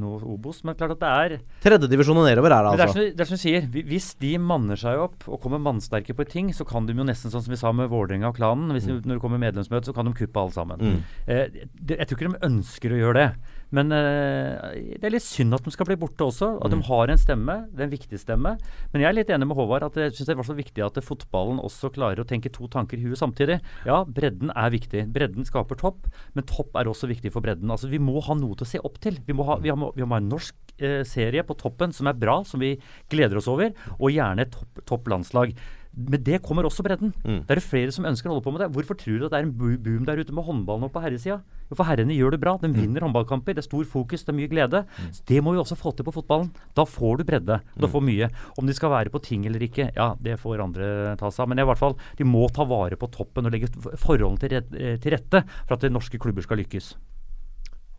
nå 0.00 0.12
Obos. 0.34 0.62
Men 0.64 0.78
klart 0.78 0.96
at 0.96 1.02
det 1.02 1.12
er 1.12 1.36
Tredjedivisjon 1.64 2.20
og 2.22 2.28
nedover 2.28 2.54
er 2.54 2.68
det, 2.68 2.74
det 2.74 2.78
det 2.78 2.84
er, 2.84 2.92
altså. 2.92 3.00
som, 3.00 3.16
det 3.18 3.24
er 3.24 3.30
som 3.30 3.40
du 3.40 3.44
sier, 3.44 3.68
hvis 3.92 4.10
de 4.22 4.32
manner 4.52 4.80
seg 4.80 5.02
opp 5.06 5.28
og 5.28 5.40
kommer 5.42 5.62
mannsterke 5.62 6.16
på 6.16 6.28
ting, 6.28 6.52
så 6.56 6.66
kan 6.68 6.88
de 6.88 6.96
jo 6.96 7.06
nesten 7.06 7.32
sånn 7.32 7.44
som 7.44 7.54
vi 7.54 7.60
sa 7.60 7.72
med 7.76 7.90
Vålerenga 7.92 8.30
og 8.30 8.38
klanen. 8.38 8.72
Hvis 8.76 8.88
de, 8.90 9.00
når 9.02 9.18
det 9.18 9.24
kommer 9.24 9.42
medlemsmøte, 9.42 9.90
så 9.90 9.96
kan 9.96 10.08
de 10.08 10.16
kuppe 10.18 10.40
alle 10.42 10.56
sammen. 10.56 10.84
Mm. 10.84 11.02
Eh, 11.26 11.44
det, 11.80 11.98
jeg 12.00 12.08
tror 12.08 12.20
ikke 12.20 12.32
de 12.32 12.48
ønsker 12.50 12.94
å 12.94 13.02
gjøre 13.02 13.20
det. 13.20 13.28
Men 13.74 13.90
eh, 13.94 14.96
det 15.00 15.08
er 15.08 15.14
litt 15.16 15.24
synd 15.24 15.56
at 15.56 15.64
de 15.66 15.72
skal 15.74 15.88
bli 15.88 15.96
borte 15.98 16.26
også. 16.26 16.50
At 16.64 16.72
de 16.72 16.78
har 16.86 17.10
en 17.10 17.20
stemme. 17.20 17.56
Det 17.72 17.82
er 17.82 17.88
en 17.88 17.94
viktig 17.94 18.20
stemme. 18.20 18.54
Men 18.92 19.02
jeg 19.02 19.08
er 19.10 19.16
litt 19.18 19.32
enig 19.34 19.48
med 19.50 19.58
Håvard 19.58 19.86
at 19.88 19.98
jeg 19.98 20.14
synes 20.14 20.30
det 20.30 20.36
er 20.36 20.48
så 20.48 20.56
viktig 20.58 20.84
at 20.86 21.00
fotballen 21.04 21.60
også 21.62 21.90
klarer 21.94 22.22
å 22.22 22.28
tenke 22.28 22.52
to 22.54 22.68
tanker 22.70 23.00
i 23.00 23.08
huet 23.08 23.20
samtidig. 23.20 23.58
Ja, 23.88 24.02
bredden 24.06 24.54
er 24.54 24.74
viktig. 24.74 25.06
Bredden 25.14 25.48
skaper 25.48 25.78
topp, 25.80 26.08
men 26.36 26.46
topp 26.48 26.76
er 26.78 26.90
også 26.90 27.10
viktig 27.10 27.34
for 27.34 27.44
bredden. 27.44 27.72
Altså 27.72 27.90
Vi 27.92 28.02
må 28.02 28.22
ha 28.24 28.38
noe 28.38 28.58
til 28.58 28.68
å 28.68 28.72
se 28.76 28.82
opp 28.84 29.00
til. 29.02 29.18
Vi 29.26 29.36
må 29.36 29.46
ha, 29.48 29.58
vi 29.62 29.74
må, 29.74 29.90
vi 29.96 30.06
må 30.06 30.16
ha 30.16 30.22
en 30.22 30.30
norsk 30.30 30.76
eh, 30.78 31.02
serie 31.08 31.44
på 31.46 31.58
toppen 31.58 31.94
som 31.94 32.10
er 32.10 32.18
bra, 32.18 32.42
som 32.46 32.62
vi 32.62 32.76
gleder 33.12 33.40
oss 33.40 33.50
over, 33.50 33.74
og 33.98 34.14
gjerne 34.14 34.46
et 34.46 34.54
topp, 34.54 34.84
topp 34.86 35.10
landslag. 35.10 35.56
Med 35.94 36.24
det 36.26 36.40
kommer 36.42 36.66
også 36.66 36.82
bredden. 36.82 37.12
Mm. 37.22 37.44
Det 37.46 37.54
er 37.54 37.60
det 37.60 37.64
flere 37.66 37.92
som 37.94 38.06
ønsker 38.08 38.28
å 38.28 38.34
holde 38.34 38.44
på 38.46 38.54
med 38.54 38.64
det. 38.64 38.70
Hvorfor 38.74 38.98
tror 38.98 39.20
du 39.20 39.26
at 39.26 39.34
det 39.34 39.40
er 39.40 39.46
en 39.46 39.54
boom 39.54 40.08
der 40.08 40.18
ute 40.18 40.34
med 40.34 40.46
håndballen 40.46 40.88
og 40.88 40.92
på 40.94 41.02
herresida? 41.04 41.38
Jo, 41.70 41.76
for 41.78 41.86
herrene 41.86 42.16
gjør 42.16 42.34
det 42.34 42.40
bra. 42.42 42.56
De 42.60 42.70
vinner 42.72 43.06
håndballkamper. 43.06 43.54
Det 43.54 43.62
er 43.62 43.68
stor 43.68 43.86
fokus, 43.88 44.26
det 44.26 44.34
er 44.34 44.38
mye 44.40 44.50
glede. 44.50 44.82
Så 45.14 45.22
det 45.30 45.40
må 45.44 45.54
vi 45.54 45.62
også 45.62 45.78
få 45.78 45.94
til 45.94 46.08
på 46.08 46.16
fotballen. 46.16 46.50
Da 46.74 46.86
får 46.88 47.20
du 47.20 47.26
bredde. 47.30 47.60
Du 47.78 47.88
får 47.90 48.04
mye. 48.04 48.30
Om 48.58 48.68
de 48.68 48.76
skal 48.76 48.92
være 48.92 49.14
på 49.14 49.22
ting 49.22 49.46
eller 49.46 49.62
ikke, 49.68 49.90
ja, 49.94 50.10
det 50.20 50.40
får 50.42 50.66
andre 50.66 50.90
ta 51.20 51.30
seg 51.30 51.46
av. 51.46 51.52
Men 51.52 51.62
i 51.62 51.68
hvert 51.70 51.80
fall, 51.80 51.98
de 52.18 52.26
må 52.28 52.48
ta 52.50 52.66
vare 52.68 52.98
på 52.98 53.10
toppen 53.14 53.46
og 53.46 53.54
legge 53.54 53.70
forholdene 53.78 54.42
til, 54.42 54.58
eh, 54.58 54.96
til 54.98 55.14
rette 55.14 55.44
for 55.64 55.78
at 55.78 55.86
de 55.86 55.94
norske 55.94 56.18
klubber 56.18 56.42
skal 56.42 56.58
lykkes. 56.62 56.94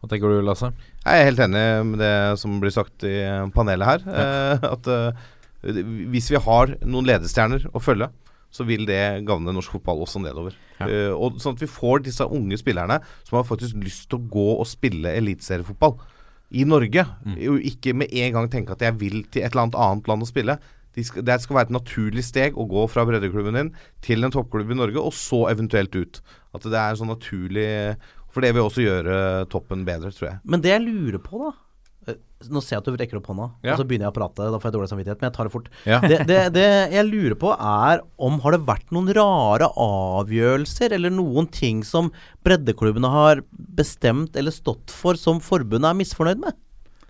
Hva 0.06 0.12
tenker 0.12 0.30
du, 0.30 0.41
Lasse? 0.46 0.68
Jeg 1.02 1.22
er 1.22 1.28
helt 1.32 1.39
enig 1.41 1.62
med 1.89 2.02
det 2.04 2.16
som 2.38 2.60
blir 2.62 2.74
sagt 2.74 3.02
i 3.08 3.16
panelet 3.56 3.88
her. 3.89 4.04
Eh, 4.06 4.66
at 4.76 4.89
eh, 4.91 5.24
hvis 5.66 6.30
vi 6.34 6.41
har 6.41 6.76
noen 6.86 7.07
ledestjerner 7.09 7.68
å 7.74 7.82
følge, 7.82 8.09
så 8.55 8.63
vil 8.68 8.86
det 8.88 9.26
gagne 9.28 9.53
norsk 9.55 9.74
fotball 9.76 10.03
også 10.05 10.22
nedover. 10.24 10.55
Ja. 10.80 10.88
Uh, 10.88 11.13
og 11.18 11.39
Sånn 11.43 11.57
at 11.57 11.63
vi 11.63 11.72
får 11.72 12.05
disse 12.05 12.28
unge 12.28 12.59
spillerne 12.61 13.01
som 13.26 13.39
har 13.39 13.47
faktisk 13.47 13.80
lyst 13.84 14.07
til 14.11 14.22
å 14.22 14.30
gå 14.32 14.47
og 14.55 14.68
spille 14.70 15.11
eliteseriefotball 15.20 15.97
i 16.55 16.63
Norge. 16.68 17.03
Og 17.49 17.68
ikke 17.68 17.95
med 17.97 18.13
en 18.16 18.38
gang 18.38 18.49
tenke 18.53 18.76
at 18.76 18.86
jeg 18.86 18.95
vil 19.01 19.24
til 19.28 19.43
et 19.43 19.51
eller 19.51 19.66
annet 19.66 19.80
annet 19.88 20.09
land 20.11 20.24
å 20.24 20.30
spille. 20.30 20.57
De 20.95 21.03
skal, 21.03 21.26
det 21.28 21.36
skal 21.43 21.57
være 21.57 21.68
et 21.68 21.76
naturlig 21.76 22.24
steg 22.24 22.55
å 22.55 22.68
gå 22.72 22.86
fra 22.88 23.03
breddeklubben 23.07 23.57
din 23.57 23.74
til 24.05 24.24
en 24.24 24.32
toppklubb 24.32 24.72
i 24.72 24.78
Norge, 24.80 25.01
og 25.01 25.11
så 25.18 25.41
eventuelt 25.51 25.97
ut. 25.97 26.22
At 26.55 26.63
det 26.63 26.80
er 26.80 26.95
sånn 26.95 27.11
naturlig 27.11 27.68
For 28.32 28.43
det 28.43 28.53
vil 28.55 28.68
også 28.68 28.84
gjøre 28.84 29.18
toppen 29.51 29.84
bedre, 29.88 30.13
tror 30.16 30.30
jeg. 30.30 30.39
Men 30.47 30.63
det 30.63 30.72
jeg 30.74 30.86
lurer 30.86 31.22
på, 31.24 31.39
da 31.39 31.51
Nå 32.51 32.62
ser 32.62 32.76
jeg 32.76 32.82
at 32.84 32.88
du 32.91 32.97
rekker 32.99 33.18
opp 33.18 33.28
hånda, 33.32 33.45
Ja. 33.66 33.74
og 33.74 33.80
så 33.80 33.86
begynner 33.89 34.06
jeg 34.06 34.14
å 34.14 34.18
prate. 34.20 34.45
Da 34.53 34.60
får 34.62 34.70
jeg 34.70 34.76
dårlig 34.76 34.89
samvittighet, 34.91 35.22
men 35.22 35.30
jeg 35.32 35.36
tar 35.38 35.47
det 35.47 35.53
fort. 35.56 35.70
Ja. 35.89 35.99
Det, 36.03 36.18
det, 36.30 36.39
det 36.53 36.66
jeg 36.93 37.08
lurer 37.08 37.36
på, 37.41 37.53
er 37.58 38.03
om 38.22 38.38
har 38.43 38.51
det 38.53 38.60
vært 38.68 38.91
noen 38.93 39.10
rare 39.18 39.70
avgjørelser, 39.74 40.93
eller 40.93 41.10
noen 41.16 41.47
ting 41.49 41.82
som 41.88 42.12
breddeklubbene 42.45 43.10
har 43.10 43.41
bestemt 43.80 44.36
eller 44.38 44.53
stått 44.53 44.93
for, 44.93 45.18
som 45.18 45.41
forbundet 45.41 45.89
er 45.89 45.97
misfornøyd 46.03 46.43
med? 46.43 46.53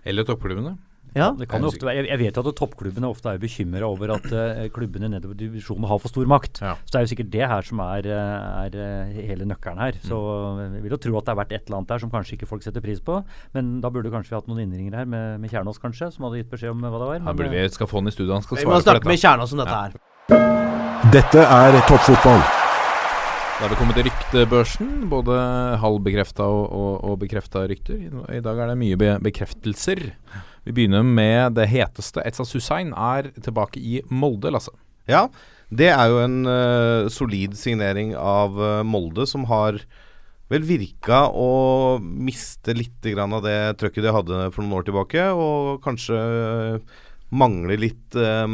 Eller 0.06 0.24
toppklubbene? 0.24 0.76
Ja. 1.16 1.30
Det 1.36 1.48
kan 1.48 1.64
jo 1.64 1.70
ofte 1.72 1.86
være, 1.88 2.04
jeg, 2.04 2.20
vet 2.20 2.38
at 2.40 2.48
toppklubbene 2.58 3.08
ofte 3.08 3.32
er 3.32 3.40
bekymra 3.40 3.88
over 3.88 4.12
at 4.18 4.26
uh, 4.30 4.66
klubbene 4.74 5.08
nedover 5.12 5.38
divisjonen 5.38 5.88
har 5.88 6.00
for 6.02 6.12
stor 6.12 6.28
makt. 6.28 6.60
Ja. 6.60 6.74
Så 6.84 6.92
det 6.92 7.00
er 7.00 7.06
jo 7.06 7.12
sikkert 7.14 7.30
det 7.32 7.48
her 7.52 7.66
som 7.66 7.80
er, 7.84 8.08
eh, 8.10 8.66
er 8.66 8.76
eh, 8.82 9.20
hele 9.30 9.46
nøkkelen 9.48 9.80
her. 9.80 9.98
Så 10.04 10.18
jeg 10.60 10.84
vil 10.84 10.96
jo 10.96 11.00
tro 11.06 11.14
at 11.20 11.28
det 11.28 11.32
har 11.32 11.40
vært 11.40 11.54
et 11.56 11.64
eller 11.66 11.80
annet 11.80 11.94
der 11.94 12.02
som 12.04 12.12
kanskje 12.12 12.36
ikke 12.36 12.50
folk 12.50 12.66
setter 12.66 12.84
pris 12.84 13.00
på. 13.04 13.22
Men 13.56 13.78
da 13.84 13.90
burde 13.92 14.12
kanskje 14.12 14.34
vi 14.34 14.38
hatt 14.38 14.50
noen 14.50 14.66
innringer 14.66 15.00
her 15.00 15.08
med, 15.08 15.40
med 15.42 15.52
Kjernås 15.52 15.80
kanskje, 15.82 16.10
som 16.14 16.28
hadde 16.28 16.42
gitt 16.42 16.52
beskjed 16.52 16.74
om 16.74 16.84
hva 16.84 16.92
det 16.92 17.08
var. 17.08 17.16
Her 17.18 17.26
Men, 17.30 17.40
burde 17.40 17.54
vi 17.56 17.64
skal 17.78 17.90
få 17.90 18.02
han 18.02 18.12
i 18.12 18.14
studio. 18.14 18.34
Han 18.36 18.44
skal 18.44 18.60
svare 18.60 18.66
på 18.66 18.76
dette. 18.76 18.76
Vi 18.76 18.84
må 18.84 18.90
snakke 18.90 19.12
med. 19.12 19.24
Kjernås 19.24 19.56
om 19.56 19.64
dette 19.64 19.80
her. 19.80 19.98
Dette 21.16 21.48
er 21.48 21.80
toppfotball. 21.88 22.40
Da 23.56 23.64
har 23.64 23.72
vi 23.72 23.78
kommet 23.80 24.02
ryktebørsen. 24.04 24.88
Både 25.08 25.36
halvbekrefta 25.80 26.44
og, 26.44 26.66
og, 26.76 26.90
og 27.08 27.20
bekrefta 27.22 27.62
rykter. 27.70 28.02
I, 28.04 28.10
I 28.36 28.42
dag 28.44 28.58
er 28.60 28.72
det 28.72 28.76
mye 28.82 28.98
be 29.00 29.14
bekreftelser. 29.30 30.02
Vi 30.66 30.74
begynner 30.74 31.04
med 31.06 31.54
det 31.54 31.68
heteste. 31.70 32.24
Etzaz 32.26 32.50
Hussein 32.56 32.90
er 32.92 33.30
tilbake 33.38 33.78
i 33.78 34.00
Molde, 34.10 34.50
Lasse. 34.50 34.74
Ja, 35.06 35.28
det 35.70 35.92
er 35.92 36.10
jo 36.10 36.18
en 36.24 36.40
uh, 36.46 37.06
solid 37.12 37.54
signering 37.58 38.16
av 38.18 38.58
uh, 38.58 38.82
Molde, 38.86 39.28
som 39.30 39.46
har 39.50 39.78
vel 40.50 40.66
virka 40.66 41.24
å 41.30 41.98
miste 42.02 42.74
litt 42.74 43.06
av 43.18 43.40
det 43.42 43.58
trøkket 43.78 44.04
de 44.06 44.14
hadde 44.14 44.42
for 44.54 44.62
noen 44.62 44.78
år 44.78 44.86
tilbake, 44.86 45.28
og 45.34 45.82
kanskje 45.86 46.18
uh, 46.18 46.98
mangler 47.34 47.80
litt 47.80 48.14
eh, 48.14 48.46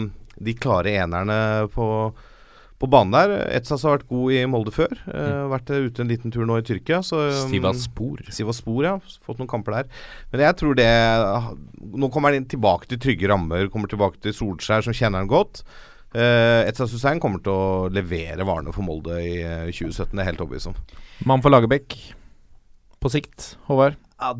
de 0.43 0.55
klare 0.57 0.95
enerne 0.97 1.69
på, 1.73 1.87
på 2.83 2.89
banen 2.91 3.15
der. 3.15 3.33
Etsas 3.55 3.85
har 3.87 3.97
vært 3.97 4.09
god 4.11 4.35
i 4.35 4.41
Molde 4.51 4.73
før. 4.75 4.91
Uh, 5.07 5.47
Vært 5.53 5.71
ute 5.71 6.03
en 6.03 6.11
liten 6.11 6.35
tur 6.35 6.49
nå 6.49 6.57
i 6.59 6.65
Tyrkia. 6.67 6.99
Så, 7.07 7.21
um, 7.29 7.53
Sivaspor. 7.53 8.25
Sivaspor, 8.35 8.83
ja. 8.89 8.97
Fått 9.23 9.39
noen 9.39 9.51
kamper 9.51 9.79
der. 9.79 10.03
Men 10.33 10.43
jeg 10.49 10.59
tror 10.59 10.77
det 10.79 10.89
Nå 12.03 12.09
kommer 12.13 12.35
han 12.35 12.49
tilbake 12.51 12.91
til 12.91 13.01
trygge 13.03 13.31
rammer. 13.31 13.71
Kommer 13.71 13.91
tilbake 13.91 14.19
til 14.23 14.35
Solskjær, 14.35 14.83
som 14.87 14.97
kjenner 14.97 15.23
han 15.23 15.31
godt. 15.31 15.63
Uh, 16.13 16.67
Etsas 16.67 16.93
Hussein 16.93 17.23
kommer 17.23 17.41
til 17.45 17.55
å 17.55 17.93
levere 17.93 18.45
varene 18.45 18.75
for 18.75 18.85
Molde 18.85 19.17
i 19.23 19.37
eh, 19.41 19.71
2017. 19.71 20.11
Det 20.13 20.21
er 20.21 20.29
helt 20.29 20.43
overbevist 20.45 20.73
om. 20.73 20.77
Mann 21.31 21.45
for 21.45 21.55
Lagerbäck 21.55 21.97
på 23.03 23.11
sikt, 23.15 23.55
Håvard? 23.69 23.97
Ja, 24.21 24.35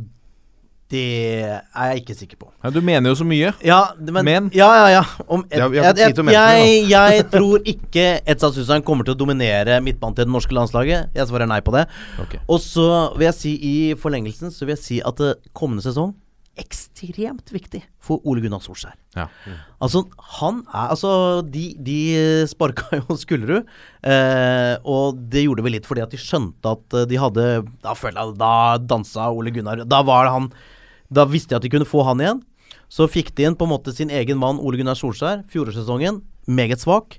det 0.93 1.03
er 1.49 1.87
jeg 1.93 2.03
ikke 2.03 2.17
sikker 2.19 2.39
på. 2.43 2.51
Ja, 2.63 2.71
du 2.75 2.81
mener 2.85 3.09
jo 3.13 3.17
så 3.19 3.25
mye. 3.27 3.53
Ja, 3.65 3.81
det- 3.99 4.13
men, 4.13 4.25
Men? 4.29 4.51
Ja, 4.55 4.69
ja, 4.83 4.89
ja. 5.01 5.05
Om, 5.27 5.45
til 5.49 5.63
å 5.65 5.71
mente 5.73 6.37
jeg, 6.37 6.89
jeg 6.91 7.27
tror 7.35 7.65
ikke 7.65 8.07
Etsas 8.29 8.59
Hussein 8.61 8.85
kommer 8.85 9.09
til 9.09 9.17
å 9.17 9.21
dominere 9.25 9.81
midtbanen 9.85 10.19
til 10.19 10.29
det 10.29 10.33
norske 10.35 10.53
landslaget. 10.57 11.09
Jeg 11.17 11.31
svarer 11.33 11.49
nei 11.49 11.61
på 11.65 11.73
det. 11.75 11.87
Okay. 12.27 12.41
Og 12.49 12.61
så 12.61 12.89
vil 13.17 13.31
jeg 13.31 13.39
si 13.41 13.55
i 13.63 13.77
forlengelsen 13.99 14.53
Så 14.53 14.67
vil 14.69 14.77
jeg 14.77 14.85
si 14.85 15.01
at 15.03 15.17
det 15.23 15.35
kommende 15.57 15.83
sesong 15.85 16.13
ekstremt 16.61 17.49
viktig 17.49 17.81
for 18.03 18.21
Ole 18.29 18.43
Gunnar 18.45 18.61
Solskjær. 18.61 18.93
Ja. 19.17 19.25
Altså, 19.81 20.03
han 20.41 20.59
er 20.69 20.91
Altså, 20.93 21.13
de, 21.49 21.63
de 21.81 21.97
sparka 22.51 22.91
jo 23.01 23.17
Skullerud. 23.17 23.65
Eh, 24.05 24.75
og 24.85 25.17
det 25.33 25.47
gjorde 25.47 25.65
vi 25.65 25.73
litt 25.79 25.89
fordi 25.89 26.05
at 26.05 26.13
de 26.13 26.21
skjønte 26.21 26.75
at 26.77 26.99
eh, 27.01 27.07
de 27.09 27.21
hadde 27.23 27.47
Da 27.85 27.95
følte 27.97 28.21
jeg 28.27 28.37
Da 28.43 28.53
dansa 28.85 29.31
Ole 29.33 29.55
Gunnar. 29.55 29.85
Da 29.89 30.03
var 30.05 30.29
det 30.29 30.35
han 30.37 30.51
Da 31.13 31.27
visste 31.29 31.53
de 31.53 31.61
at 31.61 31.65
de 31.67 31.71
kunne 31.73 31.89
få 31.89 32.05
han 32.09 32.23
igjen. 32.23 32.41
Så 32.89 33.09
fikk 33.09 33.35
de 33.37 33.45
inn 33.45 33.57
på 33.57 33.69
en 33.69 33.75
måte 33.75 33.93
sin 33.93 34.13
egen 34.13 34.41
mann 34.41 34.61
Ole 34.61 34.81
Gunnar 34.81 34.97
Solskjær. 34.97 35.45
Fjorårssesongen 35.53 36.23
meget 36.47 36.81
svak. 36.81 37.19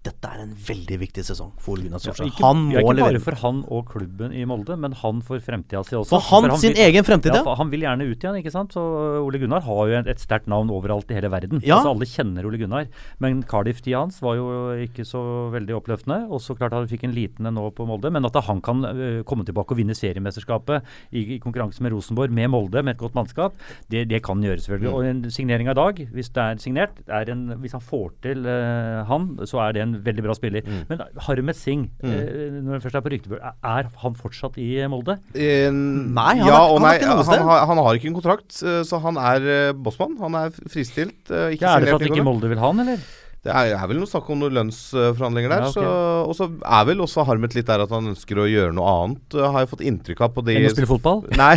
Dette 0.00 0.28
er 0.32 0.38
en 0.40 0.52
veldig 0.56 0.96
viktig 1.02 1.22
sesong 1.28 1.50
for 1.60 1.74
Ole 1.74 1.84
Gunnar 1.84 2.00
ja, 2.00 2.08
Solskjær. 2.08 2.28
ikke, 2.30 2.40
han 2.40 2.60
ja, 2.72 2.80
må 2.80 2.88
ikke 2.94 3.02
bare 3.02 3.12
levere. 3.12 3.20
for 3.26 3.36
han 3.42 3.58
og 3.68 3.90
klubben 3.90 4.32
i 4.32 4.46
Molde, 4.48 4.76
men 4.80 4.94
han 4.96 5.18
for 5.26 5.42
fremtida 5.44 5.82
si 5.84 5.92
også. 5.98 6.16
For 6.24 6.24
han 6.48 6.56
sin 6.62 6.72
vil- 6.72 6.86
egen 6.86 7.04
fremtid, 7.04 7.34
ja. 7.36 7.42
ja. 7.44 7.56
Han 7.58 7.68
vil 7.68 7.84
gjerne 7.84 8.06
ut 8.08 8.16
igjen, 8.24 8.38
ikke 8.40 8.52
sant. 8.54 8.72
Så 8.72 8.80
Ole 9.20 9.36
Gunnar 9.42 9.60
har 9.66 9.82
jo 9.90 9.98
et, 9.98 10.08
et 10.08 10.22
sterkt 10.22 10.48
navn 10.48 10.72
overalt 10.72 11.12
i 11.12 11.18
hele 11.18 11.28
verden. 11.28 11.60
Ja. 11.60 11.82
Altså 11.82 11.92
Alle 11.92 12.08
kjenner 12.08 12.48
Ole 12.48 12.56
Gunnar. 12.62 12.88
Men 13.20 13.42
Cardiff-tida 13.44 14.00
hans 14.00 14.22
var 14.24 14.38
jo 14.40 14.46
ikke 14.86 15.04
så 15.04 15.20
veldig 15.52 15.76
oppløftende. 15.82 16.22
Og 16.32 16.40
så 16.40 16.56
klart 16.56 16.72
han 16.72 16.88
fikk 16.88 17.04
en 17.04 17.12
liten 17.12 17.50
en 17.50 17.58
nå 17.60 17.66
på 17.76 17.84
Molde. 17.84 18.08
Men 18.08 18.24
at 18.24 18.40
han 18.48 18.64
kan 18.64 18.80
uh, 18.86 19.20
komme 19.28 19.44
tilbake 19.44 19.76
og 19.76 19.82
vinne 19.82 19.98
seriemesterskapet 19.98 20.80
i, 21.12 21.26
i 21.36 21.38
konkurranse 21.44 21.84
med 21.84 21.92
Rosenborg, 21.92 22.32
med 22.32 22.48
Molde, 22.56 22.80
med 22.80 22.96
et 22.96 23.04
godt 23.04 23.20
mannskap, 23.20 23.60
det, 23.92 24.06
det 24.08 24.22
kan 24.24 24.40
han 24.40 24.48
gjøre, 24.48 24.64
selvfølgelig. 24.64 24.96
Og 24.96 25.12
en 25.12 25.22
signering 25.28 25.68
av 25.68 25.76
dag, 25.76 26.00
hvis 26.16 26.32
det 26.32 26.48
er 26.48 26.64
signert, 26.64 27.04
er 27.04 27.36
en, 27.36 27.46
hvis 27.60 27.76
han 27.76 27.84
får 27.84 28.10
til 28.24 28.48
uh, 28.48 29.04
han, 29.10 29.32
så 29.44 29.60
er 29.66 29.76
det 29.76 29.84
en 29.84 29.89
veldig 30.04 30.22
bra 30.24 30.34
spiller. 30.38 30.62
Men 30.88 31.00
Harmet 31.26 31.56
Singh, 31.58 31.88
øh, 32.04 32.60
når 32.62 32.72
han 32.78 32.84
først 32.84 32.94
er 32.98 33.04
på 33.06 33.12
ryktebøl, 33.14 33.40
er, 33.42 33.88
han 34.04 34.14
fortsatt 34.18 34.58
i 34.62 34.68
Molde? 34.92 35.18
Eh, 35.34 35.70
Nei, 35.70 36.36
han 36.38 36.46
ja 36.46 36.58
er- 36.60 36.72
han 36.74 36.82
nei, 36.82 36.94
er 36.94 37.00
ikke 37.00 37.14
noe 37.14 37.24
sted. 37.26 37.38
Han 37.40 37.48
har, 37.48 37.66
han 37.72 37.82
har 37.84 37.94
ikke 38.00 38.10
en 38.12 38.18
kontrakt, 38.20 38.62
eh, 38.62 38.82
så 38.86 39.00
han 39.02 39.16
er 39.16 39.48
eh, 39.56 39.72
bossmann. 39.72 40.16
Han 40.20 40.34
er 40.34 40.50
fristilt. 40.68 41.30
eh, 41.30 41.54
Ikke 41.56 41.66
Ja, 41.66 41.76
er 41.76 41.80
det 41.86 41.94
for 41.94 42.02
at 42.02 42.08
ikke. 42.10 42.24
Molde 42.24 42.48
vil 42.48 42.58
ha 42.58 42.70
han, 42.72 42.80
eller? 42.86 42.98
Det 43.40 43.48
er, 43.48 43.70
er 43.72 43.86
vel 43.88 43.96
noe 43.96 44.08
snakk 44.08 44.26
om 44.34 44.42
noen 44.42 44.52
lønnsforhandlinger 44.58 45.52
der. 45.52 45.62
Ja, 45.64 45.68
okay. 45.70 45.84
så, 45.86 45.92
og 46.28 46.34
så 46.36 46.48
er 46.60 46.88
vel 46.90 46.98
også 47.00 47.24
Harmet 47.24 47.54
litt 47.56 47.70
der 47.70 47.80
at 47.86 47.94
han 47.94 48.10
ønsker 48.10 48.42
å 48.42 48.44
gjøre 48.44 48.74
noe 48.76 48.92
annet, 48.92 49.36
eh, 49.36 49.46
har 49.46 49.64
jeg 49.64 49.70
fått 49.70 49.84
inntrykk 49.88 50.20
av 50.26 50.34
på 50.34 50.44
de 50.44 50.58
Enn 50.58 50.68
å 50.68 50.72
spille 50.74 50.90
fotball? 50.90 51.22
Nei, 51.40 51.54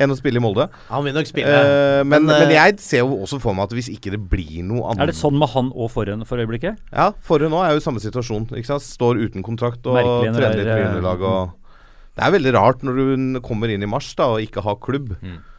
enn 0.00 0.14
å 0.14 0.16
spille 0.16 0.40
i 0.40 0.44
Molde. 0.44 0.70
Han 0.88 1.04
vil 1.04 1.16
nok 1.18 1.28
spille. 1.28 1.52
Uh, 1.52 2.00
men, 2.00 2.24
Men, 2.24 2.30
men, 2.32 2.46
eh, 2.46 2.54
jeg 2.56 2.78
ser 2.80 3.04
jo 3.04 3.20
også 3.26 3.42
for 3.44 3.58
meg 3.58 3.68
at 3.68 3.76
hvis 3.76 3.92
ikke 3.92 4.14
det 4.16 4.22
blir 4.32 4.64
noe 4.64 4.88
annet 4.88 5.04
Er 5.04 5.12
det 5.12 5.18
sånn 5.20 5.36
med 5.36 5.52
han 5.52 5.68
og 5.76 5.92
Forhen 5.92 6.24
for 6.28 6.40
øyeblikket? 6.40 6.80
Ja, 6.94 7.10
forrige 7.28 7.52
nå 7.52 7.60
er 7.60 7.76
jo 7.76 7.82
i 7.82 7.84
samme 7.84 8.00
situasjon. 8.00 8.48
Ikke 8.56 8.72
sant? 8.72 8.88
Står 8.88 9.20
uten 9.20 9.44
kontrakt 9.44 9.84
og 9.84 10.00
trener 10.00 10.56
litt 10.56 10.72
på 10.72 10.80
underlag. 10.80 11.28
Og 11.28 11.67
det 12.18 12.26
er 12.26 12.32
veldig 12.34 12.52
rart 12.56 12.80
når 12.82 12.96
du 12.98 13.38
kommer 13.46 13.70
inn 13.70 13.84
i 13.84 13.88
mars 13.90 14.08
da 14.18 14.32
og 14.32 14.42
ikke 14.42 14.64
har 14.64 14.78
klubb. 14.82 15.12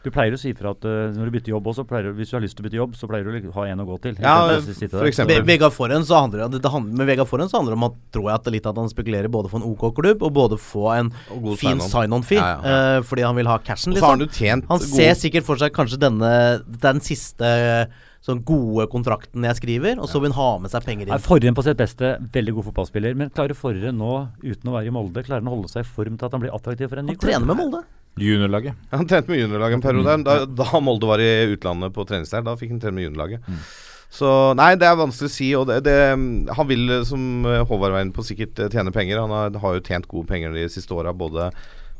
Du 0.04 0.08
pleier 0.12 0.32
å 0.32 0.40
si 0.40 0.52
fra 0.56 0.74
at 0.74 0.84
uh, 0.84 1.08
når 1.12 1.28
du 1.28 1.34
bytter 1.34 1.52
jobb 1.54 1.70
også, 1.72 1.84
pleier 1.88 2.08
du, 2.08 2.18
hvis 2.18 2.32
du 2.32 2.36
har 2.36 2.42
lyst 2.44 2.56
til 2.56 2.64
å 2.64 2.66
bytte 2.66 2.78
jobb, 2.78 2.94
så 2.96 3.08
pleier 3.08 3.24
du 3.24 3.30
å 3.32 3.34
liksom 3.36 3.54
ha 3.56 3.64
en 3.68 3.82
å 3.82 3.86
gå 3.88 3.96
til. 4.04 4.18
Ja, 4.20 4.34
for 4.92 5.08
eksempel. 5.08 5.40
Vegard 5.48 5.72
Forhen 5.76 6.04
så 6.08 6.20
handler 6.20 6.44
det, 6.44 6.60
det 6.64 6.72
handler, 6.72 7.00
Med 7.00 7.08
Vegard 7.08 7.28
Forhen 7.28 7.48
så 7.52 7.60
handler 7.60 7.76
det 7.76 7.80
om 7.80 7.88
at 7.88 7.96
tror 8.12 8.28
jeg 8.28 8.36
at 8.36 8.52
litt 8.56 8.68
at 8.68 8.80
han 8.80 8.92
spekulerer 8.92 9.32
både 9.32 9.52
for 9.52 9.60
en 9.60 9.68
OK 9.72 9.88
klubb 9.96 10.24
og 10.24 10.36
både 10.36 10.60
få 10.60 10.86
en 10.98 11.12
fin 11.16 11.80
sign-on. 11.80 11.88
sign-on-fee. 11.88 12.40
Ja, 12.40 12.52
ja, 12.52 12.84
uh, 13.00 13.08
fordi 13.08 13.24
han 13.28 13.40
vil 13.40 13.48
ha 13.52 13.56
cashen, 13.64 13.96
liksom. 13.96 14.12
han 14.12 14.24
jo 14.24 14.30
tjent 14.36 14.68
Han 14.68 14.84
ser 14.84 15.16
sikkert 15.20 15.48
for 15.48 15.60
seg 15.60 15.72
kanskje 15.76 16.00
denne 16.04 16.32
den 16.84 17.04
siste 17.04 17.56
sånn 18.24 18.42
gode 18.44 18.84
kontrakten 18.92 19.46
jeg 19.48 19.56
skriver, 19.56 20.00
og 20.00 20.10
så 20.10 20.20
vil 20.20 20.34
han 20.34 20.38
ha 20.38 20.48
med 20.64 20.72
seg 20.72 20.84
penger 20.84 21.08
Er 21.08 21.16
inn. 21.16 21.24
Forhen 21.24 21.56
på 21.56 21.64
sitt 21.64 21.78
beste 21.80 22.12
veldig 22.34 22.56
god 22.58 22.68
fotballspiller, 22.68 23.16
men 23.16 23.32
klarer 23.32 23.56
Forhen 23.56 23.96
nå, 24.00 24.12
uten 24.44 24.68
å 24.70 24.76
være 24.76 24.90
i 24.90 24.94
Molde, 24.94 25.24
klarer 25.24 25.40
han 25.40 25.48
å 25.48 25.56
holde 25.56 25.72
seg 25.72 25.86
i 25.86 25.92
form 25.96 26.18
til 26.20 26.28
at 26.28 26.36
han 26.36 26.44
blir 26.44 26.54
attraktiv 26.56 26.92
for 26.92 27.00
en 27.00 27.08
ny 27.08 27.16
Han 27.16 27.22
trener 27.24 27.48
med 27.48 27.60
Molde. 27.62 27.84
Juniorlaget. 28.20 28.76
Han 28.92 29.06
trente 29.08 29.32
med 29.32 29.40
juniorlaget 29.40 29.78
en 29.78 29.84
periode. 29.84 30.16
Da, 30.26 30.34
da 30.44 30.82
Molde 30.84 31.08
var 31.08 31.22
i 31.22 31.30
utlandet 31.54 31.94
på 31.96 32.04
treningsleir, 32.08 32.44
da 32.44 32.56
fikk 32.60 32.74
han 32.74 32.82
trene 32.82 32.98
med 32.98 33.08
juniorlaget. 33.08 33.54
Så 34.10 34.28
nei, 34.58 34.72
det 34.74 34.88
er 34.88 34.98
vanskelig 34.98 35.30
å 35.30 35.32
si. 35.32 35.48
Og 35.56 35.68
det, 35.70 35.80
det, 35.86 35.96
han 36.58 36.68
vil, 36.68 36.88
eh, 36.90 37.04
som 37.06 37.46
eh, 37.46 37.62
Håvard 37.62 37.94
var 37.94 38.02
inne 38.02 38.14
på, 38.14 38.26
sikkert 38.26 38.58
eh, 38.58 38.70
tjene 38.72 38.92
penger. 38.94 39.22
Han 39.22 39.34
har, 39.34 39.54
har 39.62 39.76
jo 39.76 39.84
tjent 39.86 40.08
gode 40.10 40.26
penger 40.30 40.56
de 40.56 40.66
siste 40.72 40.96
åra, 40.96 41.14
både 41.14 41.52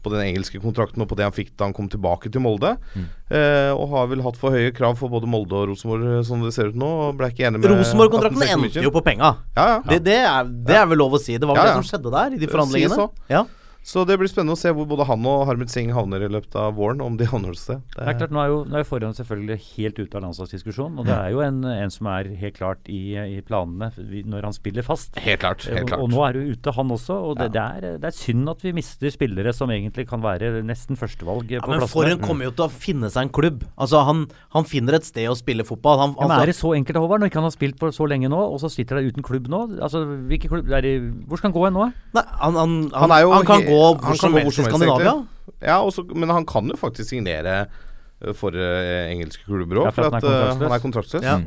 på 0.02 0.12
den 0.14 0.22
engelske 0.24 0.60
kontrakten 0.62 1.04
og 1.04 1.08
på 1.10 1.18
det 1.18 1.26
han 1.28 1.34
fikk 1.36 1.52
da 1.54 1.68
han 1.68 1.76
kom 1.76 1.88
tilbake 1.92 2.32
til 2.32 2.42
Molde. 2.44 2.74
Eh, 2.96 3.70
og 3.74 3.92
har 3.92 4.10
vel 4.10 4.24
hatt 4.24 4.38
for 4.40 4.56
høye 4.56 4.72
krav 4.76 4.98
for 5.00 5.12
både 5.12 5.28
Molde 5.30 5.56
og 5.58 5.70
Rosenborg, 5.70 6.06
eh, 6.18 6.24
som 6.26 6.42
det 6.44 6.52
ser 6.56 6.72
ut 6.72 6.78
nå. 6.80 6.90
Og 7.06 7.20
ble 7.20 7.30
ikke 7.32 7.46
enig 7.48 7.62
med 7.62 7.72
Rosenborg-kontrakten 7.74 8.46
endte 8.48 8.84
jo 8.84 8.92
på 8.94 9.04
penga. 9.06 9.34
Ja, 9.56 9.66
ja. 9.76 9.78
Det, 9.86 10.02
det, 10.08 10.18
er, 10.26 10.52
det 10.68 10.76
er 10.80 10.90
vel 10.90 11.02
lov 11.02 11.18
å 11.18 11.22
si. 11.22 11.36
Det 11.38 11.48
var 11.48 11.60
vel 11.60 11.70
det 11.70 11.78
som 11.82 11.88
skjedde 11.92 12.14
der, 12.16 12.36
i 12.36 12.42
de 12.42 12.50
forhandlingene. 12.50 12.96
Si 12.96 13.02
så. 13.04 13.28
Ja. 13.32 13.44
Så 13.82 14.04
det 14.06 14.18
blir 14.20 14.28
spennende 14.28 14.52
å 14.52 14.60
se 14.60 14.70
hvor 14.76 14.84
både 14.86 15.06
han 15.08 15.24
og 15.26 15.46
Harmet 15.48 15.70
Singh 15.72 15.94
havner 15.96 16.20
i 16.22 16.28
løpet 16.30 16.54
av 16.60 16.74
våren, 16.76 17.00
om 17.00 17.16
de 17.16 17.24
havner 17.30 17.54
et 17.54 17.58
sted. 17.58 17.80
Det 17.94 18.04
Det 18.04 18.08
er 18.12 18.18
klart, 18.18 18.30
Nå 18.36 18.40
er 18.42 18.48
jo, 18.52 18.58
nå 18.68 18.76
er 18.78 18.84
forhånd 18.84 19.16
selvfølgelig 19.16 19.56
helt 19.76 19.98
ute 19.98 20.16
av 20.18 20.22
landslagsdiskusjonen, 20.26 20.98
og 21.00 21.06
det 21.08 21.14
er 21.16 21.30
jo 21.32 21.40
en, 21.40 21.64
en 21.64 21.90
som 21.90 22.06
er 22.12 22.28
helt 22.40 22.56
klart 22.58 22.90
i, 22.92 23.00
i 23.16 23.40
planene 23.46 23.88
når 24.30 24.42
han 24.50 24.52
spiller 24.56 24.84
fast. 24.86 25.16
Helt 25.24 25.40
klart. 25.40 25.64
Helt 25.64 25.82
Og, 25.82 25.88
klart. 25.88 26.00
og 26.04 26.10
nå 26.12 26.20
er 26.28 26.38
jo 26.38 26.54
ute, 26.54 26.74
han 26.76 26.90
også. 26.94 27.16
Og 27.30 27.38
det, 27.40 27.48
det, 27.56 27.64
er, 27.64 27.96
det 28.02 28.10
er 28.10 28.16
synd 28.16 28.52
at 28.52 28.62
vi 28.66 28.72
mister 28.76 29.10
spillere 29.10 29.54
som 29.56 29.72
egentlig 29.72 30.06
kan 30.10 30.20
være 30.22 30.60
nesten 30.62 30.98
førstevalg 31.00 31.50
Ja, 31.56 31.60
på 31.64 31.72
men 31.72 31.80
plassene. 31.80 31.94
Forhen 31.96 32.20
kommer 32.22 32.44
jo 32.50 32.52
til 32.52 32.66
å 32.68 32.70
finne 32.70 33.10
seg 33.10 33.26
en 33.28 33.32
klubb. 33.32 33.64
Altså 33.80 34.04
Han, 34.06 34.26
han 34.54 34.68
finner 34.68 34.98
et 35.00 35.08
sted 35.08 35.24
å 35.30 35.34
spille 35.38 35.64
fotball. 35.64 35.98
Han, 36.04 36.14
Ja, 36.20 36.26
men 36.28 36.36
altså- 36.36 36.42
Er 36.42 36.52
det 36.52 36.56
så 36.60 36.74
enkelt, 36.76 37.00
Håvard, 37.00 37.20
når 37.24 37.32
ikke 37.32 37.40
han 37.40 37.48
har 37.48 37.56
spilt 37.56 37.78
på 37.80 37.90
så 37.96 38.06
lenge 38.08 38.28
nå, 38.28 38.38
og 38.52 38.60
så 38.60 38.68
sitter 38.70 39.00
han 39.00 39.08
uten 39.08 39.22
klubb 39.24 39.48
nå? 39.48 39.62
Altså, 39.80 40.04
hvilke 40.28 40.48
klubb, 40.52 40.68
er 40.70 40.80
det, 40.84 40.94
Hvor 41.26 41.38
skal 41.40 41.50
han 41.50 41.56
gå 41.56 41.64
hen 41.64 41.74
nå? 41.80 41.88
Nei, 42.14 42.24
han, 42.44 42.54
han, 42.54 42.76
han, 42.92 43.00
Han 43.06 43.10
er 43.16 43.22
jo 43.24 43.32
han 43.32 43.46
kan 43.48 43.64
gå 43.70 43.78
han 43.84 44.00
hvor 44.00 44.08
kan 44.10 44.20
som 44.22 44.34
gå 44.34 44.42
helst 44.44 44.60
i 44.62 44.66
Skandinavia. 44.66 45.14
Ja, 45.60 45.78
også, 45.84 46.04
men 46.14 46.30
han 46.32 46.46
kan 46.48 46.68
jo 46.72 46.76
faktisk 46.80 47.12
signere 47.12 47.54
eh, 47.66 48.34
for 48.36 48.54
uh, 48.56 49.10
engelske 49.10 49.44
klubber 49.46 49.82
òg, 49.82 49.88
Ja, 49.90 49.94
for 49.94 50.02
for 50.02 50.10
at 50.10 50.22
han 50.22 50.24
er 50.24 50.30
eh, 50.30 50.40
kontraktsløs. 50.40 50.66
han 50.66 50.76
er 50.76 50.84
kontraktsløs. 50.84 51.24
Ja. 51.24 51.38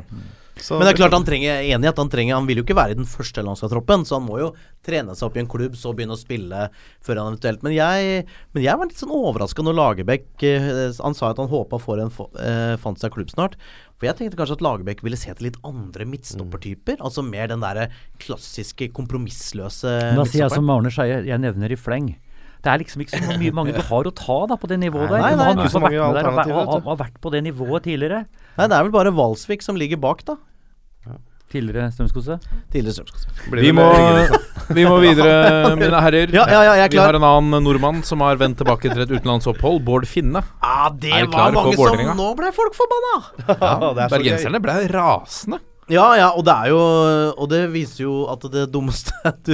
Så 0.60 0.78
Men 0.78 0.86
det 0.86 0.94
er 0.94 1.00
klart 1.00 1.14
han 1.16 1.24
trenger 1.26 1.48
jeg 1.48 1.56
er 1.64 1.74
enig 1.74 1.88
i 1.88 1.90
at 1.90 1.98
han 1.98 2.10
trenger 2.12 2.36
Han 2.38 2.46
vil 2.46 2.60
jo 2.60 2.64
ikke 2.64 2.76
være 2.78 2.94
i 2.94 2.98
den 2.98 3.08
første 3.10 3.42
landslagstroppen, 3.42 4.04
så 4.06 4.20
han 4.20 4.26
må 4.26 4.38
jo 4.38 4.50
trene 4.86 5.16
seg 5.16 5.26
opp 5.26 5.38
i 5.38 5.42
en 5.42 5.50
klubb, 5.50 5.74
så 5.78 5.94
begynne 5.96 6.14
å 6.14 6.20
spille 6.20 6.68
før 7.04 7.20
han 7.20 7.32
eventuelt 7.32 7.64
Men 7.66 7.74
jeg, 7.74 8.26
men 8.54 8.66
jeg 8.66 8.80
var 8.80 8.90
litt 8.90 9.00
sånn 9.00 9.14
overraska 9.14 9.66
når 9.66 9.78
Lagerbäck 9.80 10.46
eh, 10.46 10.70
Han 11.00 11.18
sa 11.18 11.32
at 11.32 11.42
han 11.42 11.50
håpa 11.50 11.80
for 11.82 12.02
en 12.02 12.12
eh, 12.12 12.74
fant 12.80 13.00
seg 13.00 13.14
klubb 13.14 13.32
snart. 13.32 13.58
For 13.98 14.08
jeg 14.08 14.18
tenkte 14.18 14.38
kanskje 14.38 14.58
at 14.58 14.64
Lagerbäck 14.64 15.02
ville 15.06 15.18
se 15.18 15.32
til 15.34 15.48
litt 15.48 15.58
andre 15.66 16.06
midtstoppertyper. 16.08 17.00
Altså 17.04 17.24
mer 17.26 17.50
den 17.50 17.62
derre 17.64 17.88
klassiske 18.22 18.90
kompromissløse 18.94 19.94
Da 20.14 20.26
sier 20.28 20.46
jeg 20.46 20.54
som 20.54 20.70
Arne 20.74 20.92
Skeie, 20.94 21.22
jeg 21.26 21.42
nevner 21.42 21.72
i 21.72 21.78
fleng. 21.78 22.12
Det 22.64 22.72
er 22.72 22.80
liksom 22.80 23.04
ikke 23.04 23.20
så 23.20 23.36
mye, 23.36 23.52
mange 23.52 23.74
du 23.76 23.82
har 23.84 24.08
å 24.08 24.12
ta 24.16 24.38
da 24.48 24.56
på 24.56 24.70
det 24.70 24.78
nivået 24.80 25.10
der. 25.12 25.20
Nei, 25.20 25.34
Du 25.34 25.36
nei, 25.36 25.44
ha 25.44 25.52
ikke 25.52 25.60
noen 25.60 25.68
så 25.68 25.76
som 25.76 25.84
har 25.84 25.92
vært 25.92 26.16
der 26.16 26.54
har, 26.56 26.80
har 26.88 26.98
vært 27.02 27.18
på 27.20 27.32
det 27.34 27.42
nivået 27.44 27.84
tidligere. 27.84 28.24
Nei, 28.56 28.66
det 28.72 28.78
er 28.78 28.86
vel 28.88 28.94
bare 28.94 29.12
Valsvik 29.12 29.64
som 29.66 29.76
ligger 29.76 30.00
bak, 30.00 30.24
da. 30.24 30.38
Tidligere 31.54 31.90
Strømskose. 31.94 32.38
Tidligere 32.72 32.94
Strømskose. 32.96 33.28
Vi 33.60 33.70
må, 33.76 33.84
vi 34.74 34.86
må 34.88 34.96
videre, 35.04 35.74
mine 35.78 36.00
herrer. 36.02 36.32
Ja, 36.34 36.46
ja, 36.50 36.62
ja, 36.66 36.72
jeg 36.80 36.88
er 36.88 36.94
Vi 36.96 37.02
har 37.02 37.18
en 37.20 37.26
annen 37.28 37.62
nordmann 37.62 38.00
som 38.06 38.24
har 38.26 38.40
vendt 38.40 38.58
tilbake 38.58 38.90
til 38.90 39.04
et 39.04 39.12
utenlandsopphold. 39.12 39.78
Bård 39.86 40.08
Finne. 40.10 40.42
Ja, 40.64 40.88
det 40.90 41.12
Er 41.14 41.28
var 41.30 41.54
mange 41.54 41.76
som 41.78 42.18
Nå 42.18 42.32
ble 42.40 42.50
folk 42.56 42.74
forbanna! 42.78 43.14
Ja, 43.54 43.92
det 43.94 44.02
er 44.02 44.08
så 44.08 44.18
gøy. 44.18 44.24
Bergenserne 44.24 44.62
ble 44.64 44.76
rasende. 44.90 45.60
Ja, 45.92 46.04
ja, 46.16 46.30
og 46.32 46.46
det 46.46 46.52
er 46.54 46.70
jo 46.72 46.78
Og 47.36 47.48
det 47.52 47.58
viser 47.74 48.06
jo 48.06 48.12
at 48.32 48.44
det 48.54 48.62
dummeste 48.72 49.12
du, 49.46 49.52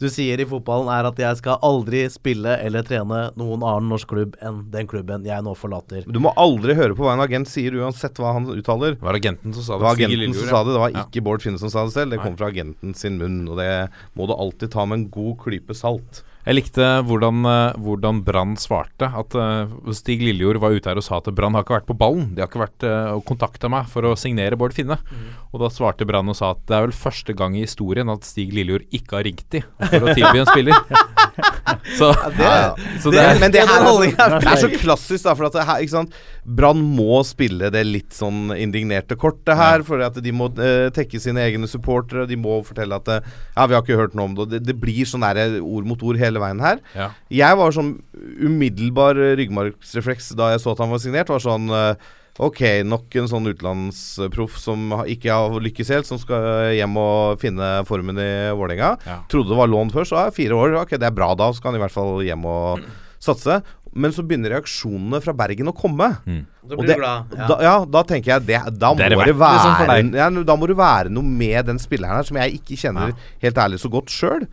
du 0.00 0.06
sier 0.12 0.40
i 0.42 0.46
fotballen, 0.48 0.90
er 0.92 1.08
at 1.08 1.20
jeg 1.20 1.38
skal 1.40 1.60
aldri 1.64 2.02
spille 2.12 2.56
eller 2.60 2.84
trene 2.84 3.20
noen 3.38 3.64
annen 3.64 3.88
norsk 3.92 4.10
klubb 4.10 4.36
enn 4.44 4.62
den 4.72 4.88
klubben 4.90 5.24
jeg 5.28 5.44
nå 5.44 5.54
forlater. 5.56 6.04
Du 6.04 6.20
må 6.22 6.34
aldri 6.40 6.76
høre 6.76 6.96
på 6.96 7.06
hva 7.06 7.14
en 7.16 7.24
agent 7.24 7.48
sier, 7.48 7.76
uansett 7.80 8.20
hva 8.20 8.34
han 8.36 8.48
uttaler. 8.52 8.96
Det 8.98 9.06
var 9.06 9.16
agenten 9.18 9.56
som 9.56 9.64
sa 9.64 9.76
Det 9.76 9.80
det. 9.80 9.86
var 9.88 9.98
agenten 10.00 10.36
som 10.36 10.50
sa 10.52 10.62
det, 10.64 10.74
det 10.76 10.82
var 10.84 10.94
ja. 10.94 11.04
ikke 11.06 11.24
Bård 11.24 11.44
Finne 11.44 11.60
som 11.62 11.72
sa 11.72 11.86
det 11.88 11.96
selv. 11.96 12.14
Det 12.14 12.20
kom 12.24 12.36
fra 12.40 12.50
agenten 12.52 12.96
sin 12.96 13.16
munn, 13.20 13.42
og 13.48 13.60
det 13.60 13.70
må 14.18 14.28
du 14.28 14.34
alltid 14.36 14.72
ta 14.74 14.84
med 14.88 15.00
en 15.00 15.08
god 15.14 15.38
klype 15.44 15.76
salt. 15.76 16.24
Jeg 16.40 16.56
likte 16.56 16.84
hvordan, 17.04 17.42
uh, 17.44 17.78
hvordan 17.84 18.22
Brann 18.24 18.54
svarte. 18.60 19.10
At 19.20 19.34
eh, 19.36 19.72
Stig 19.96 20.22
Lillejord 20.24 20.60
var 20.62 20.72
ute 20.72 20.88
her 20.88 20.96
og 20.96 21.04
sa 21.04 21.18
at 21.20 21.28
Brann 21.36 21.56
har 21.56 21.66
ikke 21.66 21.76
vært 21.76 21.88
på 21.90 21.96
ballen. 22.00 22.30
De 22.32 22.40
har 22.40 22.48
ikke 22.48 22.62
vært 22.62 22.86
uh, 22.88 23.12
og 23.18 23.26
kontakta 23.28 23.68
meg 23.72 23.90
for 23.92 24.08
å 24.08 24.14
signere 24.18 24.56
Bård 24.60 24.72
Finne. 24.76 24.96
Og 25.52 25.60
da 25.60 25.68
svarte 25.72 26.06
Brann 26.08 26.32
og 26.32 26.38
sa 26.38 26.54
at 26.54 26.62
det 26.70 26.78
er 26.78 26.86
vel 26.86 26.96
første 26.96 27.36
gang 27.36 27.58
i 27.58 27.66
historien 27.66 28.08
at 28.12 28.24
Stig 28.24 28.54
Lillejord 28.56 28.88
ikke 28.88 29.18
har 29.18 29.26
ringt 29.28 29.46
de 29.52 29.60
for 29.82 30.08
å 30.08 30.16
tilby 30.16 30.40
en 30.40 30.48
spiller. 30.48 30.80
så, 31.98 32.10
så 32.14 33.12
det, 33.12 33.20
det, 33.20 33.26
men 33.42 33.52
det, 33.52 33.66
her, 33.68 33.84
er 33.84 34.08
er 34.08 34.36
det 34.40 34.52
er 34.54 34.62
så 34.64 34.72
klassisk, 34.80 35.26
da. 35.26 35.36
For 35.36 35.50
at 35.50 35.58
det 35.58 35.66
her, 35.68 35.84
ikke 35.84 35.96
sant 35.98 36.16
Brann 36.44 36.80
må 36.96 37.20
spille 37.26 37.68
det 37.72 37.82
litt 37.86 38.14
sånn 38.16 38.52
indignerte 38.56 39.16
kortet 39.20 39.58
her. 39.58 39.82
For 39.86 40.00
at 40.04 40.16
de 40.24 40.32
må 40.32 40.48
eh, 40.56 40.88
tekke 40.94 41.20
sine 41.20 41.42
egne 41.44 41.68
supportere. 41.70 42.26
De 42.30 42.38
må 42.40 42.60
fortelle 42.66 42.96
at 42.96 43.10
eh, 43.12 43.26
Ja, 43.56 43.66
vi 43.70 43.76
har 43.76 43.82
ikke 43.84 43.98
hørt 44.00 44.16
noe 44.18 44.30
om 44.30 44.38
det. 44.38 44.48
Det, 44.54 44.62
det 44.70 44.78
blir 44.80 45.04
sånn 45.08 45.26
der 45.26 45.58
ord 45.60 45.86
mot 45.90 46.02
ord 46.02 46.20
hele 46.20 46.40
veien 46.42 46.62
her. 46.64 46.80
ja. 46.96 47.10
Jeg 47.30 47.56
var 47.60 47.74
sånn 47.76 47.92
umiddelbar 48.40 49.18
eh, 49.20 49.34
ryggmargsrefleks 49.40 50.32
da 50.38 50.52
jeg 50.54 50.62
så 50.64 50.72
at 50.74 50.80
han 50.82 50.90
var 50.92 51.02
signert. 51.02 51.30
Var 51.32 51.44
sånn 51.44 51.68
eh, 51.74 52.08
Ok, 52.40 52.60
nok 52.88 53.12
en 53.20 53.26
sånn 53.28 53.48
utenlandsproff 53.50 54.54
som 54.62 54.94
ikke 55.12 55.34
har 55.34 55.56
lykkes 55.60 55.90
helt, 55.92 56.06
som 56.08 56.16
skal 56.16 56.70
hjem 56.72 56.94
og 56.96 57.40
finne 57.42 57.66
formen 57.84 58.16
i 58.22 58.28
Vålerenga. 58.56 58.94
Ja. 59.04 59.16
Trodde 59.28 59.52
det 59.52 59.58
var 59.58 59.68
lån 59.68 59.90
først. 59.92 60.14
er 60.16 60.32
fire 60.32 60.56
år, 60.56 60.78
ok, 60.86 60.94
det 60.96 61.10
er 61.10 61.16
bra 61.18 61.34
da. 61.36 61.50
Så 61.52 61.60
kan 61.60 61.74
han 61.74 61.80
i 61.80 61.84
hvert 61.84 61.92
fall 61.92 62.22
hjem 62.24 62.46
og 62.48 62.86
satse. 63.26 63.58
Men 63.92 64.12
så 64.14 64.22
begynner 64.22 64.52
reaksjonene 64.54 65.18
fra 65.24 65.32
Bergen 65.34 65.70
å 65.70 65.74
komme. 65.74 66.12
Da 66.22 66.76
Og 66.76 66.84
blir 66.84 66.92
det, 66.92 66.94
du 66.94 67.02
glad. 67.02 67.32
Ja. 67.34 67.46
da, 67.50 67.56
ja, 67.66 67.74
da 67.96 68.02
tenker 68.06 68.36
jeg 68.36 68.46
det, 68.46 68.60
da, 68.78 68.92
må 68.94 69.00
det 69.02 69.10
det 69.32 69.36
være, 69.40 69.96
ja, 70.14 70.28
da 70.46 70.56
må 70.56 70.68
det 70.70 70.76
være 70.78 71.10
noe 71.10 71.26
med 71.26 71.66
den 71.72 71.80
spilleren 71.82 72.20
her 72.20 72.28
som 72.28 72.38
jeg 72.38 72.60
ikke 72.60 72.78
kjenner 72.84 73.16
helt 73.42 73.58
ærlig 73.64 73.80
så 73.82 73.90
godt 73.90 74.12
sjøl. 74.14 74.46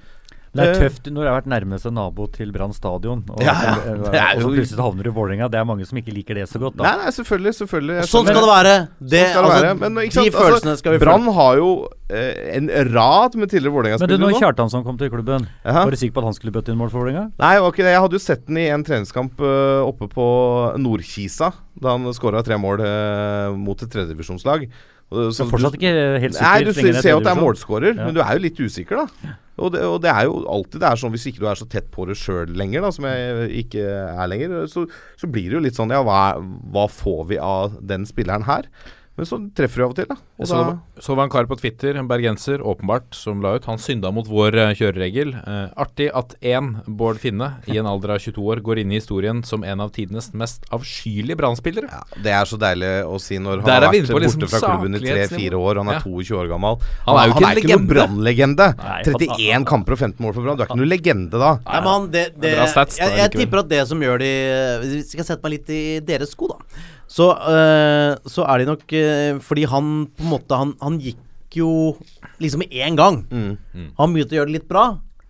Det 0.58 0.66
er 0.66 0.74
Eh, 0.74 0.82
tøft 0.88 1.08
når 1.14 1.22
det 1.24 1.30
har 1.32 1.38
vært 1.42 1.50
nærmeste 1.54 1.92
nabo 1.94 2.28
til 2.34 2.52
Brann 2.56 2.74
stadion, 2.76 3.24
og, 3.30 3.42
Ja, 3.44 3.54
ja. 3.54 3.76
og, 3.94 4.08
er 4.14 4.36
og 4.38 4.42
så 4.42 4.52
plutselig 4.56 4.84
havner 4.84 5.04
du 5.08 5.10
i 5.12 5.14
Vålerenga. 5.14 5.50
Det 5.54 5.60
er 5.62 5.68
mange 5.70 5.86
som 5.88 5.98
ikke 6.02 6.14
liker 6.16 6.36
det 6.40 6.48
så 6.50 6.60
godt. 6.60 6.76
Nei, 6.82 6.88
Da. 6.90 7.04
nei, 7.06 7.12
selvfølgelig. 7.16 7.54
selvfølgelig 7.62 8.08
Sånn 8.10 8.26
skal 8.28 8.42
det 8.42 8.52
være. 8.52 8.76
Det, 8.98 9.22
Sånn 9.22 9.32
skal 9.32 9.44
det 9.44 9.52
altså, 9.52 9.62
være. 9.68 9.78
Men 9.84 10.02
ikke 10.04 10.16
de 10.18 10.32
sant, 10.32 10.40
følelsene 10.42 10.78
skal 10.82 10.92
vi 10.98 11.02
Brann 11.06 11.30
har 11.38 11.58
jo 11.62 11.70
eh, 12.10 12.58
en 12.58 12.70
rad 12.94 13.36
med 13.36 13.50
tidligere 13.50 13.70
Men 13.70 13.74
du, 13.74 13.78
Vålerenga-spillere 13.78 14.20
når 14.26 14.36
nå. 14.36 14.40
Kjartansson 14.42 14.84
kom 14.84 14.98
til 14.98 15.10
klubben, 15.14 15.48
Aha. 15.66 15.84
var 15.86 15.92
du 15.92 15.98
sikker 15.98 16.14
på 16.18 16.24
at 16.26 16.30
han 16.32 16.38
skulle 16.38 16.52
bøtte 16.56 16.72
inn 16.74 16.78
mål 16.82 16.90
for 16.92 17.04
Vålerenga? 17.06 17.32
Nei, 17.38 17.54
det. 17.58 17.94
Jeg 17.94 18.02
hadde 18.04 18.18
jo 18.18 18.24
sett 18.24 18.46
den 18.48 18.58
i 18.58 18.68
en 18.74 18.84
treningskamp 18.84 19.40
eh, 19.40 19.82
oppe 19.86 20.08
på 20.12 20.28
Nordkisa, 20.82 21.52
da 21.80 21.96
han 21.96 22.06
skåra 22.14 22.44
tre 22.46 22.58
mål 22.58 22.82
eh, 22.82 23.56
mot 23.58 23.82
et 23.82 23.90
tredjedivisjonslag. 23.92 24.68
Og 25.12 25.32
Så 25.32 25.46
fortsatt 25.48 25.78
ikke 25.78 25.92
helt 26.20 26.36
sikker. 26.36 26.48
Nei, 26.48 26.64
du 26.68 26.74
ser, 26.76 26.98
ser 27.02 27.14
jo 27.14 27.20
at 27.22 27.28
det 27.30 27.32
er 27.32 27.40
målskårer, 27.40 27.94
Ja. 27.96 28.06
men 28.10 28.14
du 28.18 28.20
er 28.20 28.34
jo 28.36 28.44
litt 28.44 28.58
usikker, 28.60 29.06
da. 29.06 29.36
Og 29.58 29.72
det, 29.74 29.82
og 29.88 30.02
det 30.04 30.12
er 30.12 30.26
jo 30.28 30.42
alltid 30.54 30.82
det 30.84 30.90
er 30.90 31.00
sånn 31.02 31.14
hvis 31.16 31.26
ikke 31.32 31.40
du 31.42 31.48
er 31.50 31.56
så 31.58 31.66
tett 31.72 31.88
på 31.90 32.06
det 32.06 32.18
sjøl 32.20 32.52
lenger, 32.60 32.82
da, 32.86 32.92
som 32.94 33.08
jeg 33.10 33.64
ikke 33.64 33.86
er 33.88 34.28
lenger, 34.30 34.68
så, 34.70 34.84
så 35.18 35.30
blir 35.32 35.48
det 35.50 35.58
jo 35.58 35.64
litt 35.64 35.80
sånn 35.80 35.90
Ja, 35.96 36.04
hva, 36.06 36.38
hva 36.74 36.84
får 36.92 37.24
vi 37.32 37.40
av 37.42 37.80
den 37.82 38.06
spilleren 38.06 38.46
her? 38.46 38.68
Men 39.18 39.26
så 39.26 39.40
treffer 39.58 39.82
du 39.82 39.84
av 39.88 39.92
og 39.94 39.98
til, 39.98 40.06
da. 40.12 40.16
Og 40.38 40.46
så, 40.50 40.58
da 40.62 41.02
så 41.02 41.16
var 41.18 41.26
en 41.28 41.32
kar 41.34 41.48
på 41.50 41.56
Twitter, 41.58 41.98
en 41.98 42.08
bergenser, 42.10 42.62
åpenbart, 42.62 43.16
som 43.18 43.40
la 43.42 43.56
ut. 43.58 43.66
Han 43.70 43.80
synda 43.82 44.12
mot 44.14 44.28
vår 44.30 44.56
eh, 44.62 44.72
kjøreregel. 44.78 45.32
Eh, 45.42 45.72
artig 45.78 46.08
at 46.14 46.36
én, 46.46 46.76
Bård 46.86 47.18
Finne, 47.22 47.48
i 47.70 47.78
en 47.82 47.90
alder 47.90 48.16
av 48.16 48.22
22 48.22 48.46
år, 48.46 48.62
går 48.66 48.82
inn 48.84 48.92
i 48.94 49.00
historien 49.00 49.44
som 49.46 49.64
en 49.66 49.82
av 49.82 49.90
tidenes 49.96 50.30
mest 50.38 50.66
avskyelige 50.74 51.38
Brannspillere. 51.38 51.90
ja, 51.90 52.04
Det 52.24 52.34
er 52.34 52.50
så 52.50 52.58
deilig 52.62 52.92
å 53.10 53.18
si 53.22 53.38
når 53.42 53.62
han 53.62 53.70
Der 53.70 53.78
er 53.78 53.88
har 53.88 53.94
vært 53.94 54.12
på 54.14 54.22
liksom 54.22 54.42
borte 54.46 54.52
fra 54.54 54.62
klubben 54.68 54.98
i 54.98 55.02
tre-fire 55.06 55.62
år. 55.62 55.82
Han 55.82 55.90
er 55.90 55.98
Ja. 55.98 56.04
22 56.06 56.38
år 56.38 56.52
gammel. 56.54 56.78
Han 57.06 57.18
er 57.18 57.28
jo 57.28 57.34
ikke 57.34 57.38
en 57.38 57.48
noen 57.48 57.62
legende. 57.62 57.88
brannlegende. 57.94 58.68
31 59.06 59.66
kamper 59.66 59.94
og 59.94 60.00
15 60.00 60.20
mål 60.26 60.34
for 60.38 60.42
Brann. 60.46 60.58
Du 60.58 60.64
er 60.64 60.70
ikke 60.70 60.78
noen 60.82 60.94
legende 60.94 61.42
da. 61.42 61.54
Nei, 61.66 61.82
man, 61.86 62.12
det, 62.12 62.26
det, 62.38 62.54
det, 62.58 62.70
stats, 62.70 62.98
jeg, 63.02 63.18
jeg 63.18 63.32
tipper 63.34 63.64
at 63.66 63.70
det 63.70 63.82
som 63.90 64.00
gjør 64.02 64.20
de 64.22 64.32
Hvis 64.86 65.14
jeg 65.16 65.18
skal 65.18 65.26
sette 65.34 65.44
meg 65.44 65.58
litt 65.58 65.70
i 65.74 65.82
deres 66.06 66.32
sko, 66.38 66.54
da. 66.54 66.86
Så, 67.08 67.30
eh, 67.32 68.16
så 68.28 68.44
er 68.52 68.60
de 68.60 68.66
nok 68.68 68.94
eh, 68.94 69.38
Fordi 69.40 69.64
han 69.72 69.92
på 70.12 70.26
en 70.26 70.32
måte 70.34 70.58
Han, 70.60 70.74
han 70.84 70.98
gikk 71.00 71.56
jo 71.56 71.70
liksom 72.44 72.60
med 72.60 72.74
én 72.76 72.98
gang. 73.00 73.22
Mm. 73.32 73.94
Han 73.98 74.12
begynte 74.14 74.36
å 74.36 74.40
gjøre 74.42 74.50
det 74.52 74.56
litt 74.58 74.66
bra, 74.70 74.84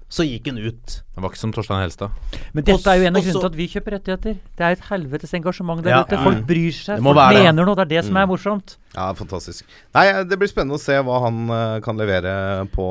så 0.10 0.26
gikk 0.26 0.48
han 0.50 0.58
ut. 0.58 0.96
Det 1.14 1.22
var 1.24 1.30
ikke 1.30 1.40
som 1.40 1.54
Torstein 1.54 1.84
Helstad. 1.84 2.12
Men 2.58 2.66
dette 2.66 2.90
er 2.90 2.98
jo 3.00 3.06
en 3.08 3.16
av 3.20 3.22
grunnene 3.22 3.44
til 3.44 3.50
at 3.52 3.56
vi 3.60 3.68
kjøper 3.72 3.96
rettigheter. 3.96 4.40
Det 4.58 4.66
er 4.66 4.76
et 4.76 4.84
helvetes 4.90 5.36
engasjement 5.38 5.84
der 5.86 5.94
Ja. 5.94 6.02
ute. 6.04 6.18
Folk 6.26 6.42
bryr 6.50 6.74
seg. 6.74 7.00
Folk 7.06 7.16
være 7.22 7.38
mener 7.46 7.70
noe. 7.70 7.76
Det 7.78 7.86
er 7.86 7.92
det 7.94 8.04
som 8.10 8.18
er 8.18 8.26
morsomt. 8.28 8.76
Ja, 8.98 9.14
fantastisk. 9.14 9.64
Nei, 9.96 10.24
Det 10.26 10.40
blir 10.42 10.50
spennende 10.52 10.76
å 10.76 10.84
se 10.84 10.98
hva 10.98 11.22
han 11.28 11.40
eh, 11.50 11.80
kan 11.86 11.96
levere 12.02 12.68
på 12.74 12.90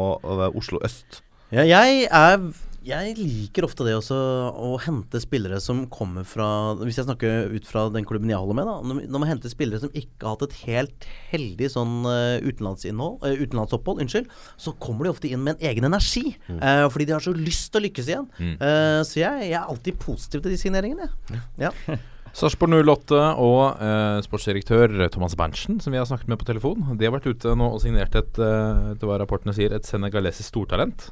Oslo 0.54 0.78
øst. 0.86 1.20
Ja, 1.50 1.62
jeg 1.66 2.06
er 2.10 2.38
jeg 2.86 3.16
liker 3.18 3.66
ofte 3.66 3.84
det 3.86 3.96
også 3.96 4.16
å 4.16 4.76
hente 4.84 5.18
spillere 5.22 5.58
som 5.62 5.84
kommer 5.92 6.26
fra 6.28 6.48
Hvis 6.78 7.00
jeg 7.00 7.08
snakker 7.08 7.52
ut 7.52 7.66
fra 7.68 7.86
den 7.92 8.06
klubben 8.06 8.30
jeg 8.30 8.38
holder 8.38 8.58
med, 8.58 8.68
da. 8.70 8.76
Når, 8.86 9.18
man 9.18 9.30
henter 9.30 9.52
spillere 9.52 9.82
som 9.82 9.92
ikke 9.92 10.26
har 10.26 10.36
hatt 10.36 10.46
et 10.46 10.58
helt 10.68 11.08
heldig 11.32 11.70
sånn 11.72 11.96
eh, 12.10 12.38
eh, 12.38 13.42
utenlandsopphold, 13.42 14.02
unnskyld, 14.04 14.30
så 14.60 14.74
kommer 14.82 15.06
de 15.06 15.14
ofte 15.14 15.30
inn 15.30 15.42
med 15.42 15.56
en 15.56 15.70
egen 15.72 15.88
energi. 15.88 16.36
eh, 16.50 16.84
fordi 16.92 17.08
de 17.08 17.16
har 17.16 17.24
så 17.24 17.34
lyst 17.34 17.72
til 17.72 17.82
å 17.82 17.86
lykkes 17.88 18.10
igjen. 18.12 18.28
Eh, 18.54 19.00
så 19.06 19.22
jeg, 19.22 19.48
jeg 19.50 19.58
er 19.58 19.72
alltid 19.72 19.98
positiv 20.02 20.44
til 20.44 20.54
de 20.54 20.60
signeringene. 20.60 21.10
jeg. 21.32 21.42
Ja. 21.66 21.74
Sarpsborg 22.36 22.76
08 22.84 23.20
og 23.40 23.60
eh, 23.80 24.18
sportsdirektør 24.26 25.06
Thomas 25.12 25.34
Berntsen, 25.38 25.80
som 25.80 25.94
vi 25.94 25.98
har 25.98 26.08
snakket 26.08 26.28
med 26.28 26.38
på 26.42 26.48
telefon, 26.48 26.82
de 27.00 27.08
har 27.08 27.14
vært 27.14 27.30
ute 27.32 27.54
nå 27.56 27.70
og 27.72 27.80
signert 27.80 28.18
et, 28.18 28.36
etter 28.36 29.08
hva 29.08 29.16
rapportene 29.22 29.56
sier, 29.56 29.72
et 29.72 29.88
senegalesisk 29.88 30.52
stortalent. 30.52 31.08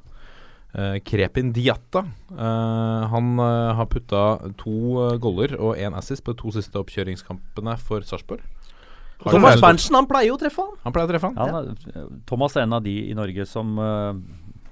Eh, 0.75 0.97
Krepin 1.07 1.53
Diatta. 1.55 2.03
Eh, 2.35 3.03
han 3.13 3.39
eh, 3.39 3.75
har 3.79 3.87
putta 3.87 4.23
to 4.59 4.73
uh, 4.99 5.13
goller 5.23 5.55
og 5.61 5.79
én 5.79 5.95
assist 5.95 6.25
på 6.27 6.35
de 6.35 6.41
to 6.41 6.51
siste 6.57 6.81
oppkjøringskampene 6.81 7.77
for 7.79 8.03
Sarpsborg. 8.03 8.43
Thomas 9.25 9.61
Berntsen 9.63 9.95
han 9.95 10.09
pleier 10.11 10.33
jo 10.33 10.35
å 10.35 10.41
treffe, 10.41 10.65
han. 10.67 10.81
Han 10.83 10.93
pleier 10.97 11.07
å 11.07 11.13
treffe 11.13 11.31
han. 11.31 11.39
Han, 11.39 11.71
er- 11.95 12.09
Thomas 12.27 12.57
er 12.59 12.67
en 12.67 12.75
av 12.77 12.83
de 12.85 12.97
i 13.07 13.15
Norge 13.17 13.47
som 13.47 13.79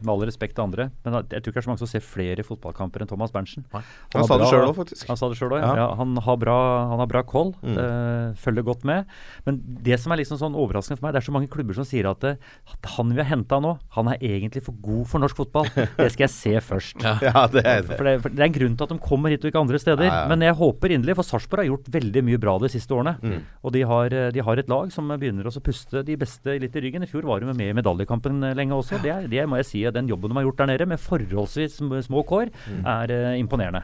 med 0.04 0.12
all 0.14 0.24
respekt 0.28 0.54
til 0.56 0.64
andre, 0.64 0.90
men 1.04 1.14
jeg 1.30 1.42
tror 1.42 1.52
ikke 1.52 1.58
det 1.58 1.62
er 1.62 1.66
så 1.66 1.70
mange 1.72 1.82
som 1.84 1.90
ser 1.90 2.04
flere 2.04 2.44
fotballkamper 2.46 3.02
enn 3.04 3.08
Thomas 3.10 3.32
Berntsen. 3.34 3.64
Han, 3.72 3.82
Han 4.14 4.24
sa 4.28 4.38
det 4.38 4.48
sjøl 4.50 4.66
òg, 4.68 4.74
faktisk. 4.76 5.06
Han 5.08 5.16
sa 5.20 5.28
det 5.32 5.38
selv 5.38 5.52
også, 5.56 5.62
ja. 5.62 5.72
Ja. 5.72 5.82
ja. 5.82 5.94
Han 6.00 6.16
har 6.26 6.36
bra, 6.42 6.56
han 6.92 6.98
har 7.02 7.06
bra 7.10 7.22
koll, 7.22 7.52
Mm. 7.62 7.76
uh, 7.78 8.34
følger 8.34 8.64
godt 8.66 8.84
med. 8.84 9.06
Men 9.46 9.60
det 9.82 9.98
som 10.00 10.12
er 10.12 10.18
liksom 10.22 10.38
sånn 10.40 10.54
overraskende 10.58 10.98
for 10.98 11.06
meg, 11.06 11.14
det 11.14 11.22
er 11.22 11.26
så 11.28 11.32
mange 11.34 11.48
klubber 11.52 11.74
som 11.74 11.84
sier 11.86 12.08
at, 12.10 12.24
at 12.24 12.90
han 12.96 13.12
vi 13.14 13.20
har 13.22 13.28
henta 13.30 13.60
nå, 13.62 13.76
han 13.96 14.08
er 14.08 14.18
egentlig 14.20 14.62
for 14.66 14.74
god 14.82 15.06
for 15.06 15.22
norsk 15.22 15.36
fotball. 15.36 15.68
Det 15.74 16.08
skal 16.12 16.26
jeg 16.26 16.34
se 16.34 16.54
først. 16.60 17.02
Ja, 17.22 17.46
det 17.46 17.62
er 17.64 17.82
det. 17.86 17.96
For 17.96 18.04
det, 18.08 18.14
for 18.22 18.28
det 18.34 18.40
er 18.42 18.48
en 18.48 18.54
grunn 18.56 18.74
til 18.76 18.84
at 18.88 18.92
de 18.94 18.98
kommer 19.02 19.30
hit 19.30 19.44
og 19.44 19.50
ikke 19.52 19.60
andre 19.62 19.78
steder. 19.78 20.04
Ja, 20.08 20.22
ja. 20.24 20.28
Men 20.32 20.42
jeg 20.44 20.54
håper 20.58 20.90
inderlig, 20.96 21.14
for 21.18 21.26
Sarpsborg 21.28 21.62
har 21.62 21.68
gjort 21.70 21.88
veldig 21.94 22.22
mye 22.26 22.40
bra 22.42 22.56
de 22.62 22.70
siste 22.72 22.94
årene. 22.96 23.14
Mm. 23.22 23.38
Og 23.62 23.72
de 23.76 23.82
har, 23.86 24.12
eh, 24.14 24.30
de 24.34 24.40
har 24.42 24.58
et 24.62 24.68
lag 24.72 24.90
som 24.92 25.08
begynner 25.12 25.46
også 25.48 25.60
å 25.62 25.66
puste 25.68 26.02
de 26.06 26.16
beste 26.18 26.56
litt 26.60 26.74
i 26.76 26.82
ryggen. 26.82 27.02
I 27.06 27.10
fjor 27.10 27.22
var 27.28 27.40
de 27.40 27.46
med 27.52 27.70
i 27.70 27.76
medaljekampen 27.78 28.42
eh, 28.50 28.54
lenge 28.58 28.74
også. 28.76 29.00
Det, 29.02 29.12
er- 29.14 29.28
det 29.30 29.46
må 29.48 29.56
jeg 29.60 29.68
si, 29.70 29.82
den 29.94 30.08
jobben 30.10 30.32
de 30.32 30.38
har 30.40 30.46
gjort 30.48 30.58
der 30.62 30.66
nede, 30.72 30.86
med 30.86 31.00
forholdsvis 31.00 31.80
små 32.08 32.22
kår, 32.28 32.50
Mm. 32.68 32.84
er 32.86 33.12
uh, 33.32 33.38
imponerende. 33.38 33.82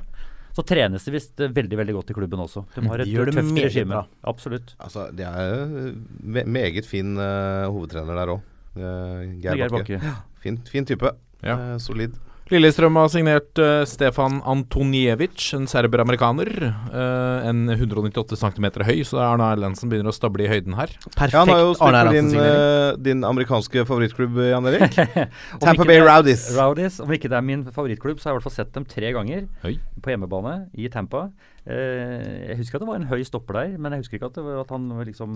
Så 0.58 0.64
trenes 0.66 1.04
det 1.06 1.12
visst 1.14 1.40
eh, 1.40 1.52
veldig 1.54 1.76
veldig 1.78 1.94
godt 1.94 2.08
i 2.10 2.14
klubben 2.16 2.40
også. 2.42 2.64
De 2.74 2.82
har 2.88 2.98
De 2.98 3.04
et 3.04 3.12
gjør 3.12 3.28
eh, 3.28 3.34
det 3.34 3.34
tøft 3.44 3.60
regime. 3.64 4.00
Absolutt. 4.26 4.72
Altså, 4.82 5.04
det 5.14 5.26
er 5.28 5.52
eh, 5.62 5.92
me 6.22 6.42
meget 6.44 6.86
fin 6.88 7.12
uh, 7.16 7.68
hovedtrener 7.70 8.18
der 8.18 8.32
òg. 8.34 8.40
Geir 8.78 9.54
Geir 9.54 9.68
Bakke. 9.70 9.98
Bakke. 10.00 10.16
Fin, 10.42 10.58
fin 10.70 10.84
type. 10.86 11.12
Ja. 11.42 11.78
Solid. 11.78 12.16
Lillestrøm 12.48 12.96
har 12.96 13.10
signert 13.12 13.60
uh, 13.60 13.82
Stefan 13.88 14.38
Antonievic, 14.48 15.50
en 15.56 15.66
serber-amerikaner. 15.68 16.48
eh, 16.68 17.48
en 17.48 17.68
198 17.68 18.38
cm 18.40 18.66
høy, 18.86 19.02
så 19.04 19.20
Arne 19.20 19.50
Erlendsen 19.52 19.90
begynner 19.90 20.12
å 20.12 20.16
stable 20.16 20.46
i 20.46 20.48
høyden 20.50 20.76
her. 20.78 20.92
Perfekt 21.10 21.36
Ja, 21.36 21.42
han 21.44 21.52
har 21.52 21.60
jo 21.60 21.74
spilt 21.76 21.98
for 21.98 22.16
din, 22.16 22.30
eh, 22.40 22.96
din 23.10 23.26
amerikanske 23.28 23.84
favorittklubb, 23.88 24.40
Jan 24.48 24.70
Erik. 24.70 24.96
Tamper 24.96 25.28
Tampa 25.66 25.88
Bay 25.88 26.00
Rowdies. 26.00 26.46
Rowdies. 26.56 26.98
Om 27.04 27.12
ikke 27.18 27.28
det 27.28 27.36
er 27.36 27.44
min 27.44 27.66
favorittklubb, 27.68 28.18
så 28.22 28.30
har 28.30 28.32
jeg 28.32 28.38
i 28.38 28.40
hvert 28.40 28.48
fall 28.48 28.56
sett 28.56 28.72
dem 28.76 28.88
tre 28.88 29.12
ganger 29.16 29.44
Høy. 29.66 29.76
på 30.00 30.14
hjemmebane 30.14 30.56
i 30.78 30.88
Tampa. 30.92 31.28
Eh, 31.68 32.48
jeg 32.48 32.56
husker 32.62 32.78
at 32.78 32.84
det 32.84 32.88
var 32.88 32.96
en 32.96 33.08
høy 33.10 33.20
stopper 33.28 33.58
der, 33.58 33.74
men 33.76 33.92
jeg 33.92 34.00
husker 34.06 34.16
ikke 34.16 34.30
at, 34.30 34.38
det 34.40 34.44
var 34.46 34.62
at 34.62 34.70
han 34.72 34.88
liksom 35.04 35.32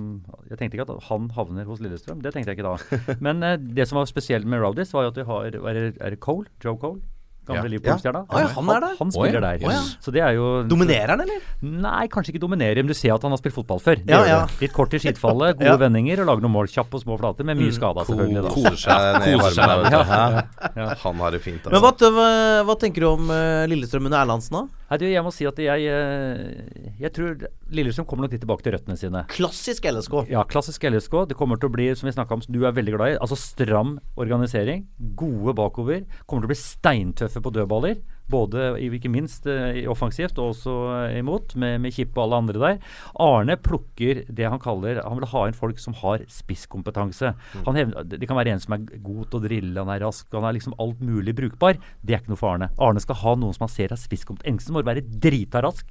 Jeg 0.48 0.56
tenkte 0.62 0.78
ikke 0.78 0.88
at 0.88 1.06
han 1.10 1.28
havner 1.36 1.68
hos 1.68 1.82
Lillestrøm. 1.84 2.22
Det 2.24 2.32
tenkte 2.32 2.54
jeg 2.54 2.58
ikke 2.62 2.70
da. 2.72 3.16
Men 3.26 3.42
eh, 3.44 3.56
det 3.60 3.84
som 3.90 4.00
var 4.00 4.08
spesielt 4.08 4.48
med 4.48 4.62
Rowdies, 4.64 4.94
var 4.96 5.04
jo 5.10 5.12
at 5.12 5.20
vi 5.20 5.28
har 5.28 5.50
Er 5.52 6.14
det, 6.14 6.20
Cole? 6.24 6.48
Joe 6.64 6.78
Cole? 6.80 7.02
Gamle 7.42 7.64
Ja. 7.66 7.70
Liverpool-stjerna. 7.72 8.20
Ja. 8.30 8.38
Ja, 8.44 8.48
han 8.54 8.68
er 8.70 8.80
der. 8.84 8.92
Han 9.00 9.10
spiller 9.10 9.40
der. 9.42 9.62
Så 10.00 10.12
det 10.14 10.20
er 10.22 10.36
jo 10.36 10.62
Dominerer 10.70 11.10
han, 11.10 11.24
eller? 11.24 11.40
Nei, 11.82 12.04
kanskje 12.06 12.30
ikke 12.36 12.42
dominerer, 12.44 12.78
men 12.84 12.86
du 12.86 12.94
ser 12.94 13.10
at 13.16 13.24
han 13.26 13.34
har 13.34 13.40
spilt 13.40 13.56
fotball 13.56 13.80
før. 13.82 13.98
Ja, 14.06 14.20
ja. 14.30 14.36
Litt 14.60 14.70
kort 14.76 14.94
i 14.94 15.00
skittfallet, 15.02 15.56
gode 15.58 15.66
Ja. 15.72 15.74
vendinger 15.80 16.22
og 16.22 16.28
lager 16.30 16.44
noen 16.46 16.54
mål 16.54 16.70
kjapp 16.70 16.92
på 16.94 17.00
små 17.02 17.16
flater, 17.18 17.42
med 17.48 17.58
mye 17.58 17.74
skada 17.74 18.04
selvfølgelig. 18.06 18.44
da. 18.46 18.52
Koser 18.54 18.78
seg 18.84 19.18
ned 19.18 19.34
i 19.34 19.40
varmen. 19.42 19.90
ja. 19.90 20.04
vet 20.38 20.78
Ja. 20.84 20.86
Han 21.02 21.18
har 21.26 21.34
det 21.34 21.42
fint, 21.42 21.66
Men 21.66 21.82
altså. 21.82 22.12
hva, 22.14 22.28
hva 22.70 22.78
tenker 22.78 23.02
du 23.02 23.08
om 23.10 23.34
eh, 23.34 23.66
Lillestrøm 23.74 24.06
under 24.06 24.22
Erlandsen, 24.22 24.60
da? 24.62 24.81
Nei, 24.92 24.98
du, 25.00 25.06
jeg 25.08 25.24
må 25.24 25.30
si 25.32 25.46
at 25.48 25.56
jeg 25.56 25.86
eh, 25.88 26.96
Jeg 27.00 27.10
tror 27.16 27.46
Lillestrøm 27.72 28.04
kommer 28.04 28.26
nok 28.26 28.34
litt 28.34 28.42
tilbake 28.44 28.60
til 28.66 28.74
røttene 28.74 28.98
sine. 29.00 29.22
Klassisk 29.32 29.86
LSK. 29.88 30.26
Ja, 30.28 30.42
klassisk 30.44 30.84
LSK. 30.84 31.14
Det 31.30 31.36
kommer 31.38 31.56
til 31.56 31.70
å 31.70 31.72
bli, 31.72 31.86
som 31.96 32.10
vi 32.10 32.12
snakka 32.12 32.36
om, 32.36 32.42
som 32.44 32.52
du 32.52 32.60
er 32.68 32.74
veldig 32.76 32.92
glad 32.98 33.14
i, 33.14 33.16
altså 33.16 33.38
stram 33.40 33.94
organisering. 34.20 34.84
Gode 35.16 35.54
bakover. 35.56 36.04
Kommer 36.28 36.44
til 36.44 36.50
å 36.50 36.52
bli 36.52 36.60
steintøffe 36.60 37.40
på 37.40 37.54
dødballer. 37.56 38.02
Både 38.32 38.72
ikke 38.82 39.10
minst 39.12 39.46
eh, 39.50 39.82
i 39.82 39.86
offensivt 39.90 40.38
og 40.40 40.52
også 40.52 40.74
eh, 40.96 41.18
imot, 41.20 41.54
med, 41.60 41.78
med 41.84 41.94
Kippe 41.94 42.18
og 42.18 42.24
alle 42.26 42.40
andre 42.42 42.62
der. 42.62 42.80
Arne 43.22 43.56
plukker 43.60 44.22
det 44.28 44.48
han 44.48 44.62
kaller 44.62 45.02
Han 45.04 45.20
vil 45.20 45.28
ha 45.32 45.44
inn 45.48 45.56
folk 45.56 45.80
som 45.82 45.96
har 46.00 46.24
spisskompetanse. 46.32 47.34
Han 47.66 47.78
hevner, 47.78 48.06
det 48.08 48.28
kan 48.28 48.38
være 48.38 48.54
en 48.56 48.62
som 48.62 48.76
er 48.76 48.86
god 49.04 49.24
til 49.28 49.40
å 49.40 49.44
drille, 49.46 49.78
han 49.78 49.92
er 49.92 50.04
rask, 50.06 50.28
han 50.32 50.48
er 50.48 50.56
liksom 50.58 50.76
alt 50.82 51.02
mulig 51.04 51.36
brukbar. 51.38 51.80
Det 52.02 52.16
er 52.16 52.22
ikke 52.22 52.34
noe 52.34 52.42
for 52.42 52.54
Arne. 52.54 52.72
Arne 52.82 53.02
skal 53.04 53.20
ha 53.22 53.36
noen 53.38 53.56
som 53.56 53.66
han 53.66 53.74
ser 53.74 53.92
er 53.92 54.00
spisskompetanse. 54.00 54.52
Enten 54.52 54.76
må 54.76 54.84
være 54.86 55.04
drita 55.04 55.62
rask, 55.64 55.88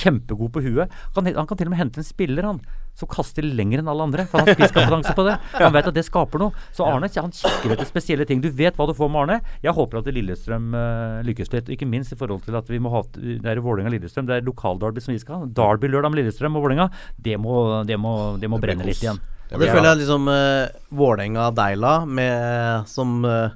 kjempegod 0.00 0.54
på 0.54 0.64
huet. 0.66 0.98
Han, 1.16 1.30
han 1.30 1.48
kan 1.48 1.60
til 1.60 1.70
og 1.70 1.74
med 1.74 1.82
hente 1.82 2.02
en 2.02 2.06
spiller, 2.06 2.46
han, 2.48 2.62
som 2.94 3.10
kaster 3.10 3.42
lenger 3.42 3.82
enn 3.82 3.90
alle 3.90 4.06
andre. 4.06 4.26
For 4.30 4.40
han 4.40 4.48
har 4.50 4.58
spisskompetanse 4.58 5.14
på 5.16 5.26
det. 5.26 5.34
Han 5.58 5.74
vet 5.74 5.88
at 5.90 5.96
det 5.96 6.04
skaper 6.06 6.42
noe. 6.42 6.64
Så 6.74 6.86
Arne 6.86 7.08
han 7.10 7.32
kikker 7.34 7.74
etter 7.74 7.88
spesielle 7.88 8.26
ting. 8.28 8.40
Du 8.42 8.50
vet 8.54 8.76
hva 8.78 8.86
du 8.86 8.94
får 8.96 9.10
med 9.10 9.22
Arne. 9.24 9.54
Jeg 9.64 9.74
håper 9.74 10.00
at 10.00 10.10
Lillestrøm 10.14 10.70
uh, 10.76 11.20
lykkes 11.26 11.50
litt. 11.54 11.72
Ikke 11.74 11.88
minst 11.90 12.14
i 12.14 12.18
forhold 12.18 12.44
til 12.46 12.56
at 12.58 12.70
vi 12.70 12.80
må 12.82 12.92
ha 12.94 13.02
Det 13.14 13.42
er 13.50 13.62
Vålerenga-Lillestrøm. 13.64 14.28
Det 14.30 14.38
er 14.38 14.46
lokalderby 14.46 15.02
som 15.02 15.14
vi 15.14 15.20
skal 15.22 15.42
ha. 15.42 15.50
Derby 15.58 15.90
lørdag 15.90 16.14
med 16.14 16.22
Lillestrøm 16.22 16.58
og 16.58 16.66
Vålerenga. 16.66 16.88
Det 17.16 17.38
må, 17.40 17.56
det 17.88 17.98
må, 18.00 18.14
det 18.40 18.50
må 18.50 18.62
brenne 18.62 18.86
litt 18.86 19.02
igjen. 19.02 19.20
Og 19.54 19.60
det 19.60 19.70
føler 19.70 19.90
jeg 19.90 20.02
liksom 20.04 20.30
uh, 20.30 20.94
Vålerenga-Deila 20.94 21.96
med 22.08 22.88
som 22.90 23.20
uh, 23.26 23.52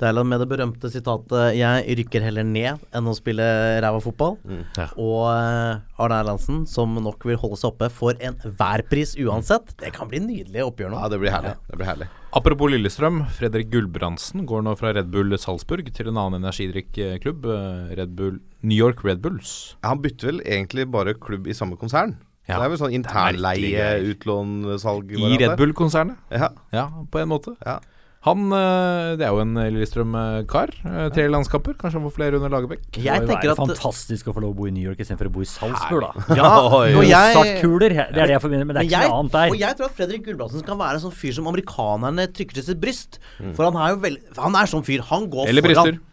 Deila 0.00 0.22
med 0.24 0.40
det 0.40 0.48
berømte 0.48 0.88
sitatet 0.88 1.56
'Jeg 1.58 1.96
rykker 1.98 2.24
heller 2.24 2.46
ned 2.46 2.80
enn 2.96 3.08
å 3.10 3.12
spille 3.16 3.44
ræva 3.84 4.00
fotball'. 4.00 4.38
Ja. 4.78 4.86
Og 4.96 5.28
eh, 5.34 6.00
Arne 6.00 6.20
Erlandsen, 6.22 6.62
som 6.66 6.94
nok 6.96 7.26
vil 7.28 7.36
holde 7.40 7.58
seg 7.60 7.74
oppe 7.74 7.90
for 7.92 8.16
enhver 8.16 8.84
pris 8.88 9.12
uansett. 9.20 9.74
Det 9.76 9.92
kan 9.92 10.08
bli 10.08 10.22
nydelig 10.24 10.64
oppgjør 10.64 10.94
nå. 10.94 11.02
Ja, 11.02 11.12
det 11.12 11.20
blir 11.20 11.34
herlig. 11.34 11.54
Det 11.68 11.76
blir 11.76 11.90
herlig. 11.90 12.08
Apropos 12.32 12.70
Lillestrøm. 12.72 13.26
Fredrik 13.36 13.68
Gulbrandsen 13.74 14.46
går 14.48 14.64
nå 14.64 14.76
fra 14.78 14.94
Red 14.96 15.10
Bull 15.12 15.36
Salzburg 15.36 15.92
til 15.92 16.08
en 16.08 16.16
annen 16.16 16.40
energidrikk 16.40 16.96
eh, 16.96 17.20
eh, 17.20 17.94
Red 18.00 18.16
Bull 18.16 18.40
New 18.62 18.76
York 18.78 19.04
Red 19.04 19.20
Bulls. 19.20 19.76
Han 19.84 20.00
bytter 20.00 20.32
vel 20.32 20.42
egentlig 20.46 20.88
bare 20.90 21.16
klubb 21.18 21.48
i 21.50 21.56
samme 21.56 21.76
konsern. 21.80 22.16
Ja. 22.48 22.56
Det 22.56 22.64
er 22.64 22.72
vel 22.72 22.80
sånn 22.80 22.94
internleie, 22.96 23.88
utlån, 24.10 24.52
salg 24.82 25.12
I 25.14 25.36
Red 25.38 25.58
Bull-konsernet. 25.60 26.18
Ja. 26.32 26.48
Ja, 26.74 26.88
på 27.10 27.20
en 27.20 27.30
måte. 27.30 27.54
Ja. 27.62 27.78
Han 28.26 28.50
eh, 28.52 29.14
Det 29.16 29.24
er 29.24 29.30
jo 29.32 29.40
en 29.40 29.54
Lillestrøm-kar. 29.56 30.72
eh, 30.84 31.06
Tre 31.14 31.24
landskamper. 31.32 31.72
Kanskje 31.80 31.96
han 31.96 32.04
får 32.04 32.12
flere 32.18 32.36
under 32.36 32.52
Lagerbäck. 32.52 32.82
Det 32.92 33.04
Jeg 33.06 33.24
tenker 33.24 33.52
at 33.54 33.60
fantastisk 33.62 34.28
å 34.28 34.34
få 34.36 34.42
lov 34.44 34.52
å 34.52 34.58
bo 34.58 34.66
i 34.68 34.72
New 34.76 34.84
York 34.84 35.00
istedenfor 35.00 35.30
å 35.30 35.32
bo 35.38 35.40
i 35.40 35.48
Salzburg, 35.48 36.04
da. 36.04 36.36
Ja, 36.36 36.50
og 36.68 37.00
jeg, 37.08 37.64
det 37.80 37.96
er 37.96 38.12
det 38.12 38.34
jeg 38.36 38.42
forbinder, 38.44 38.68
men 38.68 38.76
det 38.76 38.82
er 38.82 38.84
Men 38.84 38.92
ikke 38.92 39.08
noe 39.08 39.22
annet 39.22 39.32
der. 39.38 39.54
og 39.54 39.64
jeg 39.64 39.78
tror 39.78 39.88
at 39.88 39.96
Fredrik 39.96 40.26
Gulbrandsen 40.28 40.66
kan 40.68 40.78
være 40.82 41.00
en 41.00 41.04
sånn 41.06 41.16
fyr 41.16 41.32
som 41.38 41.48
amerikanerne 41.48 42.28
trykker 42.36 42.60
til 42.60 42.68
sitt 42.68 42.82
bryst. 42.84 43.16
Mm. 43.40 43.54
For 43.56 43.70
han 43.70 43.80
er 43.80 43.94
jo 43.96 44.02
veldig 44.04 44.36
Han 44.44 44.60
er 44.60 44.70
sånn 44.74 44.84
fyr. 44.84 45.00
Han 45.08 45.26
går 45.32 45.48
Eller 45.48 45.64
foran. 45.64 45.92
bryster. 45.94 46.06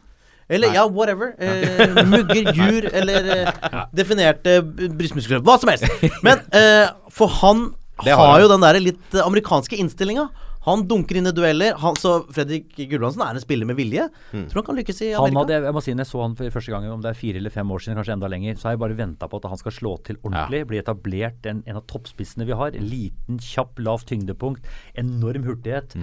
Eller 0.47 0.71
ja, 0.79 0.87
whatever. 0.87 1.33
Eh, 1.43 2.03
mugger, 2.07 2.53
jur 2.61 2.87
eller 2.95 3.31
eh, 3.35 3.51
definerte 3.99 4.61
brystmuskler. 4.63 5.43
Hva 5.43 5.59
som 5.59 5.75
helst. 5.75 5.91
Men 6.23 6.39
eh, 6.55 6.87
for 7.11 7.27
han 7.43 7.73
Det 8.05 8.15
har 8.15 8.31
har 8.31 8.45
jo 8.45 8.51
den 8.55 8.63
der 8.63 8.79
litt 8.79 9.17
amerikanske 9.27 9.75
innstillinga. 9.75 10.29
Han 10.67 10.83
dunker 10.89 11.17
inn 11.21 11.29
i 11.29 11.33
dueller. 11.33 11.77
Han, 11.81 11.95
så 11.95 12.17
Fredrik 12.35 12.75
Gulbrandsen 12.75 13.23
er 13.25 13.39
en 13.39 13.43
spiller 13.43 13.65
med 13.69 13.77
vilje. 13.79 14.09
Tror 14.33 14.59
han 14.61 14.67
kan 14.67 14.79
lykkes 14.81 15.01
i 15.07 15.09
Han 15.15 15.23
Amerika. 15.31 15.39
hadde, 15.45 15.59
jeg 15.69 15.77
må 15.79 15.83
si, 15.85 15.95
når 15.95 16.05
jeg 16.05 16.11
så 16.11 16.21
han 16.25 16.35
for 16.35 16.57
første 16.59 16.75
gang, 16.75 16.89
om 16.91 17.01
det 17.05 17.09
er 17.13 17.19
fire 17.23 17.41
eller 17.41 17.55
fem 17.55 17.71
år 17.71 17.79
siden, 17.85 17.97
kanskje 18.01 18.15
enda 18.19 18.27
lenger, 18.35 18.59
så 18.59 18.67
har 18.69 18.75
jeg 18.77 18.83
bare 18.85 18.99
venta 18.99 19.31
på 19.31 19.39
at 19.41 19.49
han 19.53 19.57
skal 19.63 19.71
slå 19.79 19.95
til 20.03 20.19
ordentlig. 20.27 20.61
Bli 20.67 20.81
etablert, 20.83 21.45
en, 21.49 21.63
en 21.65 21.79
av 21.81 21.87
toppspissene 21.87 22.45
vi 22.45 22.53
har. 22.59 22.71
Liten, 22.77 23.39
kjapp, 23.39 23.79
lavt 23.79 24.07
tyngdepunkt. 24.11 24.67
Enorm 24.99 25.43
hurtighet. 25.47 25.95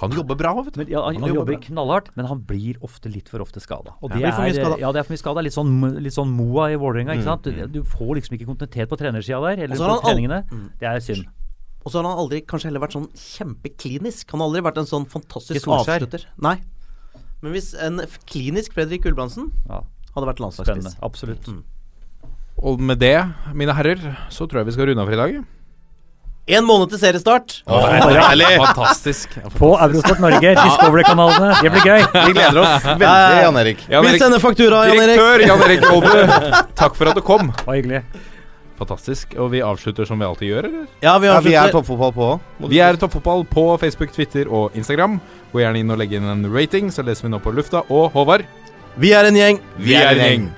Han 0.00 0.10
jobber 0.10 0.34
bra, 0.34 0.50
vet 0.66 0.74
du. 0.74 0.80
Men, 0.80 0.88
ja, 0.90 1.04
han, 1.06 1.20
han 1.22 1.30
jobber 1.30 1.52
jobber 1.54 1.60
knallhardt, 1.68 2.08
men 2.18 2.26
han 2.26 2.40
blir 2.48 2.80
ofte 2.82 3.06
litt 3.14 3.28
for 3.30 3.38
ofte 3.44 3.60
skada. 3.62 3.92
Og 4.02 4.10
Ja, 4.10 4.16
det 4.18 4.26
er 4.26 4.32
for 4.34 4.42
mye 4.42 4.56
skada. 4.56 4.78
ja, 4.82 4.90
det 4.90 4.98
er 4.98 5.06
for 5.06 5.14
mye 5.14 5.22
skada. 5.22 5.44
Litt, 5.46 5.54
sånn, 5.54 5.70
litt 6.02 6.16
sånn 6.16 6.32
Moa 6.34 6.64
i 6.74 6.78
Vålerenga. 6.82 7.14
sant? 7.22 7.46
Du, 7.46 7.62
du 7.70 7.82
får 7.86 8.10
liksom 8.18 8.34
ikke 8.34 8.48
kontinuitet 8.50 8.90
på 8.90 8.98
trenersida 8.98 9.38
der, 9.46 9.62
eller 9.68 9.78
på 9.78 10.00
treningene. 10.02 10.40
Mm. 10.50 10.64
Det 10.82 10.88
er 10.90 10.98
synd. 10.98 11.28
Og 11.84 11.92
så 11.92 12.00
har 12.00 12.06
han 12.08 12.18
aldri 12.22 12.40
kanskje 12.48 12.70
heller 12.70 12.80
vært 12.80 12.94
sånn 12.96 13.08
kjempeklinisk. 13.12 14.30
Han 14.32 14.40
har 14.40 14.48
aldri 14.48 14.62
vært 14.64 14.78
en 14.80 14.88
sånn 14.88 15.04
fantastisk 15.10 15.66
Solskjær. 15.66 16.00
avslutter. 16.00 16.24
Nei. 16.40 16.56
Men 17.44 17.52
hvis 17.52 17.74
en 17.76 18.00
klinisk 18.24 18.72
Fredrik 18.72 19.02
Gulbrandsen 19.04 19.50
Ja, 19.68 19.82
hadde 20.14 20.28
vært 20.30 20.40
landslagsspiss 20.40 20.94
Absolutt. 21.04 21.44
Absolutt. 21.44 21.64
Og 22.64 22.80
med 22.80 23.02
det, 23.02 23.16
mine 23.52 23.74
herrer, 23.76 24.00
så 24.32 24.46
tror 24.48 24.62
jeg 24.62 24.70
vi 24.70 24.76
skal 24.78 24.88
runde 24.88 25.02
av 25.02 25.10
for 25.10 25.16
i 25.16 25.20
dag. 25.20 25.44
En 26.54 26.64
måned 26.68 26.90
til 26.92 27.00
seriestart. 27.00 27.62
Fantastisk. 27.66 29.32
På 29.58 29.74
Eurosport 29.80 30.20
Norge, 30.20 30.54
Discovery-kanalene. 30.58 31.54
Det 31.62 31.70
blir 31.72 31.86
gøy. 31.88 32.02
Vi 32.28 32.34
gleder 32.36 32.60
oss 32.60 32.84
veldig, 32.84 33.40
Jan 33.44 33.56
Erik. 33.62 33.84
Jan 33.88 34.04
Vi 34.04 34.18
sender 34.20 34.42
faktura, 34.42 34.82
Jan 34.88 35.00
Erik. 35.00 35.16
direktør 35.16 35.46
Jan 35.48 35.64
Erik 35.68 35.86
Aalbu, 35.88 36.12
takk 36.80 36.96
for 36.98 37.10
at 37.12 37.16
du 37.18 37.24
kom. 37.24 37.48
Det 37.48 37.66
var 37.68 37.78
hyggelig. 37.80 38.02
Fantastisk. 38.78 39.36
Og 39.38 39.52
vi 39.52 39.60
avslutter 39.62 40.04
som 40.08 40.18
vi 40.18 40.26
alltid 40.26 40.48
gjør, 40.50 40.66
eller? 40.70 40.86
Ja, 41.04 41.18
vi 41.22 41.26
Ja, 41.30 41.38
vi 41.40 41.54
er 41.54 41.70
toppfotball 41.70 42.12
på. 42.16 42.28
Vi 42.68 42.80
er 42.82 42.96
Toppfotball 42.98 43.44
på 43.46 43.78
Facebook, 43.78 44.10
Twitter 44.12 44.50
og 44.50 44.74
Instagram. 44.74 45.20
Gå 45.52 45.60
gjerne 45.62 45.78
inn 45.78 45.90
og 45.94 45.98
legge 45.98 46.16
inn 46.18 46.24
en 46.26 46.44
rating, 46.52 46.90
så 46.90 47.04
leser 47.06 47.28
vi 47.28 47.30
nå 47.30 47.38
på 47.44 47.54
lufta. 47.54 47.84
Og 47.88 48.10
Håvard, 48.12 48.44
Vi 48.96 49.12
er 49.12 49.24
en 49.26 49.34
gjeng. 49.34 49.60
vi 49.78 49.94
er 49.94 50.10
en 50.14 50.18
gjeng. 50.18 50.50